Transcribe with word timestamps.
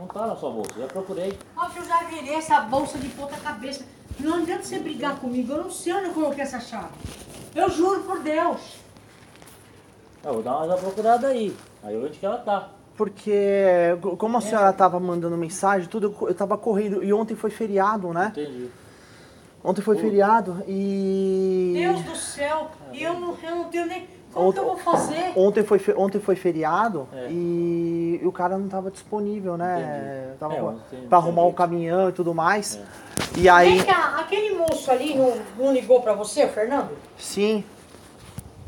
Não 0.00 0.06
tá 0.06 0.26
na 0.26 0.34
sua 0.34 0.50
bolsa, 0.50 0.72
já 0.78 0.86
procurei. 0.86 1.38
Ó, 1.54 1.68
eu 1.76 1.84
já 1.84 2.04
virei 2.04 2.34
essa 2.34 2.58
bolsa 2.62 2.96
de 2.96 3.08
ponta 3.10 3.36
cabeça. 3.36 3.84
Não 4.18 4.36
adianta 4.36 4.62
você 4.62 4.78
brigar 4.78 5.20
comigo, 5.20 5.52
eu 5.52 5.64
não 5.64 5.70
sei 5.70 5.92
onde 5.92 6.06
eu 6.06 6.14
coloquei 6.14 6.42
essa 6.42 6.58
chave. 6.58 6.88
Eu 7.54 7.68
juro 7.68 8.00
por 8.04 8.18
Deus. 8.20 8.78
Eu 10.24 10.34
vou 10.34 10.42
dar 10.42 10.64
uma 10.64 10.76
procurada 10.78 11.28
aí. 11.28 11.54
Aí 11.82 11.94
onde 11.98 12.18
que 12.18 12.24
ela 12.24 12.38
tá. 12.38 12.70
Porque, 12.96 13.34
como 14.16 14.38
a 14.38 14.40
senhora 14.40 14.72
tava 14.72 14.98
mandando 14.98 15.36
mensagem, 15.36 15.86
tudo, 15.86 16.16
eu 16.22 16.34
tava 16.34 16.56
correndo. 16.56 17.04
E 17.04 17.12
ontem 17.12 17.34
foi 17.34 17.50
feriado, 17.50 18.10
né? 18.14 18.32
Entendi. 18.34 18.70
Ontem 19.62 19.82
foi 19.82 19.98
feriado 19.98 20.64
e. 20.66 21.74
Deus 21.76 22.02
do 22.02 22.16
céu, 22.16 22.70
e 22.92 23.02
eu 23.02 23.20
não, 23.20 23.36
eu 23.42 23.56
não 23.56 23.64
tenho 23.64 23.84
nem. 23.84 24.08
Como 24.32 24.52
que 24.52 24.58
eu 24.58 24.64
vou 24.64 24.76
fazer? 24.76 25.32
Ontem 25.36 25.62
foi, 25.64 25.78
fe- 25.78 25.94
ontem 25.96 26.20
foi 26.20 26.36
feriado 26.36 27.08
É. 27.12 27.26
e, 27.30 28.20
o 28.24 28.30
cara 28.30 28.56
não 28.56 28.68
tava 28.68 28.90
disponível, 28.90 29.56
né? 29.56 29.80
Entendi. 29.80 30.38
Tava 30.38 30.54
É, 30.54 30.56
pra- 30.56 30.66
ontem 30.66 30.96
pra 31.08 31.08
não 31.10 31.18
arrumar 31.18 31.42
o 31.42 31.52
caminhão 31.52 32.08
e 32.08 32.12
tudo 32.12 32.32
mais. 32.34 32.76
É. 32.76 33.38
E 33.38 33.48
aí. 33.48 33.78
Vem 33.78 33.84
cá, 33.86 34.16
aquele 34.20 34.54
moço 34.54 34.90
ali 34.90 35.14
não, 35.16 35.34
não 35.58 35.72
ligou 35.72 36.00
pra 36.00 36.12
você, 36.14 36.46
Fernando? 36.46 36.90
Sim. 37.18 37.64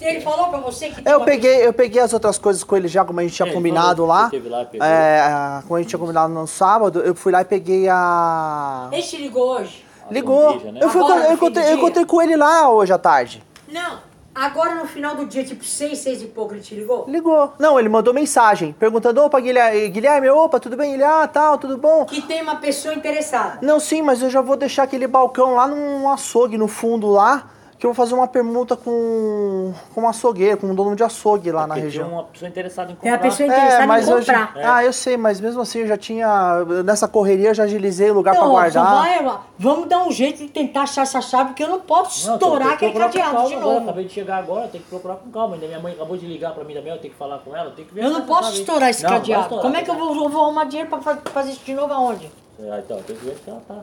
Ele 0.01 0.21
falou 0.21 0.49
pra 0.49 0.59
você 0.59 0.89
que. 0.91 1.09
Eu 1.09 1.21
peguei, 1.21 1.65
eu 1.65 1.73
peguei 1.73 2.03
as 2.03 2.13
outras 2.13 2.37
coisas 2.37 2.65
com 2.65 2.77
ele 2.77 2.89
já, 2.89 3.05
como 3.05 3.21
a 3.21 3.23
gente 3.23 3.35
tinha 3.35 3.49
É, 3.49 3.53
combinado 3.53 4.05
lá. 4.05 4.29
lá. 4.33 4.85
É, 4.85 5.63
como 5.63 5.77
a 5.77 5.79
gente 5.79 5.91
tinha 5.91 5.99
combinado 6.01 6.33
no 6.33 6.45
sábado, 6.49 6.99
eu 7.01 7.15
fui 7.15 7.31
lá 7.31 7.43
e 7.43 7.45
peguei 7.45 7.89
a. 7.89 8.89
Ele 8.91 9.17
ligou 9.23 9.49
hoje? 9.59 9.85
Ligou. 10.11 10.55
bandeja, 10.55 10.73
né? 10.73 10.81
Eu, 10.83 10.91
fui, 10.91 11.01
Agora, 11.01 11.21
eu, 11.29 11.33
encontrei, 11.35 11.65
eu 11.71 11.77
encontrei 11.77 12.05
com 12.05 12.21
ele 12.21 12.37
lá 12.37 12.69
hoje 12.69 12.93
à 12.93 12.99
tarde. 12.99 13.43
Não. 13.69 13.99
Agora 14.35 14.75
no 14.75 14.87
final 14.87 15.15
do 15.15 15.27
dia, 15.27 15.45
tipo 15.45 15.63
seis, 15.63 15.99
seis 15.99 16.23
e 16.23 16.27
pouco, 16.27 16.55
ele 16.55 16.63
te 16.63 16.75
ligou? 16.75 17.05
Ligou. 17.07 17.53
Não, 17.59 17.79
ele 17.79 17.89
mandou 17.89 18.15
mensagem 18.15 18.73
perguntando: 18.73 19.21
opa, 19.21 19.39
Guilherme, 19.39 19.89
Guilherme, 19.89 20.31
opa, 20.31 20.59
tudo 20.59 20.77
bem? 20.77 20.95
Ele, 20.95 21.05
ah, 21.05 21.29
tal, 21.29 21.59
tudo 21.59 21.77
bom? 21.77 22.07
Que 22.07 22.23
tem 22.23 22.41
uma 22.43 22.57
pessoa 22.57 22.95
interessada. 22.95 23.59
Não, 23.61 23.79
sim, 23.79 24.01
mas 24.01 24.23
eu 24.23 24.31
já 24.31 24.41
vou 24.41 24.57
deixar 24.57 24.85
aquele 24.85 25.07
balcão 25.07 25.55
lá 25.55 25.67
num 25.69 26.09
açougue 26.11 26.57
no 26.57 26.67
fundo 26.67 27.09
lá, 27.09 27.51
que 27.83 27.87
eu 27.87 27.93
vou 27.93 27.97
fazer 27.97 28.15
uma 28.15 28.29
permuta 28.29 28.77
com, 28.77 29.73
com 29.93 30.03
um 30.03 30.09
açougueiro, 30.09 30.57
com 30.57 30.69
um 30.69 30.75
dono 30.75 30.95
de 30.95 31.03
açougue 31.03 31.51
lá 31.51 31.63
na 31.67 31.75
Porque 31.75 31.81
região. 31.87 32.05
Tinha 32.05 32.17
uma 32.17 32.23
pessoa 32.27 32.49
interessada 32.49 32.93
em 32.93 32.95
Tem 32.95 33.11
comprar. 33.11 33.15
a 33.15 33.19
pessoa 33.31 33.47
interessada 33.49 33.85
em 33.99 34.09
eu 34.09 34.23
já- 34.23 34.47
comprar. 34.47 34.75
Ah, 34.77 34.85
eu 34.85 34.93
sei, 34.93 35.17
mas 35.17 35.41
mesmo 35.41 35.61
assim 35.63 35.81
eu 35.81 35.89
já 35.89 35.97
tinha. 35.97 36.65
Nessa 36.85 37.09
correria 37.09 37.49
eu 37.49 37.55
já 37.55 37.65
agilizei 37.65 38.09
o 38.09 38.15
lugar 38.15 38.37
pra 38.37 38.45
Não, 38.45 38.53
guardar. 38.53 38.85
vai, 39.03 39.27
ó, 39.27 39.39
vamos 39.59 39.89
dar 39.89 39.99
um 40.07 40.13
jeito 40.13 40.39
de 40.45 40.49
tentar 40.49 40.83
achar 40.83 41.03
essa 41.03 41.21
chave, 41.21 41.47
porque 41.49 41.65
eu 41.65 41.69
não 41.71 41.81
posso 41.81 42.25
Não, 42.29 42.35
estourar 42.35 42.69
tem 42.69 42.79
que 42.79 42.85
aquele 42.85 42.93
com 42.93 43.01
cadeado 43.01 43.33
calma 43.33 43.49
de 43.49 43.55
agora. 43.57 43.75
novo. 43.75 43.85
Acabei 43.87 44.05
de 44.05 44.13
chegar 44.13 44.37
agora, 44.37 44.69
tem 44.69 44.81
que 44.81 44.87
procurar 44.89 45.17
com 45.17 45.31
calma. 45.33 45.55
Ainda 45.55 45.67
minha 45.67 45.81
mãe 45.81 45.93
acabou 45.93 46.17
de 46.17 46.25
ligar 46.25 46.55
pra 46.55 46.63
mim 46.63 46.75
também, 46.75 46.93
eu 46.93 47.01
tenho 47.01 47.13
que 47.13 47.19
falar 47.19 47.39
com 47.41 47.57
ela, 47.57 47.71
eu 47.71 47.75
tenho 47.75 47.89
que 47.89 47.95
ver 47.95 48.05
Eu 48.05 48.11
não 48.11 48.23
posso 48.27 48.53
estourar 48.61 48.91
esse 48.91 49.03
Não, 49.03 49.11
cadeado. 49.11 49.43
estourar, 49.43 49.63
Como 49.65 49.77
é 49.77 49.83
que 49.83 49.91
eu 49.91 49.95
vai. 49.97 50.05
vou, 50.15 50.29
vou 50.29 50.43
arrumar 50.45 50.67
dinheiro 50.67 50.89
pra 50.89 51.01
fa- 51.01 51.19
fazer 51.33 51.51
isso 51.51 51.65
de 51.65 51.75
novo 51.75 51.93
aonde? 51.93 52.31
Ah, 52.61 52.79
então, 52.79 53.03
tem 53.03 53.17
que 53.17 53.25
ver 53.25 53.37
se 53.45 53.51
ela 53.51 53.61
tá. 53.67 53.75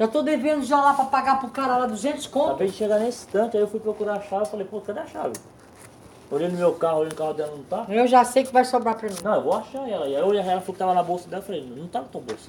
Já 0.00 0.08
tô 0.08 0.22
devendo 0.22 0.64
já 0.64 0.80
lá 0.80 0.94
pra 0.94 1.04
pagar 1.04 1.38
pro 1.40 1.50
cara 1.50 1.76
lá 1.76 1.84
200 1.86 2.26
conto. 2.28 2.46
Acabei 2.46 2.68
de 2.68 2.72
chegar 2.74 2.98
nesse 2.98 3.26
instante, 3.26 3.54
aí 3.54 3.62
eu 3.62 3.68
fui 3.68 3.78
procurar 3.78 4.14
a 4.14 4.20
chave, 4.22 4.46
falei, 4.46 4.66
pô, 4.66 4.80
cadê 4.80 5.00
a 5.00 5.06
chave? 5.06 5.34
Olhei 6.30 6.48
no 6.48 6.56
meu 6.56 6.72
carro, 6.72 7.00
olhei 7.00 7.10
no 7.10 7.14
carro 7.16 7.34
dela, 7.34 7.52
não 7.54 7.62
tá? 7.64 7.84
Eu 7.86 8.06
já 8.06 8.24
sei 8.24 8.42
que 8.42 8.50
vai 8.50 8.64
sobrar 8.64 8.94
pra 8.96 9.10
mim. 9.10 9.16
Não, 9.22 9.34
eu 9.34 9.42
vou 9.42 9.52
achar 9.52 9.86
ela. 9.86 10.08
E 10.08 10.16
aí 10.16 10.22
eu 10.22 10.26
olhei, 10.26 10.40
ela 10.40 10.52
falou 10.62 10.72
que 10.72 10.78
tava 10.78 10.94
na 10.94 11.02
bolsa 11.02 11.28
dela, 11.28 11.42
falei, 11.42 11.70
não 11.76 11.86
tá 11.86 12.00
na 12.00 12.06
tua 12.06 12.22
bolsa. 12.22 12.48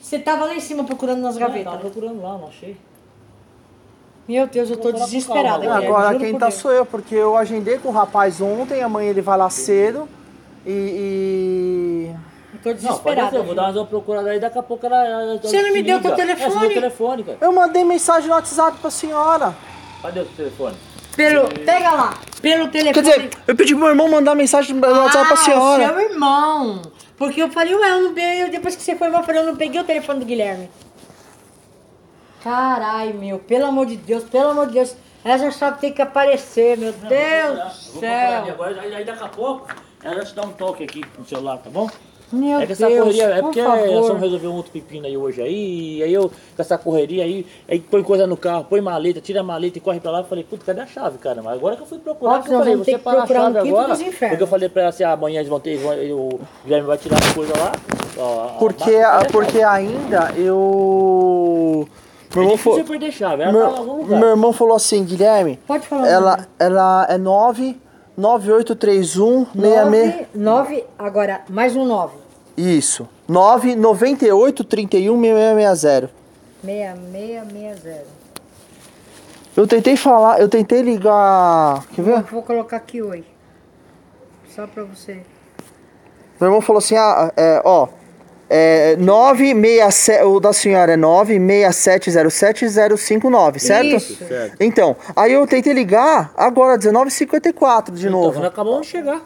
Você 0.00 0.18
tava 0.18 0.46
lá 0.46 0.52
em 0.52 0.58
cima 0.58 0.82
procurando 0.82 1.20
nas 1.20 1.36
Não, 1.36 1.40
gavetas. 1.42 1.64
tava 1.72 1.76
né? 1.76 1.82
procurando 1.82 2.20
lá, 2.20 2.36
não 2.36 2.48
achei. 2.48 2.76
Meu 4.26 4.48
Deus, 4.48 4.70
eu 4.70 4.76
tô 4.76 4.90
desesperada. 4.90 5.64
calma, 5.64 5.84
Agora 5.86 6.18
quem 6.18 6.36
tá 6.36 6.48
Deus. 6.48 6.58
sou 6.58 6.72
eu, 6.72 6.84
porque 6.84 7.14
eu 7.14 7.36
agendei 7.36 7.78
com 7.78 7.90
o 7.90 7.92
rapaz 7.92 8.40
ontem, 8.40 8.82
amanhã 8.82 9.10
ele 9.10 9.22
vai 9.22 9.38
lá 9.38 9.48
cedo 9.50 10.08
e. 10.66 11.86
Eu 11.86 11.89
tô 12.62 12.68
Não, 12.70 12.74
desesperada. 12.76 13.30
ser, 13.30 13.36
eu 13.36 13.44
vou 13.44 13.54
dar 13.54 13.70
uma 13.72 13.86
procurada 13.86 14.30
aí, 14.30 14.38
daqui 14.40 14.58
a 14.58 14.62
pouco 14.62 14.86
ela... 14.86 14.96
ela 15.04 15.38
Você 15.38 15.60
não 15.62 15.72
me 15.72 15.82
deu 15.82 16.00
teu 16.00 16.10
liga. 16.10 16.22
telefone? 16.26 16.46
É, 16.46 16.50
você 16.50 16.58
deu 16.60 16.68
o 16.70 16.74
telefone, 16.74 17.24
cara. 17.24 17.38
eu 17.40 17.52
mandei 17.52 17.84
mensagem 17.84 18.28
no 18.28 18.34
WhatsApp 18.34 18.78
pra 18.78 18.90
senhora. 18.90 19.54
Cadê 20.02 20.20
o 20.20 20.24
teu 20.24 20.36
telefone? 20.36 20.76
Pelo, 21.16 21.48
pega 21.48 21.90
lá, 21.90 22.14
pelo 22.40 22.68
telefone. 22.68 22.94
Quer 22.94 23.02
dizer, 23.02 23.30
eu 23.46 23.56
pedi 23.56 23.72
pro 23.74 23.80
meu 23.80 23.88
irmão 23.90 24.08
mandar 24.08 24.34
mensagem 24.34 24.74
no 24.74 24.86
WhatsApp 24.86 25.26
pra 25.26 25.34
Ah, 25.34 25.44
senhora. 25.44 25.88
seu 25.88 26.00
irmão. 26.00 26.82
Porque 27.18 27.42
eu 27.42 27.50
falei, 27.50 27.74
ué, 27.74 27.90
eu 27.90 28.02
não 28.02 28.14
peguei, 28.14 28.48
depois 28.48 28.76
que 28.76 28.82
você 28.82 28.96
foi 28.96 29.08
eu 29.08 29.22
falei, 29.22 29.42
eu 29.42 29.46
não 29.46 29.56
peguei 29.56 29.80
o 29.80 29.84
telefone 29.84 30.20
do 30.20 30.24
Guilherme. 30.24 30.70
Carai, 32.42 33.12
meu, 33.12 33.38
pelo 33.38 33.66
amor 33.66 33.84
de 33.86 33.96
Deus, 33.96 34.24
pelo 34.24 34.50
amor 34.50 34.66
de 34.68 34.74
Deus. 34.74 34.96
Essa 35.22 35.50
chave 35.50 35.78
tem 35.80 35.92
que 35.92 36.00
aparecer, 36.00 36.78
meu 36.78 36.92
Deus 36.92 37.12
Eu 37.12 37.54
do 37.54 37.92
vou 37.92 38.00
céu. 38.00 38.44
agora, 38.48 38.80
aí 38.80 38.94
aí 38.94 39.04
daqui 39.04 39.22
a 39.22 39.28
pouco 39.28 39.68
ela 40.02 40.14
já 40.16 40.24
te 40.24 40.34
dá 40.34 40.42
um 40.42 40.52
toque 40.52 40.84
aqui 40.84 41.04
no 41.18 41.26
celular, 41.26 41.58
tá 41.58 41.68
bom? 41.68 41.90
Meu 42.32 42.60
é 42.60 42.66
que 42.66 42.72
essa 42.72 42.86
Deus, 42.86 43.00
correria, 43.00 43.24
é 43.24 43.34
por 43.36 43.42
porque 43.44 43.62
nós 43.62 43.80
vamos 43.80 44.06
favor. 44.06 44.20
resolver 44.20 44.46
um 44.46 44.54
outro 44.54 44.70
pepino 44.70 45.06
aí 45.06 45.16
hoje 45.16 45.42
aí, 45.42 45.98
e 45.98 46.02
aí 46.04 46.12
eu, 46.14 46.28
com 46.28 46.62
essa 46.62 46.78
correria 46.78 47.24
aí, 47.24 47.44
aí 47.68 47.80
põe 47.80 48.02
coisa 48.04 48.26
no 48.26 48.36
carro, 48.36 48.64
põe 48.70 48.80
maleta, 48.80 49.20
tira 49.20 49.40
a 49.40 49.42
maleta 49.42 49.78
e 49.78 49.80
corre 49.80 49.98
pra 49.98 50.12
lá, 50.12 50.20
eu 50.20 50.24
falei, 50.24 50.44
puta, 50.44 50.64
cadê 50.64 50.80
a 50.80 50.86
chave, 50.86 51.18
cara? 51.18 51.42
Mas 51.42 51.54
agora 51.54 51.74
que 51.76 51.82
eu 51.82 51.86
fui 51.86 51.98
procurar, 51.98 52.34
Óbvio, 52.36 52.42
porque 52.44 52.54
eu 52.54 52.58
falei, 52.60 52.76
você 52.76 52.92
que 52.92 52.98
para 52.98 53.12
a 53.12 53.16
procurar 53.26 53.40
chave 53.40 53.60
quinto 53.62 53.76
agora, 53.78 53.96
porque 54.28 54.42
eu 54.42 54.46
falei 54.46 54.68
pra 54.68 54.82
ela 54.82 54.88
assim, 54.90 55.02
ah, 55.04 55.12
amanhã 55.12 55.38
eles 55.40 55.48
vão 55.50 55.58
ter, 55.60 55.76
o 55.84 56.40
Guilherme 56.64 56.86
vai 56.86 56.98
tirar 56.98 57.18
as 57.18 57.32
coisas 57.32 57.58
lá, 57.58 57.72
ó, 58.16 58.44
a- 58.44 58.48
Porque, 58.58 58.94
a- 58.94 59.18
a 59.18 59.24
porque 59.24 59.62
ainda 59.62 60.32
eu. 60.36 61.88
Meu 62.32 62.42
É 62.42 62.46
irmão, 62.46 62.56
falou, 62.58 62.78
você 62.78 62.84
perder 62.84 63.10
chave, 63.10 63.42
ela 63.42 63.52
tá 63.52 63.82
meu, 63.82 64.04
meu 64.18 64.28
irmão 64.28 64.52
falou 64.52 64.76
assim, 64.76 65.04
Guilherme, 65.04 65.58
Pode 65.66 65.84
falar. 65.88 66.06
ela, 66.08 66.46
ela 66.60 67.06
é 67.10 67.18
9 67.18 67.76
9831 68.20 69.46
66. 69.46 70.26
9, 70.34 70.84
agora, 70.98 71.40
mais 71.48 71.74
um 71.74 71.86
9. 71.86 72.18
Isso. 72.54 73.08
998 73.26 74.62
31 74.62 75.18
6660. 75.18 76.10
6660. 76.62 78.04
Eu 79.56 79.66
tentei 79.66 79.96
falar, 79.96 80.38
eu 80.38 80.48
tentei 80.50 80.82
ligar. 80.82 81.82
Quer 81.94 82.02
ver? 82.02 82.22
Vou 82.24 82.42
colocar 82.42 82.76
aqui 82.76 83.00
oi. 83.00 83.24
Só 84.54 84.66
pra 84.66 84.84
você. 84.84 85.22
Meu 86.38 86.48
irmão 86.48 86.60
falou 86.60 86.78
assim: 86.78 86.96
ah, 86.96 87.32
é, 87.34 87.62
ó. 87.64 87.88
É 88.52 88.96
967, 88.96 90.24
o 90.24 90.40
da 90.40 90.52
senhora 90.52 90.94
é 90.94 90.96
96707-059, 90.96 93.58
certo? 93.60 93.86
Isso. 93.86 94.16
Certo. 94.16 94.56
Então, 94.60 94.96
aí 95.14 95.32
eu 95.32 95.46
tentei 95.46 95.72
ligar 95.72 96.32
agora, 96.36 96.76
19h54 96.76 97.92
de 97.92 98.08
Então, 98.08 98.20
novo. 98.20 98.44
acabamos 98.44 98.80
de 98.82 98.88
chegar. 98.88 99.22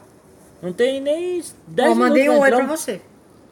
Não 0.63 0.73
tem 0.73 1.01
nem 1.01 1.43
10 1.69 1.91
Ó, 1.91 1.95
mandei 1.95 2.29
um 2.29 2.35
minutos, 2.35 2.53
oi 2.53 2.65
pra 2.65 2.77
você. 2.77 3.01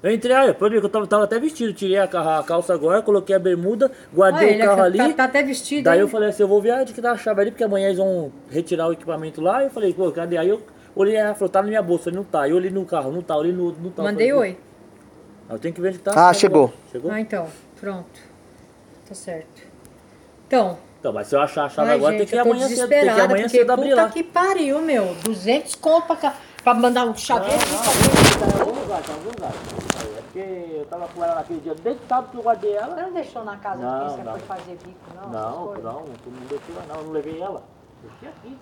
Eu 0.02 0.12
entrei, 0.12 0.34
olha, 0.36 0.52
pode 0.52 0.74
ver 0.74 0.80
que 0.80 0.86
eu 0.86 0.90
tava, 0.90 1.06
tava 1.06 1.24
até 1.24 1.38
vestido, 1.38 1.72
tirei 1.72 1.96
a, 1.96 2.04
a 2.04 2.42
calça 2.42 2.74
agora, 2.74 3.00
coloquei 3.02 3.36
a 3.36 3.38
bermuda, 3.38 3.88
guardei 4.12 4.48
Olha, 4.48 4.54
ele 4.54 4.62
o 4.62 4.66
carro 4.66 4.78
tá, 4.78 4.84
ali. 4.84 4.98
tá, 4.98 5.08
tá 5.12 5.24
até 5.24 5.42
vestido. 5.44 5.84
daí 5.84 5.94
hein? 5.94 6.00
eu 6.00 6.08
falei 6.08 6.28
assim, 6.28 6.42
eu 6.42 6.48
vou 6.48 6.60
ver 6.60 6.74
onde 6.74 6.92
que 6.92 7.00
tá 7.00 7.12
a 7.12 7.16
chave 7.16 7.40
ali, 7.40 7.50
porque 7.52 7.62
amanhã 7.62 7.86
eles 7.86 7.98
vão 7.98 8.32
retirar 8.50 8.88
o 8.88 8.92
equipamento 8.92 9.40
lá. 9.40 9.62
Eu 9.62 9.70
falei, 9.70 9.94
pô, 9.94 10.10
cadê? 10.10 10.36
Aí 10.38 10.48
eu 10.48 10.60
olhei, 10.96 11.14
ela 11.14 11.34
falou, 11.34 11.48
tá 11.48 11.62
na 11.62 11.68
minha 11.68 11.80
bolsa, 11.82 12.08
eu 12.10 12.12
falei, 12.12 12.16
não 12.18 12.24
tá. 12.24 12.48
Eu 12.48 12.56
olhei 12.56 12.70
no 12.70 12.84
carro, 12.84 13.12
não 13.12 13.22
tá, 13.22 13.36
olhei 13.36 13.52
no 13.52 13.64
outro, 13.64 13.80
não 13.80 13.90
tá. 13.90 14.02
Eu 14.02 14.06
Mandei 14.06 14.28
falei, 14.30 14.50
oi. 14.50 14.56
"Pô, 15.48 15.54
Eu 15.54 15.58
tenho 15.58 15.74
que 15.74 15.80
ver 15.80 15.88
onde 15.88 15.98
tá. 15.98 16.12
Ah, 16.28 16.32
chegou. 16.32 16.64
agora." 16.64 16.78
Chegou? 16.92 17.10
Ah, 17.10 17.20
então. 17.20 17.46
Pronto. 17.80 18.20
Tá 19.08 19.14
certo. 19.14 19.62
Então. 20.46 20.78
Então, 21.00 21.12
mas 21.12 21.26
se 21.26 21.34
eu 21.34 21.40
achar 21.40 21.64
a 21.64 21.68
chave 21.68 21.90
Ai, 21.90 21.96
agora, 21.96 22.12
gente, 22.18 22.28
tem 22.30 22.40
que 22.42 22.48
amanhã 22.48 22.68
cedo, 22.68 22.88
tem 22.88 23.00
que 23.02 23.08
amanhã 23.08 23.26
porque 23.28 23.48
cedo 23.48 23.70
abrir 23.72 23.90
puta 23.90 24.02
lá. 24.02 24.08
que 24.10 24.22
pariu, 24.22 24.80
meu. 24.80 25.14
200 25.24 25.74
conto 25.74 26.06
pra, 26.06 26.14
cá- 26.16 26.34
pra 26.62 26.74
mandar 26.74 27.04
um 27.06 27.16
chaveiro. 27.16 27.58
Tá 27.58 28.56
em 28.56 28.60
algum 28.60 28.80
lugar, 28.80 29.02
tá 29.02 29.12
em 29.12 29.14
algum 29.16 29.30
lugar. 29.30 29.50
É 30.16 30.20
porque 30.22 30.38
eu 30.78 30.86
tava 30.86 31.08
com 31.08 31.24
ela 31.24 31.34
naquele 31.34 31.60
dia, 31.60 31.74
desde 31.74 32.00
sábado 32.08 32.28
que 32.30 32.36
eu 32.36 32.42
guardei 32.42 32.72
ela. 32.74 32.94
Você 32.94 33.02
não 33.02 33.12
deixou 33.12 33.44
na 33.44 33.56
casa 33.56 33.82
Não, 33.82 33.98
porque 33.98 34.14
você 34.16 34.22
não. 34.22 34.32
foi 34.32 34.40
fazer 34.42 34.78
bico, 34.84 34.98
não? 35.16 35.28
Não, 35.30 35.74
não, 35.74 36.02
tu 36.22 36.30
não 36.30 36.46
deixou 36.48 36.76
ela, 36.76 36.84
não, 36.88 36.96
eu 37.00 37.04
não 37.04 37.12
levei 37.12 37.40
ela. 37.42 37.62
Deixei 38.02 38.28
aqui. 38.28 38.58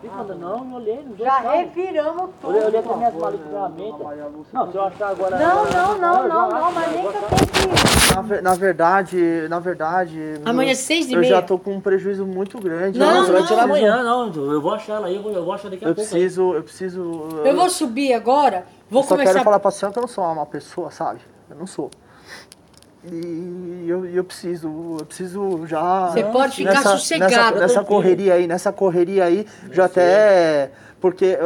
Fica 0.00 0.14
mandando, 0.16 0.40
não, 0.40 0.64
não 0.64 0.76
olhei, 0.76 1.04
não 1.06 1.14
Já 1.16 1.42
não. 1.42 1.50
reviramos 1.50 2.30
tudo. 2.40 2.48
Olhei, 2.50 2.64
olhei 2.64 2.82
com 2.82 2.90
as 2.92 2.96
minhas 2.96 3.14
malas 3.14 3.38
de 3.38 3.44
ferramenta. 3.44 4.44
Não, 4.52 4.70
se 4.70 4.76
eu 4.78 4.82
achar 4.84 5.08
agora. 5.10 5.38
Não, 5.38 5.64
não, 5.66 5.98
não, 5.98 6.22
eu 6.22 6.28
não, 6.28 6.48
não, 6.50 6.72
mas 6.72 6.86
eu 6.86 6.92
nem 6.94 7.02
que 7.02 7.16
eu 7.16 7.22
tenho 7.22 7.74
que... 8.08 8.14
Na, 8.14 8.22
ver- 8.22 8.42
na 8.42 8.54
verdade, 8.54 9.46
na 9.50 9.58
verdade. 9.58 10.40
Amanhã 10.46 10.70
eu- 10.70 10.72
é 10.72 10.74
seis 10.74 11.06
e 11.10 11.12
Eu 11.12 11.20
meia. 11.20 11.34
já 11.34 11.42
tô 11.42 11.58
com 11.58 11.74
um 11.74 11.80
prejuízo 11.82 12.24
muito 12.24 12.58
grande. 12.58 12.98
Não, 12.98 13.06
Não, 13.14 13.24
você 13.26 13.32
vai 13.32 13.40
não. 13.42 13.46
tirar 13.48 13.62
amanhã, 13.64 14.02
não. 14.02 14.32
Eu 14.34 14.60
vou 14.62 14.72
achar 14.72 14.94
ela 14.94 15.06
aí, 15.08 15.16
eu 15.16 15.22
vou, 15.22 15.32
eu 15.32 15.44
vou 15.44 15.52
achar 15.52 15.68
daqui 15.70 15.84
a 15.84 15.88
Eu 15.88 15.94
pouco. 15.94 16.08
preciso, 16.10 16.54
eu 16.54 16.62
preciso. 16.62 17.28
Eu 17.44 17.54
vou 17.54 17.68
subir 17.68 18.14
agora, 18.14 18.64
vou 18.88 19.02
eu 19.02 19.06
só 19.06 19.14
começar... 19.14 19.32
quero 19.34 19.44
falar 19.44 19.60
pra 19.60 19.70
senhora 19.70 19.92
que 19.92 19.98
eu 19.98 20.02
não 20.02 20.08
sou 20.08 20.24
uma 20.24 20.34
má 20.36 20.46
pessoa, 20.46 20.90
sabe? 20.90 21.20
Eu 21.50 21.56
não 21.56 21.66
sou. 21.66 21.90
E 23.04 23.86
eu, 23.88 24.04
eu 24.06 24.22
preciso, 24.22 24.96
eu 25.00 25.06
preciso 25.06 25.66
já. 25.66 26.10
Você 26.10 26.22
pode 26.24 26.56
ficar 26.56 26.74
nessa, 26.74 26.90
sossegado, 26.90 27.34
Nessa, 27.34 27.60
nessa 27.60 27.84
correria 27.84 28.34
aí, 28.34 28.46
nessa 28.46 28.72
correria 28.72 29.24
aí, 29.24 29.46
já 29.72 29.86
até. 29.86 30.70
Porque 31.00 31.24
é, 31.24 31.38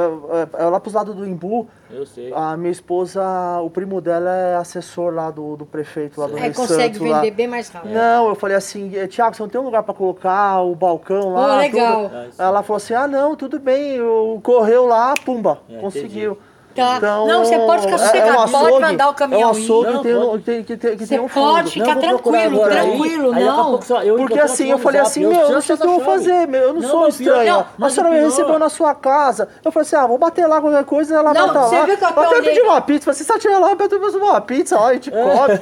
é, 0.59 0.65
lá 0.65 0.81
pros 0.81 0.95
lados 0.95 1.15
do 1.15 1.25
Imbu, 1.25 1.69
Eu 1.89 2.05
sei. 2.05 2.33
a 2.35 2.57
minha 2.57 2.73
esposa, 2.73 3.23
o 3.63 3.71
primo 3.71 4.01
dela 4.01 4.29
é 4.29 4.57
assessor 4.57 5.15
lá 5.15 5.31
do, 5.31 5.55
do 5.57 5.65
prefeito 5.65 6.21
lá 6.21 6.27
do 6.27 6.35
Rio 6.35 6.53
consegue 6.53 6.97
Santos, 6.97 7.09
lá. 7.09 7.21
vender 7.21 7.31
bem 7.31 7.47
mais 7.47 7.69
rápido. 7.69 7.93
Não, 7.95 8.29
eu 8.31 8.35
falei 8.35 8.57
assim, 8.57 8.91
Tiago, 9.07 9.37
você 9.37 9.43
não 9.45 9.49
tem 9.49 9.61
um 9.61 9.65
lugar 9.65 9.85
pra 9.85 9.95
colocar 9.95 10.61
o 10.61 10.75
balcão 10.75 11.35
lá? 11.35 11.55
Oh, 11.55 11.59
legal. 11.61 12.09
tudo?" 12.11 12.33
Ela 12.37 12.65
falou 12.65 12.79
assim, 12.79 12.95
ah 12.95 13.07
não, 13.07 13.37
tudo 13.37 13.61
bem, 13.61 13.93
eu 13.93 14.41
correu 14.43 14.87
lá, 14.87 15.15
pumba, 15.25 15.61
É, 15.71 15.79
conseguiu. 15.79 16.37
Tá. 16.75 16.97
Então, 16.97 17.27
não, 17.29 17.45
você 17.45 17.57
pode 17.59 17.83
ficar 17.83 17.93
é- 17.93 17.93
é 17.93 17.95
um 17.95 17.99
sossegado, 17.99 18.35
pode 18.51 18.55
açougue- 18.57 18.81
mandar 18.81 19.09
o 19.11 19.15
caminhão 19.15 19.43
É 19.43 19.47
um 19.47 19.51
açougue 19.51 19.91
ir. 19.91 19.97
que 19.97 20.03
tem, 20.03 20.13
Não, 20.15 20.33
que 20.39 20.45
tem, 20.45 20.65
que 20.65 20.77
tem, 20.77 20.97
que 20.97 21.07
Você 21.07 21.15
tem 21.15 21.25
um 21.25 21.29
pode 21.29 21.71
fundo. 21.71 21.71
ficar 21.71 21.89
eu 21.91 21.95
vou 21.95 22.09
procurar 22.19 22.41
tranquilo, 22.41 22.65
aí, 22.65 22.71
tranquilo, 22.71 23.33
aí 23.35 23.45
não. 23.45 23.83
só- 23.83 24.03
eu 24.03 24.17
Porque 24.17 24.41
assim, 24.41 24.71
eu 24.71 24.79
falei 24.79 25.01
assim, 25.01 25.23
eu 25.23 25.31
meu, 25.31 25.41
eu 25.41 25.53
não 25.53 25.61
sei 25.61 25.75
o 25.75 25.79
que 25.79 25.85
eu 25.85 25.91
vou 25.91 26.01
fazer, 26.01 26.49
meu, 26.49 26.63
eu 26.63 26.73
não, 26.75 26.81
Não, 26.83 26.89
sou 26.89 27.09
estranha. 27.09 27.53
não, 27.53 27.61
a 27.61 27.67
mas 27.79 27.93
senhora 27.93 28.13
me 28.15 28.21
recebeu 28.21 28.59
na 28.59 28.69
sua 28.69 28.95
casa. 28.95 29.49
Eu 29.65 29.71
falei 29.71 29.87
assim, 29.87 29.97
ah, 29.97 30.07
vou 30.07 30.19
bater 30.19 30.47
lá 30.47 30.61
qualquer 30.61 30.85
coisa, 30.85 31.15
ela 31.15 31.33
Não, 31.33 31.47
vai 31.47 31.47
estar 31.47 31.63
você 31.63 31.77
lá. 31.79 31.85
viu 31.85 31.97
que 31.99 32.05
eu 32.05 32.09
eu 32.09 32.23
até 32.23 32.43
pedi 32.43 32.61
uma 32.61 32.81
pizza, 32.81 33.13
se 33.13 33.31
ela 33.31 33.39
tiver 33.41 33.59
lá, 33.59 33.71
eu 33.71 33.77
peço 33.77 34.19
uma 34.19 34.41
pizza 34.41 34.79
lá, 34.79 34.89
a 34.89 34.93
gente 34.95 35.11
come. 35.13 35.61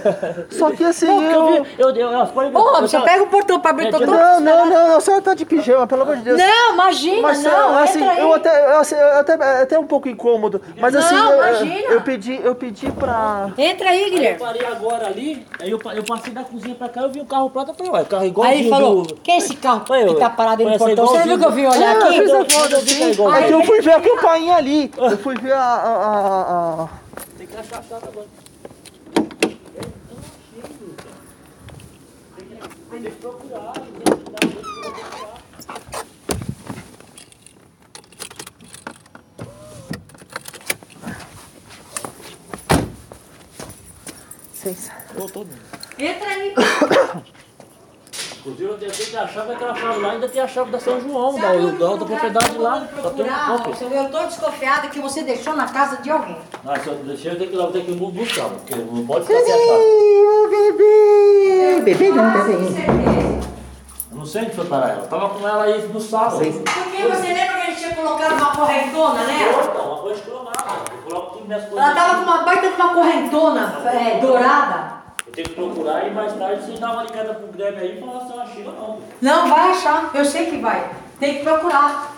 Só 0.50 0.70
que 0.70 0.85
assim, 0.85 1.06
eu 1.32 1.62
pode 2.35 2.56
Ô, 2.56 2.81
você 2.81 3.00
pega 3.00 3.23
o 3.23 3.26
portão 3.26 3.61
pra 3.61 3.70
abrir, 3.70 3.88
É, 3.88 3.91
todo 3.91 4.06
Não, 4.06 4.41
não, 4.41 4.67
não, 4.67 4.88
não, 4.88 4.97
a 4.97 5.00
senhora 5.00 5.23
tá 5.23 5.35
de 5.35 5.44
pijama, 5.44 5.87
pelo 5.87 6.03
amor 6.03 6.17
de 6.17 6.23
Deus. 6.23 6.38
Não, 6.38 6.75
imagina, 6.75 7.32
não, 7.32 7.79
assim, 7.79 8.00
entra 8.00 8.12
aí. 8.12 8.20
eu 8.20 8.32
até, 8.32 8.49
é 9.35 9.62
até 9.62 9.79
um 9.79 9.87
pouco 9.87 10.08
incômodo, 10.08 10.61
mas 10.79 10.94
assim, 11.04 11.14
Não, 11.14 11.32
eu, 11.32 11.38
imagina. 11.38 11.88
eu 11.93 12.00
pedi, 12.02 12.40
eu 12.43 12.54
pedi 12.54 12.90
pra... 12.93 13.50
Entra 13.58 13.90
aí, 13.90 13.99
Aí 13.99 14.04
eu 14.04 14.10
Guilherme. 14.10 14.38
parei 14.38 14.64
agora 14.66 15.06
ali, 15.06 15.46
aí 15.60 15.70
eu, 15.70 15.81
eu 15.94 16.04
passei 16.04 16.32
da 16.32 16.44
cozinha 16.44 16.75
pra 16.75 16.88
cá, 16.88 17.02
eu 17.02 17.10
vi 17.10 17.20
um 17.20 17.25
carro 17.26 17.50
prata, 17.50 17.70
eu 17.70 17.75
falei, 17.75 17.93
ué, 17.93 18.04
carro 18.04 18.22
Aí 18.22 18.28
igualzinho 18.28 18.60
ele 18.60 18.69
falou, 18.70 19.02
do... 19.02 19.14
quem 19.16 19.34
é 19.34 19.38
esse 19.38 19.56
carro 19.56 19.82
Foi 19.87 20.02
eu. 20.02 20.14
que 20.14 20.20
tá 20.20 20.31
parado 20.31 20.62
aí 20.62 20.69
no 20.70 20.78
portão? 20.78 21.06
Você 21.06 21.22
viu 21.22 21.38
que 21.38 21.44
eu 21.44 21.52
vim 21.52 21.66
olhar 21.66 21.94
eu 21.96 22.02
aqui? 22.06 22.20
fiz 22.20 22.31
a 22.32 22.40
então, 22.40 22.60
foto 22.60 22.72
eu 22.75 22.81
vi 22.81 22.94
que 22.94 23.02
é 23.02 23.10
igual. 23.10 23.34
é 23.34 23.43
que 23.46 23.52
eu 23.52 23.64
fui 23.64 23.81
ver 23.81 23.93
a 23.93 24.00
campainha 24.00 24.56
ali, 24.56 24.90
eu 24.96 25.19
fui 25.19 25.34
ver 25.37 25.52
a... 25.52 25.58
a, 25.58 25.93
a, 25.93 26.82
a- 26.84 26.88
Tem 27.38 27.46
que 27.46 27.56
achar 27.56 27.78
a 27.78 27.82
chave 27.82 28.05
agora. 28.08 28.26
Tem 32.90 33.00
que 33.02 33.10
procurar, 33.12 33.72
tem 33.72 33.82
que 33.82 33.90
procurar. 33.90 34.21
Licença. 44.64 44.93
Voltou. 45.17 45.44
Entra 45.99 46.29
aí. 46.29 46.55
Inclusive 48.38 48.70
eu 48.70 48.79
tenho 48.79 48.93
que 48.93 49.17
a 49.17 49.26
chave 49.26 49.49
daquela 49.49 49.75
chave 49.75 50.00
lá, 50.00 50.11
ainda 50.12 50.29
tem 50.29 50.43
a 50.43 50.49
chave 50.49 50.70
da 50.70 50.79
São 50.79 51.00
João, 51.00 51.35
da, 51.35 51.53
da 51.53 51.53
lugar 51.53 51.99
propriedade 51.99 52.50
que 52.50 52.56
eu 52.56 52.62
lá. 52.62 52.88
cópia. 53.00 53.25
Wilson? 53.69 53.88
Eu 53.88 54.11
tô 54.11 54.19
desconfiada 54.26 54.88
que 54.88 55.00
você 55.00 55.23
deixou 55.23 55.55
na 55.55 55.67
casa 55.69 56.03
de 56.03 56.11
alguém. 56.11 56.37
Ah, 56.64 56.79
se 56.79 56.88
eu 56.88 56.94
deixei, 56.97 57.32
eu 57.32 57.37
tenho 57.38 57.50
que 57.50 57.56
ir 57.56 57.59
lá, 57.59 57.64
eu 57.64 57.73
tenho 57.73 57.85
que 57.85 57.93
buscar, 57.94 58.49
porque 58.49 58.75
não 58.75 59.06
pode 59.06 59.26
ficar 59.26 59.41
sem 59.41 59.53
a 59.53 59.56
chave. 59.56 59.82
Ih, 59.82 60.49
bebê! 60.50 61.81
Bebê 61.82 62.08
não, 62.11 62.32
bebê. 62.32 62.82
Eu 64.11 64.17
não 64.19 64.26
sei 64.26 64.43
onde 64.43 64.50
foi 64.55 64.65
parar 64.67 64.88
ela. 64.91 65.03
Eu 65.03 65.08
tava 65.08 65.29
com 65.31 65.49
ela 65.49 65.65
aí 65.65 65.88
no 65.88 66.00
sábado. 66.00 66.38
Sei. 66.38 66.53
Porque 66.53 67.03
você 67.03 67.26
lembra 67.32 67.55
que 67.55 67.61
a 67.61 67.65
gente 67.67 67.79
tinha 67.79 67.94
colocado 67.94 68.32
uma 68.32 68.56
correntona 68.56 69.25
nela? 69.25 69.75
Não, 69.75 69.93
uma 69.93 70.03
coisa 70.03 70.20
cromada. 70.20 70.51
Eu 71.52 71.58
minhas 71.58 71.69
coisas. 71.69 71.78
Ela 71.78 71.94
tava 71.94 72.14
com 72.16 72.31
uma 72.31 72.43
baita 72.44 72.69
de 72.69 72.75
uma 72.75 72.94
correntona 72.94 73.90
é, 73.90 74.20
dourada. 74.20 75.02
Eu 75.26 75.32
tenho 75.32 75.49
que 75.49 75.54
procurar 75.54 76.06
e 76.06 76.10
mais 76.10 76.32
tarde 76.34 76.64
vocês 76.64 76.78
dão 76.78 76.93
uma 76.93 77.02
ligada 77.02 77.34
pro 77.34 77.46
Grêmio 77.49 77.81
aí 77.81 77.99
e 77.99 78.00
falar 78.00 78.26
se 78.26 78.32
eu 78.32 78.40
achei 78.40 78.66
ou 78.66 78.72
não. 78.72 78.99
Não, 79.20 79.49
vai 79.49 79.70
achar. 79.70 80.10
Eu 80.14 80.25
sei 80.25 80.46
que 80.46 80.58
vai. 80.58 80.90
Tem 81.20 81.37
que 81.37 81.43
procurar. 81.43 82.12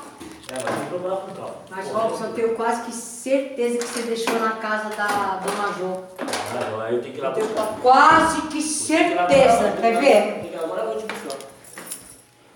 É, 0.50 0.54
mas 0.54 0.74
tem 0.74 0.84
que 0.84 0.90
procurar 0.90 1.16
com 1.16 1.34
calma. 1.34 1.54
Mas, 1.70 1.88
Robson, 1.90 2.24
eu 2.24 2.32
tenho 2.32 2.54
quase 2.54 2.82
que 2.82 2.92
certeza 2.92 3.78
que 3.78 3.84
você 3.84 4.02
deixou 4.02 4.38
na 4.38 4.50
casa 4.50 4.90
da 4.90 5.40
Dona 5.42 5.72
Jo. 5.78 6.04
Ah, 6.20 6.70
não, 6.70 6.80
aí 6.80 6.94
eu 6.94 7.02
tenho 7.02 7.14
que 7.14 7.18
ir 7.18 7.22
lá 7.22 7.28
Eu 7.30 7.34
tenho 7.34 7.46
buscar. 7.48 7.66
quase 7.82 8.42
que 8.42 8.62
certeza. 8.62 9.72
Quer 9.80 10.00
ver? 10.00 10.58
Agora 10.62 10.82
à 10.82 10.84
noite 10.86 11.04
buscar. 11.06 11.38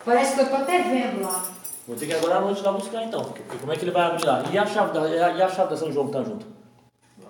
Parece 0.05 0.35
que 0.35 0.41
eu 0.41 0.49
tô 0.51 0.57
até 0.57 0.79
vendo 0.83 1.23
lá. 1.23 1.45
Vou 1.87 1.97
ter 1.97 2.07
que 2.07 2.13
ir 2.13 2.17
agora 2.17 2.37
à 2.37 2.41
noite 2.41 2.63
lá 2.63 2.73
buscar 2.73 3.03
então. 3.03 3.25
Porque 3.25 3.43
como 3.59 3.73
é 3.73 3.77
que 3.77 3.85
ele 3.85 3.91
vai 3.91 4.07
abrir 4.07 4.25
lá? 4.25 4.45
E 4.51 4.59
a 4.59 4.67
chave 4.67 4.93
da, 4.93 5.09
e 5.09 5.43
a 5.43 5.49
chave 5.49 5.71
da 5.71 5.77
São 5.77 5.93
João 5.93 6.07
que 6.07 6.13
tá 6.13 6.23
junto? 6.23 6.58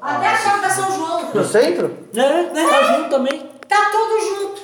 Até 0.01 0.27
a 0.29 0.37
chave 0.37 0.61
da 0.63 0.71
São 0.71 0.91
João. 0.93 1.31
No 1.35 1.45
centro? 1.45 1.97
Né? 2.13 2.51
Tá 2.55 2.83
junto 2.83 3.11
também. 3.11 3.51
Tá 3.69 3.91
tudo 3.91 4.21
junto. 4.21 4.63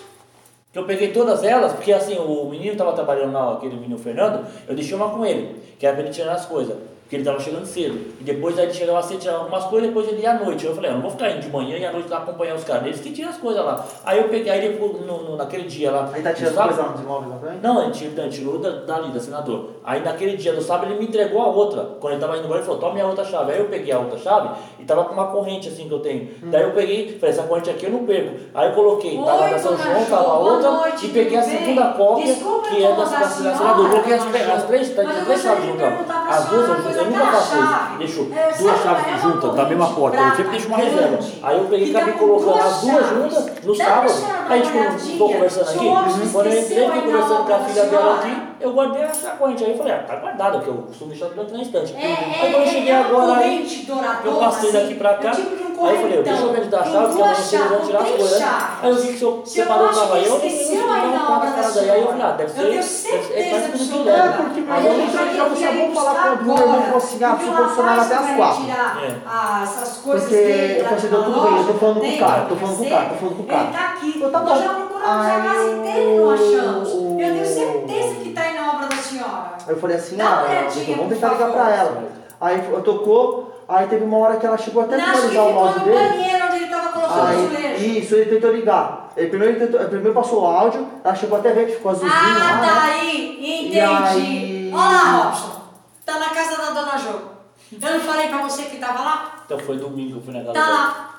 Que 0.72 0.78
eu 0.78 0.86
peguei 0.86 1.12
todas 1.12 1.44
elas, 1.44 1.72
porque 1.72 1.92
assim, 1.92 2.18
o 2.18 2.48
menino 2.48 2.76
tava 2.76 2.92
trabalhando 2.92 3.32
lá, 3.32 3.54
aquele 3.54 3.76
menino 3.76 3.96
Fernando, 3.98 4.46
eu 4.66 4.74
deixei 4.74 4.96
uma 4.96 5.10
com 5.10 5.24
ele, 5.24 5.62
que 5.78 5.86
era 5.86 5.94
pra 5.94 6.04
ele 6.04 6.12
tirar 6.12 6.32
as 6.32 6.46
coisas. 6.46 6.76
Porque 7.04 7.16
ele 7.16 7.24
tava 7.24 7.38
chegando 7.38 7.66
cedo. 7.66 8.00
E 8.18 8.24
depois 8.24 8.58
aí 8.58 8.64
ele 8.64 8.72
chegava 8.72 9.02
cedo, 9.02 9.20
tirava 9.20 9.40
algumas 9.40 9.64
coisas, 9.64 9.88
depois 9.88 10.08
ele 10.08 10.22
ia 10.22 10.30
à 10.30 10.34
noite. 10.42 10.64
Eu 10.64 10.74
falei, 10.74 10.90
eu 10.90 10.94
não 10.94 11.02
vou 11.02 11.10
ficar 11.10 11.30
indo 11.32 11.40
de 11.40 11.50
manhã 11.50 11.76
e 11.76 11.84
à 11.84 11.92
noite 11.92 12.08
lá 12.08 12.16
acompanhar 12.18 12.54
os 12.56 12.64
caras. 12.64 12.86
Eles 12.86 13.00
que 13.00 13.10
tiram 13.12 13.28
as 13.28 13.36
coisas 13.36 13.62
lá. 13.62 13.84
Aí 14.06 14.18
eu 14.18 14.28
peguei, 14.28 14.50
aí 14.50 14.64
ele, 14.64 14.78
no, 14.78 15.22
no- 15.22 15.36
naquele 15.36 15.64
dia 15.64 15.90
lá. 15.90 16.08
Aí 16.14 16.22
tá 16.22 16.32
tirando 16.32 16.54
sábado- 16.54 16.68
coisa 16.74 16.82
lá 16.82 16.92
nos 16.92 17.00
imóveis 17.02 17.30
lá 17.32 17.36
também? 17.38 17.58
Não, 17.62 17.82
ele 17.82 17.92
tirou, 17.92 18.14
ele 18.24 18.28
tirou 18.30 18.58
da, 18.58 18.70
dali, 18.70 19.12
da 19.12 19.20
senador. 19.20 19.70
Aí 19.84 20.00
naquele 20.00 20.36
dia 20.38 20.54
do 20.54 20.62
sábado 20.62 20.90
ele 20.90 20.98
me 20.98 21.04
entregou 21.06 21.42
a 21.42 21.46
outra. 21.48 21.82
Quando 22.00 22.14
ele 22.14 22.20
tava 22.22 22.36
indo 22.38 22.44
embora, 22.46 22.60
ele 22.60 22.66
falou, 22.66 22.80
toma 22.80 22.94
minha 22.94 23.06
outra 23.06 23.24
chave. 23.24 23.52
Aí 23.52 23.58
eu 23.58 23.66
peguei 23.66 23.92
a 23.92 23.98
outra 23.98 24.18
chave 24.18 24.48
e 24.80 24.84
tava 24.84 25.04
com 25.04 25.12
uma 25.12 25.26
corrente 25.26 25.68
assim 25.68 25.86
que 25.86 25.92
eu 25.92 26.00
tenho. 26.00 26.30
Daí 26.44 26.62
eu 26.62 26.70
peguei, 26.72 27.18
falei, 27.20 27.34
essa 27.34 27.42
corrente 27.42 27.68
aqui 27.68 27.84
eu 27.84 27.90
não 27.90 28.06
perco. 28.06 28.34
Aí 28.54 28.68
eu 28.70 28.74
coloquei, 28.74 29.14
tava 29.22 29.44
Oi, 29.44 29.50
da 29.50 29.58
São 29.58 29.76
João, 29.76 30.00
Jo, 30.04 30.10
tava 30.10 30.28
a 30.30 30.38
outra 30.38 30.70
noite, 30.70 31.04
e 31.06 31.08
peguei 31.10 31.36
a 31.36 31.42
segunda 31.42 31.84
cópia, 31.88 32.24
Desculpa 32.26 32.68
que 32.68 32.82
é 32.82 32.88
da, 32.88 33.04
da, 33.04 33.28
senhora, 33.28 33.56
senador. 33.58 33.84
Eu 33.84 33.90
coloquei 33.90 34.14
as, 34.14 34.22
Jo. 34.22 34.52
as 34.54 34.64
três, 34.64 34.94
tá, 34.94 35.02
eu 35.02 35.24
três 35.26 35.42
chaves 35.42 35.64
juntas. 35.66 35.92
As 36.26 36.46
duas, 36.46 36.64
senhora 36.64 36.92
eu, 36.92 37.04
nunca 37.10 37.26
faço 37.26 37.56
isso. 37.56 37.98
Deixo 37.98 38.28
é, 38.32 38.52
duas 38.58 38.80
é 38.80 38.82
chaves 38.82 39.06
uma 39.06 39.18
juntas, 39.18 39.54
da 39.54 39.64
mesma 39.66 39.86
porta. 39.88 40.16
Eu 40.16 40.36
sempre 40.36 40.50
deixo 40.52 40.68
uma 40.68 40.76
reserva. 40.78 41.18
Aí 41.42 41.58
eu 41.58 41.64
peguei 41.64 41.92
e 41.92 41.96
acabei 41.96 42.14
colocando 42.14 42.58
as 42.58 42.80
duas 42.80 43.08
juntas 43.08 43.64
no 43.64 43.74
sábado. 43.74 44.12
Aí 44.48 44.62
tipo, 44.62 44.78
olhadinha? 44.78 45.18
tô 45.18 45.28
conversando 45.28 45.68
aqui, 45.68 46.30
quando 46.32 46.46
eu 46.46 46.60
entrei, 46.62 46.86
na 46.86 47.02
conversando 47.02 47.44
com 47.44 47.52
a 47.54 47.58
filha 47.58 47.84
dela 47.84 48.14
aqui, 48.14 48.42
eu 48.64 48.72
guardei 48.72 49.02
essa 49.02 49.30
corrente 49.30 49.64
aí, 49.64 49.70
eu 49.72 49.78
falei, 49.78 49.92
ah, 49.92 50.04
tá 50.06 50.16
guardada, 50.16 50.58
porque 50.58 50.70
eu 50.70 50.74
costumo 50.74 51.10
deixar 51.10 51.26
tudo 51.26 51.42
aqui 51.42 51.52
na 51.52 51.62
estante. 51.62 51.94
É, 51.96 52.04
é, 52.06 52.12
aí 52.42 52.52
quando 52.52 52.62
eu 52.64 52.66
cheguei 52.66 52.92
é 52.92 52.96
agora 52.96 53.36
aí, 53.40 53.84
douradona, 53.86 54.20
eu 54.24 54.36
passei 54.36 54.68
assim, 54.70 54.78
daqui 54.78 54.94
pra 54.94 55.14
cá, 55.14 55.28
é 55.30 55.32
tipo 55.32 55.64
aí 55.84 55.94
eu 55.96 56.00
falei, 56.02 56.22
deixa 56.22 56.42
eu 56.42 56.52
ver 56.52 56.60
onde 56.60 56.68
dá 56.68 56.78
a 56.78 56.82
correntão, 56.82 57.12
chave, 57.12 57.18
porque 57.18 57.34
vocês 57.42 57.60
vão 57.60 57.68
chaves, 57.70 57.86
tirar 57.86 58.00
as 58.00 58.08
coisas. 58.10 58.40
né? 58.40 58.46
Aí 58.82 58.90
eu 58.90 58.96
vi 58.96 59.08
que 59.08 59.18
se 59.18 59.22
eu 59.24 59.42
Se 59.44 59.58
eu 59.58 59.64
separou 59.64 59.84
o 59.84 59.88
que 59.88 59.94
trabalho, 59.94 60.24
eu 60.24 60.36
esqueceu 60.36 60.92
aí 60.92 61.10
na 61.10 61.36
obra 61.36 61.50
da 61.50 61.56
casa 61.56 61.80
aí, 61.80 61.90
aí 61.90 62.00
eu 62.00 62.06
falei, 62.06 62.22
ah, 62.22 62.30
deve 62.32 62.42
Eu 62.50 62.54
ser, 62.54 62.70
tenho 62.70 62.82
ser, 62.82 63.08
é 63.08 63.22
certeza 63.22 63.60
tudo 63.60 63.74
absoluta. 63.74 64.10
direto. 64.10 64.24
É, 64.24 64.42
porque 64.42 64.60
meu 64.60 64.76
irmão 64.76 64.92
eu 64.94 65.56
já 65.56 65.70
vamos 65.70 65.94
falar 65.94 66.14
com 66.14 66.34
o 66.34 66.36
Bruno, 66.36 66.60
eu 66.60 66.66
vou 66.66 66.92
conseguir 66.92 67.24
Porque 67.26 67.44
o 67.44 67.54
funcionar 67.54 67.90
rapaz 67.90 68.12
até 68.12 68.14
as 68.30 68.36
quatro. 68.36 68.64
É. 69.04 69.62
essas 69.62 69.96
coisas 69.98 70.22
Porque 70.28 70.34
eu 70.34 70.86
uma 70.86 71.24
tudo 71.24 71.40
bem, 71.42 71.58
eu 71.58 71.66
tô 71.66 71.74
falando 71.74 72.00
com 72.00 72.06
o 72.08 72.18
cara, 72.18 72.40
que 72.42 72.48
tô 72.48 72.56
falando 72.56 72.76
com 72.76 72.84
o 72.84 72.88
cara, 72.88 73.04
tô 73.08 73.14
falando 73.16 73.36
com 73.36 73.42
o 73.42 73.46
cara. 73.46 73.62
Ele 73.64 73.72
tá 73.72 73.84
aqui. 73.84 74.22
Eu 74.22 74.30
tá 74.30 74.40
Nós 74.40 74.58
já 74.58 74.68
procuramos 74.68 75.26
a 75.26 75.40
casa 75.42 75.70
inteira 75.70 76.00
e 76.00 76.16
não 76.16 76.24
o- 76.24 76.30
achamos. 76.30 76.88
O- 77.16 77.20
Eu 77.20 77.32
tenho 77.34 77.46
certeza 77.46 78.14
que 78.22 78.30
tá 78.30 78.40
aí 78.42 78.54
na 78.54 78.72
obra 78.72 78.86
da 78.86 78.96
senhora. 78.96 79.50
Aí 79.66 79.74
eu 79.74 79.76
falei 79.80 79.96
assim, 79.96 80.16
Dá 80.16 80.24
ah, 80.40 80.68
então 80.76 80.94
vamos 80.96 81.12
tentar 81.14 81.28
ligar 81.30 81.50
pra 81.52 81.74
ela. 81.74 82.02
Aí 82.40 82.68
eu 82.72 82.82
tocou, 82.82 83.64
aí 83.68 83.86
teve 83.86 84.04
uma 84.04 84.18
hora 84.18 84.36
que 84.36 84.46
ela 84.46 84.58
chegou 84.58 84.82
até 84.82 84.96
visualizar 84.96 85.44
o 85.46 85.58
áudio 85.58 85.78
no 85.80 85.84
dele. 85.84 86.08
banheiro 86.08 86.44
onde 86.46 86.56
ele 86.56 86.66
tava 86.66 86.88
colocando 86.88 87.18
o 87.18 87.28
azulejo. 87.28 87.66
Aí, 87.66 87.98
isso, 87.98 88.14
ele 88.14 88.30
tentou 88.34 88.52
ligar. 88.52 89.12
Ele 89.16 89.28
primeiro, 89.30 89.54
ele 89.54 89.64
tentou- 89.66 89.80
ele 89.80 89.88
primeiro 89.88 90.14
passou 90.14 90.42
o 90.42 90.46
áudio, 90.46 90.86
ela 91.04 91.14
chegou 91.14 91.38
até 91.38 91.50
a 91.50 91.54
ver 91.54 91.66
que 91.66 91.72
ficou 91.76 91.92
azulzinho 91.92 92.12
Ah, 92.12 92.38
lá, 92.38 92.60
né? 92.60 92.72
daí, 92.74 93.36
entendi. 93.40 93.76
E 93.76 93.80
aí- 93.80 94.72
Olha 94.74 94.82
lá, 94.82 95.22
Robson. 95.24 95.60
Tá 96.04 96.18
na 96.18 96.28
casa 96.30 96.56
da 96.56 96.70
dona 96.70 96.98
Jo. 96.98 97.34
Eu 97.80 97.92
não 97.94 98.00
falei 98.00 98.28
pra 98.28 98.38
você 98.42 98.62
que 98.64 98.76
tava 98.76 99.02
lá? 99.02 99.32
Então 99.46 99.58
foi 99.58 99.76
domingo 99.78 100.12
que 100.12 100.18
eu 100.18 100.22
fui 100.22 100.32
na 100.34 100.40
casa 100.40 100.52
Tá 100.52 100.70
lá. 100.70 101.13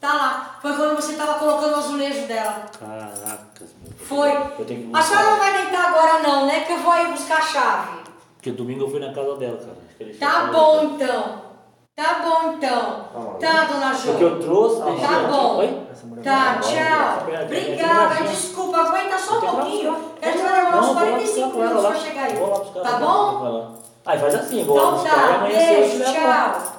Tá 0.00 0.12
lá. 0.12 0.58
Foi 0.60 0.72
quando 0.74 0.96
você 0.96 1.14
tava 1.14 1.34
colocando 1.34 1.74
o 1.74 1.78
azulejo 1.78 2.26
dela. 2.26 2.66
Caracas, 2.78 3.70
meu. 3.82 3.92
Foi. 3.98 4.30
Eu 4.30 4.64
tenho 4.64 4.90
que 4.90 4.96
A 4.96 5.02
senhora 5.02 5.30
não 5.30 5.38
vai 5.38 5.52
deitar 5.52 5.88
agora 5.88 6.22
não, 6.22 6.46
né? 6.46 6.60
Que 6.60 6.72
eu 6.72 6.78
vou 6.78 6.92
aí 6.92 7.06
buscar 7.06 7.38
a 7.38 7.42
chave. 7.42 7.88
Porque 8.36 8.50
domingo 8.52 8.84
eu 8.84 8.90
fui 8.90 9.00
na 9.00 9.12
casa 9.12 9.36
dela, 9.36 9.56
cara. 9.56 9.76
Que 9.96 10.04
ele 10.04 10.14
Tá 10.14 10.46
bom 10.52 10.94
então. 10.94 11.46
Tá 11.96 12.20
bom 12.22 12.52
então. 12.52 13.38
Tá, 13.40 13.64
dona 13.64 13.94
Jo. 13.94 14.08
Porque 14.10 14.24
eu 14.24 14.38
trouxe, 14.38 14.82
deixei 14.82 15.08
Tá 15.08 15.18
bom. 15.28 15.56
Oi? 15.56 15.86
Tá, 16.22 16.58
tchau. 16.60 16.72
agora, 17.22 17.42
Obrigada, 17.44 18.02
agora, 18.02 18.24
desculpa, 18.24 18.76
aguenta 18.78 19.18
só 19.18 19.38
um 19.38 19.40
pouquinho. 19.40 19.96
Que 20.20 20.28
a 20.28 20.32
gente 20.32 20.42
vai 20.42 20.56
demorar 20.56 20.72
Não, 20.72 20.80
uns 20.80 20.86
vou 20.86 20.94
lá 20.94 21.00
45 21.00 21.48
buscar 21.48 21.50
com 21.50 21.62
ela 21.62 21.68
minutos 21.74 21.88
pra 21.88 22.08
chegar 22.08 22.24
aí. 22.24 22.82
Tá 22.82 22.98
bom? 22.98 23.38
vai 23.38 23.52
lá. 23.52 23.70
Aí 24.04 24.18
faz 24.18 24.34
assim, 24.34 24.64
vou 24.64 24.76
lá 24.76 24.82
Então 24.82 24.98
buscar 24.98 25.16
e 25.16 25.32
tá, 25.32 25.38
beijo, 25.46 26.04
tchau. 26.04 26.75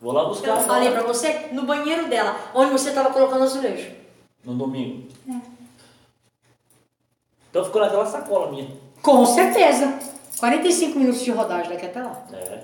Vou 0.00 0.12
lá 0.12 0.24
buscar. 0.24 0.56
Eu 0.56 0.62
falei 0.62 0.90
pra 0.90 1.02
você, 1.02 1.48
no 1.52 1.62
banheiro 1.62 2.08
dela, 2.08 2.36
onde 2.54 2.70
você 2.70 2.92
tava 2.92 3.10
colocando 3.10 3.42
azulejo. 3.44 3.90
No 4.44 4.54
domingo. 4.54 5.08
É. 5.28 5.40
Então 7.50 7.64
ficou 7.64 7.80
naquela 7.80 8.06
sacola 8.06 8.50
minha. 8.50 8.68
Com 9.02 9.26
certeza. 9.26 9.98
45 10.38 10.98
minutos 10.98 11.22
de 11.22 11.30
rodagem 11.32 11.70
daqui 11.70 11.86
até 11.86 12.02
lá. 12.02 12.26
É. 12.32 12.62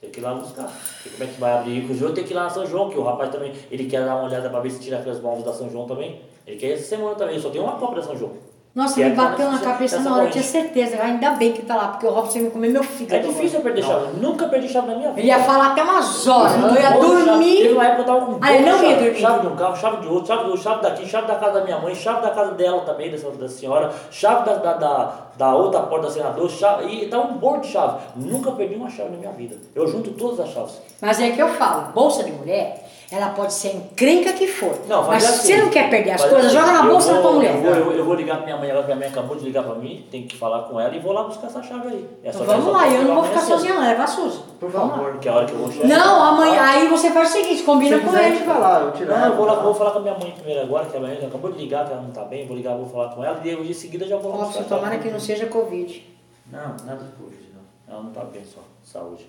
Tem 0.00 0.10
que 0.10 0.20
ir 0.20 0.22
lá 0.22 0.34
buscar. 0.34 0.70
Porque 0.94 1.10
como 1.10 1.24
é 1.24 1.26
que 1.26 1.40
vai 1.40 1.52
abrir? 1.52 1.78
Inclusive 1.78 2.04
eu 2.04 2.14
tenho 2.14 2.26
que 2.26 2.32
ir 2.32 2.36
lá 2.36 2.44
na 2.44 2.50
São 2.50 2.66
João, 2.66 2.90
que 2.90 2.98
o 2.98 3.02
rapaz 3.02 3.30
também, 3.30 3.54
ele 3.70 3.88
quer 3.88 4.04
dar 4.04 4.16
uma 4.16 4.24
olhada 4.24 4.50
pra 4.50 4.60
ver 4.60 4.70
se 4.70 4.80
tira 4.80 4.98
aquelas 4.98 5.20
móveis 5.20 5.44
da 5.44 5.54
São 5.54 5.70
João 5.70 5.86
também. 5.86 6.22
Ele 6.46 6.58
quer 6.58 6.72
essa 6.72 6.84
semana 6.84 7.14
também, 7.14 7.40
só 7.40 7.50
tem 7.50 7.60
uma 7.60 7.78
cópia 7.78 7.96
da 7.96 8.06
São 8.06 8.16
João. 8.16 8.36
Nossa, 8.78 9.00
me 9.00 9.10
bateu 9.10 9.50
na 9.50 9.58
cabeça 9.58 9.96
essa 9.96 10.08
na 10.08 10.14
hora, 10.14 10.24
eu 10.26 10.30
tinha 10.30 10.44
certeza. 10.44 11.02
Ainda 11.02 11.32
bem 11.32 11.52
que 11.52 11.62
tá 11.62 11.74
lá, 11.74 11.88
porque 11.88 12.06
o 12.06 12.10
Robson 12.10 12.38
ia 12.38 12.50
comer 12.50 12.68
meu 12.68 12.84
fígado. 12.84 13.16
É 13.26 13.28
difícil 13.28 13.58
eu 13.58 13.64
perder 13.64 13.82
chave. 13.82 14.04
Eu 14.04 14.12
nunca 14.22 14.46
perdi 14.46 14.68
chave 14.68 14.86
na 14.86 14.94
minha 14.94 15.08
vida. 15.08 15.20
Ele 15.20 15.26
ia 15.26 15.40
falar 15.40 15.72
até 15.72 15.82
umas 15.82 16.28
horas. 16.28 16.52
Eu 16.54 16.80
ia 16.80 16.90
Bolo 16.92 17.16
de 17.16 17.24
chave. 17.24 17.24
Teve 17.24 17.24
dormir. 17.24 17.72
uma 17.72 17.84
época 17.86 18.02
eu 18.02 18.06
tava 18.06 18.20
com 18.26 18.32
Ah, 18.40 18.52
bolo 18.52 18.60
não 18.60 18.60
de 18.60 18.68
ia 18.68 18.76
chave, 18.76 18.94
dormir. 19.04 19.20
chave 19.20 19.40
de 19.40 19.46
um 19.48 19.56
carro, 19.56 19.76
chave 19.76 19.96
de 19.96 20.06
outro, 20.06 20.26
chave, 20.28 20.44
do, 20.44 20.56
chave 20.56 20.82
daqui, 20.82 21.06
chave 21.08 21.26
da 21.26 21.34
casa 21.34 21.52
da 21.54 21.64
minha 21.64 21.78
mãe, 21.80 21.92
chave 21.96 22.22
da 22.22 22.30
casa 22.30 22.52
dela 22.52 22.80
também, 22.82 23.10
dessa, 23.10 23.28
da 23.32 23.48
senhora, 23.48 23.92
chave 24.12 24.44
da, 24.46 24.54
da, 24.54 24.72
da, 24.74 25.12
da 25.36 25.54
outra 25.56 25.80
porta 25.80 26.06
da 26.06 26.12
senadora, 26.12 26.48
chave, 26.48 26.86
e 26.86 27.08
tá 27.08 27.18
um 27.18 27.36
bolo 27.36 27.58
de 27.62 27.66
chave. 27.66 27.98
Nunca 28.14 28.52
perdi 28.52 28.76
uma 28.76 28.88
chave 28.88 29.10
na 29.10 29.16
minha 29.16 29.32
vida. 29.32 29.56
Eu 29.74 29.88
junto 29.88 30.12
todas 30.12 30.38
as 30.38 30.50
chaves. 30.50 30.80
Mas 31.02 31.20
é 31.20 31.30
que 31.30 31.42
eu 31.42 31.48
falo, 31.48 31.90
bolsa 31.92 32.22
de 32.22 32.30
mulher, 32.30 32.87
ela 33.10 33.30
pode 33.30 33.54
ser 33.54 33.74
encrenca 33.74 34.34
que 34.34 34.46
for. 34.46 34.80
Não, 34.86 35.06
mas 35.06 35.22
se 35.22 35.28
assim. 35.30 35.46
você 35.46 35.56
não 35.62 35.70
quer 35.70 35.88
perder 35.88 36.10
as 36.10 36.22
coisas, 36.22 36.46
assim, 36.46 36.54
joga 36.58 36.72
na 36.72 36.82
bolsa 36.82 37.14
da 37.14 37.22
tua 37.22 37.32
mulher. 37.32 37.54
Eu 37.54 37.62
vou, 37.62 37.72
eu, 37.72 37.92
eu 37.92 38.04
vou 38.04 38.14
ligar 38.14 38.36
pra 38.36 38.44
minha 38.44 38.58
mãe, 38.58 38.68
ela, 38.68 38.82
minha 38.82 38.96
mãe 38.96 39.08
acabou 39.08 39.34
de 39.34 39.46
ligar 39.46 39.64
pra 39.64 39.76
mim, 39.76 40.06
tem 40.10 40.26
que 40.26 40.36
falar 40.36 40.64
com 40.64 40.78
ela 40.78 40.94
e 40.94 40.98
vou 40.98 41.14
lá 41.14 41.22
buscar 41.22 41.46
essa 41.46 41.62
chave 41.62 41.88
aí. 41.88 42.06
É 42.22 42.28
Então 42.28 42.44
vamos 42.44 42.70
lá, 42.70 42.86
eu 42.86 43.02
não 43.04 43.14
vou 43.14 43.24
ficar 43.24 43.40
sozinha 43.40 43.72
não, 43.72 43.80
leva 43.80 44.02
a 44.02 44.06
Suzy. 44.06 44.40
Por 44.60 44.70
Por 44.70 44.72
favor. 44.72 45.18
que 45.18 45.26
é 45.26 45.32
a 45.32 45.36
hora 45.36 45.46
que 45.46 45.52
eu 45.52 45.58
vou 45.58 45.72
chegar. 45.72 45.88
Não, 45.88 46.22
amanhã, 46.22 46.60
aí 46.60 46.86
você 46.88 47.10
faz 47.10 47.30
o 47.30 47.32
seguinte, 47.32 47.62
combina 47.62 47.98
Se 47.98 48.04
com 48.04 48.10
a 48.14 48.22
ele. 48.22 48.44
vai 48.44 48.60
lá, 48.60 48.80
eu 48.80 49.06
levo. 49.06 49.06
Não, 49.06 49.26
eu 49.26 49.36
vou, 49.36 49.46
lá, 49.46 49.54
vou 49.54 49.74
falar 49.74 49.90
com 49.92 49.98
a 50.00 50.02
minha 50.02 50.18
mãe 50.18 50.30
primeiro 50.32 50.60
agora, 50.60 50.84
que 50.84 50.96
a 50.96 51.00
minha 51.00 51.14
mãe 51.14 51.26
acabou 51.26 51.50
de 51.50 51.58
ligar, 51.58 51.86
que 51.86 51.92
ela 51.92 52.02
não 52.02 52.10
tá 52.10 52.24
bem, 52.24 52.46
vou 52.46 52.56
ligar, 52.56 52.76
vou 52.76 52.86
falar 52.86 53.08
com 53.14 53.24
ela, 53.24 53.40
e 53.42 53.48
eu, 53.48 53.64
em 53.64 53.72
seguida 53.72 54.06
já 54.06 54.18
vou 54.18 54.32
lá 54.32 54.44
Robson, 54.44 54.58
buscar 54.60 54.74
a 54.74 54.78
tomara 54.78 54.98
que 54.98 55.08
não 55.08 55.20
seja 55.20 55.46
Covid. 55.46 56.06
Não, 56.52 56.76
nada 56.84 57.04
de 57.04 57.12
Covid, 57.12 57.48
não. 57.54 57.94
Ela 57.94 58.02
não 58.02 58.10
tá 58.10 58.22
bem 58.24 58.44
só, 58.44 58.60
saúde. 58.84 59.26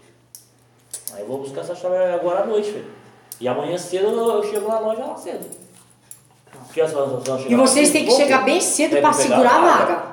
Aí 1.13 1.21
eu 1.21 1.27
vou 1.27 1.37
buscar 1.37 1.61
essa 1.61 1.75
chave 1.75 1.95
agora 1.95 2.41
à 2.41 2.45
noite, 2.45 2.73
filho. 2.73 2.99
E 3.39 3.47
amanhã 3.47 3.77
cedo 3.77 4.07
eu, 4.07 4.31
eu 4.35 4.43
chego 4.43 4.67
na 4.67 4.79
loja 4.79 5.05
lá 5.05 5.15
cedo. 5.15 5.45
Porque 6.65 6.81
as 6.81 6.91
pessoas 6.91 7.23
vão 7.23 7.37
chegar 7.39 7.51
E 7.51 7.55
vocês 7.55 7.91
têm 7.91 8.01
que 8.03 8.07
pouco, 8.09 8.21
chegar 8.21 8.43
bem 8.43 8.59
cedo 8.61 8.91
pegar 8.91 9.13
segurar 9.13 9.55
a 9.55 9.61
vaga. 9.61 10.09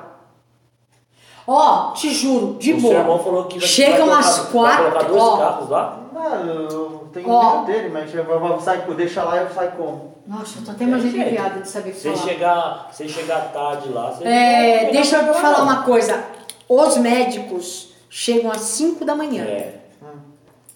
Ó, 1.45 1.91
te 1.93 2.09
juro, 2.13 2.57
de 2.59 2.73
o 2.73 2.79
seu 2.81 2.91
irmão 2.91 3.05
boa. 3.05 3.19
falou 3.23 3.45
que 3.45 3.57
vai, 3.57 3.67
Chega 3.67 3.91
vai 3.99 4.01
umas 4.01 4.39
colocar, 4.39 4.51
vai 4.69 4.77
colocar 4.77 4.91
quatro, 4.99 5.07
dois 5.13 5.23
ó. 5.23 5.37
carros 5.37 5.69
lá. 5.69 5.99
Não, 6.13 6.45
eu 6.45 7.09
tenho 7.13 7.29
Ó. 7.29 7.61
dele, 7.63 7.89
mas 7.89 8.13
eu 8.13 8.39
vou 8.39 8.59
sair, 8.59 8.81
deixa 8.95 9.23
lá 9.23 9.37
e 9.37 9.43
eu 9.45 9.49
saio 9.53 9.71
como? 9.71 10.15
Nossa, 10.27 10.59
eu 10.59 10.65
tô 10.65 10.71
até 10.71 10.85
mais 10.85 11.03
jeito. 11.03 11.21
aliviada 11.21 11.61
de 11.61 11.69
saber 11.69 11.93
Se 11.93 12.11
falar. 12.11 12.25
chegar, 12.27 12.89
se 12.91 13.07
chegar 13.07 13.53
tarde 13.53 13.87
lá, 13.89 14.11
você 14.11 14.25
É, 14.25 14.89
deixa 14.91 15.17
eu 15.21 15.33
te 15.33 15.39
falar 15.39 15.63
uma 15.63 15.83
coisa. 15.83 16.21
Os 16.67 16.97
médicos 16.97 17.93
chegam 18.09 18.51
às 18.51 18.59
5 18.61 19.05
da 19.05 19.15
manhã, 19.15 19.43
É. 19.45 19.75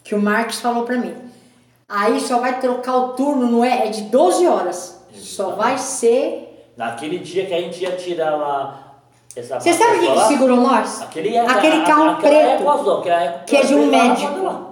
que 0.05 0.15
o 0.15 0.22
Marcos 0.22 0.62
falou 0.62 0.86
pra 0.86 0.96
mim. 0.98 1.13
Aí 1.94 2.20
só 2.22 2.40
vai 2.40 2.60
trocar 2.60 2.96
o 2.96 3.08
turno, 3.10 3.48
não 3.48 3.66
é? 3.66 3.88
É 3.88 3.90
de 3.90 4.04
12 4.04 4.48
horas. 4.48 5.04
Só 5.14 5.50
vai 5.52 5.78
ser. 5.78 6.72
Naquele 6.78 7.20
dia 7.20 7.46
que 7.46 7.54
a 7.54 7.60
gente 7.62 7.82
ia 7.84 7.92
tirar 7.98 8.36
lá 8.38 8.96
essa 9.36 9.60
Você 9.60 9.74
sabe 9.74 9.98
o 9.98 10.00
que, 10.00 10.12
que 10.14 10.20
segurou 10.28 10.58
nós? 10.58 11.02
Aquele, 11.02 11.36
é- 11.36 11.46
Aquele 11.46 11.82
a- 11.82 11.86
carro 11.86 12.10
aquela 12.12 12.18
preto, 12.58 12.70
azul, 12.70 12.98
aquela 13.00 13.22
é- 13.24 13.44
que 13.46 13.58
é 13.58 13.62
de 13.62 13.76
um 13.76 13.86
médico. 13.88 14.44
lá. 14.44 14.68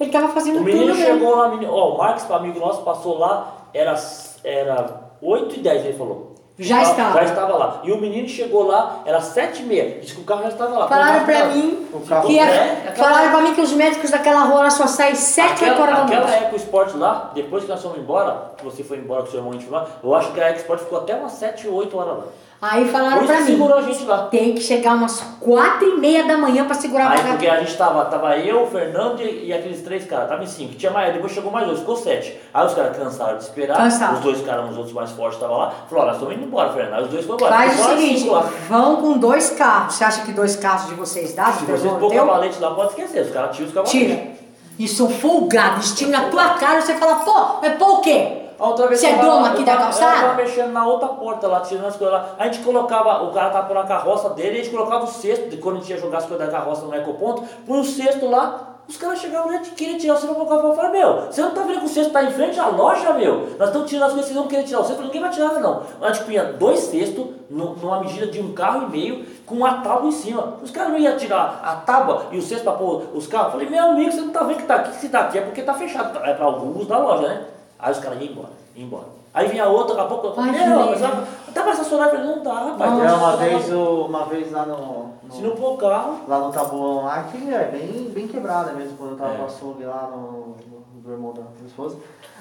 Ele 0.00 0.10
tava 0.10 0.28
fazendo 0.28 0.58
O 0.58 0.64
menino 0.64 0.86
tudo 0.86 0.96
mesmo. 0.98 1.12
chegou 1.14 1.36
lá, 1.36 1.48
menino, 1.48 1.72
ó, 1.72 1.94
o 1.94 1.98
Marcos, 1.98 2.28
amigo 2.30 2.58
nosso, 2.58 2.82
passou 2.82 3.18
lá, 3.18 3.52
era, 3.72 3.94
era 4.42 5.00
8 5.22 5.56
e 5.56 5.60
10, 5.60 5.84
ele 5.84 5.96
falou. 5.96 6.31
Já 6.62 6.82
estava. 6.82 7.14
Já 7.18 7.24
estava 7.24 7.56
lá. 7.56 7.80
E 7.82 7.92
o 7.92 8.00
menino 8.00 8.28
chegou 8.28 8.66
lá, 8.66 9.00
era 9.04 9.20
7 9.20 9.62
e 9.62 9.64
meia, 9.66 9.98
disse 10.00 10.14
que 10.14 10.20
o 10.20 10.24
carro 10.24 10.42
já 10.42 10.48
estava 10.48 10.78
lá. 10.78 10.88
Falaram 10.88 11.24
carro- 11.26 11.54
mim 11.54 11.86
que 12.26 12.38
é, 12.38 12.84
aquela- 12.88 13.08
falaram 13.08 13.30
pra 13.30 13.40
mim 13.40 13.54
que 13.54 13.60
os 13.60 13.72
médicos 13.72 14.10
daquela 14.10 14.44
rua 14.44 14.62
lá 14.62 14.70
só 14.70 14.86
saem 14.86 15.14
7, 15.14 15.64
8 15.64 15.80
horas 15.82 15.94
Aquela, 15.94 15.96
da 15.96 16.02
aquela 16.04 16.26
noite. 16.26 16.44
Eco 16.44 16.56
Sport 16.56 16.94
lá, 16.94 17.30
depois 17.34 17.64
que 17.64 17.70
nós 17.70 17.82
fomos 17.82 17.98
embora, 17.98 18.52
que 18.56 18.64
você 18.64 18.82
foi 18.84 18.98
embora 18.98 19.22
com 19.22 19.28
o 19.28 19.30
seu 19.30 19.40
irmão, 19.40 19.52
lá, 19.70 19.86
eu 20.02 20.14
acho 20.14 20.32
que 20.32 20.40
a 20.40 20.48
Eco 20.48 20.58
Sport 20.60 20.80
ficou 20.80 20.98
até 20.98 21.14
umas 21.14 21.32
7, 21.32 21.68
8 21.68 21.96
horas 21.98 22.18
lá. 22.18 22.24
Aí 22.62 22.88
falaram 22.88 23.26
pra 23.26 23.40
mim, 23.40 23.46
segurou 23.46 23.76
a 23.78 23.82
gente 23.82 24.04
lá. 24.04 24.26
tem 24.26 24.54
que 24.54 24.60
chegar 24.60 24.94
umas 24.94 25.20
4 25.40 25.84
e 25.84 25.98
meia 25.98 26.22
da 26.22 26.38
manhã 26.38 26.64
pra 26.64 26.74
segurar 26.74 27.06
a 27.08 27.10
Aí 27.10 27.16
vaga. 27.16 27.28
porque 27.30 27.48
a 27.48 27.58
gente 27.58 27.76
tava, 27.76 28.04
tava 28.04 28.38
eu, 28.38 28.62
o 28.62 28.66
Fernando 28.68 29.20
e, 29.20 29.46
e 29.46 29.52
aqueles 29.52 29.82
três 29.82 30.04
caras, 30.06 30.28
tava 30.28 30.44
em 30.44 30.46
cinco. 30.46 30.76
Tinha 30.76 30.92
mais, 30.92 31.12
depois 31.12 31.32
chegou 31.32 31.50
mais 31.50 31.66
dois, 31.66 31.80
ficou 31.80 31.96
sete. 31.96 32.38
Aí 32.54 32.64
os 32.64 32.72
caras 32.72 32.96
cansaram 32.96 33.36
de 33.36 33.42
esperar, 33.42 33.76
Cansaram. 33.76 34.14
os 34.14 34.20
dois 34.20 34.40
caras, 34.42 34.70
os 34.70 34.76
outros 34.76 34.94
mais 34.94 35.10
fortes 35.10 35.34
estavam 35.34 35.58
lá, 35.58 35.72
falou, 35.90 36.04
nós 36.06 36.14
estamos 36.14 36.36
indo 36.36 36.44
embora, 36.44 36.72
Fernando. 36.72 36.94
Aí 36.94 37.02
os 37.02 37.10
dois 37.10 37.26
foram 37.26 37.36
embora. 37.38 37.52
Faz 37.56 37.80
o 37.80 37.84
seguinte, 37.90 38.30
vão 38.68 38.96
com 38.96 39.18
dois 39.18 39.50
carros. 39.50 39.94
Você 39.96 40.04
acha 40.04 40.22
que 40.22 40.30
dois 40.30 40.54
carros 40.54 40.86
de 40.86 40.94
vocês 40.94 41.34
dá? 41.34 41.46
Se 41.52 41.64
vocês 41.64 41.92
pôr 41.94 42.14
cavalete 42.14 42.60
lá, 42.60 42.70
pode 42.74 42.90
esquecer, 42.90 43.22
os 43.22 43.32
caras 43.32 43.56
tiram 43.56 43.68
os 43.70 43.74
cavaletes. 43.74 44.00
Tira. 44.00 44.32
E 44.78 44.86
são 44.86 45.10
folgados, 45.10 45.78
eles 45.86 45.94
tiram 45.98 46.12
na 46.12 46.28
tua 46.30 46.50
cara 46.50 46.78
e 46.78 46.82
você 46.82 46.94
fala, 46.94 47.16
pô, 47.16 47.58
mas 47.60 47.74
pô 47.76 47.94
o 47.94 48.00
quê? 48.00 48.38
Outra 48.62 48.86
vez 48.86 49.00
Você 49.00 49.06
é 49.06 49.16
dono 49.16 49.44
aqui 49.46 49.64
da 49.64 49.76
calçada? 49.76 50.16
Eu 50.16 50.22
tava 50.22 50.34
mexendo 50.34 50.72
na 50.72 50.86
outra 50.86 51.08
porta 51.08 51.48
lá, 51.48 51.60
tirando 51.60 51.86
as 51.86 51.96
coisas 51.96 52.14
lá. 52.14 52.26
A 52.38 52.44
gente 52.44 52.60
colocava, 52.60 53.24
o 53.24 53.32
cara 53.32 53.50
tava 53.50 53.66
por 53.66 53.74
na 53.74 53.84
carroça 53.84 54.30
dele, 54.30 54.60
a 54.60 54.62
gente 54.62 54.70
colocava 54.70 55.04
o 55.04 55.08
cesto, 55.08 55.48
de 55.48 55.56
quando 55.56 55.76
a 55.76 55.78
gente 55.80 55.90
ia 55.90 55.98
jogar 55.98 56.18
as 56.18 56.26
coisas 56.26 56.46
da 56.46 56.52
carroça 56.52 56.86
no 56.86 56.94
ecoponto, 56.94 57.42
põe 57.66 57.80
o 57.80 57.84
cesto 57.84 58.28
lá, 58.30 58.68
os 58.88 58.96
caras 58.96 59.18
chegavam 59.20 59.48
lá 59.50 59.56
e 59.56 59.60
queriam 59.70 59.98
tirar 59.98 60.14
o 60.14 60.16
cesto 60.16 60.34
pra 60.34 60.44
colocar. 60.44 60.68
Eu 60.68 60.74
falei, 60.74 60.90
meu, 61.00 61.22
você 61.30 61.40
não 61.40 61.50
tá 61.52 61.62
vendo 61.62 61.78
que 61.80 61.86
o 61.86 61.88
cesto 61.88 62.12
tá 62.12 62.22
em 62.22 62.30
frente 62.30 62.58
à 62.60 62.66
loja, 62.68 63.12
meu? 63.14 63.48
Nós 63.58 63.68
estamos 63.68 63.88
tirando 63.90 64.04
as 64.06 64.12
coisas, 64.12 64.26
vocês 64.26 64.36
não 64.36 64.46
querem 64.48 64.64
tirar 64.64 64.80
o 64.80 64.84
cesto, 64.84 65.02
ninguém 65.02 65.20
vai 65.20 65.30
tirar 65.30 65.48
nada, 65.48 65.60
não. 65.60 65.82
A 66.00 66.12
gente 66.12 66.24
punha 66.24 66.44
dois 66.44 66.78
cestos, 66.80 67.24
nu- 67.50 67.76
numa 67.80 68.00
medida 68.00 68.26
de 68.26 68.40
um 68.40 68.52
carro 68.52 68.84
e 68.86 68.90
meio, 68.90 69.24
com 69.46 69.56
uma 69.56 69.74
tábua 69.82 70.08
em 70.08 70.12
cima. 70.12 70.54
Os 70.62 70.70
caras 70.70 70.92
não 70.92 70.98
iam 70.98 71.16
tirar 71.16 71.60
a 71.64 71.74
tábua 71.76 72.26
e 72.30 72.38
o 72.38 72.42
cesto 72.42 72.64
pra 72.64 72.72
pôr 72.74 73.02
os 73.14 73.26
carros. 73.26 73.46
Eu 73.46 73.52
falei, 73.52 73.68
meu 73.70 73.84
amigo, 73.90 74.12
você 74.12 74.20
não 74.20 74.30
tá 74.30 74.42
vendo 74.44 74.58
que 74.58 74.66
tá 74.66 74.76
aqui? 74.76 74.94
Se 74.96 75.08
tá 75.08 75.20
aqui 75.20 75.38
é 75.38 75.42
porque 75.42 75.62
tá 75.62 75.74
fechado, 75.74 76.18
é 76.24 76.32
pra 76.34 76.44
algum 76.46 76.76
uso 76.78 76.88
da 76.88 76.98
loja, 76.98 77.26
né? 77.28 77.44
Aí 77.82 77.92
os 77.92 77.98
caras 77.98 78.20
iam 78.22 78.30
embora, 78.32 78.48
iam 78.76 78.86
embora. 78.86 79.06
Aí 79.34 79.48
vinha 79.48 79.66
outra, 79.66 79.94
daqui 79.96 80.06
a 80.14 80.18
pouco, 80.18 80.40
Ai, 80.40 80.50
meu, 80.52 80.60
que 80.92 81.00
mas 81.00 81.00
dá 81.54 81.62
pra 81.62 81.72
estacionar? 81.72 82.08
Eu 82.08 82.16
falei, 82.16 82.26
não 82.36 82.42
dá, 82.42 82.52
rapaz. 82.52 82.92
É, 83.02 83.12
uma 83.14 83.36
vez, 83.36 83.72
o- 83.72 84.04
uma 84.06 84.24
vez 84.26 84.52
lá 84.52 84.66
no, 84.66 85.06
Se 85.30 85.40
no, 85.40 85.48
não 85.48 85.56
pôr 85.56 85.72
o 85.72 85.76
carro, 85.78 86.18
lá 86.28 86.38
no 86.38 86.52
Tabuão, 86.52 87.04
lá 87.06 87.22
que 87.24 87.52
é 87.52 87.64
bem, 87.72 88.10
bem 88.10 88.28
quebrada 88.28 88.72
mesmo, 88.72 88.96
quando 88.98 89.12
eu 89.12 89.16
tava 89.16 89.32
É. 89.32 89.36
com 89.38 89.42
a 89.42 89.46
açougue 89.46 89.84
lá 89.84 90.10
no, 90.14 90.20
no, 90.70 90.82
do 91.02 91.10
irmão 91.12 91.32
da 91.32 91.40
minha 91.40 91.66
esposa. 91.66 91.96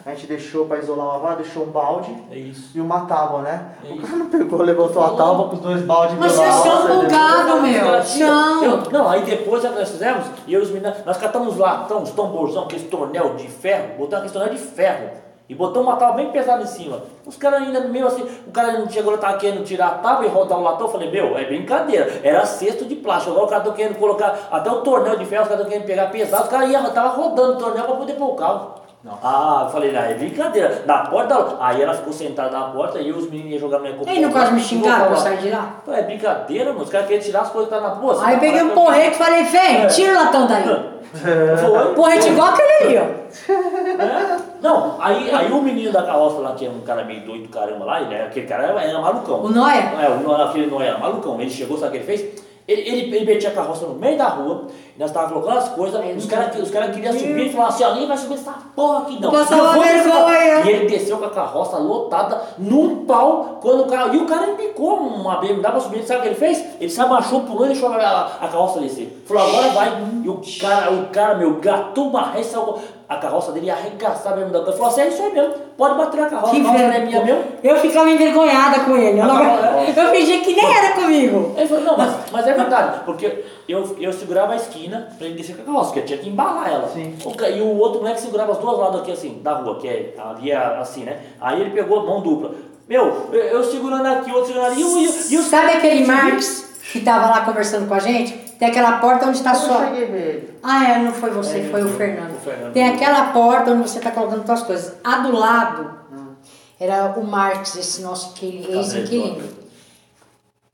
A 0.05 0.09
gente 0.09 0.27
deixou 0.27 0.65
pra 0.65 0.79
isolar 0.79 1.05
uma 1.07 1.19
vaga, 1.19 1.35
deixou 1.43 1.63
um 1.63 1.67
balde 1.67 2.13
é 2.31 2.35
isso. 2.37 2.71
e 2.75 2.81
uma 2.81 3.01
tábua, 3.05 3.41
né? 3.43 3.67
É 3.85 3.93
o 3.93 4.01
cara 4.01 4.15
não 4.17 4.25
pegou, 4.29 4.61
levantou 4.61 5.01
a 5.05 5.09
tábua 5.11 5.47
com 5.47 5.55
os 5.55 5.61
dois 5.61 5.81
baldes 5.83 6.17
Mas 6.19 6.31
vocês 6.33 6.53
são 6.55 6.87
folgados, 6.87 7.61
meu. 7.61 7.85
Eu- 7.85 8.03
São. 8.03 8.81
Não, 8.91 9.07
aí 9.09 9.21
depois 9.23 9.63
nós 9.63 9.89
fizemos, 9.89 10.25
e 10.45 10.53
eu 10.53 10.59
e 10.59 10.63
os 10.63 10.71
meninos, 10.71 10.97
nós 11.05 11.15
catamos 11.17 11.55
lá, 11.57 11.83
então, 11.85 11.99
uns 12.01 12.11
tamborzão, 12.11 12.63
aqueles 12.63 12.89
tornel 12.89 13.35
de 13.35 13.47
ferro, 13.47 13.97
botamos 13.97 14.25
aquele 14.25 14.33
tornel 14.33 14.53
de 14.55 14.59
ferro. 14.59 15.09
E 15.51 15.53
botamos 15.53 15.89
uma 15.89 15.97
tábua 15.97 16.15
bem 16.15 16.31
pesada 16.31 16.63
em 16.63 16.65
cima. 16.65 17.03
Os 17.25 17.35
caras 17.35 17.63
ainda 17.63 17.81
meio 17.81 18.07
assim, 18.07 18.25
o 18.47 18.51
cara 18.51 18.79
não 18.79 18.89
chegou 18.89 19.17
tava 19.17 19.37
querendo 19.37 19.65
tirar 19.65 19.87
a 19.87 19.95
tábua 19.95 20.25
e 20.25 20.29
rodar 20.29 20.57
o 20.57 20.61
latão. 20.61 20.87
Eu 20.87 20.93
falei, 20.93 21.11
meu, 21.11 21.37
é 21.37 21.43
brincadeira. 21.43 22.21
Era 22.23 22.45
cesto 22.45 22.85
de 22.85 22.95
plástico. 22.95 23.31
Agora 23.31 23.47
o 23.47 23.49
cara 23.49 23.63
tá 23.65 23.71
querendo 23.73 23.99
colocar 23.99 24.47
até 24.49 24.71
o 24.71 24.79
tornel 24.79 25.17
de 25.17 25.25
ferro, 25.25 25.41
os 25.41 25.49
caras 25.49 25.65
estão 25.65 25.69
querendo 25.69 25.85
pegar 25.85 26.09
pesado, 26.09 26.43
os 26.43 26.49
caras 26.49 26.69
iam, 26.69 26.89
tava 26.93 27.09
rodando 27.09 27.51
o 27.51 27.57
tornel 27.57 27.83
pra 27.83 27.95
poder 27.95 28.13
pôr 28.13 28.29
o 28.29 28.35
carro. 28.35 28.75
Ah, 29.23 29.63
eu 29.65 29.71
falei, 29.71 29.91
não, 29.91 29.99
é 29.99 30.13
brincadeira. 30.13 30.83
Na 30.85 30.99
porta, 30.99 31.33
da- 31.33 31.57
aí 31.59 31.81
ela 31.81 31.93
ficou 31.95 32.13
sentada 32.13 32.51
na 32.51 32.65
porta 32.65 32.99
e 32.99 33.07
e 33.07 33.11
os 33.11 33.25
meninos 33.31 33.53
iam 33.53 33.59
jogar 33.59 33.79
no 33.79 33.87
ecoponto. 33.87 34.09
Ei, 34.11 34.21
não 34.21 34.31
quase 34.31 34.51
me 34.53 34.61
xingaram 34.61 35.07
pra 35.07 35.15
sair 35.15 35.37
de 35.37 35.49
lá? 35.49 35.75
Pô, 35.83 35.91
É 35.91 36.03
brincadeira, 36.03 36.71
mano. 36.71 36.83
Os 36.83 36.89
caras 36.89 37.07
querem 37.07 37.21
tirar 37.23 37.41
as 37.41 37.49
coisas 37.49 37.69
que 37.73 37.75
tá 37.75 37.81
na 37.81 37.95
você 37.95 38.23
Aí 38.23 38.35
tá 38.35 38.39
peguei 38.39 38.61
um 38.61 38.69
porrete 38.69 39.15
e 39.15 39.17
falei, 39.17 39.43
vem, 39.43 39.87
tira 39.87 40.13
o 40.13 40.15
latão 40.15 40.45
daí. 40.47 40.63
Foi. 41.11 41.93
Porrete 41.95 42.29
igual 42.29 42.49
aquele 42.49 42.71
ali, 42.83 42.97
ó. 42.97 43.51
É? 44.03 44.37
Não, 44.61 44.95
aí, 45.01 45.31
aí 45.33 45.51
o 45.51 45.61
menino 45.61 45.91
da 45.91 46.03
carroça 46.03 46.37
lá, 46.39 46.53
que 46.53 46.65
é 46.65 46.69
um 46.69 46.81
cara 46.81 47.03
meio 47.03 47.25
doido 47.25 47.43
do 47.43 47.49
caramba 47.49 47.83
lá, 47.83 48.01
ele, 48.01 48.13
era- 48.13 48.25
aquele 48.27 48.45
cara 48.45 48.63
era, 48.65 48.81
era 48.83 48.99
malucão. 49.01 49.41
O 49.43 49.49
Noia? 49.49 49.93
É, 49.99 50.09
o 50.09 50.31
aquele 50.35 50.67
Noia 50.69 50.89
era 50.89 50.99
malucão. 50.99 51.41
Ele 51.41 51.49
chegou, 51.49 51.75
sabe 51.77 51.89
o 51.89 51.91
que 51.91 51.97
ele 52.11 52.17
fez? 52.17 52.43
Ele, 52.67 52.81
ele, 52.81 53.15
ele 53.15 53.25
metia 53.25 53.49
a 53.49 53.53
carroça 53.53 53.85
no 53.85 53.95
meio 53.95 54.17
da 54.17 54.27
rua, 54.29 54.67
nós 54.97 55.09
estávamos 55.09 55.33
colocando 55.33 55.57
as 55.57 55.69
coisas, 55.69 55.99
os 56.17 56.25
caras 56.25 56.55
os 56.61 56.69
cara 56.69 56.89
queriam 56.89 57.11
subir 57.13 57.47
e 57.47 57.49
falavam 57.51 57.73
assim, 57.73 57.83
ó, 57.83 57.91
ninguém 57.93 58.07
vai 58.07 58.17
subir 58.17 58.33
essa 58.35 58.53
porra 58.75 58.99
aqui 58.99 59.19
não. 59.19 59.31
Passava 59.31 59.73
vergonha. 60.03 60.61
E 60.65 60.69
ele 60.69 60.85
desceu 60.87 61.17
com 61.17 61.25
a 61.25 61.29
carroça 61.29 61.77
lotada 61.77 62.41
num 62.57 63.05
pau, 63.05 63.59
quando 63.61 63.81
o 63.81 63.85
cara. 63.87 64.13
E 64.13 64.17
o 64.17 64.25
cara 64.25 64.51
embicou 64.51 64.97
uma 64.97 65.37
BMW 65.37 65.61
pra 65.61 65.79
subir, 65.79 66.03
sabe 66.03 66.19
o 66.19 66.21
que 66.23 66.27
ele 66.29 66.35
fez? 66.35 66.63
Ele 66.79 66.89
se 66.89 67.01
abaixou, 67.01 67.41
pulou 67.41 67.65
e 67.65 67.69
deixou 67.69 67.89
a, 67.89 67.95
a, 67.97 68.25
a 68.25 68.47
carroça 68.47 68.79
descer. 68.79 69.23
Falou, 69.27 69.43
agora 69.43 69.69
vai. 69.69 70.03
E 70.23 70.29
o 70.29 70.39
cara, 70.59 70.91
o 70.91 71.05
cara, 71.07 71.35
meu, 71.35 71.55
gatou 71.55 72.07
uma 72.09 72.27
ré, 72.27 72.43
saiu- 72.43 72.75
a 73.11 73.17
carroça 73.17 73.51
dele 73.51 73.65
ia 73.65 73.73
arregaçar 73.73 74.35
mesmo 74.37 74.51
da 74.51 74.59
Ele 74.59 74.71
falou 74.71 74.87
assim, 74.87 75.01
é 75.01 75.07
isso 75.09 75.21
aí 75.21 75.33
mesmo, 75.33 75.53
pode 75.77 75.97
bater 75.97 76.21
a 76.21 76.25
carroça, 76.27 76.51
Que 76.53 76.61
a 76.61 76.63
carroça 76.63 76.83
não 76.87 76.93
é 76.93 76.99
minha 77.05 77.23
mesmo. 77.25 77.43
Eu 77.61 77.75
ficava 77.77 78.09
envergonhada 78.09 78.79
com 78.85 78.95
ele. 78.95 79.19
Eu, 79.19 79.25
não- 79.25 79.43
eu 79.83 80.11
fingi 80.11 80.37
que 80.39 80.53
nem 80.55 80.73
era 80.77 80.93
comigo. 80.93 81.53
Ele 81.57 81.67
falou, 81.67 81.83
não, 81.83 81.97
mas, 81.97 82.15
mas 82.31 82.47
é 82.47 82.53
verdade, 82.53 83.01
porque 83.05 83.43
eu, 83.67 83.97
eu 83.99 84.13
segurava 84.13 84.53
a 84.53 84.55
esquina 84.55 85.09
pra 85.17 85.27
ele 85.27 85.35
descer 85.35 85.57
com 85.57 85.63
a 85.63 85.65
carroça, 85.65 85.85
porque 85.87 85.99
eu 85.99 86.05
tinha 86.05 86.19
que 86.19 86.29
embalar 86.29 86.71
ela. 86.71 86.87
Sim. 86.87 87.15
E 87.53 87.61
o 87.61 87.77
outro 87.77 87.99
moleque 87.99 88.21
segurava 88.21 88.53
os 88.53 88.57
dois 88.59 88.77
lados 88.77 89.01
aqui 89.01 89.11
assim, 89.11 89.41
da 89.43 89.53
rua, 89.55 89.77
que 89.77 89.87
é 89.89 90.13
ali 90.17 90.51
é 90.51 90.55
assim, 90.55 91.03
né? 91.03 91.19
Aí 91.41 91.59
ele 91.59 91.71
pegou 91.71 91.99
a 91.99 92.03
mão 92.03 92.21
dupla. 92.21 92.51
Meu, 92.87 93.27
eu, 93.33 93.39
eu 93.41 93.63
segurando 93.63 94.05
aqui, 94.05 94.31
o 94.31 94.35
outro 94.35 94.47
segurando 94.53 94.71
ali, 94.71 94.81
e 94.81 95.37
o, 95.37 95.41
Sabe 95.43 95.73
aquele? 95.73 96.05
Marx 96.05 96.69
que 96.91 97.01
tava 97.01 97.27
lá 97.27 97.41
conversando 97.41 97.87
com 97.87 97.93
a 97.93 97.99
gente? 97.99 98.50
Tem 98.61 98.69
aquela 98.69 98.99
porta 98.99 99.25
onde 99.25 99.41
tá 99.41 99.53
Eu 99.53 99.55
só. 99.55 99.79
não 99.79 99.87
cheguei 99.87 100.03
a 100.03 100.11
ver 100.11 100.27
ele. 100.35 100.59
Ah, 100.61 100.87
é, 100.87 100.99
não 100.99 101.11
foi 101.11 101.31
você, 101.31 101.61
É, 101.61 101.69
foi 101.71 101.83
o 101.83 101.89
Fernando. 101.89 102.35
o 102.35 102.39
Fernando. 102.39 102.73
Tem 102.73 102.89
aquela 102.89 103.31
porta 103.33 103.71
onde 103.71 103.89
você 103.89 103.99
tá 103.99 104.11
colocando 104.11 104.45
suas 104.45 104.61
coisas. 104.61 104.93
A 105.03 105.17
do 105.17 105.31
lado 105.35 105.97
era 106.79 107.05
o 107.17 107.23
Marx, 107.25 107.75
esse 107.75 108.03
nosso 108.03 108.33
que- 108.35 108.67
ex-inquilino. 108.69 109.49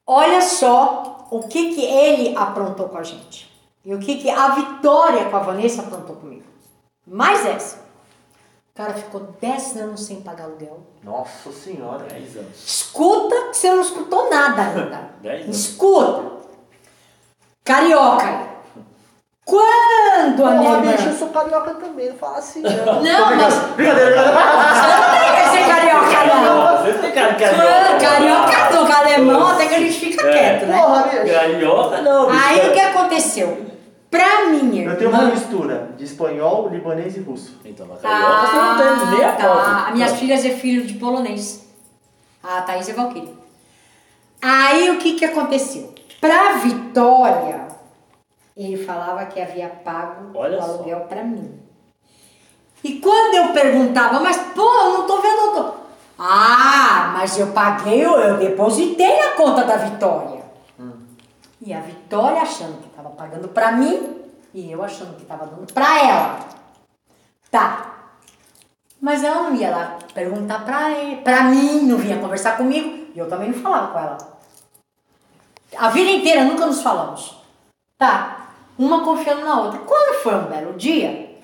Olha 0.06 0.42
só 0.42 1.28
o 1.32 1.44
que, 1.48 1.76
que 1.76 1.82
ele 1.86 2.36
aprontou 2.36 2.90
com 2.90 2.98
a 2.98 3.04
gente. 3.04 3.50
E 3.86 3.94
o 3.96 4.00
que, 4.00 4.18
que 4.18 4.30
a 4.30 4.50
Vitória 4.50 5.24
com 5.30 5.38
a 5.38 5.40
Vanessa 5.40 5.82
aprontou 5.82 6.18
comigo. 6.18 6.44
Mais 7.06 7.46
essa. 7.46 7.78
O 8.74 8.76
cara 8.78 8.94
ficou 8.96 9.34
10 9.40 9.78
anos 9.78 10.06
sem 10.06 10.20
pagar 10.22 10.44
aluguel. 10.44 10.82
Nossa 11.02 11.54
senhora. 11.54 12.04
10 12.04 12.36
anos. 12.36 12.66
Escuta 12.68 13.36
que 13.50 13.56
você 13.58 13.72
não 13.72 13.82
escutou 13.82 14.30
nada 14.30 14.62
ainda. 14.62 15.10
Dez 15.22 15.44
anos. 15.46 15.58
Escuta. 15.58 16.37
Carioca. 17.68 18.48
Quando 19.46 20.46
a 20.46 20.52
minha 20.52 20.72
Porra, 20.78 20.92
bicho, 20.94 21.08
eu 21.10 21.14
sou 21.14 21.28
carioca 21.30 21.74
também, 21.76 22.10
não 22.10 22.16
fala 22.18 22.38
assim. 22.38 22.62
Não, 22.62 23.36
mas 23.36 23.54
Brincadeira, 23.76 23.76
brincadeira. 23.76 24.22
você 24.24 24.88
não 24.88 25.20
tem 25.20 25.36
que 25.36 25.50
ser 25.50 25.68
carioca, 25.68 26.26
não. 26.26 26.78
Você 26.86 26.94
tem 27.00 27.12
cara 27.12 27.34
de 27.34 27.44
Ah, 27.44 27.48
carioca. 27.48 28.00
Carioca 28.00 28.72
não, 28.72 28.96
alemão 28.98 29.48
até 29.48 29.68
que 29.68 29.76
a 29.76 29.80
gente 29.80 30.00
fica 30.00 30.28
É. 30.28 30.32
quieto, 30.32 30.66
né? 30.66 30.78
Porra, 30.78 31.04
bicho. 31.04 31.34
Carioca 31.34 32.02
não, 32.02 32.28
bicho. 32.28 32.40
Aí 32.46 32.70
o 32.70 32.74
que 32.74 32.80
aconteceu? 32.80 33.66
Pra 34.10 34.46
minha 34.48 34.86
Eu 34.86 34.98
tenho 34.98 35.10
uma 35.10 35.24
mistura 35.24 35.90
de 35.98 36.06
espanhol, 36.06 36.70
libanês 36.70 37.18
e 37.18 37.20
russo. 37.20 37.60
Então, 37.66 37.86
na 37.88 37.98
carioca 37.98 38.48
você 38.48 38.56
não 38.56 38.78
tem 38.78 39.18
nem 39.18 39.26
a 39.26 39.32
tá. 39.34 39.44
pau. 39.44 39.60
As 39.88 39.94
minhas 39.94 40.14
filhas 40.14 40.46
é 40.46 40.50
filho 40.52 40.86
de 40.88 40.94
polonês. 40.94 41.66
A 42.42 42.62
Thaís 42.62 42.88
é 42.88 42.94
Valkyrie. 42.94 43.34
Aí 44.42 44.90
o 44.92 44.98
que 44.98 45.14
que 45.14 45.26
aconteceu? 45.26 45.94
Pra 46.20 46.54
Vitória, 46.54 47.68
ele 48.56 48.84
falava 48.84 49.26
que 49.26 49.40
havia 49.40 49.70
pago 49.70 50.32
Olha 50.34 50.60
o 50.60 50.62
aluguel 50.62 51.02
pra 51.02 51.24
mim. 51.24 51.60
E 52.84 53.00
quando 53.00 53.36
eu 53.36 53.54
perguntava, 53.54 54.20
mas 54.20 54.38
pô, 54.56 54.62
eu 54.62 54.94
não 54.94 55.08
tô 55.08 55.22
vendo. 55.22 55.38
eu 55.38 55.54
tô... 55.54 55.74
Ah, 56.20 57.12
mas 57.14 57.38
eu 57.38 57.48
paguei, 57.48 58.04
eu, 58.04 58.38
depositei 58.38 59.20
na 59.20 59.32
conta 59.32 59.64
da 59.64 59.78
Vitória. 59.78 60.38
E 61.62 61.74
a 61.74 61.82
Vitória 61.82 62.42
achando 62.42 62.80
que 62.82 62.88
estava 62.88 63.10
pagando 63.10 63.48
pra 63.50 63.72
mim 63.74 64.22
e 64.54 64.72
eu 64.72 64.84
achando 64.84 65.16
que 65.16 65.24
estava 65.24 65.46
dando 65.46 65.72
pra 65.74 66.04
ela. 66.04 66.40
Tá. 67.52 67.94
Mas 69.02 69.24
ela 69.24 69.50
não 69.50 69.56
ia 69.56 69.70
lá 69.70 70.00
perguntar 70.14 70.64
pra 70.66 71.44
mim, 71.44 71.82
não 71.82 71.98
vinha 71.98 72.20
conversar 72.20 72.58
comigo 72.58 73.08
e 73.14 73.20
eu 73.20 73.28
também 73.28 73.50
não 73.50 73.60
falava 73.60 73.88
com 73.92 74.00
ela. 74.00 74.37
A 75.76 75.90
vida 75.90 76.12
inteira 76.12 76.44
nunca 76.44 76.66
nos 76.66 76.82
falamos. 76.82 77.36
Tá. 77.98 78.52
Uma 78.78 79.04
confiando 79.04 79.44
na 79.44 79.62
outra. 79.62 79.80
Quando 79.80 80.22
foi 80.22 80.36
um 80.36 80.46
belo 80.46 80.74
dia, 80.74 81.42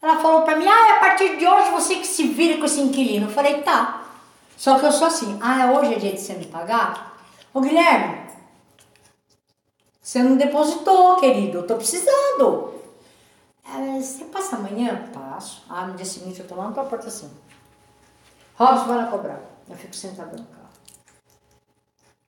ela 0.00 0.18
falou 0.18 0.42
pra 0.42 0.56
mim: 0.56 0.66
Ah, 0.66 0.96
a 0.96 1.00
partir 1.00 1.36
de 1.36 1.46
hoje 1.46 1.70
você 1.70 1.96
que 1.96 2.06
se 2.06 2.28
vira 2.28 2.58
com 2.58 2.64
esse 2.64 2.80
inquilino. 2.80 3.26
Eu 3.26 3.32
falei: 3.32 3.62
Tá. 3.62 4.04
Só 4.56 4.78
que 4.78 4.86
eu 4.86 4.92
sou 4.92 5.06
assim: 5.06 5.38
Ah, 5.42 5.70
hoje 5.72 5.94
é 5.94 5.98
dia 5.98 6.12
de 6.12 6.20
você 6.20 6.34
me 6.34 6.46
pagar? 6.46 7.18
Ô 7.52 7.60
Guilherme, 7.60 8.30
você 10.00 10.22
não 10.22 10.36
depositou, 10.36 11.16
querido. 11.16 11.58
Eu 11.58 11.66
tô 11.66 11.76
precisando. 11.76 12.74
Ela, 13.64 14.00
você 14.00 14.24
passa 14.24 14.56
amanhã? 14.56 15.08
Passo. 15.12 15.62
Ah, 15.68 15.86
no 15.86 15.94
dia 15.94 16.06
seguinte 16.06 16.40
eu 16.40 16.48
tô 16.48 16.54
lá 16.54 16.68
na 16.68 16.72
tua 16.72 16.84
porta 16.84 17.06
assim. 17.06 17.30
Robson, 18.56 18.86
vai 18.86 18.96
lá 18.96 19.06
cobrar. 19.06 19.40
Eu 19.68 19.76
fico 19.76 19.94
sentada 19.94 20.36
no 20.36 20.44
carro. 20.44 20.68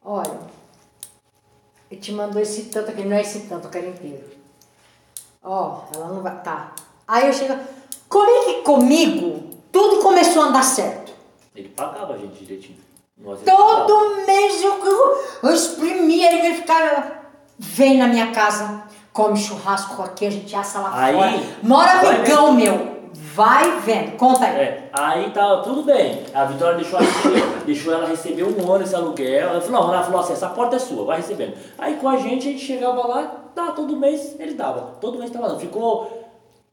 Olha, 0.04 0.40
ele 1.92 2.00
te 2.00 2.10
mandou 2.10 2.40
esse 2.40 2.62
tanto 2.64 2.90
aqui, 2.90 3.04
não 3.04 3.14
é 3.14 3.20
esse 3.20 3.40
tanto, 3.40 3.66
eu 3.66 3.70
quero 3.70 3.90
inteiro. 3.90 4.24
Ó, 5.42 5.82
ela 5.94 6.08
não 6.08 6.22
vai. 6.22 6.42
Tá. 6.42 6.72
Aí 7.06 7.26
eu 7.26 7.32
chego. 7.34 7.54
Como 8.08 8.30
é 8.30 8.44
que 8.44 8.62
comigo 8.62 9.50
tudo 9.70 10.02
começou 10.02 10.42
a 10.42 10.46
andar 10.46 10.62
certo? 10.62 11.12
Ele 11.54 11.68
pagava 11.68 12.14
a 12.14 12.16
gente 12.16 12.42
direitinho. 12.44 12.78
Todo 13.44 14.24
mês 14.26 14.62
eu, 14.62 14.84
eu, 14.84 15.24
eu 15.42 15.54
exprimia, 15.54 16.32
ele 16.32 16.56
ficava. 16.56 17.20
Vem 17.58 17.98
na 17.98 18.08
minha 18.08 18.32
casa, 18.32 18.84
come 19.12 19.38
churrasco 19.38 20.00
aqui, 20.02 20.26
a 20.26 20.30
gente 20.30 20.56
assa 20.56 20.80
lá 20.80 20.90
Aí, 20.94 21.14
fora. 21.14 21.42
Mora 21.62 21.92
amigão 22.00 22.52
meu. 22.52 22.91
Vai 23.34 23.80
vendo. 23.80 24.16
Conta 24.16 24.44
aí. 24.44 24.56
É, 24.56 24.90
aí 24.92 25.30
tava 25.30 25.62
tudo 25.62 25.82
bem. 25.82 26.22
A 26.34 26.44
Vitória 26.44 26.76
deixou 26.76 26.98
ela 26.98 27.08
receber, 27.08 27.42
deixou 27.64 27.94
ela 27.94 28.06
receber 28.06 28.42
um 28.44 28.72
ano 28.72 28.84
esse 28.84 28.94
aluguel. 28.94 29.48
Ela 29.48 29.60
falou, 29.60 29.80
não, 29.80 29.94
ela 29.94 30.02
falou 30.02 30.20
assim, 30.20 30.34
essa 30.34 30.48
porta 30.50 30.76
é 30.76 30.78
sua, 30.78 31.04
vai 31.04 31.16
recebendo. 31.16 31.54
Aí 31.78 31.94
com 31.94 32.08
a 32.08 32.16
gente, 32.16 32.48
a 32.48 32.52
gente 32.52 32.64
chegava 32.64 33.06
lá, 33.06 33.34
tá, 33.54 33.72
todo 33.72 33.96
mês 33.96 34.36
ele 34.38 34.54
dava. 34.54 34.96
Todo 35.00 35.18
mês 35.18 35.30
tava 35.30 35.48
dando. 35.48 35.60
Ficou 35.60 36.22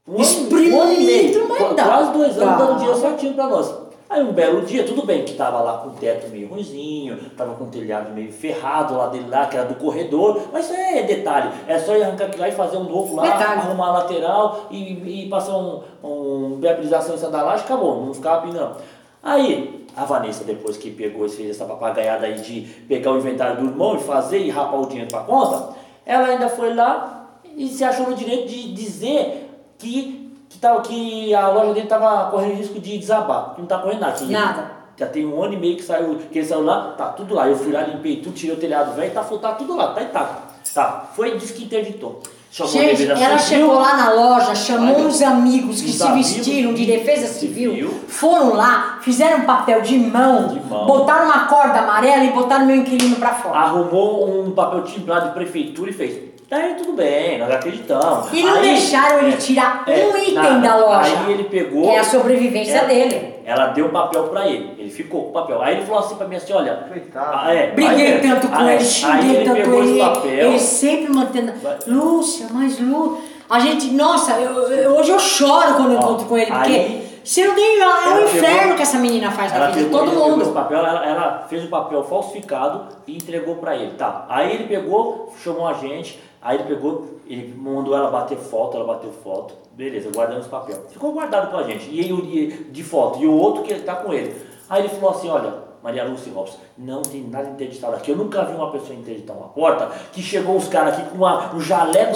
um 0.06 0.20
ano, 0.20 0.74
um 0.74 0.80
ano 0.80 0.92
e 0.92 1.06
meio, 1.06 1.48
quase 1.48 2.12
dois 2.12 2.36
anos 2.36 2.36
Dá. 2.36 2.56
dando 2.56 2.78
dinheiro 2.78 3.00
certinho 3.00 3.34
pra 3.34 3.46
nós. 3.46 3.89
Aí 4.10 4.24
um 4.24 4.32
belo 4.32 4.62
dia, 4.62 4.82
tudo 4.82 5.06
bem 5.06 5.24
que 5.24 5.34
tava 5.34 5.60
lá 5.60 5.78
com 5.78 5.90
o 5.90 5.92
teto 5.92 6.28
meio 6.30 6.48
ruimzinho, 6.48 7.16
tava 7.36 7.54
com 7.54 7.62
o 7.62 7.68
telhado 7.68 8.12
meio 8.12 8.32
ferrado 8.32 8.96
lá 8.96 9.06
dele 9.06 9.28
lá, 9.28 9.46
que 9.46 9.56
era 9.56 9.68
do 9.68 9.76
corredor, 9.76 10.48
mas 10.52 10.64
isso 10.64 10.74
é 10.74 11.04
detalhe, 11.04 11.48
é 11.68 11.78
só 11.78 11.96
ir 11.96 12.02
arrancar 12.02 12.24
aquilo 12.24 12.42
lá 12.42 12.48
e 12.48 12.52
fazer 12.52 12.76
um 12.76 12.82
novo 12.82 13.14
lá, 13.14 13.22
Detalhe. 13.22 13.60
arrumar 13.60 13.86
a 13.86 13.92
lateral 13.92 14.66
e, 14.68 15.24
e 15.24 15.28
passar 15.28 15.56
um, 15.56 15.82
um 16.02 16.58
viabilização 16.60 17.14
em 17.14 17.32
laje, 17.32 17.62
acabou, 17.62 18.04
não 18.04 18.12
ficava 18.12 18.42
pingando. 18.42 18.78
Aí, 19.22 19.86
a 19.96 20.04
Vanessa, 20.04 20.42
depois 20.42 20.76
que 20.76 20.90
pegou 20.90 21.26
e 21.26 21.28
fez 21.28 21.50
essa 21.50 21.64
papagaiada 21.64 22.26
aí 22.26 22.34
de 22.40 22.62
pegar 22.88 23.12
o 23.12 23.18
inventário 23.18 23.58
do 23.58 23.66
irmão 23.66 23.94
e 23.94 24.00
fazer 24.00 24.38
e 24.38 24.50
rapar 24.50 24.80
o 24.80 24.86
dinheiro 24.86 25.08
pra 25.08 25.20
conta, 25.20 25.76
ela 26.04 26.26
ainda 26.26 26.48
foi 26.48 26.74
lá 26.74 27.38
e 27.56 27.68
se 27.68 27.84
achou 27.84 28.08
no 28.08 28.16
direito 28.16 28.48
de 28.48 28.72
dizer 28.72 29.50
que, 29.78 30.19
que, 30.60 30.66
tava, 30.66 30.80
que 30.82 31.34
a 31.34 31.48
loja 31.48 31.72
dele 31.72 31.84
estava 31.84 32.30
correndo 32.30 32.56
risco 32.56 32.78
de 32.78 32.98
desabar, 32.98 33.54
que 33.54 33.60
não 33.62 33.68
tá 33.68 33.78
correndo 33.78 34.00
nada. 34.00 34.24
Nada. 34.26 34.70
Já 34.96 35.06
tem 35.06 35.24
um 35.24 35.42
ano 35.42 35.54
e 35.54 35.56
meio 35.56 35.76
que 35.76 35.82
saiu, 35.82 36.18
que 36.30 36.44
saiu 36.44 36.62
lá, 36.62 36.92
tá 36.96 37.06
tudo 37.06 37.34
lá. 37.34 37.48
Eu 37.48 37.56
fui 37.56 37.72
lá, 37.72 37.80
limpei 37.82 38.16
tudo, 38.16 38.34
tirei 38.34 38.54
o 38.54 38.58
telhado 38.58 38.94
velho, 38.94 39.10
tá, 39.12 39.22
tá 39.22 39.52
tudo 39.52 39.74
lá, 39.74 39.94
tá 39.94 40.02
intacto. 40.02 40.50
Tá, 40.74 41.08
foi 41.16 41.36
disse 41.38 41.54
que 41.54 41.64
interditou. 41.64 42.20
Chamou 42.50 42.72
Gente, 42.72 43.08
ela 43.08 43.38
chegou 43.38 43.74
lá 43.76 43.96
na 43.96 44.10
loja, 44.12 44.54
chamou 44.56 44.96
Olha, 44.96 45.06
uns 45.06 45.22
amigos 45.22 45.80
que 45.80 45.92
se 45.92 46.12
vestiram 46.12 46.74
de 46.74 46.84
de 46.84 46.92
defesa 46.92 47.28
civil, 47.28 47.70
civil. 47.70 48.00
foram 48.08 48.54
lá, 48.54 48.98
fizeram 49.02 49.38
um 49.38 49.46
papel 49.46 49.80
de 49.82 49.96
mão, 49.96 50.48
De 50.48 50.60
mão. 50.60 50.84
botaram 50.84 51.26
uma 51.26 51.46
corda 51.46 51.78
amarela 51.78 52.24
e 52.24 52.32
botaram 52.32 52.66
meu 52.66 52.74
inquilino 52.76 53.16
pra 53.16 53.34
fora. 53.34 53.56
Arrumou 53.56 54.44
um 54.44 54.50
papel 54.50 54.82
timbrado 54.82 55.28
de 55.28 55.34
prefeitura 55.34 55.90
e 55.90 55.92
fez. 55.92 56.29
Daí 56.50 56.74
tudo 56.74 56.94
bem, 56.94 57.38
nós 57.38 57.48
acreditamos. 57.48 58.32
E 58.32 58.42
não 58.42 58.56
Aí- 58.56 58.62
deixaram 58.62 59.18
ele 59.20 59.34
é, 59.34 59.36
tirar 59.36 59.84
é, 59.86 60.04
um 60.04 60.16
item 60.16 60.34
nada. 60.34 60.58
da 60.58 60.76
loja. 60.76 61.16
Aí 61.24 61.32
ele 61.32 61.44
pegou. 61.44 61.82
Que 61.84 61.88
é 61.90 61.98
a 62.00 62.04
sobrevivência 62.04 62.78
ela- 62.78 62.88
dele. 62.88 63.34
Ela 63.44 63.66
deu 63.68 63.86
o 63.86 63.88
papel 63.90 64.24
pra 64.24 64.48
ele. 64.48 64.74
Ele 64.76 64.90
ficou 64.90 65.22
com 65.24 65.28
o 65.30 65.32
papel. 65.32 65.62
Aí 65.62 65.76
ele 65.76 65.86
falou 65.86 66.00
assim 66.00 66.16
pra 66.16 66.26
mim 66.26 66.34
assim, 66.34 66.52
olha. 66.52 66.86
Coitado. 66.88 67.30
ah, 67.32 67.54
é, 67.54 67.68
Briguei 67.70 68.14
aí- 68.14 68.20
tanto 68.20 68.48
com 68.48 68.54
aí- 68.56 68.64
ele, 68.64 68.78
Aí 68.78 68.84
xinguei 68.84 69.36
ele 69.36 69.44
tanto 69.44 69.56
pegou 69.60 69.82
ele. 69.84 69.98
papel. 70.00 70.30
Ele 70.48 70.58
sempre 70.58 71.12
mantendo. 71.12 71.52
Vai. 71.62 71.76
Lúcia, 71.86 72.46
mas 72.50 72.80
Lu. 72.80 73.20
A 73.48 73.58
gente, 73.60 73.86
nossa, 73.92 74.32
eu, 74.32 74.52
eu- 74.72 74.90
hoje 74.96 75.10
eu 75.10 75.18
choro 75.20 75.74
quando 75.74 75.92
eu 75.92 75.98
Ó, 75.98 76.00
encontro 76.02 76.26
com 76.26 76.36
ele, 76.36 76.50
porque 76.50 76.72
aí- 76.72 77.20
você 77.24 77.44
não 77.46 77.54
tem. 77.54 77.80
É 77.80 77.86
um 77.86 78.24
inferno 78.24 78.58
pegou- 78.60 78.76
que 78.76 78.82
essa 78.82 78.98
menina 78.98 79.30
faz 79.30 79.52
na 79.52 79.66
vida 79.68 79.84
de 79.84 79.90
todo 79.90 80.02
ele 80.02 80.10
pegou 80.12 80.28
esse 80.30 80.38
mundo. 80.38 80.52
papel, 80.54 80.78
ela, 80.78 81.04
ela 81.06 81.46
fez 81.48 81.64
o 81.64 81.68
papel 81.68 82.02
falsificado 82.04 82.86
e 83.06 83.16
entregou 83.16 83.56
pra 83.56 83.74
ele. 83.76 83.92
Tá. 83.92 84.26
Aí 84.28 84.52
ele 84.54 84.64
pegou, 84.64 85.32
chamou 85.42 85.66
a 85.66 85.72
gente, 85.74 86.20
aí 86.42 86.56
ele 86.58 86.64
pegou, 86.64 87.20
ele 87.26 87.54
mandou 87.56 87.94
ela 87.96 88.10
bater 88.10 88.38
foto, 88.38 88.76
ela 88.76 88.86
bateu 88.86 89.10
foto. 89.10 89.54
Beleza, 89.72 90.10
guardamos 90.14 90.46
o 90.46 90.50
papel. 90.50 90.84
Ficou 90.90 91.12
guardado 91.12 91.50
com 91.50 91.56
a 91.56 91.62
gente. 91.62 91.88
E, 91.90 92.00
ele- 92.00 92.12
e- 92.12 92.64
de 92.70 92.82
foto. 92.84 93.18
E 93.22 93.26
o 93.26 93.32
outro 93.32 93.62
que 93.62 93.74
tá 93.80 93.96
com 93.96 94.12
ele. 94.12 94.34
Aí 94.68 94.82
ele 94.82 94.88
falou 94.88 95.10
assim, 95.10 95.28
olha, 95.28 95.54
Maria 95.82 96.04
Lúcia 96.04 96.30
Robson, 96.32 96.58
não 96.76 97.00
tem 97.00 97.22
nada 97.22 97.48
interditado 97.48 97.96
aqui. 97.96 98.10
Eu 98.10 98.16
nunca 98.16 98.44
vi 98.44 98.54
uma 98.54 98.70
pessoa 98.70 98.94
interditar 98.94 99.34
uma 99.36 99.48
porta 99.48 99.88
que 100.12 100.20
chegou 100.20 100.56
os 100.56 100.68
caras 100.68 100.94
aqui 100.98 101.08
com 101.10 101.16
uma, 101.16 101.54
um 101.54 101.60
jaleco 101.60 102.14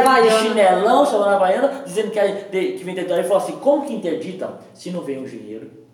havaiana. 0.00 0.42
chinelão, 0.42 1.06
sandália 1.06 1.36
havaiana, 1.36 1.82
dizendo 1.86 2.10
que, 2.10 2.18
é 2.18 2.32
que 2.48 2.82
vem 2.82 2.92
interditar. 2.92 3.18
Ele 3.18 3.28
falou 3.28 3.42
assim, 3.42 3.56
como 3.58 3.86
que 3.86 3.94
interdita 3.94 4.58
se 4.74 4.90
não 4.90 5.02
vem 5.02 5.18
um 5.20 5.22
engenheiro? 5.24 5.85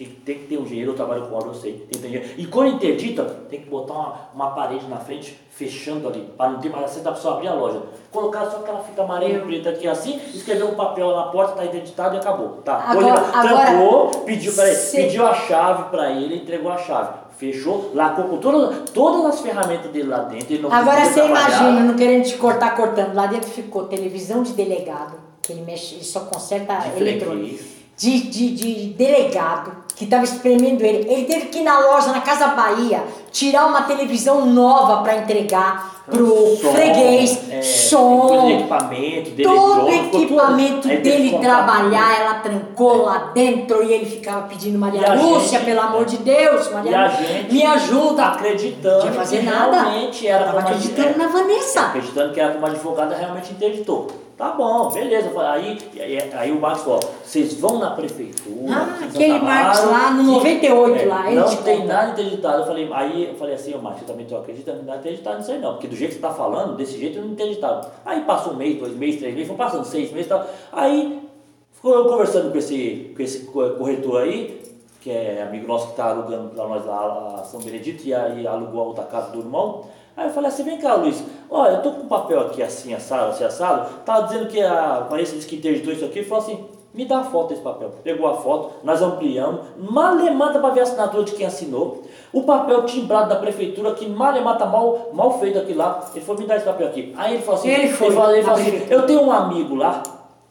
Tem, 0.00 0.08
tem 0.24 0.38
que 0.38 0.46
ter 0.46 0.56
um 0.56 0.62
engenheiro, 0.62 0.92
eu 0.92 0.96
trabalho 0.96 1.26
com 1.26 1.34
obra, 1.36 1.48
eu 1.48 1.54
sei. 1.54 1.72
Tem 1.72 1.88
que 1.88 1.98
ter 1.98 2.08
engenheiro. 2.08 2.34
E 2.38 2.46
quando 2.46 2.68
interdita, 2.70 3.22
tem 3.50 3.60
que 3.60 3.68
botar 3.68 3.92
uma, 3.92 4.14
uma 4.34 4.50
parede 4.52 4.86
na 4.88 4.96
frente, 4.96 5.38
fechando 5.50 6.08
ali, 6.08 6.26
para 6.38 6.52
não 6.52 6.58
ter 6.58 6.70
mais 6.70 6.84
acesso 6.86 7.04
da 7.04 7.12
pessoa 7.12 7.34
abrir 7.34 7.48
a 7.48 7.52
loja. 7.52 7.82
Colocar 8.10 8.46
só 8.46 8.60
aquela 8.60 8.78
fita 8.82 9.02
amarela 9.02 9.34
e 9.34 9.40
preta 9.40 9.68
aqui 9.68 9.86
assim, 9.86 10.18
escrever 10.32 10.64
um 10.64 10.74
papel 10.74 11.14
na 11.14 11.24
porta, 11.24 11.52
tá 11.52 11.66
interditado 11.66 12.14
e 12.14 12.18
acabou. 12.18 12.62
Tá. 12.64 12.76
Agora- 12.76 13.12
agora- 13.12 13.66
trancou, 13.66 14.08
pediu, 14.24 14.54
peraí, 14.54 14.74
Se- 14.74 14.96
pediu 14.96 15.26
a 15.26 15.34
chave 15.34 15.90
para 15.90 16.10
ele, 16.12 16.36
entregou 16.36 16.72
a 16.72 16.78
chave. 16.78 17.18
Fechou, 17.36 17.90
lacou 17.94 18.24
com 18.24 18.38
todas, 18.38 18.88
todas 18.94 19.26
as 19.26 19.40
ferramentas 19.42 19.90
dele 19.90 20.08
lá 20.08 20.20
dentro. 20.20 20.50
Ele 20.54 20.62
não 20.62 20.72
Agora 20.72 21.04
você 21.04 21.26
imagina, 21.26 21.80
não 21.80 21.94
querendo 21.94 22.24
te 22.24 22.38
cortar, 22.38 22.74
cortando. 22.74 23.14
Lá 23.14 23.26
dentro 23.26 23.50
ficou 23.50 23.84
televisão 23.84 24.42
de 24.42 24.54
delegado, 24.54 25.12
que 25.42 25.52
ele 25.52 25.60
mexe, 25.60 25.96
ele 25.96 26.04
só 26.04 26.20
conserta 26.20 26.72
eletrônico. 26.96 27.80
De, 27.96 28.18
de, 28.30 28.54
de 28.54 28.74
delegado 28.94 29.72
que 30.00 30.04
estava 30.04 30.24
espremendo 30.24 30.82
ele. 30.82 31.06
Ele 31.12 31.24
teve 31.26 31.46
que 31.48 31.58
ir 31.58 31.62
na 31.62 31.78
loja, 31.78 32.10
na 32.10 32.22
Casa 32.22 32.46
Bahia, 32.48 33.02
tirar 33.30 33.66
uma 33.66 33.82
televisão 33.82 34.46
nova 34.46 35.02
para 35.02 35.16
entregar. 35.18 36.00
pro 36.10 36.56
Som, 36.56 36.72
freguês, 36.72 37.38
é, 37.50 37.62
som, 37.62 38.46
de 38.46 38.52
equipamento, 38.54 39.30
dele, 39.30 39.44
todo 39.48 39.88
equipamento 39.88 40.88
tudo. 40.88 41.02
Dele 41.02 41.38
trabalhar, 41.38 42.20
ela 42.20 42.34
trancou 42.40 43.04
lá 43.04 43.30
dentro 43.32 43.80
e 43.84 43.92
ele 43.92 44.06
ficava 44.06 44.48
pedindo 44.48 44.74
E 44.74 44.78
Maria 44.78 45.12
a 45.12 45.14
Lúcia, 45.14 45.58
gente- 45.60 45.66
pelo 45.66 45.80
amor 45.80 46.04
de 46.06 46.16
Deus, 46.16 46.66
E 46.66 46.72
Maria 46.74 46.98
a 47.00 47.04
Lúcia, 47.06 47.26
gente 47.26 47.52
me 47.54 47.64
ajuda. 47.64 48.24
acreditando 48.24 48.94
Não 48.94 49.00
tinha 49.02 49.12
fazer 49.12 49.38
que 49.38 49.44
nada. 49.46 49.82
realmente 49.82 50.26
era 50.26 50.44
Tava 50.46 50.58
acreditando 50.60 51.08
é, 51.10 51.16
na 51.16 51.26
Vanessa. 51.28 51.80
acreditando 51.82 52.32
que 52.34 52.40
era 52.40 52.54
como 52.54 52.66
a 52.66 52.68
advogada 52.70 53.14
realmente 53.14 53.52
interditou. 53.52 54.08
Tá 54.40 54.52
bom, 54.52 54.88
beleza. 54.90 55.30
Aí, 55.50 55.76
aí, 56.00 56.18
aí 56.32 56.50
o 56.50 56.58
Marcos 56.58 56.82
falou, 56.84 57.00
vocês 57.22 57.60
vão 57.60 57.78
na 57.78 57.90
prefeitura. 57.90 58.72
Ah, 58.74 59.04
aquele 59.04 59.38
Marcos 59.38 59.84
lá 59.84 60.10
no 60.12 60.24
que- 60.24 60.30
98 60.30 61.08
lá, 61.08 61.26
ele 61.30 61.40
Não 61.40 61.46
te 61.46 61.56
tem 61.58 61.80
conta. 61.82 61.92
nada 61.92 62.10
interditado. 62.12 62.58
Eu 62.62 62.66
falei, 62.66 62.88
aí 62.90 63.28
eu 63.28 63.34
falei 63.34 63.54
assim, 63.54 63.74
ô 63.74 63.78
Marcos, 63.82 64.00
eu 64.00 64.08
também 64.08 64.24
estou 64.24 64.38
acreditando, 64.40 64.82
não 64.82 64.94
é 64.94 64.96
interditado 64.96 65.36
nisso 65.40 65.52
aí 65.52 65.58
não. 65.58 65.72
Porque 65.74 65.88
do 65.88 65.94
jeito 65.94 66.14
que 66.14 66.20
você 66.20 66.26
está 66.26 66.32
falando, 66.34 66.74
desse 66.74 66.96
jeito 66.98 67.18
eu 67.18 67.24
não 67.24 67.32
interditado. 67.32 67.86
Aí 68.06 68.22
passou 68.22 68.54
um 68.54 68.56
mês, 68.56 68.78
dois 68.78 68.94
meses, 68.96 69.20
três 69.20 69.34
meses, 69.34 69.48
foi 69.48 69.56
passando 69.58 69.84
seis 69.84 70.10
meses 70.10 70.24
e 70.24 70.28
tal. 70.30 70.46
Aí 70.72 71.28
ficou 71.72 71.92
eu 71.94 72.06
conversando 72.06 72.50
com 72.50 72.56
esse, 72.56 73.12
com 73.14 73.22
esse 73.22 73.40
co- 73.44 73.70
corretor 73.72 74.22
aí, 74.22 74.58
que 75.02 75.10
é 75.10 75.42
amigo 75.46 75.66
nosso 75.68 75.84
que 75.88 75.92
está 75.92 76.06
alugando 76.12 76.48
para 76.48 76.66
nós 76.66 76.86
lá 76.86 77.40
a 77.40 77.44
São 77.44 77.60
Benedito 77.60 78.06
e 78.06 78.14
aí 78.14 78.46
alugou 78.46 78.80
a 78.80 78.84
outra 78.84 79.04
casa 79.04 79.32
do 79.32 79.40
irmão. 79.40 79.82
Aí 80.16 80.26
eu 80.28 80.32
falei 80.32 80.48
assim, 80.48 80.62
vem 80.64 80.78
cá 80.78 80.94
Luiz, 80.94 81.22
olha, 81.50 81.72
eu 81.72 81.82
tô 81.82 81.90
com 81.90 82.02
um 82.02 82.08
papel 82.08 82.40
aqui 82.40 82.62
assim, 82.62 82.94
assado, 82.94 83.30
assim, 83.30 83.44
assado, 83.44 83.88
tava 84.04 84.28
dizendo 84.28 84.46
que 84.46 84.62
a 84.62 85.00
Vanessa 85.10 85.34
disse 85.34 85.48
que 85.48 85.56
interditou 85.56 85.92
isso 85.92 86.04
aqui, 86.04 86.20
ele 86.20 86.28
falou 86.28 86.44
assim, 86.44 86.64
me 86.92 87.04
dá 87.04 87.18
a 87.18 87.24
foto 87.24 87.50
desse 87.50 87.62
papel. 87.62 87.90
Pegou 88.02 88.26
a 88.26 88.34
foto, 88.34 88.72
nós 88.82 89.00
ampliamos, 89.00 89.60
malemata 89.78 90.58
para 90.58 90.70
ver 90.70 90.80
a 90.80 90.82
assinatura 90.82 91.22
de 91.22 91.32
quem 91.32 91.46
assinou, 91.46 92.02
o 92.32 92.42
papel 92.42 92.84
timbrado 92.84 93.28
da 93.28 93.36
prefeitura, 93.36 93.94
que 93.94 94.08
malemata 94.08 94.66
mal, 94.66 95.10
mal 95.12 95.38
feito 95.38 95.58
aqui 95.58 95.72
lá, 95.72 96.08
ele 96.14 96.24
falou, 96.24 96.40
me 96.40 96.46
dá 96.46 96.56
esse 96.56 96.64
papel 96.64 96.86
aqui. 96.88 97.14
Aí 97.16 97.34
ele 97.34 97.42
falou 97.42 97.60
assim, 97.60 97.68
Ele 97.68 97.88
foi 97.88 98.10
falou, 98.12 98.34
ele 98.34 98.42
falou 98.42 98.60
assim, 98.60 98.86
eu 98.88 99.06
tenho 99.06 99.22
um 99.22 99.32
amigo 99.32 99.74
lá, 99.74 100.02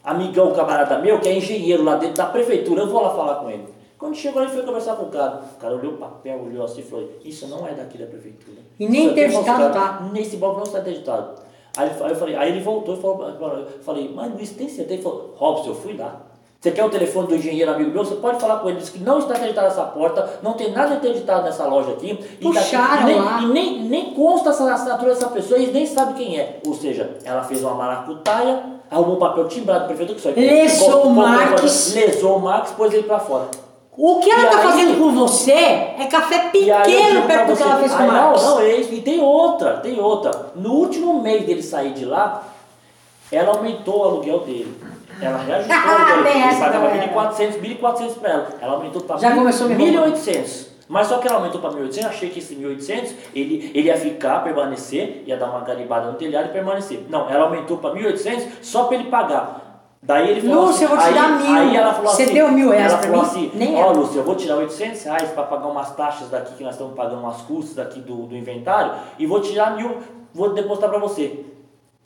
amigão, 0.02 0.52
camarada 0.52 0.98
meu, 0.98 1.20
que 1.20 1.28
é 1.28 1.36
engenheiro 1.36 1.84
lá 1.84 1.96
dentro 1.96 2.16
da 2.16 2.26
prefeitura, 2.26 2.82
eu 2.82 2.88
vou 2.88 3.02
lá 3.02 3.10
falar 3.10 3.34
com 3.36 3.50
ele. 3.50 3.79
Quando 4.00 4.16
chegou, 4.16 4.42
ele 4.42 4.50
foi 4.50 4.62
conversar 4.62 4.96
com 4.96 5.04
o 5.04 5.10
cara. 5.10 5.42
O 5.56 5.60
cara 5.60 5.74
olhou 5.76 5.92
o 5.92 5.96
papel, 5.98 6.42
olhou 6.42 6.64
assim 6.64 6.80
e 6.80 6.84
falou: 6.84 7.08
Isso 7.22 7.46
não 7.48 7.68
é 7.68 7.74
daqui 7.74 7.98
da 7.98 8.06
prefeitura. 8.06 8.56
E 8.78 8.88
nem 8.88 9.08
é 9.08 9.10
interditado 9.10 9.44
falsificado. 9.46 9.98
tá. 9.98 10.10
Nesse 10.10 10.36
bloco 10.38 10.56
não 10.56 10.64
está 10.64 10.80
interditado. 10.80 11.34
Aí, 11.76 11.90
aí 12.00 12.10
eu 12.10 12.16
falei, 12.16 12.34
aí 12.34 12.48
ele 12.50 12.60
voltou 12.60 12.96
e 12.96 13.00
falou: 13.00 13.66
falei, 13.82 14.10
mas 14.12 14.32
Luiz, 14.32 14.50
tem 14.52 14.68
certeza? 14.68 14.94
Ele 14.94 15.02
falou: 15.02 15.34
Robson, 15.36 15.68
eu 15.68 15.74
fui 15.74 15.96
lá. 15.96 16.22
Você 16.58 16.72
quer 16.72 16.84
o 16.84 16.90
telefone 16.90 17.28
do 17.28 17.36
engenheiro 17.36 17.70
amigo 17.70 17.90
meu? 17.90 18.04
Você 18.04 18.16
pode 18.16 18.38
falar 18.40 18.58
com 18.58 18.68
ele. 18.68 18.78
Disse 18.78 18.92
que 18.92 18.98
não 18.98 19.18
está 19.18 19.34
interditada 19.34 19.68
essa 19.68 19.84
porta, 19.84 20.40
não 20.42 20.54
tem 20.54 20.72
nada 20.72 20.94
interditado 20.94 21.44
nessa 21.44 21.66
loja 21.66 21.92
aqui. 21.92 22.18
E, 22.38 22.42
Puxaram 22.42 23.06
nem, 23.06 23.20
lá. 23.20 23.40
e 23.40 23.46
nem, 23.46 23.82
nem 23.84 24.14
consta 24.14 24.50
essa 24.50 24.70
assinatura 24.72 25.14
dessa 25.14 25.28
pessoa 25.28 25.58
e 25.58 25.62
eles 25.62 25.74
nem 25.74 25.86
sabem 25.86 26.14
quem 26.14 26.38
é. 26.38 26.60
Ou 26.66 26.74
seja, 26.74 27.16
ela 27.24 27.42
fez 27.42 27.62
uma 27.62 27.74
maracutaia, 27.74 28.62
arrumou 28.90 29.16
um 29.16 29.18
papel 29.18 29.48
timbrado 29.48 29.84
do 29.84 29.86
prefeito 29.86 30.14
que 30.14 30.20
só 30.20 30.30
Lesou 30.30 31.06
o 31.06 31.10
Marques. 31.14 31.94
Lesou 31.94 32.36
o 32.36 32.40
Marques, 32.40 32.72
pôs 32.72 32.92
ele 32.92 33.04
pra 33.04 33.18
fora. 33.18 33.48
O 34.02 34.18
que 34.20 34.30
ela 34.30 34.44
E 34.44 34.46
tá 34.46 34.56
aí- 34.56 34.62
fazendo 34.62 34.98
por 34.98 35.12
você 35.12 35.52
é 35.52 36.08
café 36.10 36.48
pequeno 36.48 37.22
perto 37.26 37.50
do 37.50 37.56
que 37.56 37.62
ela 37.62 37.76
fez 37.76 37.92
com 37.92 37.98
o 37.98 38.00
aí, 38.02 38.06
não, 38.06 38.14
Marcos. 38.14 38.42
não, 38.42 38.60
é 38.60 38.72
isso. 38.76 38.94
E 38.94 39.02
tem 39.02 39.20
outra, 39.20 39.74
tem 39.78 40.00
outra. 40.00 40.52
No 40.56 40.72
último 40.72 41.20
mês 41.20 41.44
dele 41.44 41.62
sair 41.62 41.92
de 41.92 42.06
lá, 42.06 42.42
ela 43.30 43.50
aumentou 43.52 43.98
o 44.00 44.04
aluguel 44.04 44.38
dele. 44.40 44.74
Ela 45.20 45.36
reajustou 45.36 45.76
o 45.84 45.96
aluguel 45.96 46.22
dele. 46.24 46.38
Ele 46.44 46.60
pagava 46.60 46.86
galera. 46.88 47.12
1.400, 47.12 47.60
1.400 47.60 48.14
para 48.18 48.30
ela. 48.30 48.48
Ela 48.58 48.72
aumentou 48.72 49.02
para 49.02 49.16
Já 49.18 49.34
começou 49.34 49.66
a 49.66 49.68
me 49.70 49.90
roubar. 49.90 50.10
1.800. 50.12 50.70
Mas 50.88 51.06
só 51.06 51.18
que 51.18 51.28
ela 51.28 51.36
aumentou 51.36 51.60
para 51.60 51.70
1.800, 51.70 52.06
achei 52.06 52.30
que 52.30 52.38
esse 52.40 52.54
1.800 52.56 53.12
ele, 53.34 53.70
ele 53.74 53.86
ia 53.88 53.96
ficar, 53.98 54.42
permanecer, 54.42 55.22
ia 55.26 55.36
dar 55.36 55.46
uma 55.50 55.60
garibada 55.60 56.06
no 56.10 56.14
telhado 56.14 56.46
e 56.46 56.52
permanecer. 56.52 57.04
Não, 57.08 57.28
ela 57.30 57.44
aumentou 57.44 57.76
para 57.76 57.90
1.800 57.94 58.44
só 58.62 58.84
para 58.84 58.96
ele 58.96 59.04
pagar. 59.10 59.69
Daí 60.02 60.30
ele 60.30 60.40
falou 60.48 60.64
Lúcia, 60.66 60.74
assim, 60.74 60.84
eu 60.84 60.88
vou 60.88 60.98
te 60.98 61.04
aí, 61.04 61.14
dar 61.14 61.28
mil. 61.28 61.54
aí 61.60 61.76
ela 61.76 61.92
falou 61.92 62.10
Você 62.10 62.22
assim, 62.22 62.34
deu 62.34 62.50
mil 62.50 62.70
reais 62.70 62.92
ela 62.92 63.02
falou 63.02 63.16
mim? 63.18 63.22
assim, 63.22 63.50
Nem 63.54 63.76
ó 63.76 63.78
ela. 63.80 63.92
Lúcia, 63.92 64.18
eu 64.18 64.24
vou 64.24 64.34
tirar 64.34 64.56
800 64.56 65.02
reais 65.04 65.30
para 65.30 65.42
pagar 65.42 65.66
umas 65.66 65.94
taxas 65.94 66.30
daqui 66.30 66.54
que 66.54 66.64
nós 66.64 66.72
estamos 66.72 66.94
pagando 66.94 67.20
umas 67.20 67.42
custas 67.42 67.74
daqui 67.74 68.00
do, 68.00 68.26
do 68.26 68.34
inventário 68.34 68.92
e 69.18 69.26
vou 69.26 69.40
tirar 69.42 69.76
mil, 69.76 69.98
vou 70.32 70.54
depositar 70.54 70.88
para 70.88 70.98
você. 70.98 71.44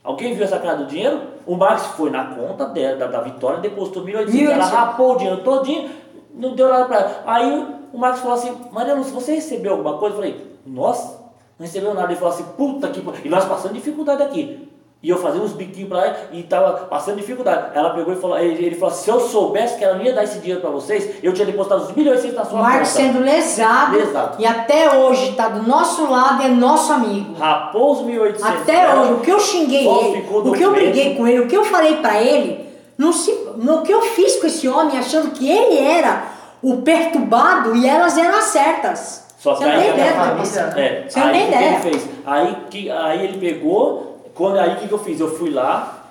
Alguém 0.03 0.35
viu 0.35 0.45
essa 0.45 0.59
cara 0.59 0.77
do 0.79 0.87
dinheiro? 0.87 1.21
O 1.47 1.55
Marcos 1.57 1.87
foi 1.97 2.11
na 2.11 2.25
conta 2.35 2.67
dela, 2.67 2.97
da, 2.97 3.07
da 3.07 3.21
Vitória, 3.21 3.61
depositou 3.61 4.03
1.800. 4.05 4.51
Ela 4.51 4.65
1.800. 4.65 4.71
rapou 4.71 5.13
o 5.15 5.17
dinheiro 5.17 5.41
todinho, 5.43 5.89
não 6.35 6.55
deu 6.55 6.69
nada 6.69 6.85
para 6.87 6.99
ela. 6.99 7.23
Aí 7.27 7.67
o 7.93 7.97
Marcos 7.99 8.21
falou 8.21 8.35
assim, 8.37 8.55
Maria 8.73 8.95
Lúcia, 8.95 9.13
você 9.15 9.35
recebeu 9.37 9.73
alguma 9.73 9.99
coisa? 9.99 10.17
Eu 10.17 10.21
falei, 10.21 10.59
nossa, 10.67 11.13
não 11.59 11.65
recebeu 11.65 11.95
nada. 11.95 12.09
Ele 12.09 12.17
falou 12.17 12.35
assim, 12.35 12.45
puta 12.57 12.89
que... 12.89 13.03
E 13.25 13.29
nós 13.31 13.45
passando 13.45 13.73
dificuldade 13.73 14.23
aqui. 14.23 14.69
E 15.05 15.09
eu 15.11 15.19
fazia 15.19 15.43
uns 15.43 15.53
biquinhos 15.53 15.91
pra 15.91 16.03
ela 16.07 16.17
e 16.33 16.43
tava 16.43 16.73
passando 16.87 17.17
dificuldade. 17.17 17.73
Ela 17.75 17.91
pegou 17.91 18.15
e 18.15 18.17
falou, 18.17 18.39
ele, 18.39 18.65
ele 18.65 18.75
falou 18.75 18.95
se 18.95 19.09
eu 19.11 19.21
soubesse 19.21 19.77
que 19.77 19.85
ela 19.85 19.97
não 19.97 20.03
ia 20.05 20.15
dar 20.15 20.25
esse 20.25 20.39
dinheiro 20.39 20.63
pra 20.63 20.71
vocês, 20.71 21.23
eu 21.23 21.35
tinha 21.35 21.45
depositado 21.45 21.83
os 21.83 21.93
1.800 21.93 22.33
na 22.33 22.45
sua 22.47 22.59
Marcos 22.63 22.91
conta. 22.93 23.03
sendo 23.03 23.21
lesado, 23.21 23.97
Lesado. 23.99 24.37
e 24.43 24.47
até 24.47 24.97
hoje 24.97 25.33
tá 25.33 25.49
do 25.49 25.63
nosso 25.69 26.11
lado, 26.11 26.43
é 26.43 26.49
nosso 26.49 26.91
amigo. 26.91 27.35
Rapou 27.35 27.93
os 27.93 27.99
1.800 28.01 28.43
Até 28.43 28.95
hoje, 28.95 29.13
o 29.13 29.21
que 29.21 29.31
eu 29.31 29.39
xinguei 29.41 29.87
ele, 29.87 30.27
o 30.33 30.53
que 30.53 30.63
eu 30.63 30.73
briguei 30.73 31.15
com 31.15 31.29
ele, 31.29 31.41
o 31.41 31.47
que 31.49 31.57
eu 31.57 31.65
falei 31.67 31.97
pra 31.99 32.23
ele, 32.23 32.67
não 32.97 33.13
se, 33.13 33.31
no 33.57 33.83
que 33.83 33.93
eu 33.93 34.01
fiz 34.01 34.37
com 34.37 34.47
esse 34.47 34.67
homem, 34.67 34.97
achando 34.99 35.33
que 35.33 35.47
ele 35.51 35.79
era 35.87 36.25
o 36.63 36.79
perturbado 36.79 37.77
e 37.77 37.87
elas 37.87 38.17
eram 38.17 38.39
as 38.39 38.45
certas. 38.45 39.25
Só 39.39 39.55
Você 39.55 39.65
que 39.65 39.71
não 39.71 39.79
tem 39.83 39.91
ideia 39.91 40.13
família-. 40.13 40.73
É, 40.77 41.05
Você 41.07 41.21
não 41.21 41.31
tem 41.31 41.43
o 41.43 41.45
que 41.45 41.53
ideia. 41.55 41.69
ele 41.69 41.77
fez? 41.83 42.09
Aí, 42.25 42.57
que, 42.71 42.91
aí 42.91 43.25
ele 43.25 43.37
pegou, 43.39 44.14
quando, 44.35 44.59
aí 44.59 44.75
o 44.75 44.77
que, 44.77 44.89
que 44.89 44.95
eu 44.95 44.99
fiz? 44.99 45.21
Eu 45.21 45.37
fui 45.37 45.51
lá, 45.51 46.05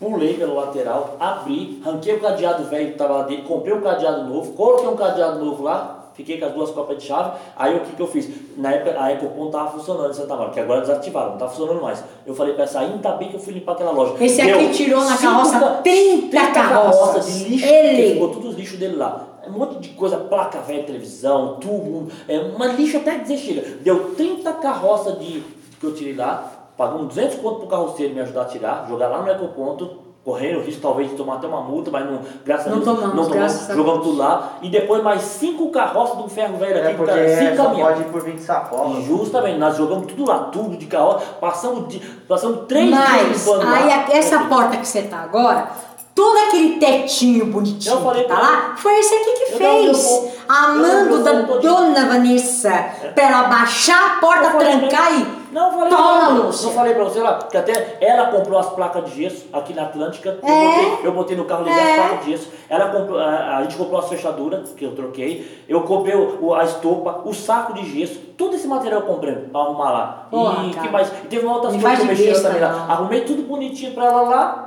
pulei 0.00 0.34
pelo 0.34 0.54
lateral, 0.56 1.16
abri, 1.18 1.80
ranquei 1.84 2.14
o 2.14 2.20
cadeado 2.20 2.64
velho 2.64 2.86
que 2.86 2.92
estava 2.92 3.14
lá 3.18 3.22
dentro, 3.24 3.44
comprei 3.44 3.74
um 3.74 3.80
cadeado 3.80 4.24
novo, 4.24 4.52
coloquei 4.52 4.88
um 4.88 4.96
cadeado 4.96 5.44
novo 5.44 5.62
lá, 5.62 5.94
fiquei 6.14 6.38
com 6.38 6.46
as 6.46 6.52
duas 6.52 6.70
copas 6.70 6.98
de 6.98 7.04
chave, 7.06 7.32
aí 7.56 7.76
o 7.76 7.80
que, 7.80 7.92
que 7.96 8.02
eu 8.02 8.06
fiz? 8.06 8.28
Na 8.56 8.72
época 8.72 9.00
a 9.00 9.12
Ecopon 9.12 9.46
estava 9.46 9.70
funcionando 9.70 10.10
em 10.10 10.14
Santa 10.14 10.34
Maria, 10.36 10.52
que 10.52 10.60
agora 10.60 10.80
desativaram, 10.80 11.28
não 11.28 11.34
está 11.34 11.48
funcionando 11.48 11.80
mais. 11.82 12.02
Eu 12.26 12.34
falei 12.34 12.54
para 12.54 12.64
essa, 12.64 12.80
ainda 12.80 13.12
bem 13.12 13.28
que 13.28 13.36
eu 13.36 13.40
fui 13.40 13.52
limpar 13.54 13.72
aquela 13.72 13.92
loja. 13.92 14.14
Esse 14.24 14.40
aqui 14.40 14.70
tirou 14.70 15.04
na 15.04 15.16
carroça 15.16 15.60
ca- 15.60 15.70
30 15.82 16.46
carroças. 16.52 17.26
de 17.26 17.44
lixo, 17.44 17.66
Ele. 17.66 18.12
ficou 18.14 18.28
todos 18.30 18.50
os 18.50 18.56
lixos 18.56 18.78
dele 18.78 18.96
lá. 18.96 19.24
Um 19.46 19.52
monte 19.52 19.78
de 19.78 19.88
coisa, 19.90 20.16
placa 20.18 20.58
velha, 20.60 20.82
televisão, 20.82 21.56
tubo, 21.60 22.08
é, 22.28 22.38
uma 22.38 22.66
lixa 22.66 22.98
até 22.98 23.16
dizer 23.18 23.38
chega. 23.38 23.62
Deu 23.80 24.14
30 24.14 24.52
carroças 24.54 25.18
de, 25.20 25.42
que 25.80 25.84
eu 25.86 25.94
tirei 25.94 26.14
lá, 26.14 26.52
pagamos 26.78 27.08
200 27.08 27.34
conto 27.40 27.56
pro 27.58 27.66
carroceiro 27.68 28.14
me 28.14 28.20
ajudar 28.20 28.42
a 28.42 28.44
tirar, 28.46 28.86
jogar 28.88 29.08
lá 29.08 29.20
no 29.20 29.30
ecoponto, 29.30 29.98
correndo 30.24 30.58
o 30.60 30.62
risco 30.62 30.80
talvez 30.82 31.10
de 31.10 31.16
tomar 31.16 31.36
até 31.36 31.46
uma 31.46 31.60
multa, 31.62 31.90
mas 31.90 32.04
não, 32.04 32.20
graças 32.44 32.66
Não 32.66 32.72
a 32.72 32.76
Deus 32.76 32.84
tomamos, 32.84 33.14
não 33.14 33.24
tomamos, 33.24 33.32
graças 33.32 33.70
a 33.70 33.74
jogamos 33.74 34.02
tudo 34.06 34.18
lá. 34.18 34.52
E 34.62 34.68
depois 34.68 35.02
mais 35.02 35.22
cinco 35.22 35.70
carroças 35.70 36.16
do 36.18 36.28
ferro 36.28 36.56
velho 36.58 36.78
É 36.78 36.86
aqui, 36.88 36.96
porque 36.96 37.12
cara, 37.12 37.36
cinco 37.38 37.56
caminhões. 37.56 37.94
pode 37.96 38.00
ir 38.08 38.12
por 38.12 38.22
20 38.22 38.38
sacolas. 38.40 39.04
Justamente, 39.04 39.58
nós 39.58 39.76
jogamos 39.76 40.06
tudo 40.06 40.26
lá, 40.28 40.38
tudo 40.52 40.76
de 40.76 40.86
carroça, 40.86 41.24
passamos, 41.40 41.88
de, 41.88 41.98
passamos 42.28 42.66
três 42.68 42.86
dias 42.88 42.98
Mas, 42.98 43.46
lá. 43.46 43.74
aí 43.74 43.90
a- 43.92 44.06
essa 44.16 44.38
porta 44.44 44.76
que 44.76 44.86
você 44.86 45.02
tá 45.02 45.18
agora, 45.20 45.68
todo 46.14 46.36
aquele 46.46 46.78
tetinho 46.78 47.46
bonitinho 47.46 47.94
Eu 47.94 48.02
falei 48.02 48.22
que 48.24 48.28
tá 48.28 48.36
pra 48.36 48.44
lá, 48.44 48.74
foi 48.76 48.98
esse 48.98 49.14
aqui 49.14 49.32
que 49.32 49.52
Eu 49.54 49.58
fez. 49.58 50.04
ponto. 50.06 50.28
A 50.48 50.66
Eu 50.66 50.72
dei 50.72 50.78
o 50.78 50.82
mando 50.82 51.10
meu 51.16 51.22
da 51.24 51.32
dona 51.58 52.06
Vanessa, 52.06 52.70
pra 53.14 53.24
ela 53.24 53.42
baixar 53.44 54.16
a 54.16 54.20
porta, 54.20 54.50
trancar 54.58 55.12
e... 55.18 55.37
Não, 55.52 55.66
eu 55.72 55.78
falei 55.78 55.96
Toma. 55.96 56.28
Lúcia. 56.44 56.66
Não 56.66 56.74
falei 56.74 56.94
pra 56.94 57.04
você 57.04 57.20
lá, 57.20 57.32
porque 57.34 57.56
até 57.56 57.96
ela 58.00 58.26
comprou 58.26 58.58
as 58.58 58.68
placas 58.70 59.04
de 59.10 59.22
gesso 59.22 59.46
aqui 59.52 59.72
na 59.72 59.82
Atlântica. 59.82 60.38
Eu, 60.42 60.48
É. 60.48 60.66
botei, 60.68 61.06
eu 61.08 61.12
botei 61.12 61.36
no 61.36 61.44
carro 61.44 61.64
liguei 61.64 61.78
É. 61.78 61.90
as 61.90 61.96
placas 62.06 62.24
de 62.24 62.30
gesso. 62.32 62.50
Ela 62.68 62.88
comprou, 62.90 63.18
a, 63.18 63.56
a 63.58 63.62
gente 63.62 63.76
comprou 63.76 63.98
as 63.98 64.08
fechaduras, 64.08 64.70
que 64.72 64.84
eu 64.84 64.94
troquei. 64.94 65.64
Eu 65.68 65.82
comprei 65.82 66.14
o, 66.14 66.54
a 66.54 66.64
estopa, 66.64 67.22
o 67.24 67.32
saco 67.32 67.72
de 67.74 67.84
gesso. 67.98 68.18
Todo 68.36 68.54
esse 68.56 68.68
material 68.68 69.00
eu 69.00 69.06
comprei 69.06 69.34
pra 69.34 69.60
arrumar 69.60 69.90
lá. 69.90 70.26
Porra, 70.30 70.64
e 70.66 70.70
cara. 70.74 70.86
que 70.86 70.92
mais? 70.92 71.08
E 71.08 71.26
teve 71.28 71.44
uma 71.46 71.54
outra 71.54 71.70
coisa 71.70 71.96
que 71.96 72.02
eu 72.02 72.06
mexi 72.06 72.42
também 72.42 72.60
lá. 72.60 72.86
Arrumei 72.88 73.20
tudo 73.22 73.42
bonitinho 73.42 73.92
pra 73.94 74.04
ela 74.06 74.22
lá. 74.22 74.64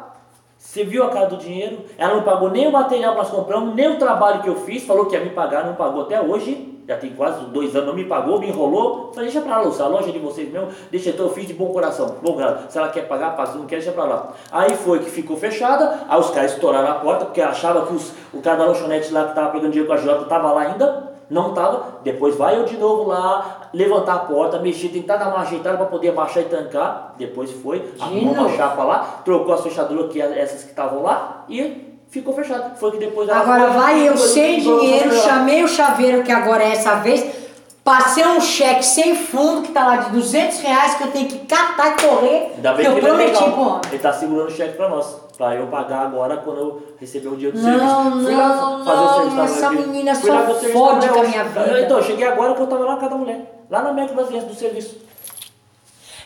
Você 0.58 0.84
viu 0.84 1.04
a 1.04 1.10
cara 1.10 1.26
do 1.28 1.38
dinheiro? 1.38 1.80
Ela 1.98 2.16
não 2.16 2.24
pagou 2.24 2.50
nem 2.52 2.68
o 2.68 2.72
material 2.72 3.14
que 3.14 3.18
nós 3.20 3.30
compramos, 3.30 3.74
nem 3.74 3.88
o 3.90 3.98
trabalho 3.98 4.42
que 4.44 4.48
eu 4.50 4.56
fiz. 4.58 4.84
Falou 4.86 5.06
que 5.06 5.16
ia 5.16 5.24
me 5.24 5.32
pagar, 5.32 5.66
não 5.66 5.74
pagou 5.74 6.04
até 6.04 6.22
hoje. 6.22 6.71
Já 6.92 6.98
tem 6.98 7.12
quase 7.12 7.46
dois 7.46 7.74
anos, 7.74 7.88
não 7.88 7.94
me 7.96 8.04
pagou, 8.04 8.38
me 8.38 8.50
enrolou. 8.50 9.12
Falei, 9.14 9.32
deixa 9.32 9.40
pra 9.48 9.62
lá, 9.62 9.64
a 9.80 9.88
loja 9.88 10.12
de 10.12 10.20
vocês 10.20 10.52
mesmo. 10.52 10.68
Deixa, 10.92 11.10
então 11.12 11.28
eu 11.28 11.32
fiz 11.32 11.48
de 11.48 11.54
bom 11.54 11.68
coração. 11.68 12.18
Bom, 12.22 12.36
cara, 12.36 12.64
se 12.68 12.78
ela 12.78 12.90
quer 12.90 13.08
pagar, 13.08 13.34
paga. 13.38 13.54
Se 13.54 13.58
não 13.58 13.66
quer, 13.66 13.78
deixa 13.78 13.94
pra 13.94 14.04
lá. 14.04 14.34
Aí 14.52 14.76
foi 14.76 15.00
que 15.00 15.10
ficou 15.10 15.38
fechada. 15.38 16.02
Aí 16.10 16.20
os 16.20 16.30
caras 16.32 16.52
estouraram 16.52 16.90
a 16.92 16.96
porta, 16.96 17.24
porque 17.24 17.42
achavam 17.42 17.86
que 17.86 17.94
os- 17.94 18.12
o 18.34 18.42
cara 18.42 18.58
da 18.58 18.66
lanchonete 18.66 19.10
lá 19.14 19.24
que 19.30 19.36
tava 19.36 19.52
pegando 19.52 19.72
dinheiro 19.72 19.88
com 19.88 19.94
a 19.94 19.98
Jota 19.98 20.26
tava 20.26 20.52
lá 20.52 20.64
ainda. 20.64 21.12
Não 21.30 21.54
tava. 21.54 22.00
Depois 22.04 22.36
vai 22.36 22.58
eu 22.60 22.66
de 22.66 22.76
novo 22.76 23.08
lá, 23.08 23.70
levantar 23.74 24.16
a 24.16 24.20
porta, 24.20 24.60
mexer, 24.60 24.90
tentar 24.90 25.16
dar 25.16 25.30
uma 25.30 25.40
ajeitada 25.44 25.78
para 25.78 25.86
poder 25.86 26.12
baixar 26.12 26.42
e 26.42 26.46
trancar. 26.46 27.14
Depois 27.18 27.50
foi, 27.54 27.90
arrumou 28.02 28.34
uma 28.34 28.50
chapa 28.50 28.84
lá, 28.84 29.22
trocou 29.24 29.54
as 29.54 29.62
fechaduras, 29.62 30.12
que 30.12 30.22
essas 30.22 30.64
que 30.64 30.72
estavam 30.72 31.02
lá, 31.04 31.46
e 31.48 31.91
ficou 32.12 32.34
fechado. 32.36 32.78
Foi 32.78 32.92
que 32.92 32.98
depois 32.98 33.28
ela 33.28 33.40
Agora 33.40 33.72
foi- 33.72 33.82
vai 33.82 34.08
eu 34.08 34.16
sem 34.18 34.60
dinheiro, 34.60 35.12
chamei 35.14 35.64
o 35.64 35.68
chaveiro, 35.68 36.22
que 36.24 36.32
agora 36.32 36.64
é 36.64 36.74
essa 36.74 36.96
vez, 36.96 37.42
Passei 37.84 38.24
um 38.24 38.40
cheque 38.40 38.86
sem 38.86 39.16
fundo 39.16 39.64
que 39.64 39.72
tá 39.72 39.84
lá 39.84 39.96
de 39.96 40.12
200 40.12 40.60
reais 40.60 40.94
que 40.94 41.04
eu 41.04 41.08
tenho 41.12 41.28
que 41.28 41.40
catar 41.48 41.88
e 41.98 42.02
correr. 42.08 42.52
Ainda 42.56 42.74
bem 42.74 42.86
que 42.86 42.92
eu 42.92 42.94
que 42.94 43.00
ele 43.00 43.08
é 43.08 43.10
prometi 43.10 43.34
legal. 43.34 43.52
pro 43.54 43.62
homem. 43.64 43.82
Ele 43.90 43.98
tá 44.00 44.14
segurando 44.14 44.48
o 44.50 44.52
cheque 44.52 44.78
pra 44.78 44.88
nós. 44.88 45.16
Pra 45.36 45.56
eu 45.56 45.66
pagar 45.66 46.02
agora 46.06 46.38
quando 46.38 46.60
eu 46.60 46.84
receber 47.00 47.30
o 47.30 47.36
dinheiro 47.36 47.58
do 47.58 47.64
Não, 47.64 48.04
serviço. 48.04 48.24
Fui 48.24 48.36
lá 48.36 48.48
não, 48.50 48.86
fazer 48.86 49.00
o 49.02 49.30
não, 49.36 49.44
essa 49.44 49.72
menina 49.72 50.14
Fui 50.14 50.30
só 50.30 50.38
fode 50.72 51.10
com 51.10 51.20
a 51.22 51.24
minha 51.24 51.44
vida. 51.44 51.82
Então, 51.82 51.98
eu 51.98 52.04
cheguei 52.04 52.28
agora 52.28 52.54
que 52.54 52.62
eu 52.62 52.68
tava 52.68 52.86
lá 52.86 52.92
na 52.92 52.98
casa 52.98 53.10
da 53.10 53.18
mulher. 53.18 53.64
Lá 53.68 53.82
na 53.82 53.94
México 53.94 54.14
Brasileira 54.14 54.46
do 54.46 54.54
serviço. 54.54 54.98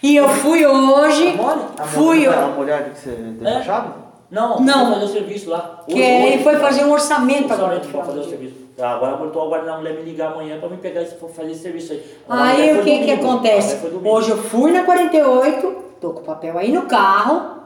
E 0.04 0.14
eu 0.14 0.28
fui 0.28 0.66
hoje, 0.66 1.32
Tá 1.38 1.42
mole? 1.42 1.62
A 1.80 1.84
fui 1.86 2.16
mulher- 2.18 2.34
eu. 2.38 2.46
A 2.46 2.48
mulher 2.50 2.90
que 2.94 3.00
você 3.00 3.12
deixou 3.12 3.48
É? 3.48 3.62
a 3.62 3.64
chave? 3.64 3.88
Não, 4.36 4.60
Não. 4.60 4.94
fazer 4.94 5.06
o 5.06 5.08
serviço 5.08 5.50
lá. 5.50 5.82
Que 5.88 5.98
ele 6.00 6.44
foi 6.44 6.58
fazer 6.58 6.84
um 6.84 6.92
orçamento 6.92 7.54
agora. 7.54 7.76
Orçamento 7.76 7.88
pra 7.92 8.04
fazer 8.04 8.20
o 8.20 8.30
serviço. 8.30 8.56
Agora 8.78 9.18
eu 9.24 9.32
tô 9.32 9.42
aguardando 9.42 9.78
mulher 9.78 9.94
me 9.96 10.02
ligar 10.02 10.34
amanhã 10.34 10.60
pra 10.60 10.68
me 10.68 10.76
pegar 10.76 11.02
e 11.02 11.06
fazer 11.06 11.52
esse 11.52 11.62
serviço 11.62 11.94
aí. 11.94 12.04
A 12.28 12.36
mulher 12.36 12.52
Aí 12.52 12.80
o 12.80 12.84
que 12.84 12.92
que 12.92 13.06
domingo. 13.06 13.28
A 13.28 13.32
acontece? 13.32 13.88
Hoje 14.04 14.32
eu 14.32 14.38
fui 14.38 14.72
na 14.74 14.84
48, 14.84 15.76
tô 16.02 16.10
com 16.12 16.20
o 16.20 16.24
papel 16.24 16.58
aí 16.58 16.74
no 16.74 16.82
carro, 16.82 17.62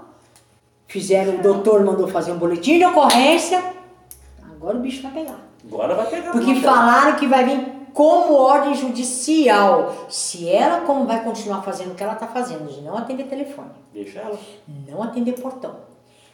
fizeram, 0.87 1.35
o 1.35 1.37
doutor 1.39 1.83
mandou 1.83 2.07
fazer 2.07 2.31
um 2.31 2.37
boletim 2.37 2.77
de 2.77 2.85
ocorrência, 2.85 3.63
agora 4.55 4.77
o 4.77 4.79
bicho 4.79 5.01
vai 5.01 5.11
pegar. 5.11 5.39
Agora 5.67 5.95
vai 5.95 6.05
pegar. 6.05 6.31
Porque 6.31 6.53
não, 6.53 6.61
falaram 6.61 7.15
que 7.15 7.25
vai 7.25 7.43
vir 7.45 7.67
como 7.93 8.35
ordem 8.35 8.75
judicial. 8.75 9.91
Se 10.07 10.47
ela 10.47 10.81
como 10.81 11.05
vai 11.05 11.23
continuar 11.23 11.63
fazendo 11.63 11.93
o 11.93 11.95
que 11.95 12.03
ela 12.03 12.13
está 12.13 12.27
fazendo, 12.27 12.71
de 12.71 12.81
não 12.81 12.95
atender 12.95 13.23
telefone, 13.23 13.69
Deixa 13.91 14.19
ela. 14.19 14.37
não 14.87 15.01
atender 15.01 15.33
portão. 15.41 15.88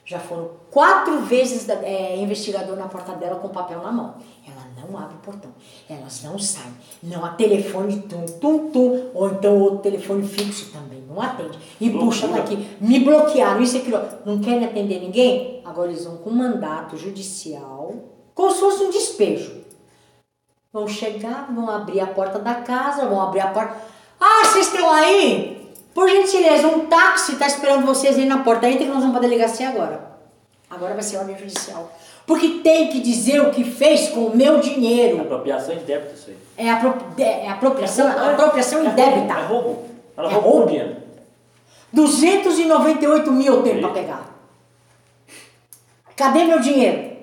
Já 0.05 0.19
foram 0.19 0.51
quatro 0.69 1.21
vezes 1.21 1.67
é, 1.67 2.15
investigador 2.17 2.77
na 2.77 2.87
porta 2.87 3.13
dela 3.13 3.39
com 3.39 3.49
papel 3.49 3.81
na 3.81 3.91
mão. 3.91 4.13
Ela 4.47 4.67
não 4.77 4.95
abre 4.95 5.15
o 5.15 5.19
portão. 5.19 5.49
Elas 5.89 6.21
não 6.21 6.37
saem. 6.37 6.75
Não 7.01 7.25
há 7.25 7.29
telefone 7.29 8.01
tum, 8.03 8.23
tum, 8.39 8.69
tum. 8.69 9.09
Ou 9.15 9.31
então 9.31 9.59
outro 9.59 9.79
telefone 9.79 10.27
fixo 10.27 10.71
também. 10.71 11.01
Não 11.09 11.19
atende. 11.19 11.57
E 11.81 11.89
Loucura. 11.89 12.05
puxa 12.05 12.27
daqui. 12.27 12.77
Me 12.79 12.99
bloquearam. 12.99 13.59
Isso 13.61 13.77
e 13.77 13.79
aquilo. 13.79 13.99
Não 14.23 14.39
querem 14.39 14.65
atender 14.65 14.99
ninguém? 14.99 15.63
Agora 15.65 15.89
eles 15.89 16.05
vão 16.05 16.17
com 16.17 16.29
mandato 16.29 16.95
judicial. 16.95 17.95
Como 18.35 18.51
se 18.51 18.59
fosse 18.59 18.83
um 18.83 18.91
despejo. 18.91 19.65
Vão 20.71 20.87
chegar, 20.87 21.51
vão 21.51 21.67
abrir 21.67 22.01
a 22.01 22.07
porta 22.07 22.37
da 22.37 22.55
casa, 22.55 23.07
vão 23.07 23.19
abrir 23.19 23.39
a 23.39 23.47
porta. 23.47 23.75
Ah, 24.19 24.45
vocês 24.45 24.67
estão 24.67 24.91
aí? 24.91 25.64
Por 25.95 26.09
gentileza, 26.09 26.67
um 26.67 26.87
táxi 26.87 27.31
está 27.31 27.47
esperando 27.47 27.85
vocês 27.85 28.17
aí 28.17 28.25
na 28.25 28.39
porta. 28.43 28.67
Entra 28.67 28.79
que 28.85 28.91
nós 28.91 28.99
vamos 28.99 29.11
para 29.11 29.19
a 29.25 29.29
delegacia 29.29 29.69
agora. 29.69 30.01
Agora 30.69 30.93
vai 30.93 31.01
ser 31.01 31.15
ordem 31.17 31.37
judicial. 31.37 31.89
Porque 32.27 32.59
tem 32.61 32.89
que 32.89 32.99
dizer 32.99 33.39
o 33.41 33.51
que 33.51 33.63
fez 33.63 34.09
com 34.09 34.25
o 34.25 34.35
meu 34.35 34.59
dinheiro. 34.59 35.21
Apropriação 35.21 35.73
indébita 35.73 36.13
isso 36.13 36.29
aí. 36.31 36.37
É, 36.57 36.69
apro 36.69 36.93
é 37.17 37.47
apropriação, 37.49 38.07
É 38.07 38.11
roubo, 38.11 38.25
é. 38.29 38.33
apropriação 38.33 38.81
É 38.81 38.85
indébita. 38.87 39.33
É 39.33 39.45
roubo. 39.45 39.85
Ela 40.17 40.29
É 40.29 40.33
roubou 40.33 40.51
roubo. 40.51 40.65
o 40.65 40.67
dinheiro. 40.69 40.95
298 41.93 43.31
mil 43.31 43.53
eu 43.53 43.63
tenho 43.63 43.79
para 43.79 43.89
pegar. 43.91 44.35
Cadê 46.17 46.43
meu 46.43 46.59
dinheiro? 46.59 47.14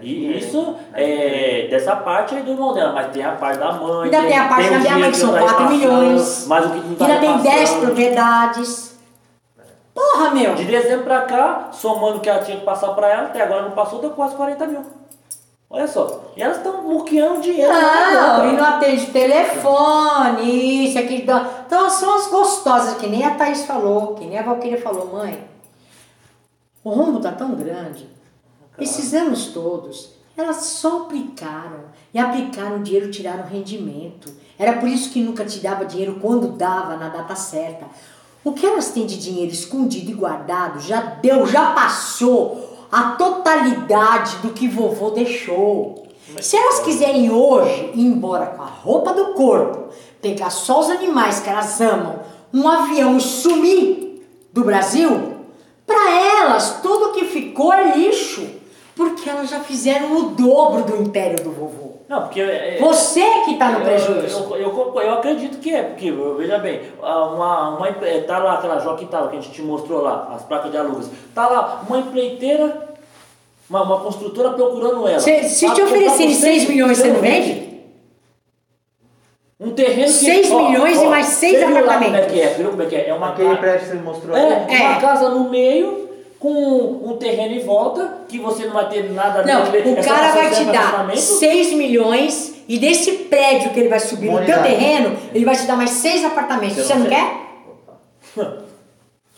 E 0.00 0.38
isso 0.38 0.76
é 0.94 1.66
dessa 1.70 1.96
parte 1.96 2.34
aí 2.34 2.42
do 2.42 2.52
irmão 2.52 2.72
dela, 2.74 2.92
mas 2.92 3.12
tem 3.12 3.24
a 3.24 3.32
parte 3.32 3.58
da 3.58 3.72
mãe. 3.72 4.04
Ainda 4.04 4.22
tem 4.22 4.38
a 4.38 4.48
parte 4.48 4.70
da 4.70 4.78
minha 4.78 4.98
mãe, 4.98 5.10
que 5.10 5.16
são 5.16 5.32
tá 5.32 5.40
4 5.40 5.56
repassando, 5.56 5.78
milhões. 5.78 6.46
Mas 6.46 6.66
o 6.66 6.70
que 6.70 6.78
não 6.78 6.94
tá 6.94 7.06
Ainda 7.06 7.20
tem 7.20 7.38
10 7.38 7.44
repassando. 7.44 7.80
propriedades. 7.86 8.98
Porra, 9.94 10.30
meu. 10.30 10.54
De 10.54 10.64
dezembro 10.64 11.04
pra 11.04 11.22
cá, 11.22 11.68
somando 11.72 12.18
o 12.18 12.20
que 12.20 12.28
ela 12.28 12.42
tinha 12.42 12.58
que 12.58 12.64
passar 12.64 12.88
pra 12.94 13.08
ela, 13.08 13.22
até 13.24 13.42
agora 13.42 13.62
não 13.62 13.72
passou, 13.72 14.00
deu 14.00 14.10
quase 14.10 14.36
40 14.36 14.66
mil. 14.66 14.82
Olha 15.70 15.86
só. 15.86 16.22
E 16.34 16.42
elas 16.42 16.58
estão 16.58 16.82
muqueando 16.82 17.42
dinheiro. 17.42 17.70
Não, 17.70 18.48
e 18.48 18.56
não 18.56 18.64
atende 18.64 19.06
telefone, 19.06 20.86
isso, 20.86 20.98
aqui. 20.98 21.16
Então 21.16 21.90
são 21.90 22.14
as 22.14 22.28
gostosas, 22.28 22.96
que 22.96 23.06
nem 23.06 23.24
a 23.26 23.34
Thaís 23.34 23.66
falou, 23.66 24.14
que 24.14 24.24
nem 24.24 24.38
a 24.38 24.42
Valquíria 24.42 24.80
falou, 24.80 25.10
mãe. 25.12 25.44
O 26.82 26.90
rombo 26.90 27.20
tá 27.20 27.32
tão 27.32 27.50
grande. 27.54 28.08
Esses 28.80 29.12
anos 29.14 29.46
todos, 29.46 30.10
elas 30.36 30.64
só 30.64 31.02
aplicaram. 31.02 31.88
E 32.12 32.18
aplicaram 32.18 32.76
o 32.76 32.82
dinheiro, 32.82 33.10
tiraram 33.10 33.44
rendimento. 33.46 34.32
Era 34.58 34.74
por 34.74 34.88
isso 34.88 35.10
que 35.10 35.20
nunca 35.20 35.44
te 35.44 35.58
dava 35.58 35.84
dinheiro 35.84 36.18
quando 36.20 36.52
dava, 36.52 36.96
na 36.96 37.08
data 37.08 37.34
certa. 37.34 37.86
O 38.42 38.52
que 38.52 38.64
elas 38.64 38.90
têm 38.90 39.04
de 39.04 39.18
dinheiro 39.18 39.52
escondido 39.52 40.10
e 40.10 40.14
guardado 40.14 40.80
já 40.80 41.00
deu, 41.00 41.46
já 41.46 41.72
passou 41.72 42.86
a 42.90 43.10
totalidade 43.12 44.36
do 44.38 44.50
que 44.50 44.68
vovô 44.68 45.10
deixou. 45.10 46.06
Se 46.40 46.56
elas 46.56 46.80
quiserem 46.80 47.30
hoje 47.30 47.90
ir 47.94 48.02
embora 48.02 48.46
com 48.46 48.62
a 48.62 48.66
roupa 48.66 49.12
do 49.12 49.34
corpo, 49.34 49.88
pegar 50.22 50.50
só 50.50 50.80
os 50.80 50.90
animais 50.90 51.40
que 51.40 51.48
elas 51.50 51.80
amam, 51.80 52.20
um 52.52 52.66
avião 52.68 53.16
e 53.16 53.20
sumir 53.20 54.26
do 54.52 54.64
Brasil, 54.64 55.36
para 55.86 56.10
elas 56.10 56.80
tudo 56.80 57.12
que 57.12 57.24
ficou 57.24 57.72
é 57.72 57.96
lixo, 57.96 58.57
porque 58.98 59.30
elas 59.30 59.48
já 59.48 59.60
fizeram 59.60 60.14
o 60.14 60.22
dobro 60.30 60.82
do 60.82 61.00
império 61.02 61.42
do 61.42 61.50
vovô. 61.52 61.88
Não, 62.08 62.22
porque. 62.22 62.40
é- 62.40 62.78
Você 62.80 63.20
que 63.44 63.52
está 63.52 63.70
no 63.70 63.80
prejuízo. 63.82 64.54
Eu, 64.54 64.56
eu, 64.56 64.92
eu, 64.96 65.00
eu 65.02 65.12
acredito 65.14 65.58
que 65.58 65.74
é, 65.74 65.82
porque, 65.84 66.10
veja 66.10 66.58
bem, 66.58 66.80
a- 67.02 67.24
uma, 67.26 67.76
uma, 67.78 67.86
tá 68.26 68.38
lá 68.38 68.54
aquela 68.54 68.78
joia 68.80 68.96
que 68.98 69.08
a 69.14 69.28
gente 69.30 69.50
te 69.52 69.62
mostrou 69.62 70.02
lá, 70.02 70.32
as 70.34 70.42
placas 70.42 70.70
de 70.70 70.76
alugas. 70.76 71.08
Tá 71.34 71.48
lá 71.48 71.82
uma 71.88 71.98
empreiteira, 71.98 72.88
uma, 73.70 73.82
uma 73.82 74.00
construtora 74.00 74.50
procurando 74.50 75.06
ela. 75.06 75.20
Se, 75.20 75.42
te 75.72 75.80
oferecerem 75.82 76.34
por 76.34 76.40
6 76.40 76.68
milhões, 76.68 76.98
você 76.98 77.08
não 77.08 77.20
vende? 77.20 77.68
Um 79.60 79.70
terreno 79.72 80.04
que. 80.06 80.12
6 80.12 80.50
milhões 80.50 81.02
e 81.02 81.06
mais 81.06 81.26
seis 81.26 81.58
você 81.58 81.66
viu 81.66 81.74
lá 81.84 81.94
Como 81.94 82.04
é 82.04 82.06
apartamentos. 82.08 82.32
que 82.32 82.40
é? 82.40 82.48
Viu 82.54 82.70
como 82.70 82.82
é 82.82 82.86
que 82.86 82.94
é? 82.96 83.08
É 83.08 83.14
uma 83.14 83.30
Aquele 83.30 83.48
casa. 83.48 83.60
prédio 83.60 83.80
que 83.80 83.86
você 83.96 84.02
mostrou 84.02 84.36
É, 84.36 84.54
aqui. 84.62 84.74
É. 84.74 84.80
uma 84.88 85.00
casa 85.00 85.28
no 85.30 85.50
meio, 85.50 86.07
com 86.38 86.52
um 87.04 87.16
terreno 87.16 87.54
em 87.54 87.64
volta, 87.64 88.18
que 88.28 88.38
você 88.38 88.64
não 88.66 88.72
vai 88.72 88.88
ter 88.88 89.10
nada 89.12 89.44
Não, 89.44 89.62
a 89.62 89.64
ver, 89.64 89.86
o 89.86 89.98
é 89.98 90.02
cara 90.02 90.32
vai 90.32 90.50
te 90.50 90.64
dar 90.64 90.74
estacionamento. 90.74 91.20
6 91.20 91.72
milhões 91.72 92.54
e 92.68 92.78
desse 92.78 93.12
prédio 93.24 93.70
que 93.70 93.80
ele 93.80 93.88
vai 93.88 93.98
subir 93.98 94.30
no 94.30 94.44
teu 94.44 94.62
terreno, 94.62 95.16
ele 95.34 95.44
vai 95.44 95.56
te 95.56 95.66
dar 95.66 95.76
mais 95.76 95.90
6 95.90 96.24
apartamentos. 96.24 96.76
Você 96.76 96.82
Você 96.84 96.94
não 96.94 97.00
não 97.04 97.10
quer? 97.10 97.34
quer? 98.34 98.68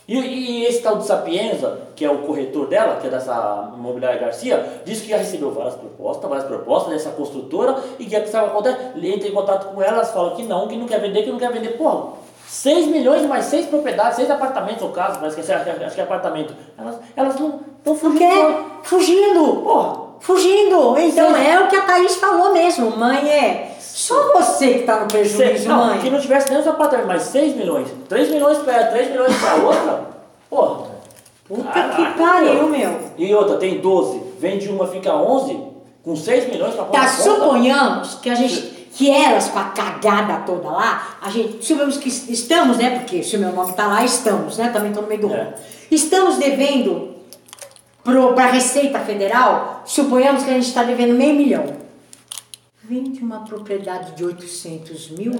E, 0.07 0.17
e 0.17 0.65
esse 0.65 0.81
tal 0.81 0.97
de 0.97 1.05
Sapienza, 1.05 1.87
que 1.95 2.03
é 2.03 2.11
o 2.11 2.19
corretor 2.19 2.67
dela, 2.67 2.97
que 2.97 3.07
é 3.07 3.09
dessa 3.09 3.71
imobiliária 3.73 4.19
Garcia, 4.19 4.81
disse 4.83 5.03
que 5.03 5.09
já 5.09 5.17
recebeu 5.17 5.51
várias 5.51 5.75
propostas, 5.75 6.29
várias 6.29 6.47
propostas 6.47 6.91
dessa 6.91 7.11
construtora 7.11 7.81
e 7.97 8.05
que 8.05 8.27
sabe 8.27 8.47
o 8.47 8.49
que 8.49 8.57
acontece? 8.57 8.77
Ele 8.95 9.13
entra 9.13 9.29
em 9.29 9.31
contato 9.31 9.73
com 9.73 9.81
elas, 9.81 10.11
fala 10.11 10.35
que 10.35 10.43
não, 10.43 10.67
que 10.67 10.75
não 10.75 10.85
quer 10.85 10.99
vender, 10.99 11.23
que 11.23 11.31
não 11.31 11.39
quer 11.39 11.51
vender. 11.53 11.77
Porra, 11.77 12.13
6 12.51 12.87
milhões 12.87 13.25
mais 13.25 13.45
6 13.45 13.67
propriedades, 13.67 14.17
6 14.17 14.29
apartamentos, 14.29 14.83
ou 14.83 14.89
casa, 14.89 15.19
mas 15.21 15.33
que, 15.33 15.39
acho 15.39 15.95
que 15.95 16.01
é 16.01 16.03
apartamento. 16.03 16.53
Elas, 16.77 16.97
elas 17.15 17.39
não 17.39 17.61
estão 17.77 17.95
fugindo. 17.95 18.19
quê? 18.19 18.57
Fugindo! 18.83 19.61
Porra, 19.63 20.11
Fugindo! 20.19 20.99
Então 20.99 21.33
Sim. 21.33 21.47
é 21.47 21.61
o 21.61 21.69
que 21.69 21.77
a 21.77 21.81
Thaís 21.83 22.15
falou 22.17 22.51
mesmo, 22.51 22.91
mãe 22.97 23.29
é. 23.29 23.77
Só 23.79 24.33
você 24.33 24.73
que 24.73 24.83
tá 24.83 24.99
no 24.99 25.07
prejuízo, 25.07 25.69
não, 25.69 25.85
mãe. 25.87 25.99
que 25.99 26.09
não 26.09 26.19
tivesse 26.19 26.49
nem 26.49 26.59
os 26.59 26.67
apartamentos, 26.67 27.07
mas 27.07 27.21
6 27.23 27.55
milhões. 27.55 27.87
3 28.09 28.29
milhões 28.31 28.57
pra 28.57 28.73
ela, 28.73 28.87
3 28.87 29.11
milhões 29.11 29.33
pra 29.37 29.55
outra. 29.55 30.01
Porra. 30.49 30.91
Puta 31.47 31.63
Caraca, 31.63 31.95
que 31.95 32.17
pariu, 32.17 32.67
meu. 32.67 32.99
E 33.17 33.33
outra, 33.33 33.55
tem 33.55 33.79
12, 33.79 34.23
vende 34.39 34.67
uma, 34.67 34.87
fica 34.87 35.15
11, 35.15 35.57
com 36.03 36.15
6 36.17 36.49
milhões 36.49 36.75
pôr 36.83 36.91
Tá, 36.91 37.07
suponhamos 37.07 38.15
que 38.15 38.29
a 38.29 38.35
gente, 38.35 38.70
que 38.93 39.09
elas 39.09 39.47
com 39.49 39.57
a 39.59 39.65
cagada 39.65 40.43
toda 40.45 40.69
lá, 40.69 41.17
a 41.21 41.29
gente, 41.29 41.63
suponhamos 41.65 41.97
que 41.97 42.09
estamos, 42.09 42.77
né, 42.77 42.99
porque 42.99 43.23
se 43.23 43.35
o 43.37 43.39
meu 43.39 43.51
nome 43.53 43.73
tá 43.73 43.87
lá, 43.87 44.03
estamos, 44.03 44.57
né, 44.57 44.69
também 44.69 44.91
tô 44.91 45.01
no 45.01 45.07
meio 45.07 45.21
do 45.21 45.33
É. 45.33 45.53
Estamos 45.89 46.37
devendo 46.37 47.15
pro, 48.03 48.33
pra 48.33 48.47
Receita 48.47 48.99
Federal, 48.99 49.81
suponhamos 49.85 50.43
que 50.43 50.49
a 50.49 50.53
gente 50.53 50.67
está 50.67 50.83
devendo 50.83 51.13
meio 51.13 51.33
milhão. 51.35 51.65
Vende 52.83 53.21
uma 53.23 53.39
propriedade 53.45 54.11
de 54.13 54.25
800 54.25 55.11
mil, 55.11 55.33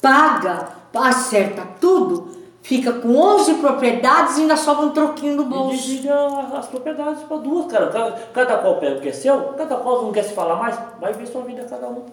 paga, 0.00 0.68
acerta 0.94 1.62
tudo, 1.80 2.30
fica 2.62 2.92
com 2.94 3.14
11 3.16 3.54
propriedades 3.54 4.38
e 4.38 4.42
ainda 4.42 4.56
sobra 4.56 4.86
um 4.86 4.90
troquinho 4.90 5.36
no 5.36 5.42
E 5.42 5.46
bolso. 5.46 5.76
divide 5.82 6.08
a- 6.08 6.50
as 6.58 6.66
propriedades 6.66 7.22
para 7.24 7.36
duas, 7.38 7.70
cara. 7.70 7.88
Cada, 7.88 8.12
cada 8.32 8.56
qual 8.58 8.76
pega 8.78 8.96
o 8.96 9.00
que 9.00 9.08
é 9.08 9.12
seu, 9.12 9.38
cada 9.58 9.76
qual 9.76 10.02
não 10.02 10.12
quer 10.12 10.22
se 10.24 10.32
falar 10.32 10.56
mais, 10.56 10.78
vai 11.00 11.12
ver 11.12 11.26
sua 11.26 11.42
vida 11.42 11.66
cada 11.68 11.88
um. 11.88 12.04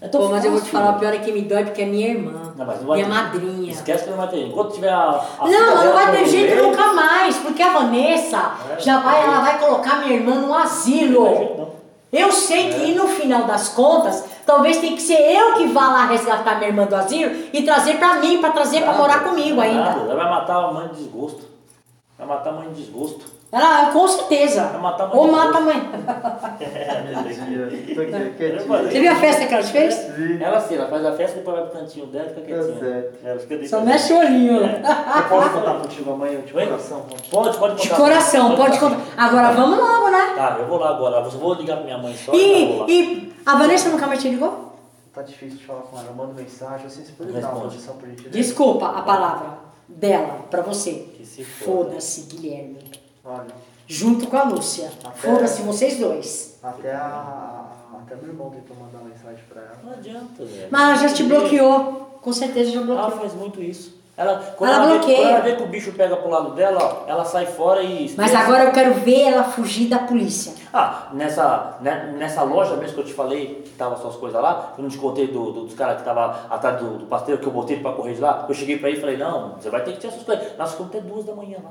É 0.00 0.06
tão 0.06 0.20
Pô, 0.20 0.28
mas 0.28 0.44
eu 0.44 0.52
vou 0.52 0.60
te 0.60 0.70
falar, 0.70 0.90
o 0.96 0.98
pior 1.00 1.12
é 1.12 1.18
que 1.18 1.32
me 1.32 1.42
dói 1.42 1.64
porque 1.64 1.82
é 1.82 1.86
minha 1.86 2.08
irmã, 2.08 2.52
Não, 2.56 2.64
mas 2.64 2.78
não 2.80 2.86
vai 2.86 3.02
minha 3.02 3.08
ter. 3.08 3.14
madrinha. 3.22 3.72
Esquece 3.72 4.04
que 4.04 4.10
não 4.10 4.16
vai 4.16 4.28
ter. 4.28 4.46
Enquanto 4.46 4.74
tiver 4.74 4.92
a. 4.92 5.24
a 5.40 5.48
Não, 5.48 5.84
não 5.84 5.92
vai 5.92 6.10
ter 6.16 6.26
jeito 6.28 6.54
meio, 6.54 6.68
nunca 6.68 6.92
mais, 6.92 7.36
porque 7.38 7.60
a 7.62 7.72
Vanessa 7.72 8.52
É, 8.76 8.80
já 8.80 9.00
vai, 9.00 9.26
não 9.26 9.32
ela 9.34 9.40
vai 9.42 9.58
colocar 9.58 9.96
minha 10.00 10.14
irmã 10.14 10.34
no 10.36 10.54
asilo. 10.54 11.20
Não 11.24 11.28
tem 11.30 11.36
jeito, 11.38 11.58
não. 11.58 11.68
Eu 12.12 12.32
sei 12.32 12.70
É. 12.70 12.72
que 12.74 12.94
no 12.94 13.06
final 13.08 13.42
das 13.44 13.68
contas, 13.70 14.24
talvez 14.46 14.78
tenha 14.78 14.94
que 14.94 15.02
ser 15.02 15.18
eu 15.20 15.54
que 15.54 15.66
vá 15.66 15.88
lá 15.88 16.06
resgatar 16.06 16.54
minha 16.58 16.68
irmã 16.68 16.84
do 16.86 16.94
asilo 16.94 17.34
e 17.52 17.62
trazer 17.64 17.98
pra 17.98 18.14
mim, 18.14 18.38
pra 18.38 18.50
trazer 18.50 18.78
pra 18.78 18.92
Nada, 18.92 18.98
morar 18.98 19.24
comigo 19.24 19.56
nada. 19.56 19.68
ainda. 19.68 20.00
Ela 20.10 20.14
vai 20.14 20.30
matar 20.30 20.64
a 20.64 20.72
mãe 20.72 20.88
de 20.88 20.94
desgosto. 21.02 21.42
Vai 22.16 22.26
matar 22.26 22.50
a 22.50 22.52
mãe 22.52 22.68
de 22.70 22.82
desgosto. 22.82 23.26
Ela, 23.50 23.90
com 23.92 24.06
certeza. 24.06 24.64
Vai 24.64 24.80
matar 24.80 25.04
a 25.04 25.06
mãe 25.08 25.16
Ou 25.18 25.32
mata 25.32 25.56
a 25.56 25.60
mãe. 25.62 25.90
Aqui 27.24 27.94
Você 28.90 29.00
viu 29.00 29.10
a 29.10 29.16
festa 29.16 29.46
que 29.46 29.54
ela 29.54 29.62
fez? 29.62 29.94
Sim. 29.94 30.42
Ela 30.42 30.60
sim, 30.60 30.74
ela 30.74 30.86
faz 30.88 31.04
a 31.06 31.12
festa, 31.12 31.38
depois 31.38 31.56
vai 31.56 31.66
pro 31.66 31.80
cantinho 31.80 32.06
dela 32.06 32.26
e 32.26 32.34
fica 32.34 32.46
quietinha. 32.46 32.78
certo. 32.78 33.18
Ela 33.26 33.38
fica 33.40 33.66
Só 33.68 33.80
mexe 33.80 34.12
o 34.12 34.18
olhinho. 34.18 34.62
É. 34.64 34.82
Eu 35.18 35.28
posso 35.30 35.50
contar 35.50 35.74
contigo 35.80 36.12
amanhã 36.12 36.40
de 36.42 36.54
Oi? 36.54 36.66
coração? 36.66 37.06
Pode, 37.30 37.56
pode 37.58 37.76
De 37.76 37.88
contar. 37.88 37.96
coração, 38.02 38.54
pode 38.56 38.78
contar. 38.78 39.00
Agora 39.16 39.50
vamos 39.52 39.78
logo, 39.78 40.10
né? 40.10 40.34
Tá, 40.36 40.56
eu 40.58 40.66
vou 40.66 40.78
lá 40.78 40.90
agora. 40.90 41.16
Eu 41.16 41.30
vou 41.30 41.54
ligar 41.54 41.76
pra 41.76 41.84
minha 41.86 41.98
mãe 41.98 42.14
só 42.16 42.34
e 42.34 42.78
eu. 42.80 42.86
E, 42.88 42.92
e 42.92 43.32
a 43.46 43.56
Vanessa 43.56 43.88
nunca 43.88 44.06
mais 44.06 44.20
te 44.20 44.28
ligou? 44.28 44.74
Tá 45.14 45.22
difícil 45.22 45.56
de 45.58 45.64
falar 45.64 45.80
com 45.82 45.96
ela. 45.98 46.06
Eu 46.08 46.14
mando 46.14 46.34
mensagem, 46.34 46.86
assim, 46.86 47.02
você 47.02 47.12
pode 47.12 47.32
dar 47.32 47.50
uma 47.50 47.62
posição 47.62 47.96
por? 47.96 48.08
Desculpa 48.08 48.88
a 48.88 49.00
palavra 49.02 49.58
dela 49.88 50.40
pra 50.50 50.60
você. 50.60 50.92
Que 51.16 51.24
se 51.24 51.42
foda. 51.44 51.88
Foda-se, 51.90 52.22
Guilherme. 52.22 52.97
Olha, 53.28 53.68
Junto 53.86 54.26
com 54.26 54.36
a 54.36 54.42
Lúcia. 54.44 54.90
Até- 55.04 55.16
Foda-se 55.18 55.62
vocês 55.62 55.98
dois. 55.98 56.58
até 56.62 56.92
a... 56.92 57.64
Até 58.02 58.16
meu 58.16 58.28
irmão 58.28 58.50
tentou 58.50 58.76
mandar 58.76 58.98
mensagem 59.06 59.42
pra 59.48 59.60
ela. 59.62 59.76
Não 59.84 59.92
adianta, 59.92 60.44
velho. 60.44 60.68
Mas 60.70 60.82
ela 61.00 61.08
já 61.08 61.14
te 61.14 61.22
bloqueou. 61.24 62.18
Com 62.22 62.32
certeza 62.32 62.70
já 62.70 62.78
Ela 62.80 62.86
bloqueou. 62.86 63.10
faz 63.20 63.34
muito 63.34 63.62
isso. 63.62 63.96
Ela, 64.16 64.54
quando, 64.56 64.70
Ela 64.72 64.82
ela 64.82 64.92
vê, 64.92 64.98
bloqueia. 64.98 65.18
quando 65.18 65.30
ela 65.30 65.40
vê 65.40 65.56
que 65.56 65.62
o 65.62 65.66
bicho 65.68 65.92
pega 65.92 66.16
pro 66.16 66.28
lado 66.30 66.50
dela, 66.54 67.04
ó, 67.06 67.08
ela 67.10 67.24
sai 67.24 67.46
fora 67.46 67.82
e. 67.82 68.12
Mas 68.16 68.34
agora 68.34 68.64
eu 68.64 68.72
quero 68.72 68.94
ver 68.94 69.20
ela 69.22 69.44
fugir 69.44 69.88
da 69.88 69.98
polícia. 70.00 70.52
Ah, 70.72 71.08
nessa, 71.12 71.76
né, 71.80 72.14
nessa 72.18 72.42
loja 72.42 72.76
mesmo 72.76 72.94
que 72.94 73.00
eu 73.00 73.04
te 73.06 73.12
falei, 73.14 73.62
que 73.64 73.70
tava 73.70 73.96
suas 73.96 74.16
coisas 74.16 74.40
lá, 74.42 74.72
eu 74.76 74.82
não 74.82 74.90
te 74.90 74.98
contei 74.98 75.28
do, 75.28 75.52
do- 75.52 75.64
dos 75.66 75.74
caras 75.74 75.98
que 75.98 76.04
tava 76.04 76.46
atrás 76.50 76.80
do, 76.80 76.98
do 76.98 77.06
pasteiro 77.06 77.40
que 77.40 77.46
eu 77.46 77.52
botei 77.52 77.78
pra 77.78 77.92
correr 77.92 78.14
de 78.14 78.20
lá. 78.20 78.44
Eu 78.48 78.54
cheguei 78.54 78.76
pra 78.78 78.88
ele 78.88 78.98
e 78.98 79.00
falei, 79.00 79.16
não, 79.16 79.52
você 79.54 79.70
vai 79.70 79.84
ter 79.84 79.92
que 79.92 79.98
tirar 79.98 80.12
suas 80.12 80.24
coisas. 80.24 80.56
Nós 80.58 80.70
ficamos 80.72 80.92
até 80.94 81.00
duas 81.00 81.24
da 81.24 81.34
manhã 81.34 81.58
lá. 81.62 81.70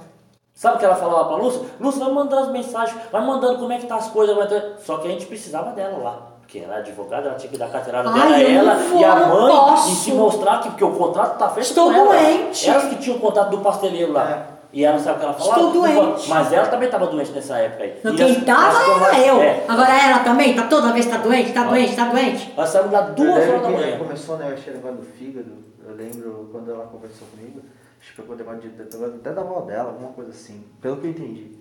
Sabe 0.57 0.77
o 0.77 0.79
que 0.79 0.85
ela 0.85 0.95
falava 0.95 1.25
pra 1.25 1.35
Lúcia? 1.37 1.61
Lúcia, 1.79 2.03
vai 2.03 2.11
mandando 2.11 2.41
as 2.41 2.51
mensagens, 2.51 2.99
vai 3.11 3.23
mandando 3.23 3.59
como 3.59 3.71
é 3.71 3.77
que 3.77 3.85
tá 3.85 3.95
as 3.95 4.07
coisas. 4.07 4.35
Só 4.79 4.97
que 4.97 5.07
a 5.07 5.11
gente 5.11 5.27
precisava 5.27 5.69
dela 5.69 5.99
lá. 5.99 6.17
Porque 6.41 6.57
ela 6.57 6.75
é 6.75 6.77
advogada, 6.79 7.27
ela 7.27 7.37
tinha 7.37 7.51
que 7.51 7.59
dar 7.59 7.69
carteirada 7.69 8.09
Ai, 8.09 8.43
dela, 8.43 8.49
eu 8.49 8.59
ela 8.61 8.73
vou, 8.75 8.99
e 8.99 9.05
a 9.05 9.15
mãe, 9.27 9.55
posso. 9.55 9.91
e 9.91 9.95
se 9.95 10.11
mostrar 10.13 10.61
que 10.61 10.69
porque 10.69 10.83
o 10.83 10.93
contrato 10.95 11.37
tá 11.37 11.49
feito 11.49 11.67
Estou 11.67 11.91
com 11.91 11.93
ela. 11.93 12.05
doente. 12.05 12.67
Elas 12.67 12.85
que 12.85 12.95
tinham 12.95 13.17
o 13.17 13.19
contrato 13.19 13.49
do 13.51 13.59
pasteleiro 13.59 14.11
lá. 14.13 14.31
É. 14.31 14.57
E 14.73 14.83
ela 14.83 14.97
sabe 14.97 15.17
o 15.17 15.19
que 15.19 15.25
ela 15.25 15.33
falava? 15.35 15.61
Estou 15.61 15.71
doente. 15.73 16.29
Mas 16.29 16.51
ela 16.51 16.65
também 16.67 16.85
estava 16.87 17.05
doente 17.05 17.31
nessa 17.33 17.57
época 17.57 17.83
aí. 17.83 17.99
Não, 18.03 18.15
quem 18.15 18.31
as- 18.37 18.43
tava 18.43 18.67
as 18.67 18.83
coisas- 18.83 19.07
era 19.09 19.27
eu. 19.27 19.41
É, 19.41 19.63
Agora 19.67 19.89
ela 20.09 20.19
também, 20.19 20.55
tá 20.55 20.63
toda 20.63 20.91
vez 20.91 21.05
tá 21.05 21.17
doente, 21.17 21.53
tá 21.53 21.63
doente, 21.65 21.95
tá 21.95 22.05
doente. 22.05 22.53
nós 22.57 22.69
saímos 22.69 22.91
lá 22.91 23.01
duas 23.01 23.29
horas 23.47 23.61
da 23.61 23.69
manhã. 23.69 23.97
Começou, 23.99 24.37
né? 24.37 24.47
Eu 24.49 24.53
achei 24.55 24.73
negócio 24.73 24.97
do 24.97 25.03
fígado. 25.05 25.51
Eu 25.87 25.95
lembro 25.95 26.49
quando 26.51 26.71
ela 26.71 26.85
conversou 26.85 27.27
comigo. 27.27 27.61
Acho 27.99 28.11
que 28.15 28.21
pegou 28.21 28.35
o 28.35 28.37
negócio 28.37 28.61
de, 28.61 28.81
até 29.05 29.33
da 29.33 29.41
avó 29.41 29.61
dela, 29.61 29.89
alguma 29.89 30.11
coisa 30.11 30.31
assim. 30.31 30.63
Pelo 30.81 30.97
que 30.97 31.07
eu 31.07 31.11
entendi. 31.11 31.51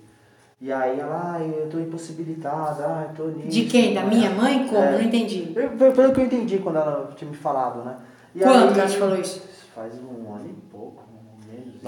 E 0.61 0.73
aí 0.73 0.99
ela, 0.99 1.39
eu 1.43 1.69
tô 1.69 1.79
impossibilitada, 1.79 2.87
ai, 2.87 3.11
tô 3.15 3.25
nisso. 3.29 3.49
De 3.49 3.65
quem? 3.67 3.93
Da 3.95 4.05
minha 4.05 4.31
mãe? 4.31 4.67
Como? 4.67 4.79
É. 4.83 4.93
Não 4.93 5.03
entendi. 5.03 5.53
Eu- 5.55 5.71
Pelo 5.93 6.13
que 6.15 6.21
eu 6.21 6.25
entendi 6.25 6.59
quando 6.59 6.77
ela 6.77 7.13
tinha 7.17 7.31
me 7.31 7.37
falado, 7.37 7.85
né? 7.85 7.97
E 8.35 8.41
Quando 8.41 8.71
aí- 8.73 8.79
ela 8.79 8.87
te 8.89 8.97
falou 8.97 9.17
isso? 9.19 9.43
Faz 9.75 9.93
um 10.03 10.35
ano 10.35 10.47
e. 10.47 10.66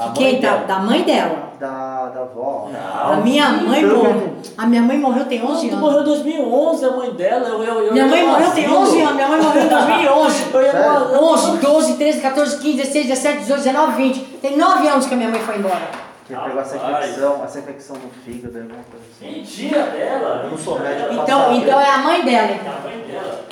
Da 0.06 0.12
quem? 0.12 0.32
mãe 0.32 0.40
Da, 0.40 0.50
dela. 0.50 0.64
da 0.66 0.78
mãe 0.78 1.02
dela. 1.02 1.48
Da, 1.58 2.08
da 2.08 2.20
avó. 2.20 2.70
Não. 2.72 3.12
A 3.12 3.16
minha 3.16 3.48
mãe 3.48 3.84
morreu. 3.84 4.36
A 4.56 4.66
minha 4.66 4.82
mãe 4.82 4.98
morreu 4.98 5.24
tem 5.26 5.42
11 5.44 5.60
Tu 5.68 5.74
anos. 5.74 5.80
morreu 5.80 6.00
em 6.00 6.04
2011, 6.04 6.84
a 6.84 6.90
mãe 6.90 7.10
dela. 7.12 7.48
Eu, 7.48 7.62
eu, 7.64 7.80
eu 7.86 7.92
Minha 7.92 8.06
mãe 8.06 8.26
morreu 8.26 8.50
tem 8.52 8.64
asilo. 8.64 8.80
11 8.80 9.00
anos. 9.00 9.14
Minha 9.14 9.28
mãe 9.28 9.40
morreu 9.42 9.62
em 9.64 9.68
2011. 9.68 10.44
Eu 10.54 10.62
ia 10.62 10.66
no 10.66 10.72
Sério? 10.72 10.90
asilo. 10.90 11.24
11, 11.24 11.56
12, 11.58 11.94
13, 11.96 12.20
14, 12.20 12.58
15, 12.58 12.76
16, 12.76 13.06
17, 13.08 13.38
18, 13.40 13.62
19, 13.64 13.92
20. 14.02 14.20
Tem 14.40 14.56
9 14.56 14.88
anos 14.88 15.06
que 15.06 15.14
a 15.14 15.16
minha 15.16 15.28
mãe 15.30 15.40
foi 15.40 15.56
embora. 15.58 15.80
Que 16.26 16.34
pegou 16.36 16.60
essa 16.60 16.76
infecção, 16.76 17.42
essa 17.44 17.58
infecção 17.58 17.96
no 17.96 18.10
fígado, 18.24 18.58
alguma 18.58 18.84
coisa 18.90 19.04
assim. 19.16 19.32
Mentira 19.38 19.82
dela. 19.84 20.40
Eu 20.44 20.50
não 20.50 20.58
sou 20.58 20.74
mentira 20.78 20.94
médico, 20.94 21.08
dela. 21.14 21.22
Então, 21.24 21.54
então 21.56 21.80
é 21.80 21.90
a 21.90 21.98
mãe 21.98 22.22
dela, 22.24 22.48
É 22.48 22.54
então. 22.54 22.72
a 22.72 22.80
mãe 22.82 22.98
dela. 23.08 23.44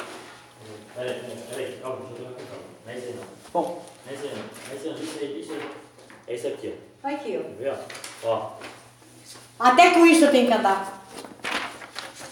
Peraí, 0.95 1.15
peraí, 1.15 1.39
peraí. 1.51 1.79
Calma, 1.83 1.97
deixa 2.09 2.23
eu 2.23 2.29
ver 2.29 2.35
com 2.35 2.45
calma. 2.45 2.63
Não 2.87 2.93
é 2.93 2.97
esse 2.99 3.07
aí 3.09 3.15
não. 3.17 3.23
Bom, 3.53 3.83
Não 4.07 4.13
é 4.13 4.15
esse 4.15 4.27
aí 4.27 4.33
não. 4.37 4.43
Não 4.43 4.73
é 4.73 4.77
esse 4.77 4.89
aí 4.89 4.93
não. 4.95 5.03
Isso 5.03 5.19
aí, 5.21 5.41
isso 5.41 5.53
aí. 5.53 5.61
É 6.27 6.35
esse 6.35 6.47
aqui, 6.47 6.75
ó. 7.05 7.09
Aqui, 7.09 7.33
Quer 7.33 7.55
ver, 7.59 7.75
ó? 8.25 8.29
Ó. 8.29 8.51
Até 9.59 9.91
com 9.91 10.05
isso 10.05 10.25
eu 10.25 10.31
tenho 10.31 10.47
que 10.47 10.53
andar. 10.53 11.05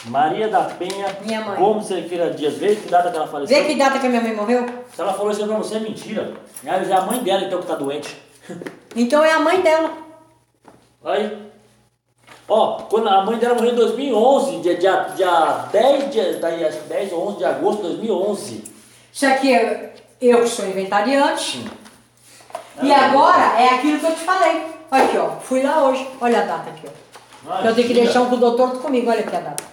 Maria 0.07 0.48
da 0.48 0.62
Penha 0.64 1.16
Minha 1.24 1.40
mãe. 1.40 1.59
Gomes 1.59 1.87
Cerqueira 1.87 2.30
Dias. 2.30 2.54
Vê 2.54 2.76
que 2.76 2.88
data 2.88 3.11
que 3.11 3.16
ela 3.16 3.26
faleceu. 3.26 3.57
Vê 3.57 3.64
que 3.64 3.76
data 3.76 3.98
que 3.98 4.07
a 4.07 4.11
minha 4.11 4.20
mãe 4.20 4.35
morreu? 4.35 4.66
Se 4.92 5.00
ela 5.00 5.14
falou 5.14 5.30
isso 5.30 5.46
pra 5.46 5.57
você, 5.57 5.76
é 5.76 5.80
mentira. 5.80 6.35
É 6.64 6.92
a 6.92 7.00
mãe 7.02 7.22
dela 7.22 7.44
então 7.44 7.61
que 7.61 7.66
tá 7.66 7.74
doente. 7.74 8.16
Então 8.96 9.24
é 9.24 9.33
a 9.33 9.40
mãe 9.40 9.61
dela. 9.61 9.90
Aí. 11.04 11.37
Ó, 12.48 12.83
quando 12.83 13.09
a 13.09 13.24
mãe 13.24 13.37
dela 13.38 13.54
morreu 13.54 13.72
em 13.72 13.74
2011, 13.74 14.61
dia, 14.61 14.76
dia, 14.76 15.09
dia 15.16 15.66
10, 15.72 16.12
dia, 16.12 16.38
daí, 16.40 16.64
acho 16.64 16.78
que 16.78 16.88
10 16.90 17.12
ou 17.12 17.28
11 17.30 17.38
de 17.38 17.44
agosto 17.44 17.83
de 17.83 17.88
2011. 17.88 18.64
Isso 19.12 19.26
aqui 19.26 19.52
é 19.52 19.94
eu 20.20 20.42
que 20.42 20.48
sou 20.48 20.64
inventariante. 20.64 21.64
E 22.82 22.92
agora 22.92 23.60
é 23.60 23.68
aquilo 23.74 23.98
que 24.00 24.06
eu 24.06 24.14
te 24.14 24.20
falei. 24.24 24.62
Olha 24.90 25.04
aqui, 25.04 25.18
ó. 25.18 25.30
Fui 25.40 25.62
lá 25.62 25.84
hoje. 25.84 26.08
Olha 26.20 26.40
a 26.42 26.44
data 26.44 26.70
aqui, 26.70 26.87
ó. 27.46 27.58
eu 27.66 27.74
tenho 27.74 27.87
que 27.88 27.94
deixar 27.94 28.22
um 28.22 28.28
com 28.28 28.37
o 28.37 28.38
doutor 28.38 28.80
comigo. 28.80 29.10
Olha 29.10 29.20
aqui 29.20 29.37
a 29.37 29.40
data. 29.40 29.64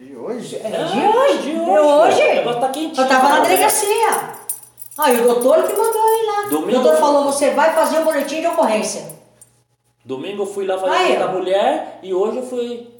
e 0.00 0.14
hoje? 0.16 0.56
É 0.56 0.70
de 0.70 1.00
hoje. 1.00 1.38
de 1.42 1.52
De 1.54 1.60
hoje. 1.60 1.80
hoje. 1.80 2.22
O 2.22 2.34
negócio 2.34 2.60
tá 2.60 2.68
quentinho. 2.68 3.04
Eu 3.04 3.08
tava 3.08 3.28
na 3.28 3.40
delegacia. 3.40 4.32
Ah, 4.98 5.10
e 5.12 5.20
o 5.20 5.24
doutor 5.24 5.62
que 5.64 5.72
mandou 5.72 6.08
ir 6.08 6.26
lá. 6.26 6.48
Domingo- 6.50 6.80
O 6.80 6.82
doutor 6.82 7.00
falou, 7.00 7.24
você 7.24 7.50
vai 7.50 7.72
fazer 7.74 7.98
um 7.98 8.04
boletim 8.04 8.40
de 8.40 8.46
ocorrência. 8.46 9.10
Domingo 10.04 10.42
eu 10.42 10.46
fui 10.46 10.66
lá 10.66 10.76
fazer 10.78 10.94
Aí, 10.94 11.16
a 11.16 11.26
da 11.26 11.28
mulher 11.32 11.98
e 12.02 12.12
hoje 12.12 12.38
eu 12.38 12.46
fui. 12.46 12.90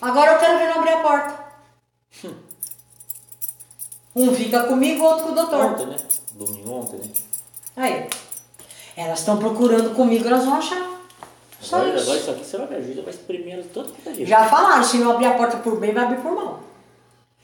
Agora 0.00 0.32
eu 0.32 0.38
quero 0.38 0.58
ver 0.58 0.68
não 0.68 0.76
abrir 0.76 0.92
a 0.92 0.98
porta. 0.98 1.44
Um 4.14 4.34
fica 4.34 4.64
comigo, 4.64 5.02
o 5.02 5.06
outro 5.06 5.24
com 5.26 5.32
o 5.32 5.34
doutor. 5.34 5.64
Ontem, 5.64 5.86
né? 5.86 5.96
Domingo 6.32 6.72
ontem, 6.72 6.96
né? 6.98 7.08
Aí. 7.78 8.08
Elas 8.96 9.20
estão 9.20 9.38
procurando 9.38 9.94
comigo, 9.94 10.26
elas 10.26 10.44
vão 10.44 10.54
achar. 10.54 10.98
Só 11.60 11.76
Agora, 11.76 11.94
isso. 11.94 12.04
agora 12.04 12.18
isso 12.18 12.30
aqui 12.30 12.44
você 12.44 12.56
vai 12.56 12.66
me 12.66 12.76
ajudar, 12.76 13.02
vai 13.02 13.14
espremer 13.14 13.54
ela 13.54 13.64
todo 13.72 13.92
que. 13.92 14.26
Já 14.26 14.44
falaram, 14.48 14.82
se 14.82 14.98
não 14.98 15.12
abrir 15.12 15.26
a 15.26 15.34
porta 15.34 15.56
por 15.58 15.78
bem, 15.78 15.92
vai 15.92 16.04
abrir 16.04 16.20
por 16.20 16.32
mal. 16.32 16.60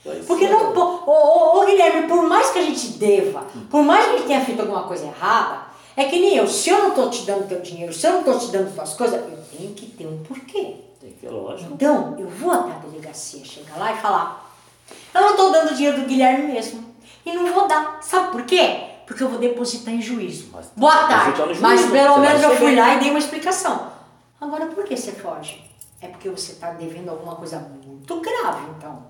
Vai 0.04 0.16
Porque 0.20 0.48
não. 0.48 0.72
Ô, 0.72 1.00
ô, 1.06 1.60
ô, 1.60 1.66
Guilherme, 1.66 2.08
por 2.08 2.22
mais 2.24 2.50
que 2.50 2.58
a 2.58 2.62
gente 2.62 2.88
deva, 2.98 3.44
por 3.70 3.82
mais 3.82 4.04
que 4.04 4.10
a 4.10 4.16
gente 4.16 4.26
tenha 4.26 4.44
feito 4.44 4.60
alguma 4.60 4.82
coisa 4.84 5.06
errada, 5.06 5.62
é 5.96 6.04
que 6.04 6.18
nem 6.18 6.36
eu. 6.36 6.46
Se 6.46 6.70
eu 6.70 6.78
não 6.78 6.90
tô 6.90 7.08
te 7.08 7.22
dando 7.22 7.48
teu 7.48 7.60
dinheiro, 7.60 7.92
se 7.92 8.06
eu 8.06 8.12
não 8.14 8.22
tô 8.24 8.36
te 8.38 8.48
dando 8.48 8.74
tuas 8.74 8.94
coisas, 8.94 9.20
eu 9.20 9.44
tenho 9.56 9.72
que 9.74 9.86
ter 9.86 10.06
um 10.06 10.18
porquê. 10.24 10.76
Tem 11.00 11.12
que, 11.12 11.26
lógico. 11.28 11.72
Então, 11.74 12.16
eu 12.18 12.28
vou 12.28 12.52
até 12.52 12.72
a 12.72 12.78
delegacia, 12.78 13.44
chegar 13.44 13.78
lá 13.78 13.92
e 13.92 13.96
falar: 13.96 14.52
eu 15.14 15.20
não 15.20 15.36
tô 15.36 15.50
dando 15.50 15.74
dinheiro 15.74 16.00
do 16.00 16.06
Guilherme 16.06 16.52
mesmo. 16.52 16.84
E 17.24 17.32
não 17.32 17.52
vou 17.52 17.66
dar. 17.66 18.00
Sabe 18.02 18.32
por 18.32 18.42
quê? 18.42 18.93
Porque 19.06 19.22
eu 19.22 19.28
vou 19.28 19.38
depositar 19.38 19.94
em 19.94 20.00
juízo. 20.00 20.48
Mas 20.52 20.70
Boa 20.76 21.06
tarde. 21.06 21.36
juízo, 21.36 21.62
Mas 21.62 21.86
pelo 21.90 22.18
menos 22.18 22.42
eu 22.42 22.56
fui 22.56 22.74
lá 22.74 22.94
e 22.94 23.00
dei 23.00 23.10
uma 23.10 23.18
explicação. 23.18 23.88
Agora, 24.40 24.66
por 24.66 24.84
que 24.84 24.96
você 24.96 25.12
foge? 25.12 25.62
É 26.00 26.08
porque 26.08 26.28
você 26.28 26.52
está 26.52 26.70
devendo 26.70 27.10
alguma 27.10 27.34
coisa 27.36 27.58
muito 27.58 28.20
grave, 28.20 28.66
então. 28.76 29.02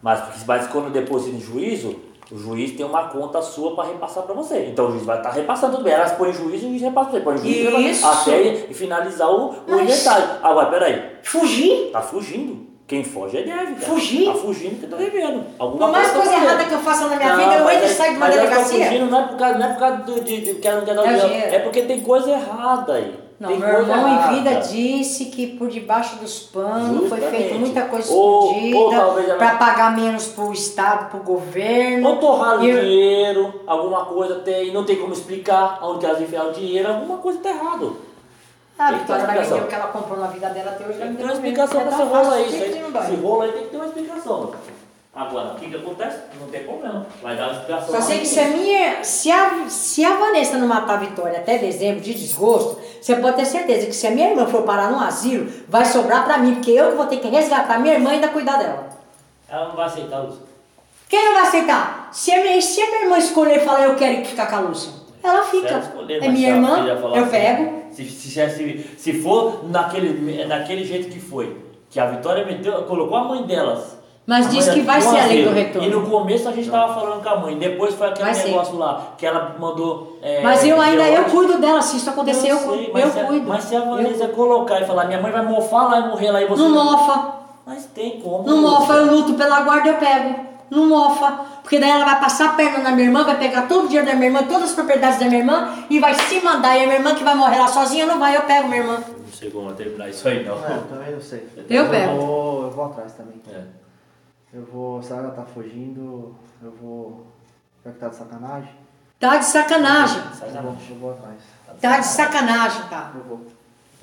Mas, 0.00 0.44
mas 0.46 0.66
quando 0.68 0.90
deposita 0.90 1.36
em 1.36 1.40
juízo, 1.40 1.96
o 2.30 2.38
juiz 2.38 2.72
tem 2.72 2.84
uma 2.86 3.08
conta 3.08 3.42
sua 3.42 3.74
para 3.76 3.88
repassar 3.88 4.22
para 4.22 4.34
você. 4.34 4.66
Então 4.66 4.88
o 4.88 4.92
juiz 4.92 5.04
vai 5.04 5.18
estar 5.18 5.30
repassando 5.30 5.74
tudo 5.76 5.84
bem. 5.84 5.92
Elas 5.92 6.12
põem 6.12 6.30
em 6.30 6.32
juízo 6.32 6.64
e 6.64 6.66
o 6.66 6.70
juiz 6.70 6.82
repassa 6.82 7.10
pra 7.10 7.18
você. 7.18 7.24
Põe 7.24 7.34
em 7.34 7.38
juízo 7.38 7.76
e 7.76 7.90
Isso. 7.90 8.06
até 8.06 8.54
finalizar 8.72 9.30
o, 9.30 9.50
o 9.66 9.80
inventário. 9.80 10.26
Agora, 10.42 10.70
peraí. 10.70 11.16
Fugir? 11.22 11.90
Tá 11.92 12.00
fugindo. 12.00 12.71
Quem 12.92 13.02
foge 13.02 13.38
é 13.38 13.42
deve, 13.42 13.74
cara. 13.76 13.86
Fugir? 13.86 14.26
Tá 14.26 14.34
fugindo 14.34 14.70
porque 14.80 14.86
tá 14.86 14.96
devendo. 14.98 15.44
Alguma 15.58 15.86
Por 15.86 15.92
mais 15.92 16.08
tá 16.12 16.18
coisa 16.18 16.34
errada 16.34 16.64
que 16.66 16.72
eu 16.74 16.78
faça 16.80 17.08
na 17.08 17.16
minha 17.16 17.28
Não, 17.30 17.36
vida, 17.38 17.54
eu 17.54 17.70
entro 17.70 17.84
e 17.86 17.88
aí- 17.88 17.94
saio 17.94 18.10
de 18.12 18.16
uma 18.18 18.26
elas 18.26 18.36
tão 18.38 18.48
delegacia. 18.50 18.84
fugindo 18.86 19.10
não 19.10 19.18
é 19.18 19.22
por 19.28 19.36
causa, 19.38 19.58
não 19.58 19.66
é 19.66 19.68
por 19.72 19.78
causa 19.78 19.96
do, 19.96 20.20
de, 20.20 20.40
de, 20.42 20.54
que 20.56 20.68
ela 20.68 20.76
não 20.80 20.84
quer 20.84 20.94
dar 20.94 21.06
É 21.06 21.16
dinheiro. 21.26 21.54
É 21.54 21.58
porque 21.60 21.82
tem 21.82 22.00
coisa 22.00 22.30
errada 22.32 22.92
aí. 22.92 23.14
Não, 23.40 23.48
tem 23.48 23.58
meu 23.58 23.68
coisa 23.74 23.90
irmão 23.92 24.08
em 24.08 24.12
errada. 24.12 24.34
vida 24.34 24.50
disse 24.60 25.24
que 25.24 25.46
por 25.56 25.68
debaixo 25.68 26.16
dos 26.16 26.38
panos 26.40 27.08
foi 27.08 27.18
feita 27.22 27.54
muita 27.54 27.80
coisa 27.86 28.12
Ou- 28.12 28.52
escondida 28.52 29.34
para 29.38 29.54
pagar 29.56 29.96
menos 29.96 30.26
pro 30.26 30.52
Estado, 30.52 31.08
pro 31.10 31.20
governo. 31.20 32.08
Ou 32.10 32.16
torraram 32.18 32.62
E 32.62 32.70
eu- 32.70 32.80
dinheiro, 32.80 33.54
alguma 33.66 34.04
coisa 34.04 34.34
tem, 34.40 34.70
não 34.70 34.84
tem 34.84 34.96
como 34.96 35.14
explicar 35.14 35.78
onde 35.82 36.04
elas 36.04 36.20
enfiaram 36.20 36.50
o 36.50 36.52
dinheiro, 36.52 36.88
alguma 36.88 37.16
coisa 37.16 37.38
tá 37.40 37.48
errado. 38.78 38.94
A 38.94 38.98
Vitória 38.98 39.24
uma 39.24 39.26
vai 39.26 39.34
vender 39.36 39.42
explicação. 39.42 39.58
o 39.58 39.68
que 39.68 39.74
ela 39.74 39.86
comprou 39.88 40.18
na 40.18 40.26
vida 40.28 40.48
dela 40.50 40.70
até 40.72 40.84
hoje. 40.86 40.98
Tem 40.98 41.10
que 41.10 41.16
ter 41.16 41.24
uma 41.24 41.32
explicação 41.32 41.80
pra 41.80 41.90
esse 41.90 42.02
rolo 42.02 42.30
aí. 42.32 42.46
esse 43.02 43.14
rolo 43.16 43.42
aí 43.42 43.52
tem 43.52 43.62
que 43.62 43.68
ter 43.68 43.76
uma 43.76 43.86
explicação. 43.86 44.52
Agora, 45.14 45.48
o 45.48 45.54
que 45.56 45.68
que 45.68 45.76
acontece? 45.76 46.18
Não 46.40 46.48
tem 46.48 46.64
problema. 46.64 47.06
Vai 47.22 47.36
dar 47.36 47.48
uma 47.48 47.52
explicação. 47.52 47.94
Só 47.94 48.00
sei 48.00 48.20
que 48.20 48.26
se 48.26 48.40
a 48.40 48.48
minha. 48.48 49.04
Se 49.04 49.30
a, 49.30 49.66
se 49.68 50.04
a 50.04 50.16
Vanessa 50.16 50.56
não 50.56 50.66
matar 50.66 50.94
a 50.94 50.96
Vitória 50.96 51.38
até 51.38 51.58
dezembro 51.58 52.00
de 52.00 52.14
desgosto, 52.14 52.80
você 53.00 53.16
pode 53.16 53.36
ter 53.36 53.44
certeza 53.44 53.86
que 53.86 53.92
se 53.92 54.06
a 54.06 54.10
minha 54.10 54.30
irmã 54.30 54.46
for 54.46 54.62
parar 54.62 54.90
num 54.90 55.00
asilo, 55.00 55.52
vai 55.68 55.84
sobrar 55.84 56.24
pra 56.24 56.38
mim, 56.38 56.54
porque 56.54 56.70
eu 56.70 56.96
vou 56.96 57.04
ter 57.06 57.18
que 57.18 57.28
resgatar 57.28 57.78
minha 57.78 57.92
irmã 57.94 58.10
e 58.10 58.14
ainda 58.14 58.28
cuidar 58.28 58.56
dela. 58.56 58.88
Ela 59.50 59.68
não 59.68 59.76
vai 59.76 59.84
aceitar, 59.84 60.20
Lúcia. 60.20 60.40
Quem 61.10 61.22
não 61.26 61.34
vai 61.34 61.42
aceitar? 61.42 62.08
Se 62.10 62.32
a 62.32 62.42
minha, 62.42 62.62
se 62.62 62.80
a 62.80 62.86
minha 62.86 63.02
irmã 63.02 63.18
escolher 63.18 63.56
e 63.58 63.64
falar 63.66 63.84
eu 63.84 63.96
quero 63.96 64.24
ficar 64.24 64.46
com 64.46 64.56
a 64.56 64.60
Lúcia. 64.60 64.92
ela 65.22 65.44
fica. 65.44 65.78
escolher, 65.78 66.24
É 66.24 66.28
minha 66.30 66.48
irmã, 66.48 66.86
eu 66.86 67.20
assim, 67.24 67.30
pego. 67.30 67.81
Se, 67.92 68.04
se, 68.08 68.28
se, 68.30 68.90
se 68.96 69.12
for 69.22 69.64
naquele, 69.68 70.44
naquele 70.46 70.84
jeito 70.84 71.08
que 71.10 71.20
foi, 71.20 71.56
que 71.90 72.00
a 72.00 72.06
Vitória 72.06 72.44
meteu, 72.44 72.82
colocou 72.84 73.16
a 73.16 73.24
mãe 73.24 73.42
delas. 73.44 74.00
Mas 74.24 74.48
diz 74.50 74.68
que 74.68 74.80
vai 74.82 75.00
deu 75.00 75.10
ser 75.10 75.18
a 75.18 75.26
lei 75.26 75.44
do 75.44 75.50
retorno. 75.50 75.88
E 75.88 75.90
no 75.90 76.08
começo 76.08 76.48
a 76.48 76.52
gente 76.52 76.70
tava 76.70 76.94
falando 76.94 77.22
com 77.22 77.28
a 77.28 77.36
mãe, 77.38 77.58
depois 77.58 77.92
foi 77.94 78.06
aquele 78.06 78.26
Vai 78.26 78.34
ser. 78.34 78.48
negócio 78.48 78.76
lá, 78.78 79.14
que 79.18 79.26
ela 79.26 79.56
mandou. 79.58 80.16
é, 80.22 80.40
Mas 80.42 80.64
eu 80.64 80.80
ainda, 80.80 81.02
eu 81.08 81.24
cuido 81.24 81.58
dela, 81.58 81.82
se 81.82 81.96
isso 81.96 82.08
acontecer, 82.08 82.48
eu, 82.52 82.56
sei, 82.58 82.68
cuido. 82.68 82.90
mas 82.94 83.04
Eu 83.04 83.10
se 83.10 83.18
a- 83.20 83.24
cuido. 83.24 83.48
Mas 83.48 83.64
se 83.64 83.74
a 83.74 83.78
Eu 83.80 83.86
Vanessa 83.90 84.28
colocar 84.28 84.80
e 84.80 84.84
falar, 84.84 85.06
minha 85.06 85.20
mãe 85.20 85.32
vai 85.32 85.42
mofar 85.44 85.90
lá 85.90 85.98
e 86.00 86.08
morrer 86.08 86.30
lá 86.30 86.40
e 86.40 86.46
você. 86.46 86.62
Não 86.62 86.70
mofa. 86.72 87.32
Mas 87.66 87.84
tem 87.86 88.20
como. 88.20 88.44
Não 88.48 88.62
mofa, 88.62 88.92
eu 88.94 89.06
luto 89.12 89.34
pela 89.34 89.60
guarda, 89.62 89.88
eu 89.88 89.94
pego. 89.96 90.51
Não 90.72 90.88
mofa. 90.88 91.44
Porque 91.60 91.78
daí 91.78 91.90
ela 91.90 92.06
vai 92.06 92.18
passar 92.18 92.50
a 92.50 92.52
perna 92.54 92.78
na 92.78 92.92
minha 92.92 93.06
irmã, 93.06 93.24
vai 93.24 93.38
pegar 93.38 93.68
todo 93.68 93.84
o 93.84 93.88
dinheiro 93.88 94.06
da 94.06 94.14
minha 94.14 94.28
irmã, 94.28 94.42
todas 94.44 94.70
as 94.70 94.74
propriedades 94.74 95.18
da 95.18 95.26
minha 95.26 95.40
irmã 95.40 95.84
e 95.90 96.00
vai 96.00 96.14
se 96.14 96.40
mandar. 96.40 96.78
E 96.78 96.84
a 96.84 96.86
minha 96.86 96.96
irmã 96.96 97.14
que 97.14 97.22
vai 97.22 97.34
morrer 97.34 97.58
lá 97.58 97.68
sozinha 97.68 98.06
não 98.06 98.18
vai, 98.18 98.34
eu 98.34 98.42
pego 98.44 98.68
minha 98.68 98.80
irmã. 98.80 98.94
Eu 99.06 99.18
Não 99.18 99.32
sei 99.32 99.50
como 99.50 99.66
vai 99.66 99.74
terminar 99.74 100.08
isso 100.08 100.26
aí, 100.26 100.42
não. 100.42 100.54
É, 100.64 100.76
eu 100.76 100.82
também 100.88 101.12
não 101.12 101.20
sei. 101.20 101.46
Eu 101.68 101.90
pego. 101.90 102.16
Vou, 102.16 102.62
eu 102.62 102.70
vou 102.70 102.84
atrás 102.86 103.12
também. 103.12 103.42
É. 103.52 103.64
Eu 104.54 104.64
vou. 104.64 105.02
Se 105.02 105.12
ela 105.12 105.30
tá 105.32 105.42
fugindo, 105.42 106.34
eu 106.62 106.72
vou. 106.80 107.26
Será 107.82 107.94
que 107.94 108.00
tá 108.00 108.08
de 108.08 108.16
sacanagem? 108.16 108.72
Tá 109.20 109.36
de 109.36 109.44
sacanagem. 109.44 110.22
Eu 110.40 110.62
vou, 110.62 110.76
eu 110.88 110.96
vou 110.96 111.10
atrás. 111.10 111.36
Tá 111.82 111.98
de 111.98 112.06
sacanagem, 112.06 112.82
tá. 112.88 113.12
Eu 113.14 113.24
vou. 113.24 113.46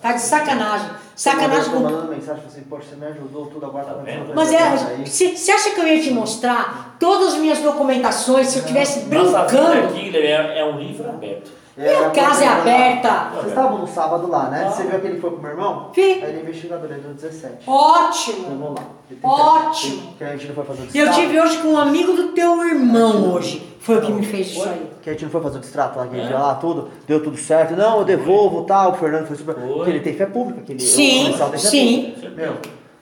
Tá 0.01 0.13
de 0.13 0.21
sacanagem. 0.21 0.89
Sacanagem 1.15 1.57
Eu 1.57 1.63
tô 1.65 1.71
com 1.71 1.79
mandando 1.79 2.11
mensagem 2.11 2.43
assim, 2.47 2.61
poxa, 2.61 2.85
você 2.89 2.95
me 2.95 3.05
ajudou 3.07 3.47
tudo, 3.47 3.65
agora 3.65 3.85
tá 3.85 3.93
Tá? 3.93 4.03
Mas 4.33 4.49
coisa 4.49 4.93
é, 4.93 5.05
você 5.05 5.51
acha 5.51 5.71
que 5.71 5.81
eu 5.81 5.87
ia 5.87 6.01
te 6.01 6.11
mostrar 6.11 6.95
todas 6.99 7.33
as 7.33 7.39
minhas 7.39 7.59
documentações 7.59 8.47
se 8.47 8.59
eu 8.59 8.61
estivesse 8.61 9.01
brincando? 9.01 9.87
aqui 9.87 10.15
é, 10.15 10.59
é 10.59 10.65
um 10.65 10.79
livro 10.79 11.09
aberto. 11.09 11.51
Minha 11.79 12.09
casa 12.09 12.43
é 12.43 12.47
aberta. 12.47 13.29
Vocês 13.35 13.47
estavam 13.47 13.77
no 13.77 13.87
sábado 13.87 14.29
lá, 14.29 14.49
né? 14.49 14.69
Você 14.69 14.83
viu 14.83 14.99
que 14.99 15.07
ele 15.07 15.21
foi 15.21 15.31
com 15.31 15.37
o 15.37 15.41
meu 15.41 15.51
irmão? 15.51 15.91
Vi. 15.93 16.01
Aí 16.01 16.23
ele 16.23 16.39
é 16.39 16.41
investigador, 16.41 16.91
ele 16.91 17.01
deu 17.01 17.13
17. 17.13 17.69
Ótimo. 17.69 18.45
Vamos 18.49 18.75
lá. 18.75 18.85
Ótimo. 19.23 20.13
Que 20.17 20.23
a 20.25 20.31
gente 20.31 20.47
não 20.47 20.55
foi 20.55 20.65
fazer 20.65 20.81
o 20.81 20.97
Eu 20.97 21.11
tive 21.13 21.39
hoje 21.39 21.57
com 21.59 21.69
um 21.69 21.77
amigo 21.77 22.13
do 22.13 22.29
teu 22.29 22.65
irmão 22.65 23.33
hoje. 23.33 23.77
Foi 23.79 23.97
o 23.97 24.01
que 24.01 24.11
me 24.11 24.25
fez 24.25 24.47
isso 24.47 24.63
aí. 24.63 24.88
Que 25.01 25.09
a 25.09 25.13
gente 25.13 25.23
não 25.25 25.31
foi 25.31 25.41
fazer 25.41 25.57
o 25.57 25.61
distrato 25.61 25.97
lá, 25.97 26.07
que 26.07 26.15
ia 26.17 26.37
lá, 26.37 26.55
tudo, 26.55 26.89
deu 27.07 27.23
tudo 27.23 27.37
certo. 27.37 27.75
Não, 27.75 27.99
eu 27.99 28.05
devolvo, 28.05 28.63
tal. 28.63 28.91
O 28.91 28.93
Fernando 28.95 29.27
foi 29.27 29.35
super. 29.37 29.55
Foi. 29.55 29.67
Porque 29.73 29.89
ele 29.89 29.99
tem 30.01 30.13
fé 30.13 30.25
pública. 30.25 30.61
Que 30.61 30.73
ele, 30.73 30.79
Sim, 30.81 31.31
o 31.31 31.57
sim. 31.57 32.11
pública. 32.13 32.29
Meu, 32.35 32.55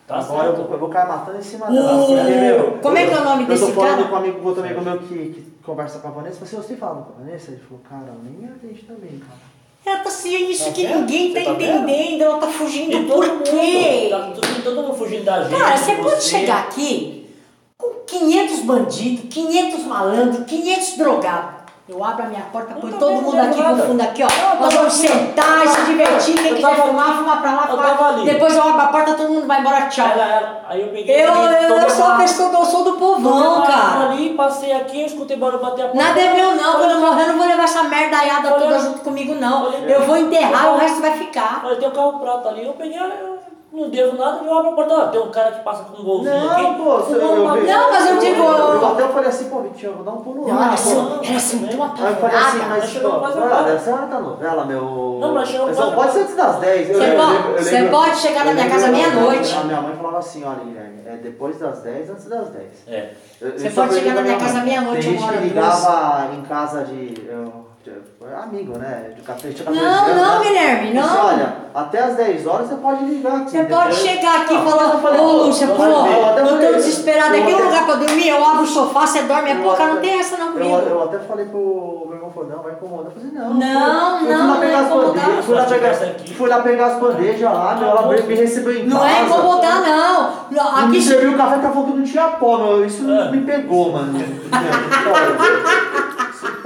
Tá 0.08 0.20
agora 0.20 0.46
eu 0.48 0.56
certo. 0.56 0.64
vou, 0.68 0.74
eu 0.74 0.80
vou 0.80 0.88
cair 0.90 1.06
matando 1.08 1.38
em 1.38 1.42
cima 1.42 1.66
dela. 1.70 2.02
assim, 2.02 2.16
porque, 2.16 2.32
meu, 2.32 2.72
como 2.82 2.98
é 2.98 3.06
que 3.08 3.14
é 3.14 3.18
o 3.20 3.24
nome 3.26 3.44
eu 3.44 3.48
desse 3.50 3.66
tô 3.66 3.72
falando 3.74 3.96
cara? 3.98 4.08
com 4.08 4.14
um 4.14 4.18
amigo, 4.18 4.48
outro 4.48 4.64
amigo 4.64 4.82
meu 4.82 5.00
que, 5.00 5.06
que 5.16 5.54
conversa 5.66 6.00
com 6.00 6.08
a 6.08 6.12
Vanessa. 6.12 6.38
Eu 6.42 6.48
falei 6.48 6.60
assim, 6.60 6.68
você 6.74 6.76
fala 6.80 7.02
com 7.02 7.14
a 7.22 7.26
Vanessa? 7.26 7.52
Ele 7.52 7.60
falou, 7.68 7.84
cara, 7.90 8.14
nem 8.24 8.50
atende 8.50 8.82
também, 8.84 9.20
cara. 9.20 9.40
Ela 9.86 9.98
tá 10.04 10.10
assim, 10.10 10.50
isso 10.50 10.66
Tá 10.66 10.72
que 10.72 10.88
vendo? 10.88 11.00
ninguém 11.02 11.34
tá 11.34 11.40
Você 11.42 11.46
tá 11.46 11.54
vendo? 11.54 11.90
entendendo, 11.90 12.22
ela 12.22 12.38
tá 12.38 12.48
fugindo 12.48 12.92
E 12.94 13.06
todo 13.06 13.20
por 13.20 13.28
mundo, 13.34 13.44
quê? 13.44 14.08
Tá 14.10 14.20
todo, 14.34 14.64
todo 14.64 14.82
mundo 14.82 14.94
fugindo 14.94 15.24
da 15.26 15.44
gente. 15.44 15.60
Cara, 15.60 15.78
você 15.78 15.96
pode 15.96 16.10
você. 16.16 16.22
chegar 16.22 16.60
aqui 16.60 17.30
com 17.78 17.94
500 18.06 18.60
bandidos, 18.62 19.26
500 19.34 19.84
malandros, 19.86 20.46
500 20.46 20.98
drogados. 20.98 21.57
Eu 21.90 22.04
abro 22.04 22.26
a 22.26 22.28
minha 22.28 22.42
porta, 22.52 22.76
põe 22.76 22.92
Eu 22.92 23.00
todo 23.00 23.14
mundo 23.22 23.40
aqui 23.40 23.62
no 23.62 23.78
fundo 23.78 24.02
aqui, 24.02 24.22
ó. 24.22 24.28
Eu 24.28 24.60
Nós 24.60 24.74
vamos 24.74 24.94
aqui. 25.00 25.08
sentar 25.08 25.64
e 25.64 25.68
se 25.70 25.86
divertir. 25.86 26.36
Quem 26.36 26.50
Eu 26.50 26.56
quiser 26.58 26.76
tava 26.76 26.88
fumar, 26.90 27.18
fumar 27.18 27.42
pra 27.42 27.52
lá, 27.54 27.68
Eu 27.70 28.06
ali. 28.06 28.26
Depois 28.26 28.56
eu 28.56 28.62
abro 28.62 28.82
a 28.82 28.88
porta, 28.88 29.14
todo 29.14 29.30
mundo 29.30 29.48
vai 29.48 29.62
embora, 29.62 29.88
tchau. 29.88 30.06
Ela, 30.06 30.26
ela, 30.26 30.62
aí 30.68 30.82
eu 30.82 30.88
peguei. 30.90 31.26
Eu, 31.26 31.32
peguei, 31.32 31.66
eu, 31.72 31.78
eu 31.78 31.90
sou 31.90 32.06
uma- 32.06 32.16
a 32.16 32.18
pessoa, 32.18 32.52
eu 32.52 32.66
sou 32.66 32.84
do 32.84 32.94
povão, 32.98 33.62
cara. 33.62 33.74
água 33.74 34.06
ali, 34.12 34.34
passei 34.34 34.74
aqui, 34.74 35.00
eu 35.00 35.08
escutei 35.08 35.38
barulho 35.38 35.62
bater 35.62 35.86
a 35.86 35.88
porta. 35.88 36.04
Nada 36.04 36.20
é 36.20 36.34
meu 36.34 36.56
não, 36.56 36.74
quando 36.78 36.92
eu 36.92 37.00
morrer 37.00 37.24
eu 37.24 37.28
não 37.30 37.38
vou 37.38 37.48
levar 37.48 37.64
essa 37.64 37.84
merdaiada 37.84 38.52
toda 38.52 38.80
junto 38.80 39.00
comigo 39.00 39.34
não. 39.36 39.72
Eu 39.72 40.02
vou 40.02 40.18
enterrar 40.18 40.74
o 40.74 40.78
resto 40.78 41.00
vai 41.00 41.12
ficar. 41.18 41.62
Olha, 41.64 41.78
tem 41.78 41.88
um 41.88 41.92
carro 41.92 42.20
prata 42.20 42.50
ali, 42.50 42.66
eu 42.66 42.74
peguei, 42.74 43.00
eu 43.00 43.38
não 43.72 43.90
devo 43.90 44.18
nada, 44.18 44.44
eu 44.46 44.58
abro 44.58 44.72
a 44.72 44.74
porta, 44.74 44.94
ó, 44.94 45.08
tem 45.08 45.22
um 45.22 45.30
cara 45.30 45.52
que 45.52 45.60
passa 45.64 45.84
com 45.84 46.02
um 46.02 46.06
golzinho 46.06 46.50
aqui. 46.52 46.62
Não, 46.64 46.74
pô, 46.76 46.98
você- 46.98 47.14
eu 47.16 47.44
uma- 47.44 47.54
vi. 47.58 47.68
Não, 47.68 47.92
mas 47.92 48.10
eu 48.10 48.18
digo- 48.20 48.44
Eu 48.44 48.88
até 48.88 49.08
falei 49.10 49.30
assim, 49.30 49.50
pô, 49.50 49.62
Vitinho, 49.62 49.92
eu 49.92 49.96
vou 49.96 50.04
dar 50.06 50.12
um 50.12 50.22
pulo 50.22 50.48
Não, 50.48 50.56
lá. 50.56 50.68
pô. 50.70 50.74
assim, 50.74 50.98
ela 50.98 51.38
assim, 51.38 51.68
tão 51.68 51.84
Aí 51.84 52.14
eu 52.14 52.16
falei 52.18 52.38
assim, 52.38 52.58
mas 52.70 52.98
pô, 52.98 53.10
olha, 53.10 53.72
essa 53.74 53.94
hora 53.94 54.08
tá 54.08 54.20
novela, 54.20 54.66
meu. 54.66 55.18
Não, 55.22 55.34
mas 55.34 55.50
chegou 55.50 55.74
Só 55.74 55.92
quase 55.92 55.96
pode 55.96 56.12
ser 56.14 56.20
antes 56.22 56.36
das 56.36 56.56
10. 56.58 56.90
Eu 56.90 56.96
Você 56.98 57.12
pode- 57.12 57.34
eu 57.36 57.64
você 57.64 57.86
pode 57.86 58.16
chegar 58.18 58.46
na 58.46 58.52
eu 58.52 58.56
minha 58.56 58.70
casa 58.70 58.88
meia-noite. 58.88 59.56
A 59.58 59.64
minha 59.64 59.82
mãe 59.82 59.96
falava 59.96 60.18
assim, 60.20 60.44
olha, 60.44 60.60
Guilherme, 60.64 61.02
é 61.06 61.16
depois 61.18 61.60
das 61.60 61.80
10, 61.80 62.10
antes 62.10 62.26
das 62.26 62.50
10. 62.50 62.68
É. 62.88 63.10
Eu- 63.42 63.52
Você 63.60 63.68
eu 63.68 63.72
pode 63.72 63.94
chegar 63.94 64.16
na 64.16 64.22
minha 64.22 64.38
casa 64.38 64.60
meia-noite, 64.62 65.02
Tem 65.02 65.12
gente 65.12 65.20
uma 65.22 65.28
hora, 65.28 65.38
que 65.38 65.44
ligava 65.44 66.30
em 66.34 66.42
casa 66.44 66.84
de. 66.86 67.30
Eu- 67.88 68.28
de- 68.28 68.34
amigo, 68.36 68.78
né? 68.78 69.12
De 69.16 69.22
café, 69.22 69.50
de 69.50 69.64
café 69.64 69.80
Não, 69.80 70.06
de 70.06 70.12
não, 70.14 70.40
né? 70.40 70.46
Guilherme, 70.46 70.92
Disse, 70.92 71.08
não. 71.08 71.26
olha, 71.26 71.56
até 71.74 72.00
as 72.04 72.16
10 72.16 72.46
horas 72.48 72.68
você 72.68 72.76
pode 72.76 73.06
ligar 73.06 73.36
aqui. 73.38 73.52
Você 73.52 73.64
pode 73.64 73.70
depois- 73.70 73.96
chegar 73.96 74.42
aqui 74.42 74.54
e 74.54 74.58
Não, 74.58 74.66
falar, 74.70 75.18
eu 75.18 75.24
ô 75.24 75.32
Lúcia, 75.46 75.66
eu 75.66 75.76
pô, 75.76 75.84
eu 75.84 75.90
eu 75.90 75.96
tô 75.96 76.04
eu 76.66 76.76
aqui, 77.44 77.54
um 77.56 77.66
lugar 77.66 77.86
pra 77.86 77.96
dormir, 77.96 78.28
eu 78.30 78.46
abro 78.46 78.64
o 78.64 78.68
sofá, 78.68 79.06
você 79.08 79.22
dorme, 79.24 79.50
é 79.50 79.56
Eu 79.58 79.62
pouca, 79.62 79.86
não 79.88 79.98
tem 79.98 80.20
essa 80.20 80.38
não 80.38 80.48
Eu, 80.48 80.54
comigo. 80.54 80.76
eu 80.90 81.04
até 81.04 81.20
falei 81.20 81.46
pro 81.46 82.04
meu 82.08 82.16
irmão, 82.16 82.32
falou, 82.32 82.50
não, 82.50 82.64
vai 82.64 82.72
incomodar. 82.74 83.06
Eu 83.06 83.12
falei, 83.12 83.32
não. 83.34 83.54
Não, 83.54 84.22
eu 84.26 84.32
eu 84.32 84.38
não, 84.38 84.38
fui 84.38 84.38
lá 84.38 84.44
não 84.54 84.60
pegar 84.60 84.72
é 84.72 84.76
as 84.80 84.86
incomodar. 84.88 85.14
bandejas, 85.26 85.46
fui 85.46 85.56
lá, 85.56 85.64
pegar, 85.66 85.76
tivesse 85.94 86.04
aqui. 86.04 86.34
fui 86.36 86.50
lá 86.50 86.60
pegar 86.62 86.86
as 86.88 87.00
bandejas 87.00 87.42
lá, 87.54 87.76
meu, 87.76 87.88
ela 87.90 88.08
me 88.08 88.36
recebeu 88.36 88.74
em 88.78 88.88
Não 88.88 89.00
casa. 89.00 89.10
é 89.12 89.24
incomodar, 89.24 89.82
não. 89.82 90.38
Não, 90.50 90.72
Não 90.78 90.88
me 90.88 90.98
Aqui, 90.98 91.06
serviu 91.06 91.32
o 91.34 91.38
café 91.38 91.56
ela 91.56 91.70
falou 91.70 91.86
que 91.86 91.98
não 91.98 92.04
tinha 92.04 92.28
pó, 92.30 92.58
meu. 92.58 92.86
Isso 92.86 93.10
É. 93.10 93.32
me 93.32 93.42
pegou, 93.42 93.92
mano. 93.92 94.14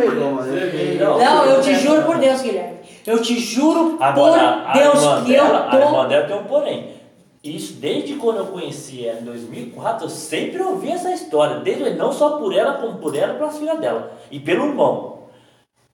Pegou, 0.09 0.31
mano. 0.31 0.51
Não, 0.99 1.17
não, 1.19 1.45
eu 1.45 1.61
te 1.61 1.75
juro 1.75 2.01
por 2.03 2.17
Deus, 2.17 2.41
Guilherme. 2.41 2.77
Eu 3.05 3.21
te 3.21 3.39
juro 3.39 3.97
Agora, 3.99 4.63
por 4.71 4.73
Deus 4.79 4.95
a 4.95 4.99
irmã 4.99 5.23
que 5.23 5.31
dela, 5.31 5.49
eu 5.49 5.79
a 5.79 5.85
irmã 5.85 6.01
tô. 6.03 6.07
dela 6.09 6.27
tem 6.27 6.35
um 6.37 6.43
porém. 6.43 7.01
Isso, 7.43 7.73
desde 7.73 8.13
quando 8.15 8.37
eu 8.37 8.45
conheci 8.47 9.07
ela, 9.07 9.19
em 9.19 9.23
2004, 9.23 10.05
eu 10.05 10.09
sempre 10.09 10.61
ouvi 10.61 10.91
essa 10.91 11.11
história. 11.11 11.57
Desde, 11.61 11.89
não 11.95 12.11
só 12.11 12.37
por 12.37 12.55
ela, 12.55 12.73
como 12.75 12.99
por 12.99 13.15
ela 13.15 13.33
e 13.33 13.37
pelas 13.37 13.57
filhas 13.57 13.79
dela. 13.79 14.11
E 14.29 14.39
pelo 14.39 14.65
irmão. 14.67 15.21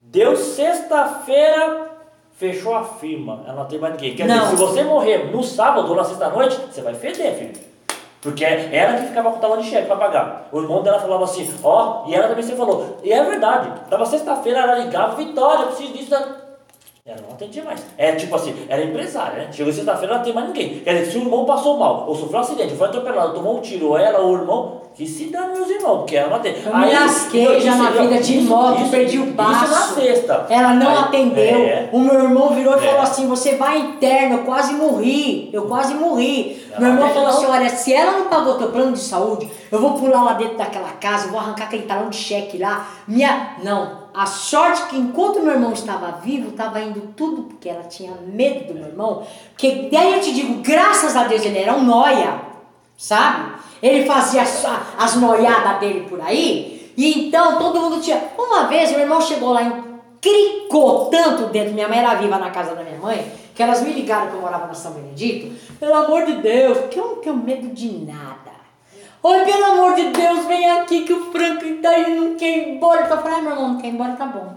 Deu 0.02 0.36
sexta-feira, 0.36 1.90
fechou 2.32 2.74
a 2.74 2.84
firma. 2.84 3.44
Ela 3.46 3.56
não 3.62 3.64
tem 3.66 3.78
mais 3.78 3.94
ninguém. 3.94 4.14
Quer 4.14 4.26
Não. 4.26 4.36
dizer, 4.40 4.48
se 4.50 4.56
você 4.56 4.84
morrer 4.84 5.30
no 5.32 5.42
sábado 5.42 5.88
ou 5.88 5.96
na 5.96 6.04
sexta-noite, 6.04 6.56
você 6.70 6.82
vai 6.82 6.94
feder, 6.94 7.34
filho. 7.34 7.67
Porque 8.20 8.44
ela 8.44 8.98
que 8.98 9.06
ficava 9.06 9.30
com 9.30 9.38
o 9.38 9.40
talão 9.40 9.58
de 9.58 9.68
cheque 9.68 9.86
pra 9.86 9.96
pagar. 9.96 10.48
O 10.50 10.60
irmão 10.60 10.82
dela 10.82 10.98
falava 10.98 11.24
assim, 11.24 11.48
ó, 11.62 12.04
e 12.06 12.14
ela 12.14 12.28
também 12.28 12.42
sempre 12.42 12.58
falou. 12.58 12.98
E 13.02 13.12
é 13.12 13.22
verdade. 13.22 13.72
Tava 13.88 14.04
sexta-feira, 14.06 14.60
ela 14.60 14.78
ligava, 14.78 15.14
Vitória, 15.14 15.66
preciso 15.66 15.92
disso. 15.92 16.10
da-" 16.10 16.47
Ela 17.08 17.20
não 17.26 17.34
atendia 17.34 17.64
mais. 17.64 17.80
É 17.96 18.12
tipo 18.12 18.36
assim, 18.36 18.54
era 18.68 18.84
empresária, 18.84 19.44
né? 19.44 19.48
Chegou 19.50 19.72
sexta-feira, 19.72 20.08
ela 20.12 20.18
não 20.18 20.24
tem 20.24 20.34
mais 20.34 20.46
ninguém. 20.48 20.80
Quer 20.80 20.98
dizer, 20.98 21.12
se 21.12 21.16
o 21.18 21.22
irmão 21.22 21.46
passou 21.46 21.78
mal, 21.78 22.04
ou 22.06 22.14
sofreu 22.14 22.38
um 22.38 22.42
acidente, 22.42 22.74
foi 22.74 22.86
atropelado, 22.86 23.32
tomou 23.32 23.56
um 23.56 23.60
tiro, 23.62 23.86
ou 23.88 23.98
ela 23.98 24.18
ou 24.18 24.32
o 24.32 24.36
irmão, 24.36 24.82
que 24.94 25.06
se 25.06 25.24
dane 25.30 25.54
meus 25.54 25.70
irmãos, 25.70 25.98
porque 25.98 26.16
ela 26.16 26.28
não 26.28 26.36
atende. 26.36 26.60
Eu 26.66 26.76
me 26.76 26.92
lasquei 26.92 27.60
já 27.62 27.76
na 27.76 27.90
vida 27.92 28.20
de 28.20 28.40
moto, 28.42 28.90
perdi 28.90 29.18
o 29.18 29.24
Isso 29.24 29.32
baço. 29.32 29.70
na 29.70 29.80
sexta. 30.02 30.46
Ela 30.50 30.74
não 30.74 30.90
Aí- 30.90 30.98
atendeu. 30.98 31.42
É. 31.44 31.88
O 31.92 31.98
meu 31.98 32.14
irmão 32.14 32.50
virou 32.50 32.74
e 32.74 32.76
É. 32.76 32.88
falou 32.90 33.00
assim: 33.00 33.26
Você 33.26 33.54
vai 33.54 33.78
interno, 33.78 34.38
eu 34.40 34.44
quase 34.44 34.74
morri. 34.74 35.48
Eu 35.50 35.62
quase 35.66 35.94
morri. 35.94 36.62
Ela 36.70 36.80
meu 36.80 36.88
irmão 36.90 37.06
não 37.06 37.14
falou 37.14 37.28
assim. 37.30 37.46
Olha, 37.46 37.70
se 37.70 37.94
ela 37.94 38.18
não 38.18 38.26
pagou 38.26 38.58
teu 38.58 38.68
plano 38.70 38.92
de 38.92 38.98
saúde, 39.00 39.48
eu 39.72 39.80
vou 39.80 39.94
pular 39.94 40.24
lá 40.24 40.32
dentro 40.34 40.58
daquela 40.58 40.90
casa, 41.00 41.26
eu 41.26 41.30
vou 41.30 41.40
arrancar 41.40 41.64
aquele 41.64 41.84
talão 41.84 42.10
de 42.10 42.16
cheque 42.16 42.58
lá. 42.58 42.86
Minha. 43.06 43.54
Não. 43.62 44.07
A 44.18 44.26
sorte 44.26 44.88
que 44.88 44.96
enquanto 44.96 45.40
meu 45.40 45.52
irmão 45.52 45.72
estava 45.72 46.18
vivo, 46.20 46.48
estava 46.48 46.80
indo 46.80 47.12
tudo 47.14 47.42
porque 47.44 47.68
ela 47.68 47.84
tinha 47.84 48.12
medo 48.26 48.66
do 48.66 48.74
meu 48.74 48.88
irmão. 48.88 49.24
Porque 49.50 49.88
daí 49.92 50.14
eu 50.14 50.20
te 50.20 50.34
digo, 50.34 50.60
graças 50.60 51.14
a 51.14 51.22
Deus 51.22 51.44
ele 51.44 51.56
era 51.56 51.72
um 51.72 51.84
noia, 51.84 52.40
sabe? 52.96 53.52
Ele 53.80 54.04
fazia 54.06 54.42
as, 54.42 54.66
as 54.98 55.14
noiadas 55.14 55.78
dele 55.78 56.08
por 56.10 56.20
aí. 56.20 56.92
E 56.96 57.28
então 57.28 57.60
todo 57.60 57.80
mundo 57.80 58.00
tinha. 58.00 58.20
Uma 58.36 58.66
vez 58.66 58.90
meu 58.90 59.02
irmão 59.02 59.20
chegou 59.20 59.52
lá 59.52 59.62
em 59.62 59.84
cricou 60.20 61.04
tanto 61.06 61.52
dentro, 61.52 61.72
minha 61.72 61.86
mãe 61.86 62.00
era 62.00 62.16
viva 62.16 62.38
na 62.38 62.50
casa 62.50 62.74
da 62.74 62.82
minha 62.82 62.98
mãe, 62.98 63.24
que 63.54 63.62
elas 63.62 63.82
me 63.82 63.92
ligaram 63.92 64.32
que 64.32 64.34
eu 64.34 64.40
morava 64.40 64.66
na 64.66 64.74
São 64.74 64.94
Benedito. 64.94 65.54
Pelo 65.78 65.94
amor 65.94 66.26
de 66.26 66.32
Deus, 66.42 66.76
porque 66.78 66.98
eu 66.98 67.06
não 67.06 67.16
tenho 67.18 67.36
medo 67.36 67.68
de 67.68 68.04
nada. 68.04 68.47
Oi, 69.20 69.44
pelo 69.44 69.64
amor 69.64 69.96
de 69.96 70.10
Deus, 70.10 70.46
vem 70.46 70.70
aqui 70.70 71.02
que 71.02 71.12
o 71.12 71.32
Franco 71.32 71.64
daí 71.82 72.14
não 72.14 72.36
quer 72.36 72.56
ir 72.56 72.68
embora. 72.76 73.00
Eu 73.00 73.06
falei, 73.08 73.38
ah, 73.38 73.42
meu 73.42 73.50
irmão, 73.50 73.68
não 73.70 73.80
quer 73.80 73.88
ir 73.88 73.94
embora, 73.94 74.12
tá 74.12 74.26
bom. 74.26 74.54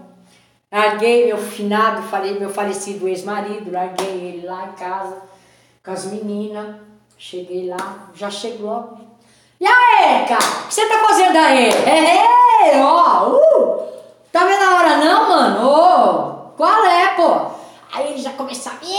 Larguei 0.70 1.26
meu 1.26 1.36
finado, 1.36 2.02
falei, 2.02 2.38
meu 2.38 2.48
falecido 2.48 3.08
ex-marido, 3.08 3.72
larguei 3.72 4.06
ele 4.06 4.46
lá 4.46 4.68
em 4.68 4.72
casa 4.72 5.20
com 5.84 5.90
as 5.90 6.04
meninas. 6.06 6.76
Cheguei 7.18 7.68
lá, 7.68 8.10
já 8.14 8.30
chego 8.30 8.66
logo. 8.66 8.98
E 9.60 9.66
aí, 9.66 10.26
cara, 10.26 10.44
o 10.44 10.68
que 10.68 10.74
você 10.74 10.86
tá 10.86 10.98
fazendo 11.08 11.36
aí? 11.36 11.68
É, 11.68 12.70
é, 12.70 12.82
ó, 12.84 13.30
uh, 13.30 13.82
tá 14.30 14.44
vendo 14.44 14.62
a 14.62 14.76
hora 14.76 14.96
não, 14.98 15.28
mano? 15.28 15.68
Ô, 15.68 16.52
qual 16.56 16.84
é, 16.84 17.08
pô? 17.14 17.50
Aí 17.92 18.12
ele 18.12 18.22
já 18.22 18.32
começou, 18.32 18.72
e 18.82 18.94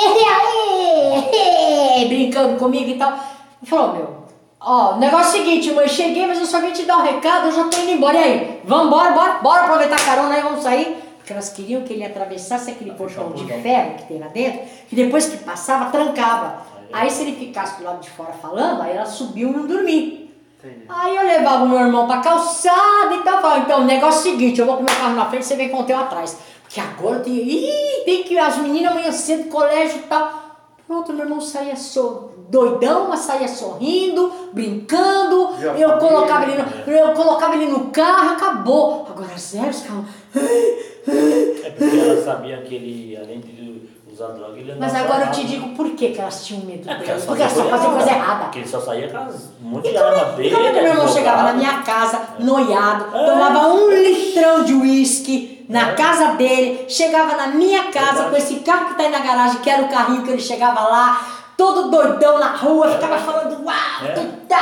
aí, 1.25 2.05
brincando 2.09 2.59
comigo 2.59 2.89
e 2.89 2.97
tal. 2.97 3.11
Ele 3.11 3.69
falou, 3.69 3.93
meu, 3.93 4.22
ó, 4.65 4.95
o 4.95 4.99
negócio 4.99 5.37
é 5.37 5.41
o 5.41 5.45
seguinte, 5.45 5.71
mãe, 5.71 5.87
cheguei, 5.87 6.25
mas 6.25 6.39
eu 6.39 6.45
só 6.45 6.59
vim 6.59 6.71
te 6.71 6.83
dar 6.83 6.97
um 6.97 7.03
recado, 7.03 7.47
eu 7.47 7.51
já 7.51 7.63
tô 7.65 7.77
indo 7.77 7.91
embora. 7.91 8.17
E 8.17 8.23
aí, 8.23 8.61
vambora, 8.63 9.11
bora, 9.11 9.33
bora 9.39 9.63
aproveitar 9.63 9.95
a 9.95 10.05
carona 10.05 10.35
aí, 10.35 10.41
vamos 10.41 10.63
sair. 10.63 10.97
porque 11.17 11.31
elas 11.33 11.49
queriam 11.49 11.83
que 11.83 11.93
ele 11.93 12.05
atravessasse 12.05 12.71
aquele 12.71 12.91
portão 12.91 13.31
de 13.31 13.45
ferro 13.45 13.95
que 13.95 14.07
tem 14.07 14.19
lá 14.19 14.27
dentro, 14.27 14.61
que 14.89 14.95
depois 14.95 15.27
que 15.27 15.37
passava, 15.37 15.89
trancava. 15.89 16.61
Aí 16.91 17.09
se 17.09 17.23
ele 17.23 17.35
ficasse 17.35 17.79
do 17.79 17.85
lado 17.85 18.01
de 18.01 18.09
fora 18.09 18.33
falando, 18.33 18.81
aí 18.81 18.95
elas 18.95 19.09
subiam 19.09 19.51
e 19.51 19.53
não. 19.53 19.63
Entendi. 20.63 20.85
Aí 20.87 21.15
eu 21.15 21.23
levava 21.23 21.65
o 21.65 21.69
meu 21.69 21.79
irmão 21.79 22.07
pra 22.07 22.21
calçada 22.21 23.15
e 23.15 23.21
tal. 23.23 23.41
Falava, 23.41 23.59
então, 23.61 23.81
o 23.81 23.83
negócio 23.83 24.29
é 24.29 24.31
o 24.31 24.33
seguinte, 24.33 24.59
eu 24.61 24.65
vou 24.65 24.77
com 24.77 24.83
meu 24.83 24.95
carro 24.95 25.15
na 25.15 25.25
frente, 25.25 25.45
você 25.45 25.55
vem 25.55 25.69
com 25.69 25.81
o 25.81 25.83
teu 25.83 25.97
atrás. 25.97 26.37
Porque 26.61 26.79
agora 26.79 27.17
eu 27.17 27.23
tenho. 27.23 27.41
Ih, 27.41 28.03
tem 28.05 28.23
que 28.23 28.33
ir 28.35 28.39
as 28.39 28.57
meninas 28.57 28.91
amanhã 28.91 29.11
cedo, 29.11 29.49
colégio 29.49 29.97
e 29.97 30.03
tal. 30.03 30.41
Pronto, 30.87 31.11
meu 31.11 31.25
irmão 31.25 31.41
saía 31.41 31.75
so, 31.75 32.31
doidão, 32.57 33.07
mas 33.09 33.21
saía 33.21 33.47
sorrindo, 33.47 34.31
brincando. 34.53 35.49
Já 35.59 35.73
eu, 35.73 35.97
colocava 35.97 36.43
ele 36.45 36.61
no, 36.61 36.91
eu 36.93 37.09
colocava 37.13 37.55
ele 37.55 37.65
no 37.65 37.85
carro, 37.89 38.29
acabou. 38.33 39.07
Agora 39.09 39.35
zero, 39.37 39.69
os 39.69 39.81
carros. 39.81 40.05
É 41.65 41.69
porque 41.77 41.97
ela 41.97 42.23
sabia 42.23 42.57
que 42.61 42.75
ele, 42.75 43.17
além 43.21 43.39
de 43.39 43.89
usar 44.11 44.27
droga, 44.27 44.57
ele 44.57 44.75
Mas 44.79 44.93
agora 44.95 45.25
eu 45.25 45.31
te 45.31 45.45
digo 45.45 45.69
por 45.75 45.89
que, 45.91 46.09
que 46.09 46.21
elas 46.21 46.45
tinham 46.45 46.63
medo 46.63 46.89
É, 46.89 46.93
porque 46.95 46.99
dele. 46.99 47.11
elas 47.11 47.25
Porque 47.25 47.41
elas 47.41 47.53
só 47.53 47.63
faziam 47.65 47.91
coisa 47.93 48.09
errada. 48.11 48.43
Porque 48.45 48.59
ele 48.59 48.67
só 48.67 48.79
saía 48.79 49.09
com 49.09 49.17
as- 49.17 49.49
um 49.63 49.69
monte 49.69 49.87
E 49.87 49.91
de 49.91 49.97
arma 49.97 50.17
é- 50.17 50.33
e 50.33 50.35
dele. 50.35 50.55
é 50.55 50.71
que 50.73 50.81
meu 50.81 50.91
irmão 50.93 51.07
chegava 51.07 51.43
na 51.43 51.53
minha 51.53 51.81
casa, 51.81 52.21
noiado, 52.39 53.05
É. 53.17 53.25
tomava 53.25 53.67
um 53.73 53.89
litrão 53.89 54.63
de 54.63 54.73
uísque 54.73 55.65
na 55.67 55.89
É. 55.89 55.93
casa 55.95 56.33
dele, 56.35 56.85
chegava 56.87 57.35
na 57.35 57.47
minha 57.47 57.85
casa 57.91 58.29
com 58.29 58.35
esse 58.37 58.55
carro 58.59 58.89
que 58.89 58.95
tá 58.95 59.03
aí 59.03 59.09
na 59.09 59.19
garagem, 59.19 59.59
que 59.61 59.69
era 59.69 59.83
o 59.83 59.89
carrinho 59.89 60.21
que 60.23 60.29
ele 60.29 60.41
chegava 60.41 60.81
lá, 60.81 61.21
todo 61.57 61.89
doidão 61.89 62.39
na 62.39 62.55
rua, 62.55 62.87
É. 62.89 62.93
ficava 62.95 63.17
falando 63.17 63.63
uau, 63.65 64.05
É. 64.05 64.13
tal, 64.47 64.59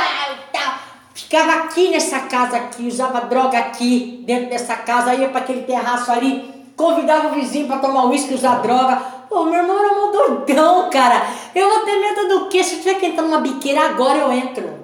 tal. 0.52 0.74
Ficava 1.14 1.52
aqui 1.64 1.90
nessa 1.90 2.20
casa 2.20 2.56
aqui, 2.56 2.86
usava 2.88 3.22
droga 3.22 3.58
aqui, 3.58 4.22
dentro 4.26 4.50
dessa 4.50 4.76
casa, 4.76 5.14
ia 5.14 5.28
para 5.28 5.40
aquele 5.40 5.62
terraço 5.62 6.10
ali, 6.10 6.50
convidava 6.76 7.28
o 7.28 7.32
vizinho 7.32 7.66
para 7.66 7.78
tomar 7.78 8.06
uísque 8.06 8.32
e 8.32 8.36
usar 8.36 8.56
droga. 8.62 8.96
Pô, 9.28 9.44
meu 9.44 9.54
irmão 9.54 9.78
era 9.78 9.94
mó 9.94 10.06
doidão, 10.12 10.90
cara. 10.90 11.22
Eu 11.54 11.68
vou 11.68 11.80
ter 11.80 11.98
medo 11.98 12.28
do 12.28 12.48
quê? 12.48 12.62
Se 12.62 12.74
eu 12.74 12.78
tiver 12.80 12.94
que 12.94 13.06
entrar 13.06 13.22
numa 13.22 13.40
biqueira 13.40 13.86
agora, 13.86 14.18
eu 14.18 14.32
entro. 14.32 14.81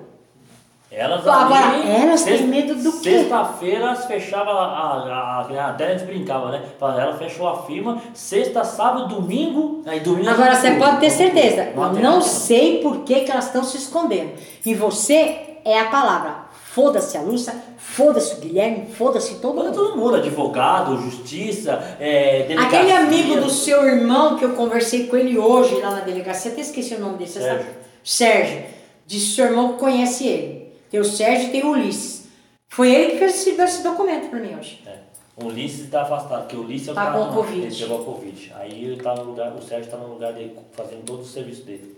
Elas 0.91 1.27
agora, 1.27 1.69
ali, 1.69 1.87
elas 1.91 2.23
têm 2.25 2.33
sexta- 2.39 2.47
medo 2.47 2.75
do 2.77 2.93
quê? 3.01 3.19
Sexta-feira 3.19 3.77
elas 3.85 4.07
fechavam 4.07 4.57
a, 4.57 4.65
a, 4.65 5.41
a- 5.43 5.69
Até 5.71 5.89
a 5.89 5.91
gente 5.99 6.07
brincava, 6.07 6.51
né? 6.51 6.63
Ela 6.81 7.15
fechou 7.19 7.47
a 7.47 7.63
firma, 7.65 8.01
sexta, 8.15 8.65
sábado, 8.65 9.15
domingo. 9.15 9.83
Aí 9.87 10.01
domingo 10.01 10.31
Agora 10.31 10.55
você 10.55 10.71
pode 10.73 10.99
ter 11.01 11.11
certeza, 11.11 11.65
eu 11.75 11.77
Não 11.77 11.93
não 11.93 12.21
sei 12.23 12.81
por 12.81 13.01
que, 13.05 13.21
que 13.21 13.31
elas 13.31 13.47
estão 13.47 13.63
se 13.63 13.77
escondendo. 13.77 14.31
E 14.65 14.73
você 14.75 15.59
é 15.65 15.79
a 15.79 15.87
palavra. 15.91 16.49
Foda-se 16.53 17.19
a 17.19 17.21
Lúcia, 17.23 17.55
foda-se 17.77 18.35
o 18.37 18.39
Guilherme, 18.41 18.87
foda-se 18.95 19.35
todo 19.41 19.57
mundo. 19.63 19.75
todo 19.75 19.97
mundo, 19.97 20.17
advogado, 20.17 20.97
justiça, 21.03 21.97
é, 22.01 22.45
delegacia. 22.49 22.79
Aquele 22.79 22.93
amigo 22.93 23.41
do 23.41 23.51
seu 23.51 23.85
irmão 23.87 24.37
que 24.37 24.45
eu 24.45 24.51
conversei 24.55 25.07
com 25.09 25.17
ele 25.17 25.37
hoje 25.37 25.75
lá 25.81 25.91
na 25.91 26.01
delegacia, 26.01 26.53
até 26.53 26.61
esqueci 26.61 26.95
o 26.95 27.01
nome 27.01 27.19
dele, 27.19 27.29
você 27.31 27.41
Sérgio. 27.41 27.59
sabe? 27.65 27.75
Sérgio. 28.05 28.63
Disse 29.07 29.35
seu 29.35 29.47
irmão 29.47 29.73
que 29.73 29.79
conhece 29.81 30.27
ele. 30.27 30.68
Tem 30.91 31.01
o 31.01 31.05
Sérgio 31.05 31.49
e 31.49 31.53
tem 31.53 31.65
o 31.65 31.71
Ulisses. 31.71 32.29
Foi 32.69 32.91
ele 32.93 33.13
que 33.13 33.19
fez 33.19 33.35
esse, 33.35 33.51
esse 33.51 33.83
documento 33.83 34.29
pra 34.29 34.39
mim 34.39 34.55
hoje. 34.55 34.83
É. 34.87 34.99
O 35.37 35.47
Ulisses 35.47 35.85
está 35.85 36.03
afastado, 36.03 36.43
porque 36.43 36.57
o 36.57 36.61
Ulisses 36.61 36.89
é 36.89 36.93
o 36.93 36.95
Tá 36.95 37.07
cara 37.07 37.19
com 37.19 37.33
Covid. 37.33 37.67
Ele 37.67 37.77
pegou 37.77 38.05
Covid. 38.05 38.53
Aí 38.57 38.85
ele 38.85 39.03
tá 39.03 39.15
no 39.15 39.25
lugar, 39.25 39.53
o 39.55 39.63
Sérgio 39.63 39.85
está 39.85 39.97
no 39.97 40.09
lugar 40.09 40.33
dele, 40.33 40.57
fazendo 40.73 41.05
todo 41.05 41.21
o 41.21 41.27
serviço 41.27 41.63
dele. 41.63 41.97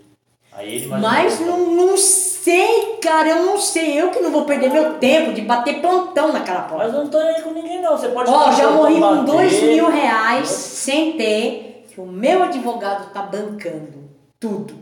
Aí 0.53 0.75
ele 0.75 0.87
Mas 0.87 1.39
não, 1.39 1.75
não 1.75 1.97
sei, 1.97 2.97
cara, 3.01 3.29
eu 3.29 3.45
não 3.45 3.57
sei. 3.57 3.99
Eu 3.99 4.11
que 4.11 4.19
não 4.19 4.31
vou 4.31 4.45
perder 4.45 4.69
meu 4.69 4.95
tempo 4.95 5.33
de 5.33 5.41
bater 5.41 5.79
plantão 5.79 6.33
naquela 6.33 6.63
porta. 6.63 6.85
Mas 6.85 6.93
eu 6.93 7.03
não 7.03 7.09
tô 7.09 7.19
nem 7.19 7.35
aí 7.35 7.41
com 7.41 7.51
ninguém 7.51 7.81
não. 7.81 7.97
Você 7.97 8.09
pode 8.09 8.29
Ó, 8.29 8.51
já 8.51 8.69
morri 8.71 8.99
com 8.99 9.23
dois 9.23 9.63
mil 9.63 9.89
reais 9.89 10.49
sem 10.49 11.13
ter, 11.13 11.87
que 11.89 12.01
o 12.01 12.05
meu 12.05 12.43
advogado 12.43 13.13
tá 13.13 13.21
bancando 13.21 14.09
tudo 14.39 14.75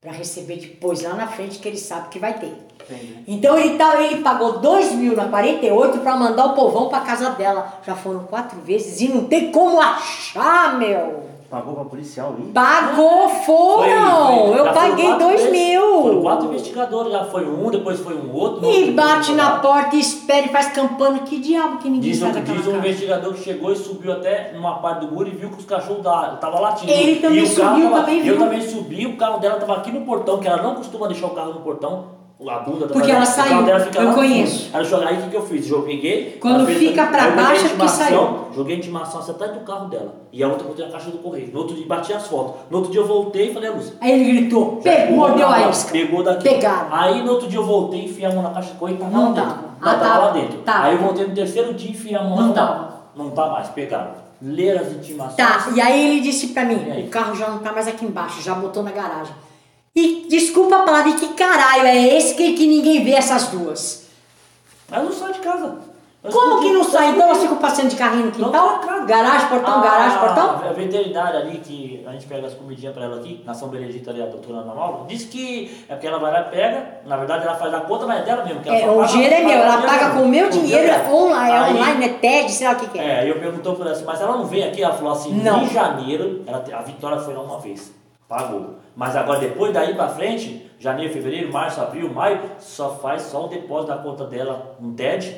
pra 0.00 0.12
receber 0.12 0.56
depois 0.56 1.02
lá 1.02 1.14
na 1.14 1.26
frente 1.26 1.58
que 1.58 1.68
ele 1.68 1.76
sabe 1.76 2.08
que 2.08 2.18
vai 2.18 2.38
ter. 2.38 2.69
Entendi. 2.90 3.16
Então 3.26 3.56
ele, 3.58 3.76
tá, 3.76 4.00
ele 4.02 4.22
pagou 4.22 4.58
dois 4.58 4.92
mil 4.92 5.14
na 5.16 5.26
48 5.28 5.98
pra 5.98 6.16
mandar 6.16 6.46
o 6.46 6.52
povão 6.54 6.88
pra 6.88 7.00
casa 7.00 7.30
dela. 7.30 7.74
Já 7.86 7.94
foram 7.94 8.20
quatro 8.24 8.58
vezes 8.60 9.00
e 9.00 9.08
não 9.08 9.24
tem 9.24 9.50
como 9.52 9.80
achar, 9.80 10.78
meu. 10.78 11.30
Pagou 11.50 11.74
pra 11.74 11.84
policial 11.84 12.32
aí? 12.38 12.44
Pagou, 12.52 13.28
Foi- 13.28 13.44
foram! 13.44 14.26
foi- 14.46 14.58
Eu 14.60 14.64
já 14.64 14.72
foram 14.72 14.88
paguei 14.90 15.14
dois 15.18 15.40
vezes. 15.42 15.50
mil. 15.50 16.02
Foram 16.02 16.22
quatro 16.22 16.46
investigadores, 16.46 17.12
já 17.12 17.24
foi 17.24 17.44
um, 17.44 17.68
depois 17.72 17.98
foi 17.98 18.14
um 18.14 18.32
outro. 18.32 18.70
E 18.72 18.92
bate 18.92 19.26
foi 19.26 19.34
na 19.34 19.58
porta 19.58 19.96
e 19.96 19.98
espera 20.00 20.46
e 20.46 20.48
faz 20.50 20.68
campana. 20.68 21.18
Que 21.18 21.40
diabo 21.40 21.78
que 21.78 21.88
ninguém 21.90 22.12
Diz, 22.12 22.20
sai 22.20 22.30
daquela 22.30 22.56
diz 22.56 22.68
um 22.68 22.76
investigador 22.76 23.34
que 23.34 23.42
chegou 23.42 23.72
e 23.72 23.76
subiu 23.76 24.12
até 24.12 24.52
numa 24.54 24.74
parte 24.78 25.04
do 25.04 25.12
muro 25.12 25.26
e 25.26 25.32
viu 25.32 25.50
que 25.50 25.58
os 25.58 25.64
cachorros 25.64 26.04
da, 26.04 26.36
tava 26.40 26.60
latindo. 26.60 26.92
Ele 26.92 27.16
também 27.20 27.44
subiu, 27.44 27.90
tava- 27.90 28.00
também 28.02 28.18
Eu 28.18 28.24
viu. 28.24 28.38
também 28.38 28.60
subi, 28.60 29.06
o 29.06 29.16
carro 29.16 29.40
dela 29.40 29.58
tava 29.58 29.74
aqui 29.76 29.90
no 29.90 30.02
portão, 30.02 30.38
que 30.38 30.46
ela 30.46 30.62
não 30.62 30.76
costuma 30.76 31.08
deixar 31.08 31.26
o 31.26 31.30
carro 31.30 31.54
no 31.54 31.60
portão. 31.62 32.19
A 32.48 32.58
bunda 32.60 32.80
tava 32.86 32.92
Porque 32.94 33.10
ela 33.12 33.24
saiu, 33.26 33.62
dela 33.64 33.80
fica 33.80 33.98
eu 33.98 34.04
lá 34.04 34.10
no 34.12 34.16
fundo. 34.16 34.26
conheço. 34.28 34.70
Aí, 34.72 34.84
joguei- 34.84 35.08
aí 35.08 35.18
o 35.18 35.22
que, 35.24 35.28
que 35.30 35.36
eu 35.36 35.46
fiz? 35.46 35.70
Eu 35.70 35.82
peguei. 35.82 36.38
Quando 36.40 36.64
fez- 36.64 36.78
fica 36.78 37.06
pra 37.06 37.30
baixo 37.32 37.66
é 37.66 37.68
porque 37.68 37.84
intimação, 37.84 38.44
Joguei 38.56 38.74
a 38.74 38.78
intimação 38.78 39.20
assim, 39.20 39.30
atrás 39.32 39.52
do 39.52 39.60
carro 39.60 39.88
dela. 39.88 40.14
E 40.32 40.42
a 40.42 40.48
outra 40.48 40.66
botei 40.66 40.86
na 40.86 40.90
caixa 40.92 41.10
do 41.10 41.18
correio. 41.18 41.50
No 41.52 41.58
outro 41.60 41.76
dia 41.76 41.86
bati 41.86 42.12
as 42.14 42.26
fotos. 42.26 42.54
No 42.70 42.78
outro 42.78 42.90
dia 42.92 43.00
eu 43.02 43.06
voltei 43.06 43.50
e 43.50 43.54
falei, 43.54 43.68
a 43.68 43.72
Lúcia. 43.74 43.92
Aí 44.00 44.12
ele 44.12 44.32
gritou, 44.40 44.76
pegou, 44.82 45.16
mordeu 45.16 45.48
a 45.48 45.68
isca. 45.68 45.92
Pegou 45.92 46.22
daqui. 46.22 46.42
Pegaram. 46.44 46.88
Aí 46.90 47.22
no 47.22 47.30
outro 47.32 47.46
dia 47.46 47.58
eu 47.58 47.64
voltei, 47.66 48.04
enfiei 48.06 48.24
a 48.26 48.32
mão 48.32 48.42
na 48.42 48.50
caixa 48.50 48.72
de 48.72 48.78
correio 48.78 48.96
e 48.96 49.00
tava 49.00 49.10
Não 49.12 49.28
lá 49.28 49.34
dentro. 49.34 49.58
Ah, 49.82 49.94
tava 49.94 50.18
lá 50.18 50.30
dentro. 50.32 50.58
Tava. 50.62 50.84
Aí 50.86 50.94
eu 50.94 51.00
voltei 51.02 51.26
no 51.26 51.34
terceiro 51.34 51.74
dia 51.74 51.88
e 51.90 51.92
enfiei 51.92 52.14
a 52.16 52.22
mão 52.24 52.36
Não 52.40 52.52
tava. 52.54 52.94
Não 53.14 53.30
tá 53.30 53.46
mais, 53.48 53.68
pegaram. 53.68 54.12
Ler 54.40 54.78
as 54.78 54.92
intimações. 54.92 55.36
Tá, 55.36 55.68
e 55.74 55.80
aí 55.80 56.06
ele 56.12 56.20
disse 56.22 56.48
pra 56.48 56.64
mim, 56.64 56.76
o 57.04 57.08
carro 57.08 57.34
já 57.36 57.48
não 57.50 57.58
tá 57.58 57.70
mais 57.72 57.86
aqui 57.86 58.06
embaixo, 58.06 58.40
já 58.40 58.54
botou 58.54 58.82
na 58.82 58.90
garagem. 58.90 59.34
E 59.94 60.26
desculpa 60.28 60.76
a 60.76 60.82
palavra, 60.82 61.10
e 61.10 61.14
que 61.14 61.28
caralho 61.34 61.86
é 61.86 62.16
esse 62.16 62.34
que, 62.34 62.52
que 62.54 62.66
ninguém 62.66 63.02
vê 63.04 63.12
essas 63.12 63.48
duas? 63.48 64.06
Mas 64.88 65.04
não 65.04 65.12
sai 65.12 65.32
de 65.32 65.40
casa. 65.40 65.78
Eu 66.22 66.30
Como 66.30 66.60
que 66.60 66.68
não 66.70 66.80
eu 66.80 66.84
sai? 66.84 67.08
Então 67.10 67.22
elas 67.28 67.38
ficam 67.38 67.56
passeando 67.56 67.88
de 67.90 67.96
carrinho 67.96 68.26
no 68.26 68.32
quintal? 68.32 68.78
Garagem, 69.06 69.48
portão, 69.48 69.78
Ah, 69.78 69.80
garagem, 69.82 70.18
portão? 70.18 70.50
A 70.68 70.72
veterinária 70.74 71.40
ali, 71.40 71.58
que 71.58 72.04
a 72.06 72.12
gente 72.12 72.26
pega 72.26 72.46
as 72.46 72.52
comidinhas 72.52 72.92
pra 72.94 73.04
ela 73.06 73.16
aqui, 73.16 73.42
na 73.46 73.54
São 73.54 73.68
Benedito 73.68 74.10
ali, 74.10 74.22
a 74.22 74.26
doutora 74.26 74.58
Ana 74.58 74.74
Maura, 74.74 74.98
disse 75.08 75.26
que 75.28 75.84
é 75.88 75.94
porque 75.94 76.06
ela 76.06 76.18
vai 76.18 76.30
lá 76.30 76.40
e 76.42 76.50
pega, 76.50 77.00
na 77.06 77.16
verdade 77.16 77.46
ela 77.46 77.56
faz 77.56 77.72
a 77.72 77.80
conta, 77.80 78.06
mas 78.06 78.20
é 78.20 78.24
dela 78.24 78.44
mesmo. 78.44 78.60
que 78.60 78.68
ela 78.68 78.78
É, 78.78 78.90
o 78.90 79.04
dinheiro 79.06 79.34
é 79.34 79.40
meu, 79.44 79.58
ela 79.60 79.80
paga 79.80 80.10
com 80.10 80.22
o 80.24 80.28
meu 80.28 80.50
dinheiro, 80.50 80.86
dela. 80.86 81.04
é 81.08 81.10
online, 81.10 81.52
é 81.56 81.70
online, 81.80 82.04
é 82.04 82.08
TED, 82.10 82.52
sei 82.52 82.66
lá 82.66 82.74
o 82.74 82.76
que 82.76 82.86
que 82.88 82.98
é. 82.98 83.24
É, 83.24 83.30
eu 83.30 83.40
perguntou 83.40 83.74
pra 83.74 83.86
ela 83.86 83.94
assim, 83.94 84.04
mas 84.04 84.20
ela 84.20 84.36
não 84.36 84.44
vem 84.44 84.62
aqui? 84.64 84.82
Ela 84.82 84.94
falou 84.94 85.12
assim, 85.14 85.32
Não. 85.32 85.62
em 85.62 85.70
janeiro, 85.70 86.42
ela, 86.46 86.62
a 86.74 86.82
Vitória 86.82 87.18
foi 87.18 87.32
lá 87.32 87.40
uma 87.40 87.58
vez, 87.60 87.92
pagou. 88.30 88.76
Mas 88.94 89.16
agora 89.16 89.40
depois 89.40 89.74
daí 89.74 89.94
pra 89.94 90.08
frente, 90.08 90.70
janeiro, 90.78 91.12
fevereiro, 91.12 91.52
março, 91.52 91.80
abril, 91.80 92.08
maio, 92.14 92.40
só 92.60 92.90
faz 92.94 93.22
só 93.22 93.44
o 93.46 93.48
depósito 93.48 93.92
da 93.92 93.98
conta 93.98 94.24
dela 94.24 94.76
no 94.80 94.92
TED, 94.94 95.36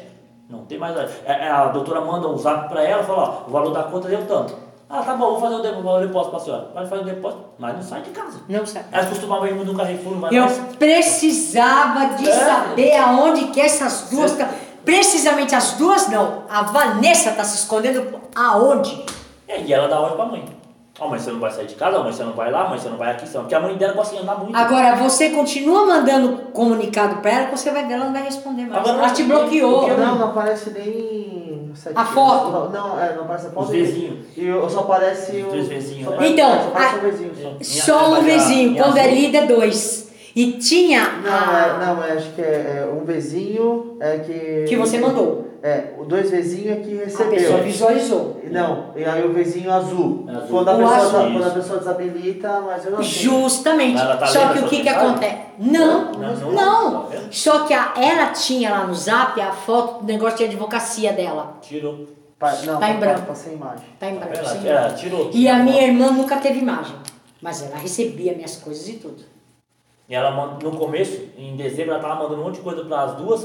não 0.48 0.66
tem 0.66 0.78
mais. 0.78 0.94
É, 1.24 1.32
é, 1.46 1.48
a 1.50 1.66
doutora 1.68 2.02
manda 2.02 2.28
um 2.28 2.36
zap 2.36 2.68
pra 2.68 2.84
ela, 2.84 3.02
fala, 3.02 3.22
ó, 3.46 3.48
o 3.48 3.50
valor 3.50 3.72
da 3.72 3.84
conta 3.84 4.08
deu 4.08 4.24
tanto. 4.26 4.54
Ah, 4.90 5.02
tá 5.02 5.14
bom, 5.14 5.30
vou 5.30 5.40
fazer 5.40 5.54
o 5.54 5.62
depósito, 5.62 6.06
depósito 6.06 6.30
pra 6.32 6.40
senhora. 6.40 6.68
Mas 6.74 6.88
faz 6.90 7.00
o 7.00 7.04
depósito, 7.06 7.44
mas 7.58 7.74
não 7.76 7.82
sai 7.82 8.02
de 8.02 8.10
casa. 8.10 8.40
Não 8.46 8.66
sabe. 8.66 8.84
Elas 8.92 9.08
costumavam 9.08 9.46
ir 9.46 9.54
no 9.54 9.74
Carrefour, 9.74 10.16
mas 10.16 10.30
Eu 10.32 10.42
mais. 10.42 10.58
precisava 10.78 12.14
de 12.16 12.28
É. 12.28 12.32
saber 12.32 12.96
aonde 12.98 13.46
que 13.46 13.60
essas 13.60 14.10
duas 14.10 14.32
estão. 14.32 14.46
Precisamente 14.84 15.54
as 15.54 15.72
duas 15.78 16.08
não. 16.08 16.42
A 16.50 16.62
Vanessa 16.64 17.30
tá 17.32 17.42
se 17.44 17.56
escondendo 17.56 18.20
aonde? 18.34 19.02
É, 19.48 19.62
e 19.62 19.72
ela 19.72 19.88
dá 19.88 19.98
ordem 19.98 20.16
pra 20.16 20.26
mãe. 20.26 20.44
Mãe, 21.08 21.18
você 21.18 21.30
não 21.32 21.40
vai 21.40 21.50
sair 21.50 21.66
de 21.66 21.74
casa, 21.74 21.98
mãe, 22.00 22.12
você 22.12 22.22
não 22.24 22.32
vai 22.32 22.50
lá, 22.50 22.68
mãe, 22.68 22.78
você 22.78 22.88
não 22.88 22.96
vai 22.96 23.10
aqui, 23.12 23.24
não- 23.32 23.40
porque 23.42 23.54
a 23.54 23.60
mãe 23.60 23.74
dela 23.76 23.92
gosta 23.94 24.16
de 24.16 24.22
andar 24.22 24.38
muito. 24.38 24.56
Agora, 24.56 24.96
você 24.96 25.30
continua 25.30 25.86
mandando 25.86 26.36
comunicado 26.52 27.16
pra 27.16 27.30
ela, 27.30 27.44
que 27.46 27.58
você 27.58 27.70
vai 27.70 27.84
ver, 27.86 27.94
ela 27.94 28.06
não 28.06 28.12
vai 28.12 28.22
responder 28.24 28.62
mais. 28.66 28.76
Agora, 28.80 28.98
ela 29.04 29.10
te 29.12 29.22
bloqueou. 29.24 29.88
eu- 29.88 29.98
Não, 29.98 30.18
não 30.18 30.28
aparece 30.28 30.70
nem. 30.70 31.72
A 31.94 32.04
foto? 32.04 32.50
Não, 32.50 32.68
não, 32.70 33.00
é, 33.02 33.14
não 33.14 33.22
aparece 33.24 33.46
a 33.46 33.50
foto. 33.50 33.64
Os 33.64 33.70
vizinhos. 33.70 34.18
E 34.36 34.44
eu- 34.46 34.68
só 34.68 34.80
aparece 34.80 35.36
Os 35.38 35.46
o. 35.46 35.50
dois 35.50 35.68
vizinhos, 35.68 36.04
só 36.08 36.20
né? 36.20 36.28
Então, 36.28 36.50
só 36.62 36.68
aparece 36.68 36.94
a- 36.94 36.98
o 36.98 37.00
vizinho 37.10 37.32
só. 37.40 37.52
Só 37.62 38.08
um 38.08 38.10
mas 38.12 38.24
vizinho, 38.24 38.76
quando 38.76 38.96
é 38.98 39.00
azul- 39.00 39.14
líder, 39.14 39.46
dois. 39.46 40.12
E 40.34 40.52
tinha 40.52 41.00
Não, 41.22 41.30
a... 41.30 41.62
é, 41.82 41.86
não, 41.86 42.04
é, 42.04 42.12
acho 42.12 42.30
que 42.32 42.40
é, 42.40 42.86
é 42.88 42.90
um 42.92 43.04
vizinho 43.04 43.96
é 44.00 44.18
que. 44.18 44.64
que 44.68 44.76
você 44.76 44.98
mandou. 44.98 45.46
É, 45.62 45.94
o 45.96 46.04
dois 46.04 46.28
vizinhos 46.30 46.78
é 46.78 46.80
que 46.80 47.00
A 47.00 47.04
pessoa 47.04 47.30
recebeu. 47.30 47.62
visualizou. 47.62 48.40
Não, 48.50 48.90
e 48.96 49.04
aí 49.04 49.24
o 49.24 49.32
vizinho 49.32 49.72
azul. 49.72 50.24
É 50.28 50.32
azul. 50.32 50.48
Quando, 50.48 50.68
a 50.68 50.74
O 50.74 50.78
pessoa, 50.78 50.96
azul. 50.96 51.32
quando 51.32 51.44
a 51.46 51.50
pessoa 51.50 51.78
desabilita, 51.78 52.60
mas 52.62 52.84
eu 52.84 52.90
não 52.90 53.02
sei. 53.02 53.22
Justamente. 53.22 54.00
Ela 54.00 54.16
tá 54.16 54.26
Só 54.26 54.48
que 54.52 54.58
o 54.58 54.68
que 54.68 54.82
que 54.82 54.88
acontece? 54.88 55.36
Não, 55.58 56.12
Não, 56.12 56.34
não. 56.36 56.50
não. 56.52 57.02
Tá? 57.06 57.16
Só 57.30 57.60
que 57.64 57.72
a- 57.74 57.92
ela 57.96 58.26
tinha 58.32 58.70
lá 58.70 58.86
no 58.86 58.94
zap 58.94 59.40
a 59.40 59.52
foto 59.52 60.00
do 60.00 60.04
negócio 60.06 60.38
de 60.38 60.44
advocacia 60.44 61.12
dela. 61.12 61.58
Tirou. 61.62 62.06
Pa- 62.38 62.56
não, 62.66 62.80
Tá 62.80 62.90
em 62.90 62.98
branco. 62.98 63.22
Passei 63.26 63.54
imagem. 63.54 63.84
Tá 64.00 64.08
em 64.10 64.16
branco. 64.16 64.36
Ela, 64.36 64.48
sem 64.48 64.66
ela 64.68 64.80
imagem. 64.80 64.96
tirou. 64.98 65.30
E 65.32 65.48
a 65.48 65.56
minha 65.60 65.82
irmã 65.82 66.10
nunca 66.10 66.36
teve 66.38 66.58
imagem. 66.58 66.96
Mas 67.40 67.62
ela 67.62 67.76
recebia 67.76 68.34
minhas 68.34 68.56
coisas 68.56 68.88
e 68.88 68.94
tudo. 68.94 69.22
E 70.08 70.14
ela 70.14 70.30
no 70.62 70.72
começo, 70.72 71.28
em 71.38 71.56
dezembro, 71.56 71.92
ela 71.92 72.00
tava 72.02 72.16
mandando 72.16 72.40
um 72.42 72.44
monte 72.44 72.56
de 72.56 72.60
coisa 72.60 72.84
para 72.84 73.02
as 73.02 73.14
duas. 73.16 73.44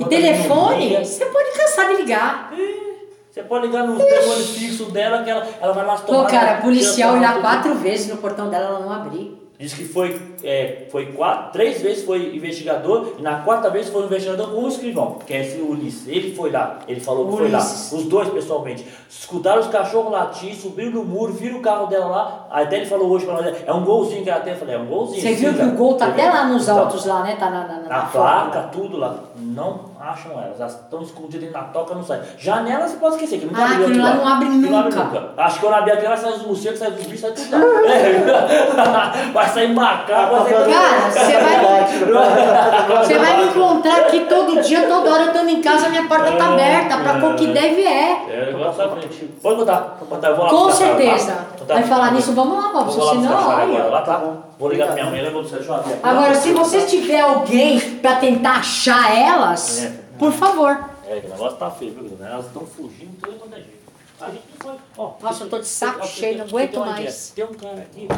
E 0.00 0.04
telefone, 0.06 1.04
você 1.04 1.26
pode 1.26 1.50
cansar 1.52 1.88
de 1.88 1.96
ligar. 2.02 2.52
Você 2.52 2.88
Você 3.30 3.42
pode 3.42 3.66
ligar 3.66 3.86
no 3.86 3.96
telefone 3.96 4.42
fixo 4.42 4.86
dela 4.86 5.22
que 5.22 5.30
ela, 5.30 5.46
ela 5.60 5.72
vai 5.72 5.86
lá 5.86 5.96
se 5.96 6.02
Pô, 6.04 6.12
tomar- 6.12 6.30
cara, 6.30 6.60
policial 6.60 7.12
tudo. 7.12 7.40
quatro 7.40 7.74
vezes 7.74 8.08
no 8.08 8.16
portão 8.16 8.48
dela, 8.48 8.66
ela 8.66 8.80
não 8.80 8.92
abrir. 8.92 9.47
Diz 9.58 9.74
que 9.74 9.84
foi, 9.84 10.20
é, 10.44 10.86
foi 10.88 11.06
quatro, 11.06 11.50
três 11.52 11.82
vezes 11.82 12.04
foi 12.04 12.36
investigador 12.36 13.14
e 13.18 13.22
na 13.22 13.40
quarta 13.40 13.68
vez 13.68 13.88
foi 13.88 14.02
um 14.02 14.06
investigador 14.06 14.52
com 14.52 14.62
o 14.62 14.68
escrivão, 14.68 15.18
que 15.26 15.34
é 15.34 15.40
esse 15.44 15.60
Ulisses. 15.60 16.06
Ele 16.06 16.32
foi 16.32 16.52
lá, 16.52 16.78
ele 16.86 17.00
falou 17.00 17.28
que 17.28 17.38
foi 17.38 17.50
lá, 17.50 17.58
Ulisses. 17.58 17.90
os 17.90 18.04
dois 18.04 18.28
pessoalmente. 18.28 18.86
Escutaram 19.10 19.60
os 19.60 19.66
cachorros 19.66 20.12
latir, 20.12 20.54
subiram 20.54 20.92
no 20.92 21.04
muro, 21.04 21.32
viram 21.32 21.58
o 21.58 21.60
carro 21.60 21.86
dela 21.86 22.06
lá. 22.06 22.46
Aí 22.50 22.66
até 22.66 22.76
ele 22.76 22.86
falou 22.86 23.08
hoje 23.10 23.24
pra 23.24 23.34
nós, 23.34 23.56
é 23.66 23.72
um 23.72 23.84
golzinho 23.84 24.22
que 24.22 24.30
ela 24.30 24.40
tem. 24.40 24.52
Eu 24.52 24.58
falei, 24.60 24.76
é 24.76 24.78
um 24.78 24.86
golzinho. 24.86 25.22
Você 25.22 25.32
viu 25.34 25.52
que 25.52 25.62
o 25.62 25.72
gol 25.72 25.94
tá 25.96 26.06
até 26.06 26.30
lá 26.30 26.46
nos 26.46 26.68
autos 26.68 27.04
lá, 27.04 27.24
né? 27.24 27.34
Tá 27.34 27.50
na, 27.50 27.66
na, 27.66 27.80
na 27.80 27.88
Na 27.88 28.02
placa, 28.02 28.62
tudo 28.70 28.96
lá. 28.96 29.24
Não 29.36 29.87
acham 30.00 30.32
elas. 30.32 30.60
Elas 30.60 30.72
estão 30.74 31.02
escondidas 31.02 31.50
na 31.52 31.62
toca, 31.64 31.94
não 31.94 32.02
sai. 32.02 32.20
Janela 32.38 32.86
você 32.86 32.96
pode 32.96 33.14
esquecer, 33.16 33.40
que 33.40 33.46
nunca 33.46 33.60
Ah, 33.62 33.64
abriu 33.66 33.86
aquilo 33.86 34.02
lá 34.02 34.08
aquilo 34.08 34.24
não 34.24 34.32
abre 34.32 34.46
Aquilo 34.48 34.70
não 34.70 34.82
nunca. 34.84 35.32
Acho 35.36 35.54
que 35.54 35.60
quando 35.60 35.74
abrir 35.74 35.92
aquela, 35.92 36.16
sai 36.16 36.32
os 36.32 36.46
morcegos, 36.46 36.78
sai 36.78 36.88
os 36.90 36.94
bichos, 36.96 37.20
sai 37.20 37.30
tudo 37.32 37.50
lá. 37.50 37.92
É. 37.92 39.30
Vai 39.32 39.48
sair 39.48 39.74
macaco, 39.74 40.34
vai 40.36 40.52
sair... 40.52 40.72
Cara, 40.72 41.10
você 41.10 41.38
vai, 41.38 42.98
você 43.04 43.18
vai 43.18 43.36
me 43.36 43.44
encontrar 43.50 43.96
aqui 44.00 44.20
todo 44.28 44.60
dia, 44.62 44.86
toda 44.88 45.12
hora 45.12 45.24
eu 45.24 45.32
tô 45.32 45.38
em 45.40 45.60
casa, 45.60 45.88
minha 45.88 46.06
porta 46.06 46.32
tá 46.32 46.52
aberta 46.52 46.96
pra 46.98 47.20
qualquer 47.20 47.44
ideia 47.44 47.74
vier. 47.74 48.26
É, 48.28 48.50
eu 48.52 48.58
gosto 48.58 48.78
da 48.78 48.88
frente. 48.90 49.24
Pode 49.42 49.56
botar, 49.56 49.76
pode 49.98 50.10
botar, 50.10 50.28
eu 50.28 50.36
vou 50.36 50.44
lá 50.44 50.50
Com 50.50 50.70
certeza. 50.70 51.46
tá? 51.66 51.74
Vai 51.74 51.82
falar 51.82 52.12
nisso, 52.12 52.32
vamos 52.32 52.56
lá, 52.56 52.70
lá 52.72 52.82
buscar 52.84 53.10
senão, 53.10 53.38
agora, 53.38 53.64
olha. 53.64 53.84
lá 53.84 54.02
tá. 54.02 54.22
Vou 54.58 54.68
ligar 54.68 54.86
pra 54.86 54.94
minha 54.94 55.06
mãe, 55.06 55.20
eu 55.20 55.30
vou 55.32 55.42
aqui. 55.42 55.90
Agora, 56.02 56.34
se 56.34 56.52
você 56.52 56.84
tiver 56.84 57.20
alguém 57.20 57.98
pra 57.98 58.16
tentar 58.16 58.58
achar 58.58 59.16
elas, 59.16 59.84
É. 59.84 60.00
por 60.18 60.32
favor. 60.32 60.84
É, 61.06 61.20
que 61.20 61.26
o 61.26 61.30
negócio 61.30 61.56
tá 61.58 61.70
feio, 61.70 61.92
viu? 61.94 62.18
Elas 62.26 62.46
estão 62.46 62.66
fugindo 62.66 63.16
tudo 63.22 63.38
quanto 63.38 63.54
é 63.54 63.58
jeito. 63.58 63.78
A 64.20 64.26
gente 64.30 64.42
não 64.52 64.58
foi. 64.72 64.74
Ó, 64.96 65.12
Nossa, 65.22 65.44
eu 65.44 65.48
tô 65.48 65.58
de 65.60 65.66
saco 65.66 66.04
cheio, 66.04 66.38
não 66.38 66.44
aguento 66.46 66.80
mais. 66.80 67.30
Tem 67.36 67.44
um 67.44 67.54
cara 67.54 67.78
aqui, 67.78 68.08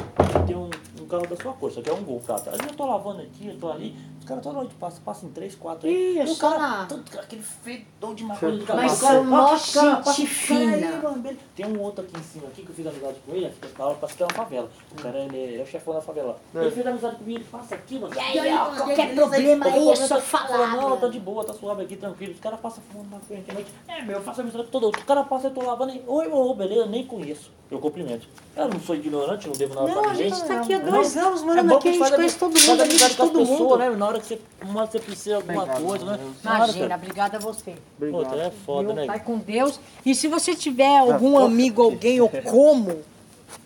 tem 0.46 0.56
um, 0.56 0.70
um 0.98 1.06
carro 1.06 1.26
da 1.26 1.36
sua 1.36 1.52
cor, 1.52 1.70
isso 1.70 1.80
aqui 1.80 1.90
é 1.90 1.92
um 1.92 2.02
gol, 2.02 2.22
cara. 2.26 2.40
Vezes 2.40 2.66
eu 2.66 2.74
tô 2.74 2.86
lavando 2.86 3.20
aqui, 3.20 3.48
eu 3.48 3.56
tô 3.58 3.70
ali, 3.70 3.94
caras 4.30 4.42
toda 4.44 4.54
noite 4.56 4.74
passam, 4.74 5.02
passam 5.04 5.28
em 5.28 5.32
3, 5.32 5.54
4 5.54 5.88
aí. 5.88 5.94
Ih, 6.14 6.18
é 6.20 6.24
E 6.26 6.30
o 6.30 6.36
cara, 6.36 6.58
na- 6.58 6.86
todo, 6.86 7.04
aquele 7.18 7.42
fedor 7.42 8.14
de 8.14 8.24
maconha 8.24 8.52
de 8.58 8.64
Mas 8.64 8.66
cavalo. 8.66 8.96
são 8.96 9.24
mó 9.24 9.36
Ó, 9.36 9.46
cara, 9.48 9.56
gente 9.58 10.04
passa- 10.04 10.26
fina. 10.26 10.78
cara 10.78 11.02
mano. 11.02 11.36
Tem 11.54 11.66
um 11.66 11.80
outro 11.80 12.04
aqui 12.04 12.18
em 12.18 12.22
cima 12.22 12.46
aqui 12.48 12.62
que 12.62 12.70
eu 12.70 12.74
fiz 12.74 12.86
amizade 12.86 13.16
com 13.26 13.34
ele, 13.34 13.50
fica 13.50 13.68
na 13.78 13.86
hora, 13.86 13.94
parece 14.00 14.16
que 14.16 14.22
é 14.22 14.26
uma 14.26 14.34
favela. 14.34 14.70
O 14.92 15.02
cara 15.02 15.18
ele 15.18 15.60
é 15.60 15.62
o 15.62 15.66
chefão 15.66 15.94
da 15.94 16.00
favela. 16.00 16.38
Ele 16.54 16.70
fez 16.70 16.86
amizade 16.86 17.16
comigo, 17.16 17.38
ele 17.38 17.46
passa 17.50 17.74
aqui, 17.74 17.98
mano. 17.98 18.14
E 18.14 18.18
aí, 18.18 18.52
ó, 18.54 18.66
qualquer 18.76 19.14
problema 19.14 19.66
aí, 19.66 19.88
é 19.90 19.96
só 19.96 20.20
falar, 20.20 20.68
Não, 20.76 20.82
mano. 20.82 20.96
tá 20.96 21.08
de 21.08 21.20
boa, 21.20 21.44
tá 21.44 21.52
suave 21.52 21.82
aqui, 21.82 21.96
tranquilo. 21.96 22.32
Os 22.32 22.40
caras 22.40 22.60
passam 22.60 22.82
fumando 22.90 23.10
maconha 23.10 23.40
aqui 23.40 23.52
noite. 23.52 23.70
É, 23.88 24.02
meu, 24.02 24.16
eu 24.18 24.22
faço 24.22 24.40
amizade 24.40 24.64
com 24.64 24.70
todo 24.70 24.84
mundo. 24.86 24.96
O 24.98 25.04
cara 25.04 25.24
passa, 25.24 25.48
eu 25.48 25.50
tô 25.52 25.62
lavando 25.62 25.92
e. 25.92 26.02
Oi, 26.06 26.28
ô, 26.28 26.54
beleza, 26.54 26.80
eu 26.80 26.86
nem 26.88 27.04
conheço. 27.06 27.50
Eu 27.70 27.78
cumprimento. 27.78 28.26
Eu 28.56 28.68
não 28.68 28.80
sou 28.80 28.96
ignorante, 28.96 29.46
não 29.46 29.54
devo 29.54 29.74
nada 29.76 29.86
Não, 29.86 30.02
pra 30.02 30.10
a 30.10 30.12
ninguém. 30.14 30.28
gente 30.34 30.44
tá 30.44 30.60
aqui 30.60 30.74
há 30.74 30.78
Não. 30.80 30.90
dois 30.90 31.16
anos 31.16 31.42
morando 31.42 31.72
É 31.72 31.76
aqui, 31.76 31.88
a 31.88 31.92
que 31.92 31.98
gente 31.98 31.98
faz 32.00 32.14
conhece 32.16 32.38
todo 32.38 32.48
mundo, 32.60 32.76
com 32.76 33.04
as 33.04 33.14
todo 33.14 33.38
pessoas, 33.38 33.60
mundo. 33.60 33.76
né? 33.78 33.90
Na 33.90 34.06
hora 34.08 34.19
que 34.20 34.26
você, 34.28 34.40
uma 34.62 34.80
hora 34.80 34.86
que 34.86 34.92
você 34.92 35.00
precisa 35.04 35.28
de 35.30 35.34
alguma 35.36 35.62
Obrigado, 35.62 35.84
coisa, 35.84 36.04
né? 36.04 36.16
Deus. 36.18 36.36
Hora, 36.46 36.54
Imagina, 36.56 36.94
obrigada 36.94 37.36
a 37.36 37.40
você. 37.40 37.74
Puta, 37.98 38.36
é 38.36 38.50
foda, 38.50 38.92
né? 38.92 39.06
Vai 39.06 39.20
com 39.20 39.38
Deus. 39.38 39.80
E 40.04 40.14
se 40.14 40.28
você 40.28 40.54
tiver 40.54 40.98
algum 40.98 41.38
amigo, 41.38 41.82
alguém 41.82 42.20
ou 42.20 42.28
como, 42.44 43.02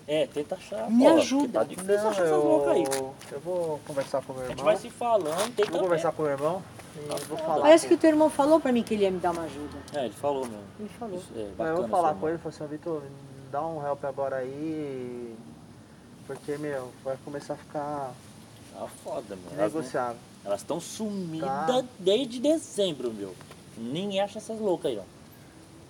É, 0.07 0.27
tenta 0.27 0.55
achar. 0.55 0.91
Me 0.91 1.05
porra, 1.05 1.17
ajuda. 1.17 1.59
Tá 1.61 1.65
difícil 1.65 1.95
Não, 1.97 2.11
achar 2.11 2.25
essas 2.25 2.37
loucas 2.45 2.73
aí. 2.73 2.85
eu, 2.85 3.15
eu 3.33 3.41
vou 3.41 3.81
conversar 3.87 4.23
com 4.23 4.33
o 4.33 4.37
meu 4.37 4.45
A 4.45 4.49
gente 4.49 4.59
irmão. 4.59 4.73
vai 4.73 4.77
se 4.83 4.91
falando, 4.91 5.55
tem 5.57 5.67
Vou 5.67 5.81
conversar 5.81 6.13
com 6.13 6.23
o 6.23 6.25
meu 6.27 6.33
irmão 6.35 6.63
e 6.97 7.25
vou 7.27 7.39
falar. 7.39 7.63
parece 7.63 7.85
com 7.85 7.89
que 7.89 7.95
o 7.95 7.99
teu 7.99 8.11
irmão 8.11 8.31
falou 8.31 8.61
pra 8.61 8.71
mim 8.71 8.83
que 8.83 8.95
ele 8.95 9.03
ia 9.03 9.11
me 9.11 9.19
dar 9.19 9.33
uma 9.33 9.43
ajuda. 9.43 9.77
É, 9.95 10.05
ele 10.05 10.15
falou 10.15 10.45
mesmo. 10.47 10.63
Ele 10.79 10.89
falou. 10.99 11.19
Isso, 11.19 11.29
é, 11.37 11.45
bacana, 11.57 11.71
Eu 11.71 11.77
vou 11.83 11.89
falar 11.89 12.09
com 12.11 12.15
irmão. 12.17 12.29
ele 12.29 12.39
e 12.39 12.41
falar 12.41 12.55
assim, 12.55 12.65
ó, 12.65 12.67
Vitor, 12.67 13.03
dá 13.51 13.67
um 13.67 13.85
help 13.87 14.05
agora 14.05 14.37
aí. 14.37 15.35
Porque, 16.27 16.57
meu, 16.59 16.91
vai 17.05 17.17
começar 17.25 17.55
a 17.55 17.57
ficar 17.57 18.11
Tá 18.73 18.87
foda, 19.05 19.37
mano. 19.37 19.57
Negociável. 19.63 20.17
Elas 20.45 20.61
estão 20.61 20.79
sumidas 20.81 21.49
Tá. 21.49 21.83
desde 21.99 22.39
dezembro, 22.41 23.13
meu. 23.13 23.35
Ninguém 23.79 24.21
acha 24.21 24.39
essas 24.39 24.59
loucas 24.61 24.91
aí, 24.93 24.99
ó. 24.99 25.03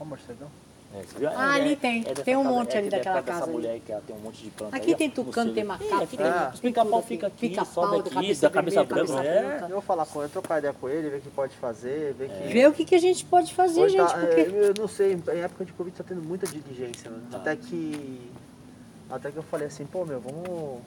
Ó, 0.00 0.05
morcegão. 0.05 0.48
É, 0.96 1.02
viu? 1.18 1.28
Ah, 1.28 1.55
ali 1.55 1.74
tem. 1.74 2.02
dessa 2.05 2.22
Tem 2.22 2.36
um 2.36 2.44
casa- 2.44 2.55
monte 2.55 2.74
é 2.74 2.78
ali 2.78 2.88
que 2.88 2.94
é 2.94 2.98
daquela 2.98 3.14
casa 3.22 3.32
dessa 3.40 3.42
ali. 3.44 3.52
mulher 3.52 3.80
que 3.84 3.90
ela 3.90 4.02
tem 4.07 4.14
um 4.14 4.18
monte 4.20 4.44
de 4.44 4.50
planta 4.50 4.76
Aqui 4.76 4.90
aí, 4.90 4.94
tem 4.96 5.09
no 5.09 5.14
tucano, 5.14 5.52
tem 5.52 5.64
macaco, 5.64 6.05
aqui 6.05 6.16
tem 6.16 6.26
Os 6.55 6.61
pica-pau 6.61 7.02
fica 7.02 7.26
aqui. 7.26 7.48
Pica-pau 7.48 7.66
sobe 7.74 7.98
aqui, 7.98 8.11
cabeça 8.11 8.42
da 8.42 8.50
cabeça 8.50 8.84
branca. 8.84 9.24
É. 9.24 9.59
Eu 9.64 9.68
vou 9.70 9.80
falar 9.82 10.07
com 10.07 10.20
ele, 10.22 10.30
trocar 10.30 10.59
ideia 10.61 10.72
com 10.72 10.88
ele, 10.88 11.11
ver 11.11 11.16
o 11.16 11.20
que 11.20 11.30
pode 11.30 11.57
fazer, 11.57 12.14
ver 12.14 12.28
que. 12.30 12.52
Vê 12.52 12.66
o 12.68 12.72
que, 12.72 12.84
que 12.84 12.94
a 12.94 13.00
gente 13.00 13.24
pode 13.24 13.52
fazer, 13.52 13.80
Hoje 13.82 13.96
gente, 13.98 14.07
tá- 14.09 14.18
porque... 14.18 14.40
é, 14.40 14.68
eu 14.68 14.74
não 14.78 14.86
sei, 14.86 15.14
em 15.14 15.38
época 15.40 15.64
de 15.64 15.72
Covid 15.72 15.96
tá 15.96 16.05
tendo 16.07 16.22
muita 16.22 16.46
diligência, 16.46 17.11
mano. 17.11 17.24
Tá. 17.28 17.38
Até 17.38 17.57
que. 17.57 18.30
Até 19.11 19.30
que 19.32 19.36
eu 19.36 19.42
falei 19.42 19.66
assim, 19.66 19.84
pô 19.86 20.05
meu, 20.05 20.20
vamos. 20.20 20.80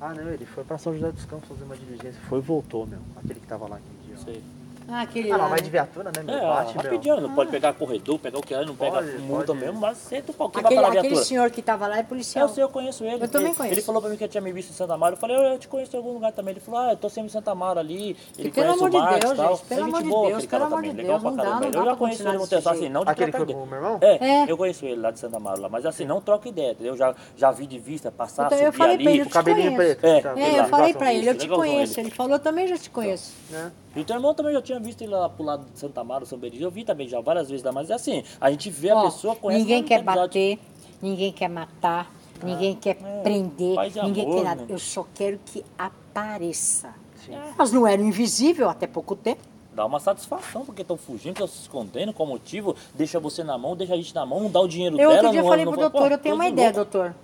Ah 0.00 0.14
não, 0.14 0.30
ele 0.30 0.44
foi 0.44 0.62
pra 0.62 0.76
São 0.76 0.92
José 0.92 1.10
dos 1.10 1.24
Campos 1.24 1.48
fazer 1.48 1.64
uma 1.64 1.76
diligência. 1.76 2.20
Foi 2.28 2.38
e 2.38 2.42
voltou, 2.42 2.86
meu. 2.86 3.00
Aquele 3.16 3.40
que 3.40 3.46
tava 3.46 3.66
lá 3.66 3.76
aquele 3.76 3.98
dia. 4.06 4.16
sei. 4.18 4.42
Ah, 4.88 5.02
aquele 5.02 5.30
Ah, 5.32 5.36
lá, 5.36 5.42
mas 5.44 5.50
vai 5.50 5.60
de 5.62 5.70
viatura, 5.70 6.12
né, 6.16 6.22
meu? 6.22 6.34
É, 6.36 6.40
Bate, 6.40 6.74
meu. 6.74 6.82
rapidinho, 6.84 7.20
não 7.20 7.34
pode 7.34 7.50
pegar 7.50 7.72
corredor, 7.72 8.18
pegar 8.18 8.38
o 8.38 8.42
que 8.42 8.54
é, 8.54 8.64
não 8.64 8.76
pega 8.76 8.92
Pode, 8.98 9.18
multa 9.18 9.46
pode. 9.46 9.58
mesmo, 9.58 9.80
mas 9.80 9.98
senta 9.98 10.30
o 10.30 10.34
pau, 10.34 10.48
quem 10.48 10.62
vai 10.62 10.66
Aquele, 10.70 10.80
parar 10.80 10.86
a 10.88 10.90
aquele 10.98 11.08
viatura? 11.08 11.24
senhor 11.26 11.50
que 11.50 11.62
tava 11.62 11.86
lá 11.88 11.98
é 11.98 12.02
policial. 12.02 12.46
Eu 12.48 12.54
sei, 12.54 12.62
eu 12.64 12.68
conheço 12.68 13.04
ele. 13.04 13.24
Eu 13.24 13.28
também 13.28 13.48
Ele- 13.48 13.56
conheço. 13.56 13.74
Ele 13.74 13.82
falou 13.82 14.00
pra 14.00 14.10
mim 14.10 14.16
que 14.16 14.28
tinha 14.28 14.40
me 14.40 14.52
visto 14.52 14.70
em 14.70 14.74
Santa 14.74 14.96
Mara. 14.96 15.14
Eu 15.14 15.18
falei, 15.18 15.36
eu, 15.36 15.40
eu 15.42 15.58
te 15.58 15.66
conheço 15.68 15.94
em 15.94 15.98
algum 15.98 16.12
lugar 16.12 16.32
também. 16.32 16.52
Ele 16.52 16.60
falou, 16.60 16.80
ah, 16.80 16.90
eu 16.92 16.96
tô 16.96 17.08
sempre 17.08 17.26
em 17.26 17.32
Santa 17.32 17.54
Mara 17.54 17.80
ali. 17.80 18.16
Ele 18.38 18.48
E 18.48 18.50
pelo 18.52 18.52
conhece 18.52 18.78
amor 18.78 18.86
o 18.86 18.90
de 18.90 18.96
Marcos 18.98 19.20
Deus, 19.20 19.32
e 19.32 19.36
tal. 19.36 19.56
gente, 19.56 19.66
pelo 19.66 19.80
É 19.80 19.84
gente 19.84 19.88
amor 19.94 20.02
de 20.02 20.08
boa 20.08 20.28
Deus, 20.28 20.32
aquele 20.36 20.48
pelo 20.48 20.60
cara 20.60 20.64
amor 20.66 20.76
também, 20.76 20.90
de 20.90 20.96
legal 20.96 21.18
Deus, 21.18 21.34
pra 21.34 21.44
não 21.44 21.60
dá, 21.60 21.66
Eu 21.78 21.84
já 21.84 21.96
conheço 21.96 22.28
ele 22.28 22.38
no 22.38 22.46
texto, 22.46 22.68
assim, 22.68 22.88
não 22.88 23.04
de 23.04 23.10
Aquele 23.10 23.32
que 23.32 23.36
foi 23.38 23.46
meu 23.46 23.66
irmão? 23.74 23.98
É, 24.00 24.24
É. 24.44 24.44
eu 24.50 24.56
conheço 24.56 24.84
ele 24.86 25.00
lá 25.00 25.10
de 25.10 25.18
Santa 25.18 25.40
Mara 25.40 25.58
lá, 25.60 25.68
mas 25.68 25.84
assim, 25.84 26.04
não 26.04 26.20
troca 26.20 26.48
ideia, 26.48 26.76
eu 26.80 26.96
já, 26.96 27.14
já 27.36 27.50
vi 27.50 27.66
de 27.66 27.78
vista, 27.78 28.10
passar, 28.12 28.46
Então, 28.46 28.58
eu 28.58 28.72
subir 28.72 28.84
ali. 28.84 29.22
O 29.22 29.30
cabelinho 29.30 29.74
preto. 29.74 30.04
É. 30.04 30.20
tá, 30.20 30.28
É, 30.28 30.32
aquele 30.32 30.50
eu 30.58 30.62
lá, 30.62 30.68
falei 30.68 30.94
pra 30.94 31.12
ele, 31.12 31.28
eu 31.30 31.36
te 31.36 31.48
conheço. 31.48 31.98
ele. 32.00 32.10
Falou, 32.10 32.32
eu 32.34 32.38
também 32.38 32.66
já 32.68 32.78
te 32.78 32.88
conheço. 32.90 33.32
né? 33.50 33.72
E 33.94 34.00
o 34.00 34.04
teu 34.04 34.16
irmão 34.16 34.34
também 34.34 34.52
já 34.52 34.60
tinha 34.60 34.75
visto 34.80 35.02
ele 35.02 35.12
lá 35.12 35.28
pro 35.28 35.44
lado 35.44 35.64
de 35.72 35.78
Santa 35.78 36.02
Mara, 36.04 36.24
São 36.26 36.38
Benedito. 36.38 36.62
Eu 36.64 36.70
vi 36.70 36.84
também 36.84 37.08
já 37.08 37.20
várias 37.20 37.48
vezes 37.48 37.64
lá, 37.64 37.72
mas 37.72 37.90
é 37.90 37.94
assim, 37.94 38.22
a 38.40 38.50
gente 38.50 38.70
vê 38.70 38.90
a 38.90 38.96
Ó, 38.96 39.04
pessoa, 39.04 39.34
conhece 39.36 39.62
ninguém 39.62 39.80
mas 39.80 39.88
quer 39.88 40.02
bater, 40.02 40.58
ninguém 41.02 41.32
quer 41.32 41.48
matar, 41.48 42.12
ninguém 42.42 42.74
quer 42.74 42.96
é, 43.02 43.22
prender, 43.22 43.76
ninguém 44.04 44.24
amor, 44.24 44.36
quer 44.36 44.44
nada. 44.44 44.60
né? 44.62 44.66
Eu 44.70 44.78
só 44.78 45.06
quero 45.14 45.38
que 45.44 45.64
apareça. 45.78 46.94
Nós 47.58 47.72
não 47.72 47.86
eram 47.86 48.04
invisível 48.04 48.68
até 48.68 48.86
pouco 48.86 49.16
tempo. 49.16 49.40
Dá 49.74 49.84
uma 49.84 50.00
satisfação, 50.00 50.64
porque 50.64 50.80
estão 50.82 50.96
fugindo, 50.96 51.32
estão 51.32 51.46
se 51.46 51.60
escondendo, 51.60 52.12
qual 52.12 52.26
motivo? 52.26 52.74
Deixa 52.94 53.20
você 53.20 53.44
na 53.44 53.58
mão, 53.58 53.76
deixa 53.76 53.92
a 53.92 53.96
gente 53.96 54.14
na 54.14 54.24
mão, 54.24 54.40
não 54.40 54.50
dá 54.50 54.60
o 54.60 54.66
dinheiro 54.68 54.94
Eu 54.94 55.10
dela. 55.10 55.12
outro 55.14 55.30
dia 55.32 55.42
não, 55.42 55.48
falei 55.50 55.64
não, 55.66 55.72
pro 55.72 55.80
não- 55.82 55.90
doutor, 55.90 56.12
eu 56.12 56.18
tenho 56.18 56.34
uma 56.34 56.48
ideia, 56.48 56.68
louca. 56.68 56.84
doutor. 56.84 57.14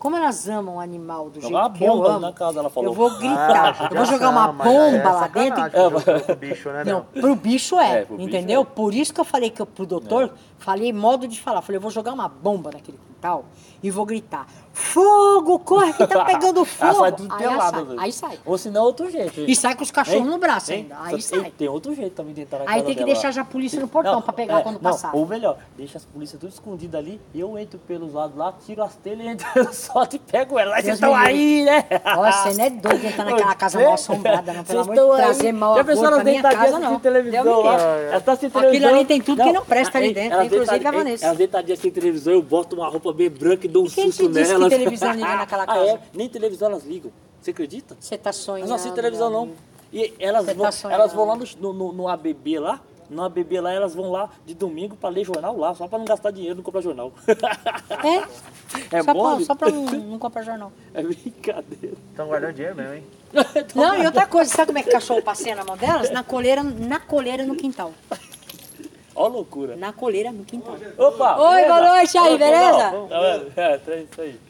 Como 0.00 0.16
elas 0.16 0.48
amam 0.48 0.76
o 0.76 0.80
animal 0.80 1.26
do 1.28 1.34
jeito 1.40 1.48
Jogar 1.52 1.66
uma 1.66 1.70
que 1.70 1.84
eu 1.84 1.92
bomba 1.92 2.08
amo, 2.12 2.20
na 2.20 2.32
casa, 2.32 2.58
ela 2.58 2.70
falou. 2.70 2.88
eu 2.90 2.94
vou 2.94 3.10
gritar, 3.18 3.76
Ah, 3.78 3.88
eu 3.90 3.96
vou 3.98 4.06
jogar 4.06 4.30
uma 4.30 4.50
mas 4.52 4.66
aí 4.66 4.74
é 4.74 4.90
bomba 4.98 5.10
lá 5.12 5.20
sacanagem 5.20 5.54
dentro. 5.70 6.00
pro- 6.02 6.20
pro 6.22 6.36
bicho, 6.36 6.68
né, 6.70 6.84
Não, 6.84 7.06
meu? 7.12 7.22
pro 7.22 7.34
bicho 7.36 7.78
é, 7.78 8.00
É, 8.00 8.04
pro 8.06 8.16
bicho 8.16 8.28
entendeu? 8.28 8.62
é. 8.62 8.64
Por 8.64 8.94
isso 8.94 9.12
que 9.14 9.20
eu 9.20 9.24
falei 9.26 9.50
que 9.50 9.60
eu, 9.60 9.66
pro 9.66 9.84
doutor, 9.84 10.32
falei 10.60 10.92
modo 10.92 11.26
de 11.26 11.40
falar. 11.40 11.60
Falei, 11.62 11.76
eu 11.78 11.82
vou 11.82 11.90
jogar 11.90 12.12
uma 12.12 12.28
bomba 12.28 12.70
naquele 12.72 12.98
quintal 12.98 13.44
e 13.82 13.90
vou 13.90 14.06
gritar: 14.06 14.46
Fogo, 14.72 15.58
corre 15.58 15.92
que 15.92 16.06
tá 16.06 16.24
pegando 16.26 16.64
fogo. 16.64 16.94
sai 16.94 17.12
tudo 17.12 17.34
aí, 17.34 17.42
ela 17.44 17.54
pelada. 17.70 17.86
sai, 17.86 17.96
aí 17.98 18.12
sai. 18.12 18.38
Ou 18.46 18.56
se 18.56 18.70
não, 18.70 18.84
outro 18.84 19.10
jeito. 19.10 19.40
E 19.40 19.54
sai 19.54 19.74
com 19.74 19.82
os 19.82 19.90
cachorros 19.90 20.20
Hein? 20.22 20.26
no 20.26 20.38
braço 20.38 20.72
Hein? 20.72 20.86
ainda. 20.90 20.96
Aí 21.02 21.20
Só- 21.20 21.36
sai. 21.40 21.52
Tem 21.56 21.68
outro 21.68 21.94
jeito 21.94 22.14
também 22.14 22.32
de 22.32 22.42
entrar 22.42 22.60
na 22.64 22.70
Aí 22.70 22.82
tem 22.82 22.92
que 22.94 23.00
dela. 23.00 23.12
deixar 23.12 23.30
já 23.32 23.42
a 23.42 23.44
polícia 23.44 23.80
no 23.80 23.88
portão 23.88 24.22
pra 24.22 24.32
pegar 24.32 24.62
quando 24.62 24.80
não, 24.80 24.90
passar. 24.90 25.14
Ou 25.14 25.26
melhor, 25.26 25.58
deixa 25.76 25.98
as 25.98 26.04
polícias 26.04 26.40
tudo 26.40 26.50
escondidas 26.50 26.98
ali, 26.98 27.20
eu 27.34 27.58
entro 27.58 27.78
pelos 27.80 28.12
lados 28.14 28.36
lá, 28.36 28.52
tiro 28.64 28.82
as 28.82 28.94
telhas, 28.96 29.26
entro 29.26 29.46
solto 29.74 30.16
e 30.16 30.18
pego 30.18 30.58
ela. 30.58 30.76
Vocês 30.80 30.94
estão 30.94 31.14
aí, 31.14 31.64
né? 31.64 31.84
Nossa, 32.04 32.50
você 32.50 32.56
não 32.58 32.64
é 32.64 32.70
doido 32.70 33.00
de 33.00 33.06
entrar 33.08 33.24
naquela 33.30 33.54
casa 33.54 33.80
mal 33.80 33.92
assombrada, 33.94 34.52
não. 34.52 34.64
Pelo 34.64 34.84
Vocês 34.84 34.98
amor 34.98 35.16
de 35.16 35.22
trazer 35.22 35.52
mal 35.52 35.78
a 35.78 35.84
pensou 35.84 36.06
pra 36.10 36.24
minha 36.24 36.42
casa, 36.42 36.78
não. 36.78 37.00
televisão 37.00 37.60
lá? 37.62 37.76
tá 38.24 38.32
Aquilo 38.32 38.86
ali 38.88 39.04
tem 39.04 39.20
tudo 39.20 39.42
que 39.42 39.52
não 39.52 39.64
presta 39.64 39.98
ali 39.98 40.14
dentro, 40.14 40.38
inclusive 40.52 40.86
a 40.86 40.90
Vanessa. 40.90 41.26
Elas 41.26 41.38
deitadinhas 41.38 41.78
assim 41.78 41.90
televisão, 41.90 42.32
eu 42.32 42.42
boto 42.42 42.76
uma 42.76 42.88
roupa 42.88 43.12
bem 43.12 43.30
branca 43.30 43.66
e 43.66 43.68
dou 43.68 43.84
um 43.84 43.86
E 43.86 43.90
quem 43.90 44.06
susto 44.06 44.28
te 44.28 44.32
disse 44.32 44.54
que 44.56 44.68
televisão 44.68 45.12
liga 45.12 45.26
naquela 45.36 45.62
Ah, 45.64 45.66
casa? 45.66 45.90
é? 45.90 46.00
Nem 46.14 46.28
televisão 46.28 46.68
elas 46.70 46.84
ligam. 46.84 47.10
Você 47.40 47.50
acredita? 47.52 47.96
Você 47.98 48.18
tá 48.18 48.32
sonhando. 48.32 48.58
Elas 48.60 48.68
não 48.68 48.76
assistem 48.76 48.94
televisão, 48.94 49.30
não. 49.30 49.50
E 49.92 50.12
elas 50.18 50.46
vão, 50.46 50.70
tá 50.70 50.92
elas 50.92 51.12
vão 51.12 51.24
lá 51.26 51.36
no, 51.36 51.72
no, 51.72 51.92
no 51.92 52.08
ABB 52.08 52.58
lá, 52.60 52.80
no 53.08 53.24
ABB 53.24 53.60
lá, 53.60 53.72
elas 53.72 53.92
vão 53.92 54.10
lá 54.12 54.30
de 54.46 54.54
domingo 54.54 54.94
pra 54.94 55.10
ler 55.10 55.24
jornal 55.24 55.56
lá, 55.56 55.74
só 55.74 55.88
pra 55.88 55.98
não 55.98 56.04
gastar 56.04 56.30
dinheiro, 56.30 56.54
não 56.56 56.62
comprar 56.62 56.80
jornal. 56.80 57.12
É, 58.92 58.96
É 58.98 59.02
só, 59.02 59.12
pra, 59.12 59.44
só 59.44 59.54
pra 59.56 59.68
não, 59.70 59.84
não 59.84 60.18
comprar 60.18 60.42
jornal. 60.42 60.70
É 60.94 61.02
brincadeira. 61.02 61.96
Estão 62.10 62.28
guardando 62.28 62.52
dinheiro 62.54 62.76
mesmo, 62.76 62.94
hein? 62.94 63.04
Não, 63.74 64.00
e 64.00 64.06
outra 64.06 64.26
coisa, 64.26 64.50
sabe 64.50 64.66
como 64.68 64.78
é 64.78 64.82
que 64.82 64.90
cachorro 64.90 65.22
passeia 65.22 65.56
na 65.56 65.64
mão 65.64 65.76
delas? 65.76 66.10
Na 66.10 66.22
coleira, 66.22 66.62
na 66.62 67.00
coleira 67.00 67.44
no 67.44 67.56
quintal. 67.56 67.92
Ó 69.20 69.28
loucura. 69.28 69.76
Na 69.76 69.92
coleira 69.92 70.32
no 70.32 70.46
quintal. 70.46 70.78
Opa! 70.96 71.36
Oi, 71.36 71.64
boa 71.66 71.80
noite 71.94 72.16
aí, 72.16 72.38
beleza? 72.38 72.90
não, 72.90 73.06
Tá 73.06 73.20
vendo? 73.20 73.52
É, 73.54 73.76
tá 73.76 73.94
isso 73.96 74.20
aí. 74.22 74.40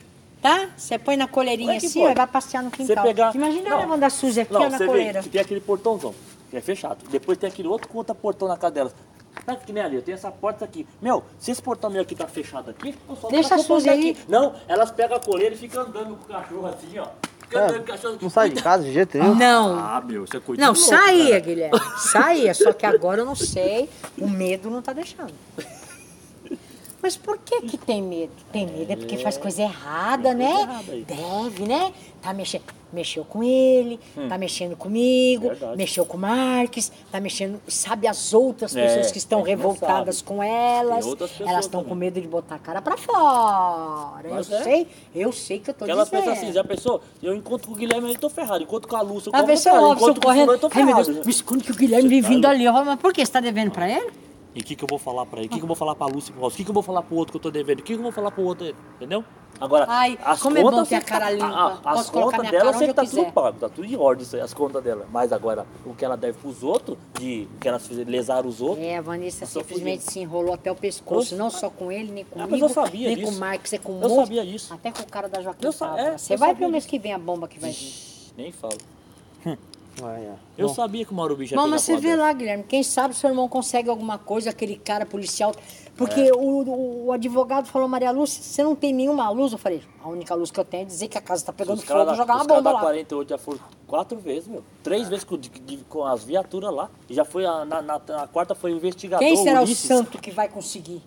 Tá? 0.41 0.69
Você 0.77 0.97
põe 0.97 1.17
na 1.17 1.27
coleirinha 1.27 1.73
Como 1.75 1.85
é 1.85 1.87
assim, 1.89 2.05
ó, 2.07 2.11
e 2.11 2.15
vai 2.15 2.27
passear 2.29 2.63
no 2.63 2.71
Você 2.71 2.77
quintal. 2.77 3.03
pegar... 3.05 3.35
Imagina 3.35 3.69
Não. 3.69 3.79
ela 3.79 3.87
mandar 3.89 4.11
suja 4.11 4.43
aqui 4.43 4.53
Não, 4.53 4.61
ó, 4.61 4.69
na 4.69 4.79
você 4.79 4.85
vê 4.85 4.87
coleira. 4.87 5.23
que 5.25 5.29
tem 5.29 5.41
aquele 5.41 5.61
portãozão, 5.61 6.15
que 6.49 6.57
é 6.57 6.61
fechado. 6.61 6.99
Depois 7.11 7.37
tem 7.37 7.49
aquele 7.49 7.67
outro 7.67 7.89
conta 7.89 8.15
portão 8.15 8.47
na 8.47 8.57
casa 8.57 8.73
delas. 8.73 8.95
Tá 9.45 9.57
que 9.57 9.73
nem 9.73 9.83
ali, 9.83 9.97
eu 9.97 10.03
tenho 10.03 10.15
essa 10.15 10.31
porta 10.31 10.65
aqui. 10.65 10.87
Meu, 11.03 11.25
se 11.41 11.51
esse 11.51 11.61
portão 11.61 11.91
meu 11.91 12.03
aqui 12.03 12.15
tá 12.15 12.29
fechado 12.29 12.71
aqui, 12.71 12.95
eu 13.09 13.17
só 13.17 13.27
Deixa 13.29 13.57
a 13.57 13.59
Suzy 13.59 13.87
pra 13.87 13.93
aí. 13.95 14.11
aqui. 14.11 14.21
Não, 14.29 14.55
elas 14.69 14.93
pegam 14.93 15.17
a 15.17 15.21
coleira 15.21 15.53
e 15.53 15.59
ficam 15.59 15.83
andando 15.83 16.17
com 16.17 16.25
o 16.25 16.29
cachorro 16.29 16.67
assim, 16.69 16.97
ó. 16.97 17.09
Não 18.21 18.31
sai 18.31 18.51
de 18.51 18.63
casa 18.63 18.85
de 18.85 18.93
jeito 18.93 19.19
nenhum. 19.19 19.35
Não. 19.35 19.79
Ah, 19.79 20.03
meu, 20.05 20.27
você 20.27 20.37
é 20.37 20.41
coisa 20.41 20.61
Não, 20.61 20.73
louco, 20.73 20.89
saía, 20.89 21.29
cara. 21.31 21.41
Guilherme. 21.41 21.81
Saía, 21.99 22.55
só 22.55 22.73
que 22.73 22.87
agora 22.87 23.21
eu 23.21 23.25
não 23.25 23.35
sei. 23.35 23.89
O 24.19 24.29
medo 24.29 24.71
não 24.71 24.81
tá 24.81 24.93
deixando. 24.93 25.33
Mas 27.03 27.17
por 27.17 27.39
que 27.39 27.63
que 27.63 27.79
tem 27.79 28.03
medo? 28.03 28.33
Tem 28.53 28.67
medo 28.67 28.93
é 28.93 28.97
porque 28.97 29.17
faz 29.19 29.39
coisa 29.39 29.63
errada, 29.63 30.29
Tem 30.31 30.35
né? 30.39 30.51
coisa 30.53 30.63
errada 30.71 30.93
aí. 30.93 31.05
Deve, 31.05 31.63
né? 31.67 31.93
Tá 32.21 32.35
mexendo, 32.35 32.63
mexeu 32.93 33.25
com 33.25 33.43
ele, 33.43 33.99
tá 34.29 34.37
mexendo 34.37 34.77
comigo, 34.77 35.47
Hum. 35.47 35.49
Verdade. 35.49 35.77
mexeu 35.79 36.05
com 36.05 36.19
o 36.19 36.21
Marques, 36.21 36.93
tá 37.11 37.19
mexendo, 37.19 37.59
sabe 37.67 38.07
as 38.07 38.35
outras 38.35 38.77
É, 38.77 38.83
pessoas 38.87 39.11
que 39.11 39.17
estão 39.17 39.41
revoltadas 39.41 40.21
com 40.21 40.43
elas. 40.43 41.07
Elas 41.41 41.65
estão 41.65 41.83
com 41.83 41.95
medo 41.95 42.21
de 42.21 42.29
botar 42.29 42.57
a 42.57 42.59
cara 42.59 42.83
pra 42.83 42.99
fora. 42.99 44.29
Mas 44.29 44.51
eu 44.51 44.59
é. 44.59 44.63
sei, 44.65 44.87
eu 45.15 45.33
sei 45.33 45.59
que 45.61 45.71
eu 45.71 45.75
tô 45.75 45.87
elas 45.87 46.11
dizendo. 46.11 46.21
pensam 46.25 46.33
assim, 46.43 46.53
já 46.53 46.63
pensou? 46.63 47.01
Eu 47.23 47.35
encontro 47.35 47.69
com 47.69 47.75
o 47.75 47.77
Guilherme, 47.77 48.13
eu 48.13 48.19
tô 48.19 48.29
ferrado. 48.29 48.63
Encontro 48.63 48.87
com 48.89 48.97
a 48.97 49.01
Lúcia, 49.01 49.31
eu 49.31 49.35
A 49.35 49.43
tô 49.43 49.57
ferrado. 49.57 49.93
Encontro 49.95 50.21
com 50.21 50.29
o 50.29 50.33
fulano, 50.33 50.53
eu 50.53 50.59
tô 50.59 50.67
Ai, 50.75 50.83
meu 50.85 50.87
ferrado. 50.97 51.13
Deus, 51.15 51.27
me 51.27 51.33
esconde 51.33 51.65
que 51.65 51.73
o 51.73 51.75
Guilherme 51.77 52.09
vem 52.09 52.21
tá 52.23 52.29
vindo 52.29 52.43
louco? 52.43 52.55
ali. 52.55 52.65
Eu 52.67 52.73
falo, 52.75 52.85
Mas 52.87 53.01
por 53.01 53.13
que? 53.15 53.25
Você 53.25 53.33
tá 53.33 53.41
devendo 53.41 53.71
pra 53.71 53.89
ele? 53.89 54.11
E 54.55 54.61
o 54.61 54.65
que, 54.65 54.75
que 54.75 54.83
eu 54.83 54.89
vou 54.89 54.99
falar 54.99 55.25
pra 55.27 55.39
ele? 55.39 55.47
O 55.47 55.51
que, 55.51 55.57
que 55.59 55.63
eu 55.63 55.67
vou 55.67 55.77
falar 55.77 55.95
pra 55.95 56.07
Lúcia 56.09 56.33
e 56.33 56.35
pro? 56.35 56.47
O 56.47 56.51
que, 56.51 56.65
que 56.65 56.71
eu 56.71 56.75
vou 56.75 56.83
falar 56.83 57.03
pro 57.03 57.15
outro 57.17 57.31
que 57.33 57.37
eu 57.37 57.41
tô 57.43 57.51
devendo? 57.53 57.79
O 57.79 57.83
que, 57.83 57.93
que 57.93 57.99
eu 57.99 58.03
vou 58.03 58.11
falar 58.11 58.33
pro 58.33 58.43
outro? 58.43 58.75
Entendeu? 58.97 59.25
Agora, 59.61 59.85
Ai, 59.89 60.19
as 60.25 60.41
como 60.41 60.57
é 60.59 60.63
bom 60.63 60.71
contas 60.71 60.89
ter 60.89 60.95
a 60.97 61.01
que 61.01 61.07
cara 61.07 61.27
tá- 61.27 61.31
limpa. 61.31 61.47
a- 61.47 61.67
a- 61.67 61.77
Posso 61.77 62.01
as 62.01 62.11
contas 62.11 62.51
dela 62.51 62.73
que 62.73 62.79
tá 62.79 62.85
eu 62.87 62.95
tudo 62.95 63.01
quiser. 63.09 63.33
pago, 63.33 63.59
tá 63.61 63.69
tudo 63.69 63.87
em 63.87 63.97
ordem 63.97 64.23
isso 64.25 64.35
aí, 64.35 64.43
as 64.43 64.55
contas 64.55 64.83
dela. 64.83 65.07
Mas 65.13 65.33
agora, 65.33 65.67
o 65.85 65.95
que 65.95 66.05
ela 66.05 66.17
deve 66.17 66.39
pros 66.39 66.63
outros, 66.65 66.97
de 67.19 67.47
que 67.61 67.69
elas 67.69 67.87
fizeram, 67.87 68.11
lesaram 68.11 68.49
os 68.49 68.61
outros. 68.61 68.85
É, 68.85 68.97
a 68.97 69.01
Vanessa 69.03 69.47
simplesmente 69.47 70.03
se 70.05 70.19
enrolou 70.21 70.55
até 70.55 70.73
o 70.73 70.75
pescoço, 70.77 71.35
Eu- 71.35 71.39
não 71.39 71.51
só 71.51 71.69
com 71.71 71.93
ele, 71.93 72.11
nem 72.11 72.25
comigo, 72.25 72.51
mas 72.51 72.61
eu 72.61 72.69
sabia 72.69 73.09
nem 73.09 73.17
disso. 73.19 73.31
com 73.33 73.37
o 73.37 73.41
Marcos, 73.41 73.73
é 73.73 73.79
com 73.79 73.93
um 73.93 74.03
Eu 74.03 74.11
sabia 74.11 74.45
disso. 74.47 74.73
Até 74.75 74.91
com 74.91 75.03
o 75.03 75.07
cara 75.07 75.29
da 75.29 75.41
Joaquim 75.43 75.67
é, 75.67 75.71
Você 76.19 76.35
eu 76.35 76.39
vai 76.39 76.55
pro 76.55 76.69
mês 76.69 76.87
que 76.87 76.99
vem 76.99 77.13
a 77.13 77.19
bomba 77.19 77.47
que 77.47 77.59
vai 77.61 77.71
vir. 77.71 77.93
Nem 78.37 78.51
falo. 78.51 78.79
Ah, 80.03 80.19
é. 80.19 80.35
Eu 80.59 80.69
Bom, 80.69 80.75
sabia 80.75 81.05
que 81.05 81.13
o 81.13 81.15
Mauro 81.15 81.37
Bicho 81.37 81.55
ia 81.55 81.61
Bom, 81.61 81.67
mas 81.69 81.83
você 81.83 81.97
vê 81.97 82.17
lá, 82.17 82.33
Guilherme, 82.33 82.65
quem 82.65 82.83
sabe 82.83 83.15
seu 83.15 83.29
irmão 83.31 83.49
consegue 83.49 83.89
alguma 83.91 84.19
coisa, 84.19 84.51
aquele 84.51 84.77
cara 84.77 85.05
policial. 85.07 85.55
Porque 85.97 86.21
É. 86.21 86.33
o, 86.33 87.07
o- 87.07 87.13
advogado 87.13 87.67
falou, 87.67 87.87
Maria 87.87 88.11
Lúcia, 88.11 88.43
você 88.43 88.63
não 88.63 88.75
tem 88.75 88.91
nenhuma 88.93 89.29
luz? 89.31 89.53
Eu 89.53 89.59
falei, 89.59 89.83
a 90.03 90.09
única 90.09 90.35
luz 90.35 90.51
que 90.51 90.59
eu 90.59 90.65
tenho 90.65 90.83
é 90.83 90.87
dizer 90.87 91.09
que 91.09 91.19
a 91.19 91.21
casa 91.21 91.45
tá 91.45 91.53
pegando 91.53 91.77
Os 91.79 91.85
caras 91.85 92.05
fogo, 92.05 92.11
da, 92.13 92.17
jogar 92.17 92.35
uma 92.37 92.45
bomba 92.45 92.63
da 92.63 92.73
lá. 92.73 92.81
48 92.81 93.29
já 93.29 93.37
foram 93.39 93.61
quatro 93.87 94.19
vezes, 94.19 94.49
meu. 94.49 94.65
Três 94.83 95.09
vezes 95.09 95.25
com, 95.25 95.37
de- 95.37 95.51
de- 95.51 95.85
com 95.89 96.03
as 96.05 96.25
viaturas 96.25 96.73
lá. 96.73 96.89
E 97.09 97.13
já 97.15 97.25
foi, 97.25 97.45
a- 97.45 97.67
na, 97.67 97.83
na, 97.83 98.01
na 98.07 98.27
quarta 98.27 98.55
foi 98.55 98.73
o 98.73 98.77
investigador, 98.77 99.27
Quem 99.27 99.37
será 99.37 99.61
Ulisses. 99.61 99.85
o 99.85 99.89
santo 99.89 100.17
que 100.19 100.31
vai 100.31 100.49
conseguir? 100.49 101.03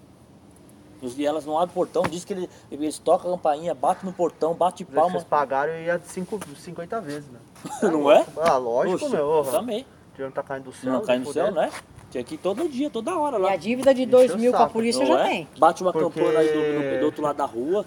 Os- 1.04 1.18
E 1.20 1.26
elas 1.26 1.46
não 1.46 1.58
abrem 1.58 1.72
o 1.72 1.74
portão, 1.74 2.04
diz 2.04 2.24
que 2.24 2.34
ele- 2.34 2.50
eles 2.72 2.98
tocam 2.98 3.32
a 3.32 3.36
campainha, 3.36 3.74
bate 3.76 4.06
no 4.06 4.14
portão, 4.14 4.54
bate 4.54 4.84
Vocês 4.86 4.96
palma. 4.96 5.22
pagaram 5.30 5.74
e 5.74 5.86
ia 5.86 5.98
de 6.00 6.08
cinco- 6.08 6.40
50 6.58 7.02
vezes, 7.02 7.30
né? 7.30 7.40
Não 7.84 8.10
é? 8.12 8.26
Ah, 8.38 8.58
lógico, 8.58 9.06
Oxe, 9.06 9.10
meu. 9.16 9.32
eu 9.46 9.52
Também. 9.52 9.82
O 9.82 10.16
dinheiro 10.16 10.34
tá 10.34 10.44
caindo 10.44 10.66
do 10.66 10.74
céu. 10.74 10.94
não 10.94 11.02
cai 11.02 11.18
no 11.20 11.32
céu, 11.34 11.52
né? 11.52 11.70
Tinha 12.12 12.24
que 12.24 12.36
ir 12.36 12.38
todo 12.38 12.70
dia, 12.70 12.90
toda 12.90 13.18
hora 13.18 13.38
E 13.38 13.42
lá. 13.42 13.52
a 13.54 13.56
dívida 13.56 13.94
de 13.94 14.04
Encheu 14.04 14.12
2 14.12 14.34
o 14.34 14.38
mil 14.38 14.52
com 14.52 14.62
a 14.62 14.70
polícia 14.70 15.00
Não 15.02 15.08
já 15.08 15.20
é? 15.22 15.28
tem. 15.30 15.48
Bate 15.58 15.82
uma 15.82 15.92
Porque- 15.92 16.20
campana 16.20 16.40
aí 16.40 16.48
do, 16.48 16.54
do- 16.94 17.00
do 17.00 17.06
outro 17.08 17.24
lado 17.24 17.38
da 17.38 17.46
rua. 17.46 17.84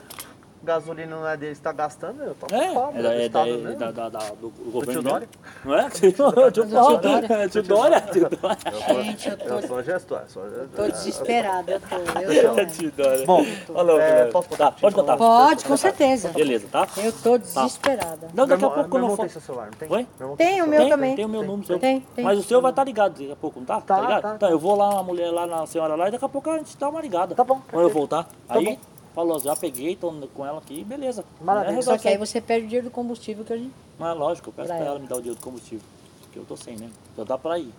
Gasolina 0.67 1.17
não 1.17 1.27
é 1.27 1.37
deles, 1.37 1.59
tá 1.61 1.73
gastando, 1.73 2.23
eu 2.23 2.35
tô 2.35 2.55
É, 2.55 2.71
ocupado, 2.71 2.99
é, 2.99 3.03
da, 3.03 3.09
do 3.09 3.15
é, 3.15 3.19
da, 3.19 3.25
estado 3.27 3.49
é 3.49 3.57
mesmo. 3.57 3.79
da, 3.79 3.91
da, 3.93 4.09
da- 4.09 4.19
do 4.31 4.51
tio 4.51 4.71
governo 4.73 5.03
Dória? 5.03 5.29
mesmo. 5.29 5.65
Não 5.65 5.75
é? 5.87 5.91
Tio 5.91 6.13
Dória. 6.13 6.51
Tio 6.51 6.65
Dória. 6.67 7.49
Tio 7.49 7.63
Dória. 7.63 8.01
Tio. 8.01 9.05
Gente, 9.05 9.29
eu 9.31 9.37
tô, 9.39 9.45
Eu 9.47 9.63
sou 9.69 9.83
gestor, 9.83 10.21
sou 10.29 10.43
tô 10.75 10.89
desesperada. 10.89 11.73
Eu 11.73 11.81
tô, 11.81 11.97
eu 12.21 12.55
tô. 12.55 12.67
Tio 12.67 12.91
Dória. 12.93 13.27
Bom, 13.27 13.47
Olha 13.75 13.93
lá, 13.95 14.03
é, 14.03 14.25
posso 14.27 14.49
contar 14.49 14.67
Tá, 14.67 14.73
pode 14.81 14.95
contar. 14.95 15.17
Pode, 15.17 15.65
com 15.65 15.77
certeza. 15.77 16.29
Beleza, 16.31 16.67
tá? 16.71 16.89
Eu 16.97 17.13
tô 17.13 17.39
desesperada. 17.39 18.29
Não, 18.35 18.47
daqui 18.47 18.65
a 18.65 18.71
pouco 18.71 18.97
eu 18.97 19.01
não 19.01 19.09
falo. 19.11 19.19
tem 19.21 19.29
seu 19.29 19.41
celular, 19.41 19.67
não 19.67 19.79
tem? 19.79 19.91
Oi? 19.93 20.07
Tem 20.37 20.63
o 20.63 20.67
meu 20.67 20.89
também. 20.89 21.15
Tem 21.15 21.25
o 21.25 21.29
meu 21.29 21.43
número, 21.45 21.67
seu. 21.67 21.79
Tem, 21.79 22.01
tem. 22.15 22.25
Mas 22.25 22.39
o 22.39 22.43
seu 22.43 22.61
vai 22.61 22.73
estar 22.73 22.83
ligado 22.85 23.13
daqui 23.13 23.31
a 23.31 23.37
pouco, 23.37 23.61
não 23.61 23.67
tá? 23.67 23.81
Tá, 23.81 24.01
ligado? 24.01 24.23
tá, 24.23 24.35
Então, 24.37 24.51
eu 24.51 24.59
vou 24.59 24.75
lá, 24.77 24.89
uma 24.91 25.03
mulher 25.03 25.31
lá 25.31 25.47
na 25.47 25.65
senhora 25.67 25.95
lá, 25.95 26.09
e 26.09 26.11
daqui 26.11 26.25
a 26.25 26.29
pouco 26.29 26.51
a 26.51 26.59
gente 26.59 26.77
dá 26.77 26.89
uma 26.89 27.01
ligada. 27.01 27.35
Tá 27.35 27.45
bom, 27.45 27.61
Quando 27.71 27.85
eu 27.85 27.91
voltar. 27.91 28.25
Tá 28.49 28.55
Aí, 28.57 28.65
bom. 28.65 28.77
Falou, 29.17 29.41
já 29.41 29.57
peguei, 29.57 29.97
tô 29.97 30.13
com 30.35 30.47
ela 30.47 30.59
aqui, 30.59 30.85
beleza. 30.85 31.25
Maravilha. 31.41 31.79
É, 31.79 31.83
Só 31.83 31.99
que 31.99 32.07
aí 32.07 32.17
você 32.17 32.41
perde 32.41 32.67
o 32.67 32.69
dinheiro 32.69 32.87
do 32.89 32.93
combustível 32.93 33.45
que 33.45 33.53
a 33.53 33.57
gente. 33.57 33.73
Mas 33.99 34.17
lógico, 34.17 34.51
eu 34.51 34.53
peço 34.53 34.69
Pra 34.69 34.77
pra 34.77 34.85
ela 34.85 34.95
ela. 34.95 35.01
me 35.01 35.09
dar 35.09 35.17
o 35.17 35.19
dinheiro 35.19 35.41
do 35.41 35.43
combustível. 35.43 35.85
Porque 36.23 36.39
eu 36.39 36.45
tô 36.45 36.57
sem, 36.57 36.77
né? 36.77 36.89
Então 37.13 37.25
dá 37.25 37.37
pra 37.37 37.59
ir. 37.59 37.73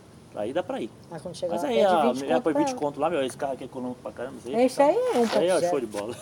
Ir 0.45 0.53
dá 0.53 0.61
pra 0.61 0.79
ir. 0.79 0.89
Mas 1.09 1.19
quando 1.21 1.35
chegar 1.35 1.53
Mas 1.55 1.63
aí, 1.63 1.75
pede 1.77 1.85
a, 1.87 2.11
20 2.11 2.23
é, 2.23 2.27
conto 2.35 2.43
pra 2.43 2.51
20 2.53 2.67
ela. 2.69 2.77
conto 2.77 2.99
lá, 2.99 3.09
meu, 3.09 3.23
esse 3.25 3.35
carro 3.37 3.53
aqui 3.53 3.63
é 3.63 3.65
econômico 3.65 4.01
pra 4.03 4.11
caramba. 4.11 4.35
Isso 4.37 4.49
aí, 4.49 4.55
É 4.55 4.65
isso 4.67 4.81
aí, 4.83 4.95
é 4.95 5.17
um 5.17 5.23
Isso 5.23 5.37
aí 5.39 5.47
é 5.49 5.69
show 5.69 5.79
de 5.79 5.85
bola. 5.87 6.13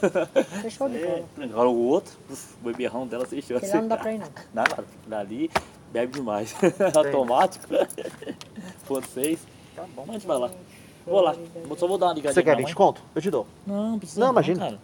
Fechou 0.61 0.88
de 0.89 0.95
Isso 0.97 1.05
aí 1.05 1.05
bola. 1.05 1.26
é- 1.39 1.43
Agora 1.51 1.70
o 1.70 1.78
outro, 1.88 2.13
uf, 2.30 2.53
o 2.61 2.66
beberrão 2.66 3.05
dela 3.07 3.26
se 3.26 3.38
encheu. 3.38 3.57
Aquele 3.57 3.74
lá 3.74 3.82
não 3.82 3.88
dá 3.89 3.97
pra 3.97 4.13
ir, 4.13 4.20
não. 4.20 4.28
Nada, 4.53 4.86
dali 5.07 5.51
bebe 5.91 6.13
demais. 6.13 6.55
Automático. 6.95 7.66
Ponto 8.88 9.07
6. 9.09 9.39
Tá 9.76 9.84
bom, 9.95 10.03
mas 10.07 10.09
a 10.09 10.13
gente 10.13 10.28
vai 10.28 10.38
lá. 10.38 10.49
Vou 11.05 11.22
lá. 11.22 11.36
Só 11.78 11.88
vou 11.88 11.97
dar 11.97 12.07
uma 12.07 12.13
ligadinha 12.13 12.34
Você 12.34 12.41
quer 12.43 12.51
pra 12.51 12.57
20 12.57 12.66
mãe. 12.68 12.74
conto? 12.74 13.01
Eu 13.13 13.22
te 13.22 13.30
dou. 13.30 13.45
Não, 13.68 13.91
não 13.91 13.99
precisa. 13.99 14.20
Não, 14.22 14.32
imagina. 14.32 14.59
Cara. 14.59 14.80